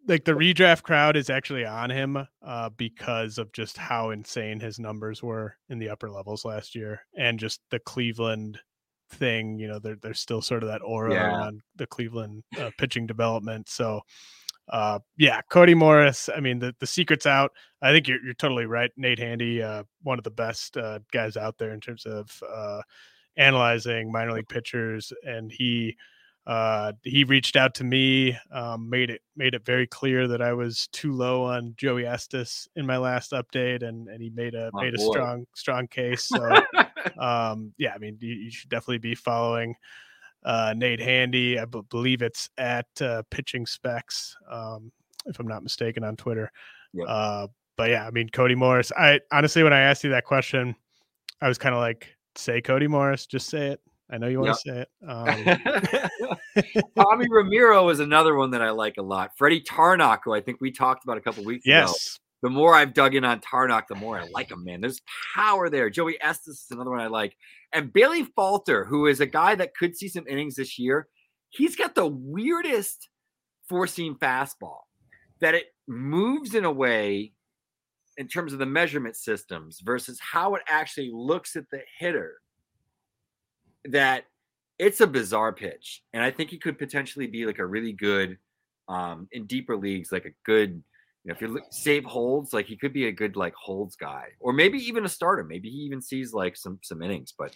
like 0.06 0.24
the 0.24 0.32
redraft 0.32 0.82
crowd 0.82 1.16
is 1.16 1.30
actually 1.30 1.64
on 1.64 1.90
him 1.90 2.16
uh 2.42 2.68
because 2.76 3.38
of 3.38 3.52
just 3.52 3.76
how 3.76 4.10
insane 4.10 4.60
his 4.60 4.78
numbers 4.78 5.22
were 5.22 5.56
in 5.68 5.78
the 5.78 5.88
upper 5.88 6.10
levels 6.10 6.44
last 6.44 6.74
year, 6.74 7.00
and 7.16 7.38
just 7.38 7.60
the 7.70 7.78
Cleveland 7.80 8.58
thing. 9.10 9.58
You 9.58 9.68
know, 9.68 9.78
there, 9.78 9.96
there's 10.02 10.20
still 10.20 10.42
sort 10.42 10.62
of 10.62 10.68
that 10.68 10.82
aura 10.82 11.14
yeah. 11.14 11.26
around 11.26 11.60
the 11.76 11.86
Cleveland 11.86 12.42
uh, 12.58 12.70
pitching 12.78 13.06
development. 13.06 13.68
So, 13.68 14.00
uh, 14.68 14.98
yeah, 15.16 15.40
Cody 15.48 15.74
Morris. 15.74 16.28
I 16.34 16.40
mean, 16.40 16.58
the, 16.58 16.74
the 16.80 16.86
secret's 16.86 17.26
out. 17.26 17.52
I 17.82 17.92
think 17.92 18.08
you're, 18.08 18.22
you're 18.24 18.34
totally 18.34 18.66
right. 18.66 18.90
Nate 18.96 19.18
Handy, 19.18 19.62
uh, 19.62 19.84
one 20.02 20.18
of 20.18 20.24
the 20.24 20.30
best 20.30 20.76
uh, 20.76 20.98
guys 21.12 21.36
out 21.36 21.56
there 21.58 21.72
in 21.72 21.80
terms 21.80 22.04
of 22.04 22.42
uh, 22.52 22.82
analyzing 23.36 24.10
minor 24.10 24.32
league 24.32 24.48
pitchers, 24.48 25.12
and 25.22 25.52
he 25.52 25.96
uh, 26.46 26.92
he 27.02 27.24
reached 27.24 27.56
out 27.56 27.74
to 27.74 27.84
me, 27.84 28.36
um, 28.52 28.88
made 28.88 29.10
it 29.10 29.20
made 29.34 29.54
it 29.54 29.64
very 29.64 29.86
clear 29.86 30.28
that 30.28 30.40
I 30.40 30.52
was 30.52 30.88
too 30.92 31.12
low 31.12 31.42
on 31.44 31.74
Joey 31.76 32.06
Estes 32.06 32.68
in 32.76 32.86
my 32.86 32.98
last 32.98 33.32
update, 33.32 33.82
and 33.82 34.08
and 34.08 34.22
he 34.22 34.30
made 34.30 34.54
a 34.54 34.70
oh, 34.72 34.80
made 34.80 34.94
boy. 34.94 35.02
a 35.02 35.06
strong 35.06 35.46
strong 35.56 35.88
case. 35.88 36.24
So, 36.28 36.48
um, 37.18 37.72
yeah, 37.78 37.94
I 37.94 37.98
mean, 37.98 38.16
you, 38.20 38.34
you, 38.34 38.50
should 38.52 38.70
definitely 38.70 38.98
be 38.98 39.16
following 39.16 39.74
uh, 40.44 40.72
Nate 40.76 41.00
Handy. 41.00 41.58
I 41.58 41.64
b- 41.64 41.82
believe 41.90 42.22
it's 42.22 42.48
at 42.58 42.86
uh, 43.00 43.24
Pitching 43.30 43.66
Specs, 43.66 44.36
um, 44.48 44.92
if 45.26 45.40
I'm 45.40 45.48
not 45.48 45.64
mistaken, 45.64 46.04
on 46.04 46.14
Twitter. 46.14 46.52
Yep. 46.92 47.06
Uh, 47.08 47.46
but 47.76 47.90
yeah, 47.90 48.06
I 48.06 48.12
mean, 48.12 48.28
Cody 48.28 48.54
Morris. 48.54 48.92
I 48.96 49.20
honestly, 49.32 49.64
when 49.64 49.72
I 49.72 49.80
asked 49.80 50.04
you 50.04 50.10
that 50.10 50.24
question, 50.24 50.76
I 51.42 51.48
was 51.48 51.58
kind 51.58 51.74
of 51.74 51.80
like, 51.80 52.16
say 52.36 52.60
Cody 52.60 52.86
Morris, 52.86 53.26
just 53.26 53.48
say 53.48 53.66
it. 53.72 53.80
I 54.10 54.18
know 54.18 54.28
you 54.28 54.40
want 54.40 54.48
yep. 54.48 54.56
to 54.56 54.62
say 54.62 54.80
it. 54.80 54.88
Um... 55.08 56.82
Tommy 56.96 57.26
Romero 57.30 57.88
is 57.88 58.00
another 58.00 58.34
one 58.36 58.50
that 58.52 58.62
I 58.62 58.70
like 58.70 58.96
a 58.98 59.02
lot. 59.02 59.32
Freddy 59.36 59.60
Tarnok, 59.60 60.20
who 60.24 60.34
I 60.34 60.40
think 60.40 60.60
we 60.60 60.70
talked 60.70 61.04
about 61.04 61.18
a 61.18 61.20
couple 61.20 61.44
weeks 61.44 61.66
yes. 61.66 61.90
ago. 61.90 61.96
The 62.42 62.50
more 62.50 62.74
I've 62.74 62.94
dug 62.94 63.14
in 63.14 63.24
on 63.24 63.40
Tarnok, 63.40 63.88
the 63.88 63.94
more 63.94 64.18
I 64.18 64.26
like 64.32 64.50
him, 64.50 64.62
man. 64.62 64.80
There's 64.80 65.00
power 65.34 65.68
there. 65.68 65.90
Joey 65.90 66.16
Estes 66.20 66.64
is 66.64 66.66
another 66.70 66.90
one 66.90 67.00
I 67.00 67.06
like. 67.06 67.36
And 67.72 67.92
Bailey 67.92 68.24
Falter, 68.24 68.84
who 68.84 69.06
is 69.06 69.20
a 69.20 69.26
guy 69.26 69.54
that 69.54 69.74
could 69.74 69.96
see 69.96 70.08
some 70.08 70.26
innings 70.28 70.56
this 70.56 70.78
year, 70.78 71.08
he's 71.50 71.76
got 71.76 71.94
the 71.94 72.06
weirdest 72.06 73.08
four 73.68 73.86
seam 73.86 74.16
fastball 74.16 74.80
that 75.40 75.54
it 75.54 75.66
moves 75.88 76.54
in 76.54 76.64
a 76.64 76.70
way 76.70 77.32
in 78.16 78.28
terms 78.28 78.52
of 78.52 78.58
the 78.58 78.66
measurement 78.66 79.16
systems 79.16 79.80
versus 79.84 80.18
how 80.20 80.54
it 80.54 80.62
actually 80.68 81.10
looks 81.12 81.56
at 81.56 81.64
the 81.70 81.80
hitter 81.98 82.36
that 83.90 84.24
it's 84.78 85.00
a 85.00 85.06
bizarre 85.06 85.52
pitch, 85.52 86.02
and 86.12 86.22
I 86.22 86.30
think 86.30 86.50
he 86.50 86.58
could 86.58 86.78
potentially 86.78 87.26
be 87.26 87.46
like 87.46 87.58
a 87.58 87.66
really 87.66 87.92
good 87.92 88.38
um, 88.88 89.28
in 89.32 89.46
deeper 89.46 89.76
leagues, 89.76 90.12
like 90.12 90.24
a 90.24 90.34
good. 90.44 90.82
You 91.24 91.32
know, 91.32 91.34
if 91.34 91.40
you 91.40 91.60
save 91.70 92.04
holds, 92.04 92.52
like 92.52 92.66
he 92.66 92.76
could 92.76 92.92
be 92.92 93.08
a 93.08 93.12
good 93.12 93.34
like 93.34 93.54
holds 93.54 93.96
guy, 93.96 94.26
or 94.38 94.52
maybe 94.52 94.78
even 94.78 95.04
a 95.04 95.08
starter. 95.08 95.42
Maybe 95.42 95.68
he 95.68 95.78
even 95.78 96.00
sees 96.00 96.32
like 96.32 96.56
some 96.56 96.78
some 96.82 97.02
innings. 97.02 97.34
But 97.36 97.52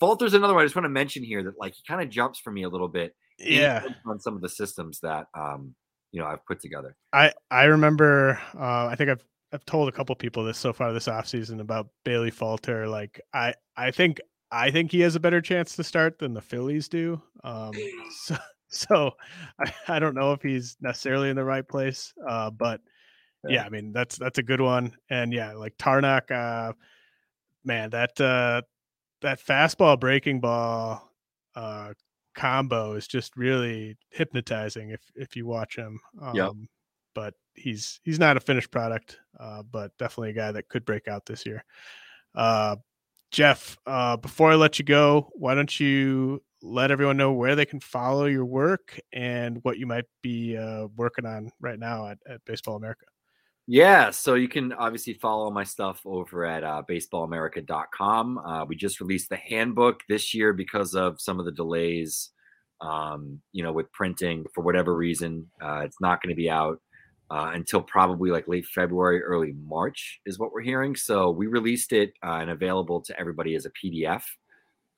Falter's 0.00 0.34
another 0.34 0.54
one 0.54 0.62
I 0.62 0.66
just 0.66 0.74
want 0.74 0.84
to 0.84 0.90
mention 0.90 1.22
here 1.22 1.42
that 1.44 1.58
like 1.58 1.74
he 1.74 1.82
kind 1.86 2.02
of 2.02 2.10
jumps 2.10 2.40
for 2.40 2.50
me 2.50 2.64
a 2.64 2.68
little 2.68 2.88
bit. 2.88 3.14
Yeah, 3.38 3.84
on 4.06 4.18
some 4.18 4.34
of 4.34 4.42
the 4.42 4.48
systems 4.48 5.00
that 5.00 5.26
um 5.34 5.74
you 6.10 6.20
know 6.20 6.26
I've 6.26 6.44
put 6.46 6.60
together. 6.60 6.96
I 7.12 7.32
I 7.50 7.64
remember 7.64 8.40
uh, 8.58 8.86
I 8.86 8.96
think 8.96 9.10
I've 9.10 9.24
I've 9.52 9.64
told 9.66 9.88
a 9.88 9.92
couple 9.92 10.14
people 10.16 10.44
this 10.44 10.58
so 10.58 10.72
far 10.72 10.92
this 10.92 11.06
offseason 11.06 11.60
about 11.60 11.88
Bailey 12.04 12.30
Falter. 12.30 12.88
Like 12.88 13.20
I 13.32 13.54
I 13.76 13.90
think 13.90 14.20
I 14.50 14.70
think 14.70 14.92
he 14.92 15.00
has 15.00 15.16
a 15.16 15.20
better 15.20 15.40
chance 15.40 15.76
to 15.76 15.84
start 15.84 16.18
than 16.18 16.34
the 16.34 16.40
Phillies 16.40 16.88
do. 16.88 17.20
Um, 17.42 17.72
so, 18.10 18.36
so 18.68 19.10
I, 19.58 19.72
I, 19.88 19.98
don't 19.98 20.14
know 20.14 20.32
if 20.32 20.42
he's 20.42 20.76
necessarily 20.80 21.30
in 21.30 21.36
the 21.36 21.44
right 21.44 21.66
place, 21.66 22.12
uh, 22.26 22.50
but 22.50 22.80
yeah. 23.48 23.54
yeah. 23.54 23.64
I 23.64 23.68
mean 23.68 23.92
that's 23.92 24.16
that's 24.16 24.38
a 24.38 24.42
good 24.42 24.60
one. 24.60 24.92
And 25.10 25.32
yeah, 25.32 25.52
like 25.54 25.76
Tarnok, 25.76 26.30
uh, 26.30 26.72
man, 27.64 27.90
that 27.90 28.20
uh, 28.20 28.62
that 29.22 29.44
fastball 29.44 29.98
breaking 29.98 30.40
ball 30.40 31.10
uh, 31.54 31.92
combo 32.34 32.94
is 32.94 33.06
just 33.06 33.36
really 33.36 33.96
hypnotizing 34.10 34.90
if 34.90 35.00
if 35.14 35.36
you 35.36 35.46
watch 35.46 35.76
him. 35.76 36.00
Um, 36.20 36.36
yeah. 36.36 36.50
But 37.14 37.34
he's 37.54 38.00
he's 38.02 38.18
not 38.18 38.36
a 38.36 38.40
finished 38.40 38.70
product, 38.70 39.18
uh, 39.38 39.62
but 39.62 39.96
definitely 39.98 40.30
a 40.30 40.34
guy 40.34 40.52
that 40.52 40.68
could 40.68 40.84
break 40.84 41.06
out 41.06 41.26
this 41.26 41.46
year. 41.46 41.64
Uh, 42.34 42.76
Geoff, 43.34 43.76
uh, 43.84 44.16
before 44.16 44.52
I 44.52 44.54
let 44.54 44.78
you 44.78 44.84
go, 44.84 45.28
why 45.32 45.56
don't 45.56 45.80
you 45.80 46.40
let 46.62 46.92
everyone 46.92 47.16
know 47.16 47.32
where 47.32 47.56
they 47.56 47.66
can 47.66 47.80
follow 47.80 48.26
your 48.26 48.44
work 48.44 48.96
and 49.12 49.58
what 49.62 49.76
you 49.76 49.88
might 49.88 50.04
be 50.22 50.56
uh, 50.56 50.86
working 50.96 51.26
on 51.26 51.50
right 51.60 51.80
now 51.80 52.06
at, 52.06 52.18
at, 52.28 52.44
Baseball 52.44 52.76
America? 52.76 53.06
Yeah, 53.66 54.10
so 54.10 54.34
you 54.34 54.46
can 54.46 54.72
obviously 54.72 55.14
follow 55.14 55.50
my 55.50 55.64
stuff 55.64 56.00
over 56.04 56.44
at 56.44 56.62
uh, 56.62 56.82
baseballamerica.com. 56.88 58.38
Uh, 58.38 58.64
we 58.66 58.76
just 58.76 59.00
released 59.00 59.30
the 59.30 59.36
handbook 59.36 60.02
this 60.08 60.32
year 60.32 60.52
because 60.52 60.94
of 60.94 61.20
some 61.20 61.40
of 61.40 61.44
the 61.44 61.50
delays, 61.50 62.30
um, 62.82 63.40
you 63.50 63.64
know, 63.64 63.72
with 63.72 63.90
printing 63.90 64.46
for 64.54 64.62
whatever 64.62 64.94
reason. 64.94 65.50
Uh, 65.60 65.80
it's 65.84 66.00
not 66.00 66.22
going 66.22 66.30
to 66.30 66.40
be 66.40 66.48
out 66.48 66.78
uh, 67.30 67.50
until 67.54 67.80
probably 67.82 68.30
like 68.30 68.48
late 68.48 68.66
February, 68.66 69.22
early 69.22 69.54
March 69.66 70.20
is 70.26 70.38
what 70.38 70.52
we're 70.52 70.62
hearing. 70.62 70.94
So 70.94 71.30
we 71.30 71.46
released 71.46 71.92
it 71.92 72.12
uh, 72.22 72.38
and 72.40 72.50
available 72.50 73.00
to 73.02 73.18
everybody 73.18 73.54
as 73.54 73.66
a 73.66 73.70
PDF. 73.70 74.22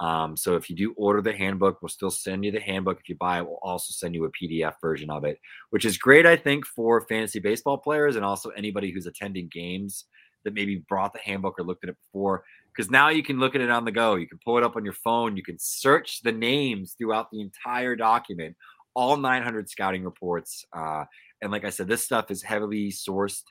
Um, 0.00 0.36
so 0.36 0.56
if 0.56 0.68
you 0.68 0.76
do 0.76 0.92
order 0.96 1.22
the 1.22 1.32
handbook, 1.32 1.80
we'll 1.80 1.88
still 1.88 2.10
send 2.10 2.44
you 2.44 2.52
the 2.52 2.60
handbook. 2.60 3.00
If 3.00 3.08
you 3.08 3.16
buy 3.16 3.38
it, 3.38 3.46
we'll 3.46 3.58
also 3.62 3.92
send 3.92 4.14
you 4.14 4.26
a 4.26 4.30
PDF 4.30 4.74
version 4.80 5.10
of 5.10 5.24
it, 5.24 5.40
which 5.70 5.84
is 5.84 5.96
great, 5.96 6.26
I 6.26 6.36
think, 6.36 6.66
for 6.66 7.06
fantasy 7.08 7.38
baseball 7.38 7.78
players 7.78 8.16
and 8.16 8.24
also 8.24 8.50
anybody 8.50 8.90
who's 8.90 9.06
attending 9.06 9.48
games 9.48 10.04
that 10.44 10.54
maybe 10.54 10.84
brought 10.88 11.12
the 11.12 11.18
handbook 11.20 11.58
or 11.58 11.64
looked 11.64 11.84
at 11.84 11.90
it 11.90 11.96
before. 12.06 12.44
Because 12.74 12.90
now 12.90 13.08
you 13.08 13.22
can 13.22 13.40
look 13.40 13.54
at 13.54 13.62
it 13.62 13.70
on 13.70 13.86
the 13.86 13.92
go. 13.92 14.16
You 14.16 14.28
can 14.28 14.38
pull 14.44 14.58
it 14.58 14.64
up 14.64 14.76
on 14.76 14.84
your 14.84 14.92
phone. 14.92 15.36
You 15.36 15.42
can 15.42 15.58
search 15.58 16.20
the 16.22 16.32
names 16.32 16.94
throughout 16.98 17.30
the 17.30 17.40
entire 17.40 17.96
document, 17.96 18.54
all 18.96 19.16
900 19.16 19.68
scouting 19.68 20.02
reports. 20.02 20.64
Uh, 20.72 21.04
and 21.42 21.52
like 21.52 21.64
I 21.64 21.70
said, 21.70 21.86
this 21.86 22.04
stuff 22.04 22.30
is 22.30 22.42
heavily 22.42 22.90
sourced 22.90 23.42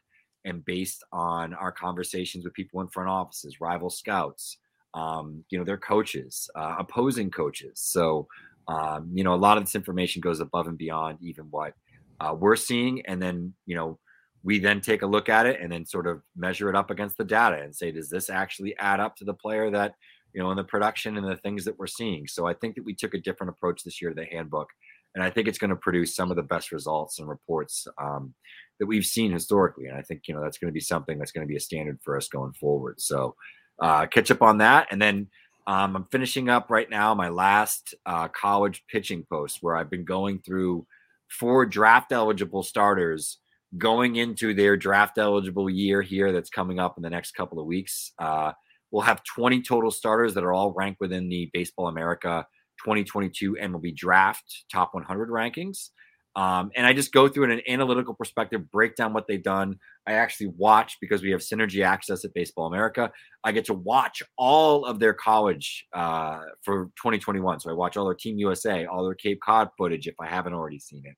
and 0.43 0.65
based 0.65 1.03
on 1.13 1.53
our 1.53 1.72
conversations 1.72 2.43
with 2.43 2.53
people 2.53 2.81
in 2.81 2.88
front 2.88 3.09
offices, 3.09 3.61
rival 3.61 3.89
scouts, 3.89 4.57
um, 4.93 5.43
you 5.49 5.57
know, 5.57 5.63
their 5.63 5.77
coaches, 5.77 6.49
uh, 6.55 6.76
opposing 6.80 7.30
coaches. 7.30 7.73
So, 7.76 8.27
um, 8.67 9.09
you 9.13 9.23
know, 9.23 9.34
a 9.34 9.35
lot 9.35 9.57
of 9.57 9.63
this 9.63 9.76
information 9.76 10.22
goes 10.22 10.39
above 10.39 10.67
and 10.67 10.77
beyond 10.77 11.19
even 11.22 11.45
what 11.45 11.73
uh, 12.19 12.35
we're 12.38 12.55
seeing. 12.55 13.05
And 13.05 13.22
then, 13.22 13.53
you 13.65 13.76
know, 13.76 13.99
we 14.43 14.59
then 14.59 14.81
take 14.81 15.01
a 15.01 15.07
look 15.07 15.30
at 15.30 15.45
it 15.45 15.59
and 15.59 15.72
then 15.72 15.85
sort 15.85 16.07
of 16.07 16.22
measure 16.35 16.69
it 16.69 16.76
up 16.76 16.91
against 16.91 17.17
the 17.17 17.23
data 17.23 17.61
and 17.61 17.76
say, 17.76 17.91
does 17.91 18.09
this 18.09 18.30
actually 18.30 18.76
add 18.77 18.99
up 18.99 19.15
to 19.17 19.26
the 19.26 19.34
player 19.34 19.72
that, 19.72 19.95
you 20.34 20.41
know, 20.41 20.51
in 20.51 20.57
the 20.57 20.63
production 20.63 21.17
and 21.17 21.27
the 21.27 21.38
things 21.38 21.65
that 21.65 21.77
we're 21.77 21.88
seeing? 21.88 22.27
So 22.27 22.45
I 22.45 22.53
think 22.53 22.76
that 22.76 22.85
we 22.85 22.93
took 22.93 23.15
a 23.15 23.19
different 23.19 23.49
approach 23.49 23.84
this 23.84 23.99
year 24.01 24.11
to 24.11 24.15
the 24.15 24.26
handbook. 24.26 24.69
And 25.16 25.24
I 25.24 25.30
think 25.30 25.48
it's 25.48 25.58
going 25.58 25.70
to 25.70 25.76
produce 25.76 26.16
some 26.16 26.30
of 26.30 26.36
the 26.36 26.44
best 26.44 26.72
results 26.72 27.20
and 27.20 27.28
reports 27.28 27.88
um, 27.98 28.34
that 28.80 28.86
we've 28.86 29.06
seen 29.06 29.32
historically. 29.32 29.88
And 29.88 29.98
I 29.98 30.02
think, 30.02 30.28
you 30.28 30.36
know, 30.36 30.42
that's 30.42 30.58
going 30.58 30.70
to 30.70 30.74
be 30.74 30.82
something 30.82 31.18
that's 31.18 31.32
going 31.32 31.48
to 31.48 31.52
be 31.52 31.56
a 31.56 31.62
standard 31.62 32.00
for 32.04 32.18
us 32.18 32.28
going 32.28 32.54
forward. 32.54 33.00
So, 33.02 33.36
uh, 33.80 34.06
catch 34.08 34.32
up 34.32 34.42
on 34.42 34.60
that. 34.60 34.88
And 34.92 35.02
then 35.02 35.28
um, 35.68 35.96
I'm 35.96 36.06
finishing 36.06 36.50
up 36.50 36.70
right 36.70 36.90
now 36.90 37.14
my 37.14 37.30
last 37.30 37.96
uh, 38.06 38.28
college 38.28 38.84
pitching 38.90 39.26
post 39.30 39.60
where 39.62 39.76
I've 39.76 39.90
been 39.90 40.06
going 40.06 40.40
through 40.40 40.86
four 41.28 41.66
draft 41.66 42.12
eligible 42.12 42.64
starters 42.64 43.40
going 43.78 44.16
into 44.16 44.54
their 44.54 44.78
draft 44.78 45.18
eligible 45.18 45.70
year 45.70 46.02
here 46.02 46.32
that's 46.32 46.50
coming 46.50 46.80
up 46.80 46.98
in 46.98 47.04
the 47.04 47.10
next 47.10 47.32
couple 47.32 47.60
of 47.60 47.66
weeks. 47.66 48.12
Uh, 48.20 48.52
we'll 48.92 49.02
have 49.02 49.24
20 49.24 49.62
total 49.64 49.92
starters 49.92 50.34
that 50.34 50.44
are 50.44 50.54
all 50.54 50.72
ranked 50.72 51.02
within 51.02 51.28
the 51.28 51.50
Baseball 51.52 51.88
America 51.88 52.46
2022 52.84 53.57
MLB 53.61 53.95
draft 53.95 54.65
top 54.72 54.93
100 54.93 55.30
rankings. 55.30 55.89
Um, 56.35 56.72
and 56.76 56.85
I 56.85 56.91
just 56.91 57.14
go 57.14 57.30
through 57.30 57.45
in 57.45 57.52
an 57.52 57.61
analytical 57.68 58.14
perspective, 58.14 58.69
break 58.69 58.95
down 58.95 59.14
what 59.14 59.26
they've 59.27 59.41
done. 59.41 59.80
I 60.06 60.14
actually 60.14 60.47
watch 60.57 60.97
because 60.99 61.23
we 61.23 61.31
have 61.31 61.39
synergy 61.39 61.84
access 61.84 62.26
at 62.26 62.34
Baseball 62.34 62.68
America. 62.68 63.10
I 63.43 63.53
get 63.53 63.65
to 63.65 63.73
watch 63.73 64.22
all 64.38 64.85
of 64.85 64.99
their 64.99 65.14
college 65.14 65.85
uh, 65.93 66.41
for 66.64 66.85
2021. 66.97 67.61
So 67.61 67.69
I 67.69 67.73
watch 67.73 67.95
all 67.95 68.06
their 68.06 68.15
Team 68.15 68.38
USA, 68.38 68.85
all 68.85 69.06
their 69.06 69.15
Cape 69.15 69.39
Cod 69.41 69.69
footage 69.77 70.07
if 70.07 70.15
I 70.19 70.27
haven't 70.27 70.53
already 70.53 70.80
seen 70.80 71.03
it. 71.06 71.15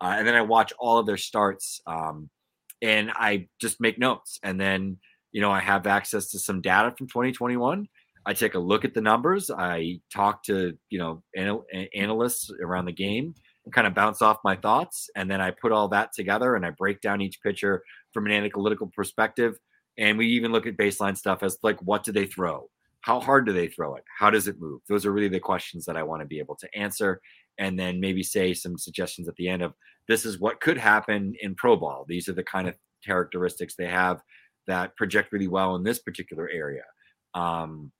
Uh, 0.00 0.14
and 0.18 0.26
then 0.26 0.34
I 0.34 0.42
watch 0.42 0.72
all 0.78 0.98
of 0.98 1.06
their 1.06 1.16
starts 1.16 1.80
um, 1.86 2.30
and 2.80 3.10
I 3.14 3.48
just 3.60 3.80
make 3.80 3.98
notes. 3.98 4.38
And 4.42 4.60
then, 4.60 4.98
you 5.32 5.40
know, 5.40 5.50
I 5.50 5.60
have 5.60 5.86
access 5.86 6.30
to 6.30 6.38
some 6.38 6.60
data 6.60 6.94
from 6.96 7.08
2021. 7.08 7.88
I 8.30 8.32
take 8.32 8.54
a 8.54 8.60
look 8.60 8.84
at 8.84 8.94
the 8.94 9.00
numbers. 9.00 9.50
I 9.50 10.00
talk 10.14 10.44
to, 10.44 10.78
you 10.88 10.98
know, 11.00 11.20
anal- 11.36 11.66
analysts 11.96 12.48
around 12.62 12.84
the 12.84 12.92
game 12.92 13.34
and 13.64 13.74
kind 13.74 13.88
of 13.88 13.94
bounce 13.94 14.22
off 14.22 14.38
my 14.44 14.54
thoughts. 14.54 15.10
And 15.16 15.28
then 15.28 15.40
I 15.40 15.50
put 15.50 15.72
all 15.72 15.88
that 15.88 16.12
together 16.12 16.54
and 16.54 16.64
I 16.64 16.70
break 16.70 17.00
down 17.00 17.20
each 17.20 17.42
pitcher 17.42 17.82
from 18.14 18.26
an 18.26 18.32
analytical 18.32 18.86
perspective. 18.94 19.58
And 19.98 20.16
we 20.16 20.28
even 20.28 20.52
look 20.52 20.68
at 20.68 20.76
baseline 20.76 21.18
stuff 21.18 21.42
as 21.42 21.58
like, 21.64 21.82
what 21.82 22.04
do 22.04 22.12
they 22.12 22.24
throw? 22.24 22.70
How 23.00 23.18
hard 23.18 23.46
do 23.46 23.52
they 23.52 23.66
throw 23.66 23.96
it? 23.96 24.04
How 24.16 24.30
does 24.30 24.46
it 24.46 24.60
move? 24.60 24.80
Those 24.88 25.04
are 25.04 25.10
really 25.10 25.26
the 25.26 25.40
questions 25.40 25.84
that 25.86 25.96
I 25.96 26.04
want 26.04 26.22
to 26.22 26.26
be 26.26 26.38
able 26.38 26.54
to 26.54 26.68
answer. 26.72 27.20
And 27.58 27.76
then 27.76 27.98
maybe 27.98 28.22
say 28.22 28.54
some 28.54 28.78
suggestions 28.78 29.28
at 29.28 29.34
the 29.34 29.48
end 29.48 29.62
of 29.62 29.74
this 30.06 30.24
is 30.24 30.38
what 30.38 30.60
could 30.60 30.78
happen 30.78 31.34
in 31.40 31.56
pro 31.56 31.74
ball. 31.74 32.04
These 32.06 32.28
are 32.28 32.34
the 32.34 32.44
kind 32.44 32.68
of 32.68 32.76
characteristics 33.04 33.74
they 33.74 33.88
have 33.88 34.20
that 34.68 34.94
project 34.94 35.32
really 35.32 35.48
well 35.48 35.74
in 35.74 35.82
this 35.82 35.98
particular 35.98 36.48
area. 36.48 36.84
Um, 37.34 37.90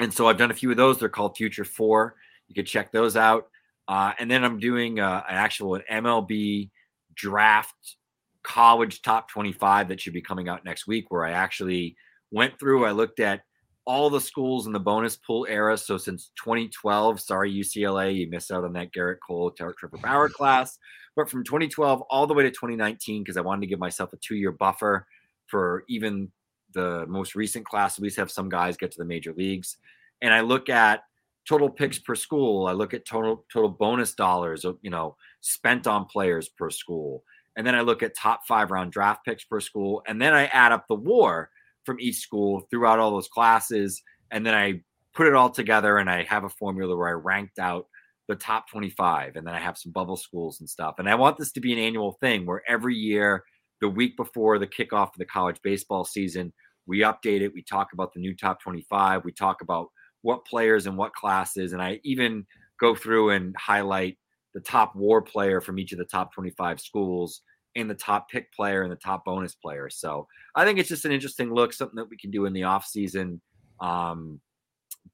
and 0.00 0.12
so 0.12 0.28
I've 0.28 0.38
done 0.38 0.50
a 0.50 0.54
few 0.54 0.70
of 0.70 0.76
those. 0.76 0.98
They're 0.98 1.08
called 1.08 1.36
Future 1.36 1.64
Four. 1.64 2.16
You 2.48 2.54
can 2.54 2.64
check 2.64 2.92
those 2.92 3.16
out. 3.16 3.48
Uh, 3.86 4.12
and 4.18 4.30
then 4.30 4.44
I'm 4.44 4.58
doing 4.58 4.98
uh, 4.98 5.22
an 5.28 5.36
actual 5.36 5.78
MLB 5.90 6.70
draft 7.14 7.96
college 8.42 9.02
top 9.02 9.30
25 9.30 9.88
that 9.88 10.00
should 10.00 10.12
be 10.12 10.20
coming 10.20 10.48
out 10.48 10.64
next 10.64 10.86
week, 10.86 11.06
where 11.10 11.24
I 11.24 11.32
actually 11.32 11.96
went 12.30 12.58
through, 12.58 12.84
I 12.84 12.92
looked 12.92 13.20
at 13.20 13.42
all 13.86 14.08
the 14.08 14.20
schools 14.20 14.66
in 14.66 14.72
the 14.72 14.80
bonus 14.80 15.16
pool 15.16 15.46
era. 15.48 15.76
So 15.76 15.98
since 15.98 16.30
2012, 16.42 17.20
sorry, 17.20 17.52
UCLA, 17.52 18.14
you 18.14 18.30
missed 18.30 18.50
out 18.50 18.64
on 18.64 18.72
that 18.74 18.92
Gerrit 18.92 19.18
Cole, 19.26 19.50
Trevor 19.50 19.98
Bauer 20.02 20.28
class. 20.28 20.78
But 21.16 21.30
from 21.30 21.44
2012 21.44 22.02
all 22.10 22.26
the 22.26 22.34
way 22.34 22.42
to 22.44 22.50
2019, 22.50 23.22
because 23.22 23.36
I 23.36 23.42
wanted 23.42 23.60
to 23.62 23.66
give 23.66 23.78
myself 23.78 24.12
a 24.12 24.16
two 24.16 24.36
year 24.36 24.52
buffer 24.52 25.06
for 25.46 25.84
even 25.88 26.30
the 26.74 27.06
most 27.08 27.34
recent 27.34 27.64
class, 27.64 27.98
at 27.98 28.02
least 28.02 28.16
have 28.16 28.30
some 28.30 28.48
guys 28.48 28.76
get 28.76 28.90
to 28.92 28.98
the 28.98 29.04
major 29.04 29.32
leagues. 29.32 29.78
And 30.20 30.32
I 30.32 30.40
look 30.40 30.68
at 30.68 31.02
total 31.48 31.68
picks 31.68 31.98
per 31.98 32.14
school. 32.14 32.66
I 32.66 32.72
look 32.72 32.94
at 32.94 33.06
total 33.06 33.44
total 33.52 33.70
bonus 33.70 34.14
dollars, 34.14 34.64
uh, 34.64 34.72
you 34.82 34.90
know, 34.90 35.16
spent 35.40 35.86
on 35.86 36.06
players 36.06 36.48
per 36.48 36.70
school. 36.70 37.24
And 37.56 37.66
then 37.66 37.74
I 37.74 37.82
look 37.82 38.02
at 38.02 38.16
top 38.16 38.46
five 38.46 38.70
round 38.70 38.92
draft 38.92 39.24
picks 39.24 39.44
per 39.44 39.60
school. 39.60 40.02
And 40.06 40.20
then 40.20 40.34
I 40.34 40.46
add 40.46 40.72
up 40.72 40.86
the 40.88 40.94
war 40.94 41.50
from 41.84 42.00
each 42.00 42.16
school 42.16 42.66
throughout 42.70 42.98
all 42.98 43.10
those 43.10 43.28
classes. 43.28 44.02
And 44.30 44.44
then 44.44 44.54
I 44.54 44.82
put 45.14 45.26
it 45.26 45.34
all 45.34 45.50
together 45.50 45.98
and 45.98 46.10
I 46.10 46.24
have 46.24 46.44
a 46.44 46.48
formula 46.48 46.96
where 46.96 47.08
I 47.08 47.12
ranked 47.12 47.58
out 47.58 47.86
the 48.26 48.34
top 48.34 48.68
25. 48.70 49.36
And 49.36 49.46
then 49.46 49.54
I 49.54 49.60
have 49.60 49.78
some 49.78 49.92
bubble 49.92 50.16
schools 50.16 50.60
and 50.60 50.68
stuff. 50.68 50.96
And 50.98 51.08
I 51.08 51.14
want 51.14 51.36
this 51.36 51.52
to 51.52 51.60
be 51.60 51.72
an 51.72 51.78
annual 51.78 52.12
thing 52.20 52.46
where 52.46 52.62
every 52.66 52.96
year, 52.96 53.44
the 53.80 53.88
week 53.88 54.16
before 54.16 54.58
the 54.58 54.66
kickoff 54.66 55.12
of 55.12 55.18
the 55.18 55.26
college 55.26 55.60
baseball 55.62 56.04
season, 56.04 56.52
we 56.86 57.00
update 57.00 57.40
it. 57.40 57.54
We 57.54 57.62
talk 57.62 57.92
about 57.92 58.12
the 58.12 58.20
new 58.20 58.34
top 58.34 58.60
25. 58.62 59.24
We 59.24 59.32
talk 59.32 59.62
about 59.62 59.88
what 60.22 60.44
players 60.46 60.86
and 60.86 60.96
what 60.96 61.14
classes. 61.14 61.72
And 61.72 61.82
I 61.82 62.00
even 62.04 62.46
go 62.80 62.94
through 62.94 63.30
and 63.30 63.54
highlight 63.56 64.18
the 64.54 64.60
top 64.60 64.94
war 64.94 65.20
player 65.20 65.60
from 65.60 65.78
each 65.78 65.92
of 65.92 65.98
the 65.98 66.04
top 66.04 66.32
25 66.34 66.80
schools 66.80 67.42
and 67.76 67.90
the 67.90 67.94
top 67.94 68.28
pick 68.30 68.52
player 68.52 68.82
and 68.82 68.92
the 68.92 68.96
top 68.96 69.24
bonus 69.24 69.54
player. 69.54 69.90
So 69.90 70.26
I 70.54 70.64
think 70.64 70.78
it's 70.78 70.88
just 70.88 71.04
an 71.04 71.12
interesting 71.12 71.52
look, 71.52 71.72
something 71.72 71.96
that 71.96 72.08
we 72.08 72.16
can 72.16 72.30
do 72.30 72.46
in 72.46 72.52
the 72.52 72.64
off 72.64 72.86
season. 72.86 73.40
Um, 73.80 74.40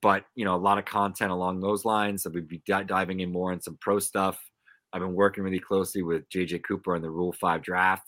but 0.03 0.25
you 0.35 0.45
know, 0.45 0.55
a 0.55 0.57
lot 0.57 0.79
of 0.79 0.85
content 0.85 1.31
along 1.31 1.61
those 1.61 1.85
lines. 1.85 2.23
So 2.23 2.31
we'd 2.31 2.49
be 2.49 2.63
d- 2.67 2.85
diving 2.87 3.21
in 3.21 3.33
more 3.33 3.53
on 3.53 3.61
some 3.61 3.79
pro 3.81 3.99
stuff. 3.99 4.39
I've 4.93 5.01
been 5.01 5.15
working 5.15 5.45
really 5.45 5.59
closely 5.59 6.03
with 6.03 6.29
JJ 6.31 6.65
Cooper 6.65 6.95
on 6.95 7.03
the 7.03 7.11
Rule 7.11 7.33
Five 7.33 7.63
draft. 7.63 8.07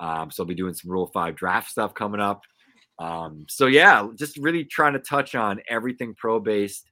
Um, 0.00 0.30
so 0.30 0.42
I'll 0.42 0.48
be 0.48 0.54
doing 0.54 0.74
some 0.74 0.90
Rule 0.90 1.10
Five 1.12 1.36
draft 1.36 1.70
stuff 1.70 1.94
coming 1.94 2.20
up. 2.20 2.42
Um, 3.02 3.46
so 3.48 3.66
yeah, 3.66 4.06
just 4.14 4.36
really 4.36 4.64
trying 4.64 4.92
to 4.92 5.00
touch 5.00 5.34
on 5.34 5.60
everything 5.68 6.14
pro 6.14 6.38
based, 6.38 6.88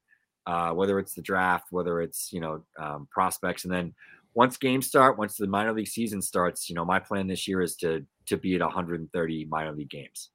uh, 0.46 0.72
whether 0.72 0.98
it's 0.98 1.14
the 1.14 1.22
draft, 1.22 1.66
whether 1.70 2.00
it's 2.00 2.32
you 2.32 2.40
know 2.40 2.64
um, 2.78 3.06
prospects, 3.12 3.64
and 3.64 3.72
then 3.72 3.94
once 4.34 4.56
games 4.56 4.86
start, 4.86 5.18
once 5.18 5.36
the 5.36 5.46
minor 5.46 5.72
league 5.72 5.86
season 5.86 6.20
starts, 6.20 6.68
you 6.68 6.74
know 6.74 6.84
my 6.84 6.98
plan 6.98 7.28
this 7.28 7.46
year 7.46 7.62
is 7.62 7.76
to 7.76 8.04
to 8.26 8.36
be 8.36 8.56
at 8.56 8.60
130 8.60 9.44
minor 9.44 9.72
league 9.72 9.90
games. 9.90 10.30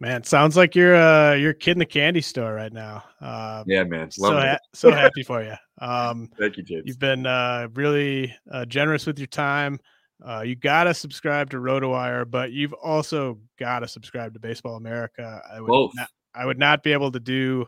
Man, 0.00 0.24
sounds 0.24 0.56
like 0.56 0.74
you're 0.74 0.96
uh 0.96 1.34
you're 1.34 1.52
kid 1.52 1.72
in 1.72 1.78
the 1.78 1.86
candy 1.86 2.22
store 2.22 2.54
right 2.54 2.72
now. 2.72 3.04
Uh, 3.20 3.64
yeah, 3.66 3.84
man. 3.84 4.08
Love 4.18 4.32
so 4.32 4.40
ha- 4.40 4.58
so 4.72 4.90
happy 4.92 5.22
for 5.22 5.42
you. 5.42 5.54
Um, 5.78 6.30
Thank 6.38 6.56
you, 6.56 6.62
James. 6.62 6.84
You've 6.86 6.98
been 6.98 7.26
uh, 7.26 7.68
really 7.74 8.34
uh, 8.50 8.64
generous 8.64 9.06
with 9.06 9.18
your 9.18 9.26
time. 9.26 9.78
Uh, 10.22 10.42
you 10.42 10.54
got 10.54 10.84
to 10.84 10.94
subscribe 10.94 11.50
to 11.50 11.56
RotoWire, 11.56 12.30
but 12.30 12.52
you've 12.52 12.72
also 12.72 13.38
got 13.58 13.80
to 13.80 13.88
subscribe 13.88 14.32
to 14.34 14.40
Baseball 14.40 14.76
America. 14.76 15.40
I 15.50 15.60
would 15.60 15.68
Both. 15.68 15.92
Not, 15.94 16.08
I 16.34 16.46
would 16.46 16.58
not 16.58 16.82
be 16.82 16.92
able 16.92 17.12
to 17.12 17.20
do 17.20 17.66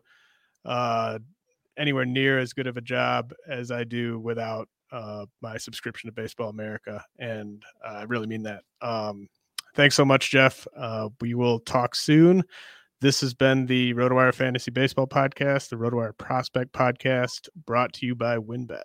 uh, 0.65 1.19
anywhere 1.77 2.05
near 2.05 2.39
as 2.39 2.53
good 2.53 2.67
of 2.67 2.77
a 2.77 2.81
job 2.81 3.33
as 3.49 3.71
I 3.71 3.85
do 3.85 4.19
without 4.19 4.69
uh, 4.93 5.27
my 5.43 5.57
subscription 5.57 6.09
to 6.09 6.13
Baseball 6.13 6.49
America, 6.49 7.05
and 7.19 7.63
I 7.85 8.05
really 8.05 8.27
mean 8.27 8.45
that. 8.45 8.63
Um, 8.81 9.29
thanks 9.75 9.95
so 9.95 10.05
much, 10.05 10.31
Geoff. 10.31 10.67
Uh, 10.77 11.09
we 11.21 11.35
will 11.35 11.59
talk 11.61 11.95
soon. 11.95 12.43
This 13.01 13.21
has 13.21 13.35
been 13.35 13.67
the 13.67 13.93
RotoWire 13.95 14.35
Fantasy 14.35 14.71
Baseball 14.71 15.07
Podcast, 15.07 15.69
the 15.69 15.77
RotoWire 15.77 16.17
Prospect 16.17 16.73
Podcast, 16.73 17.49
brought 17.67 17.93
to 17.95 18.07
you 18.07 18.15
by 18.15 18.39
WynnBET. 18.39 18.85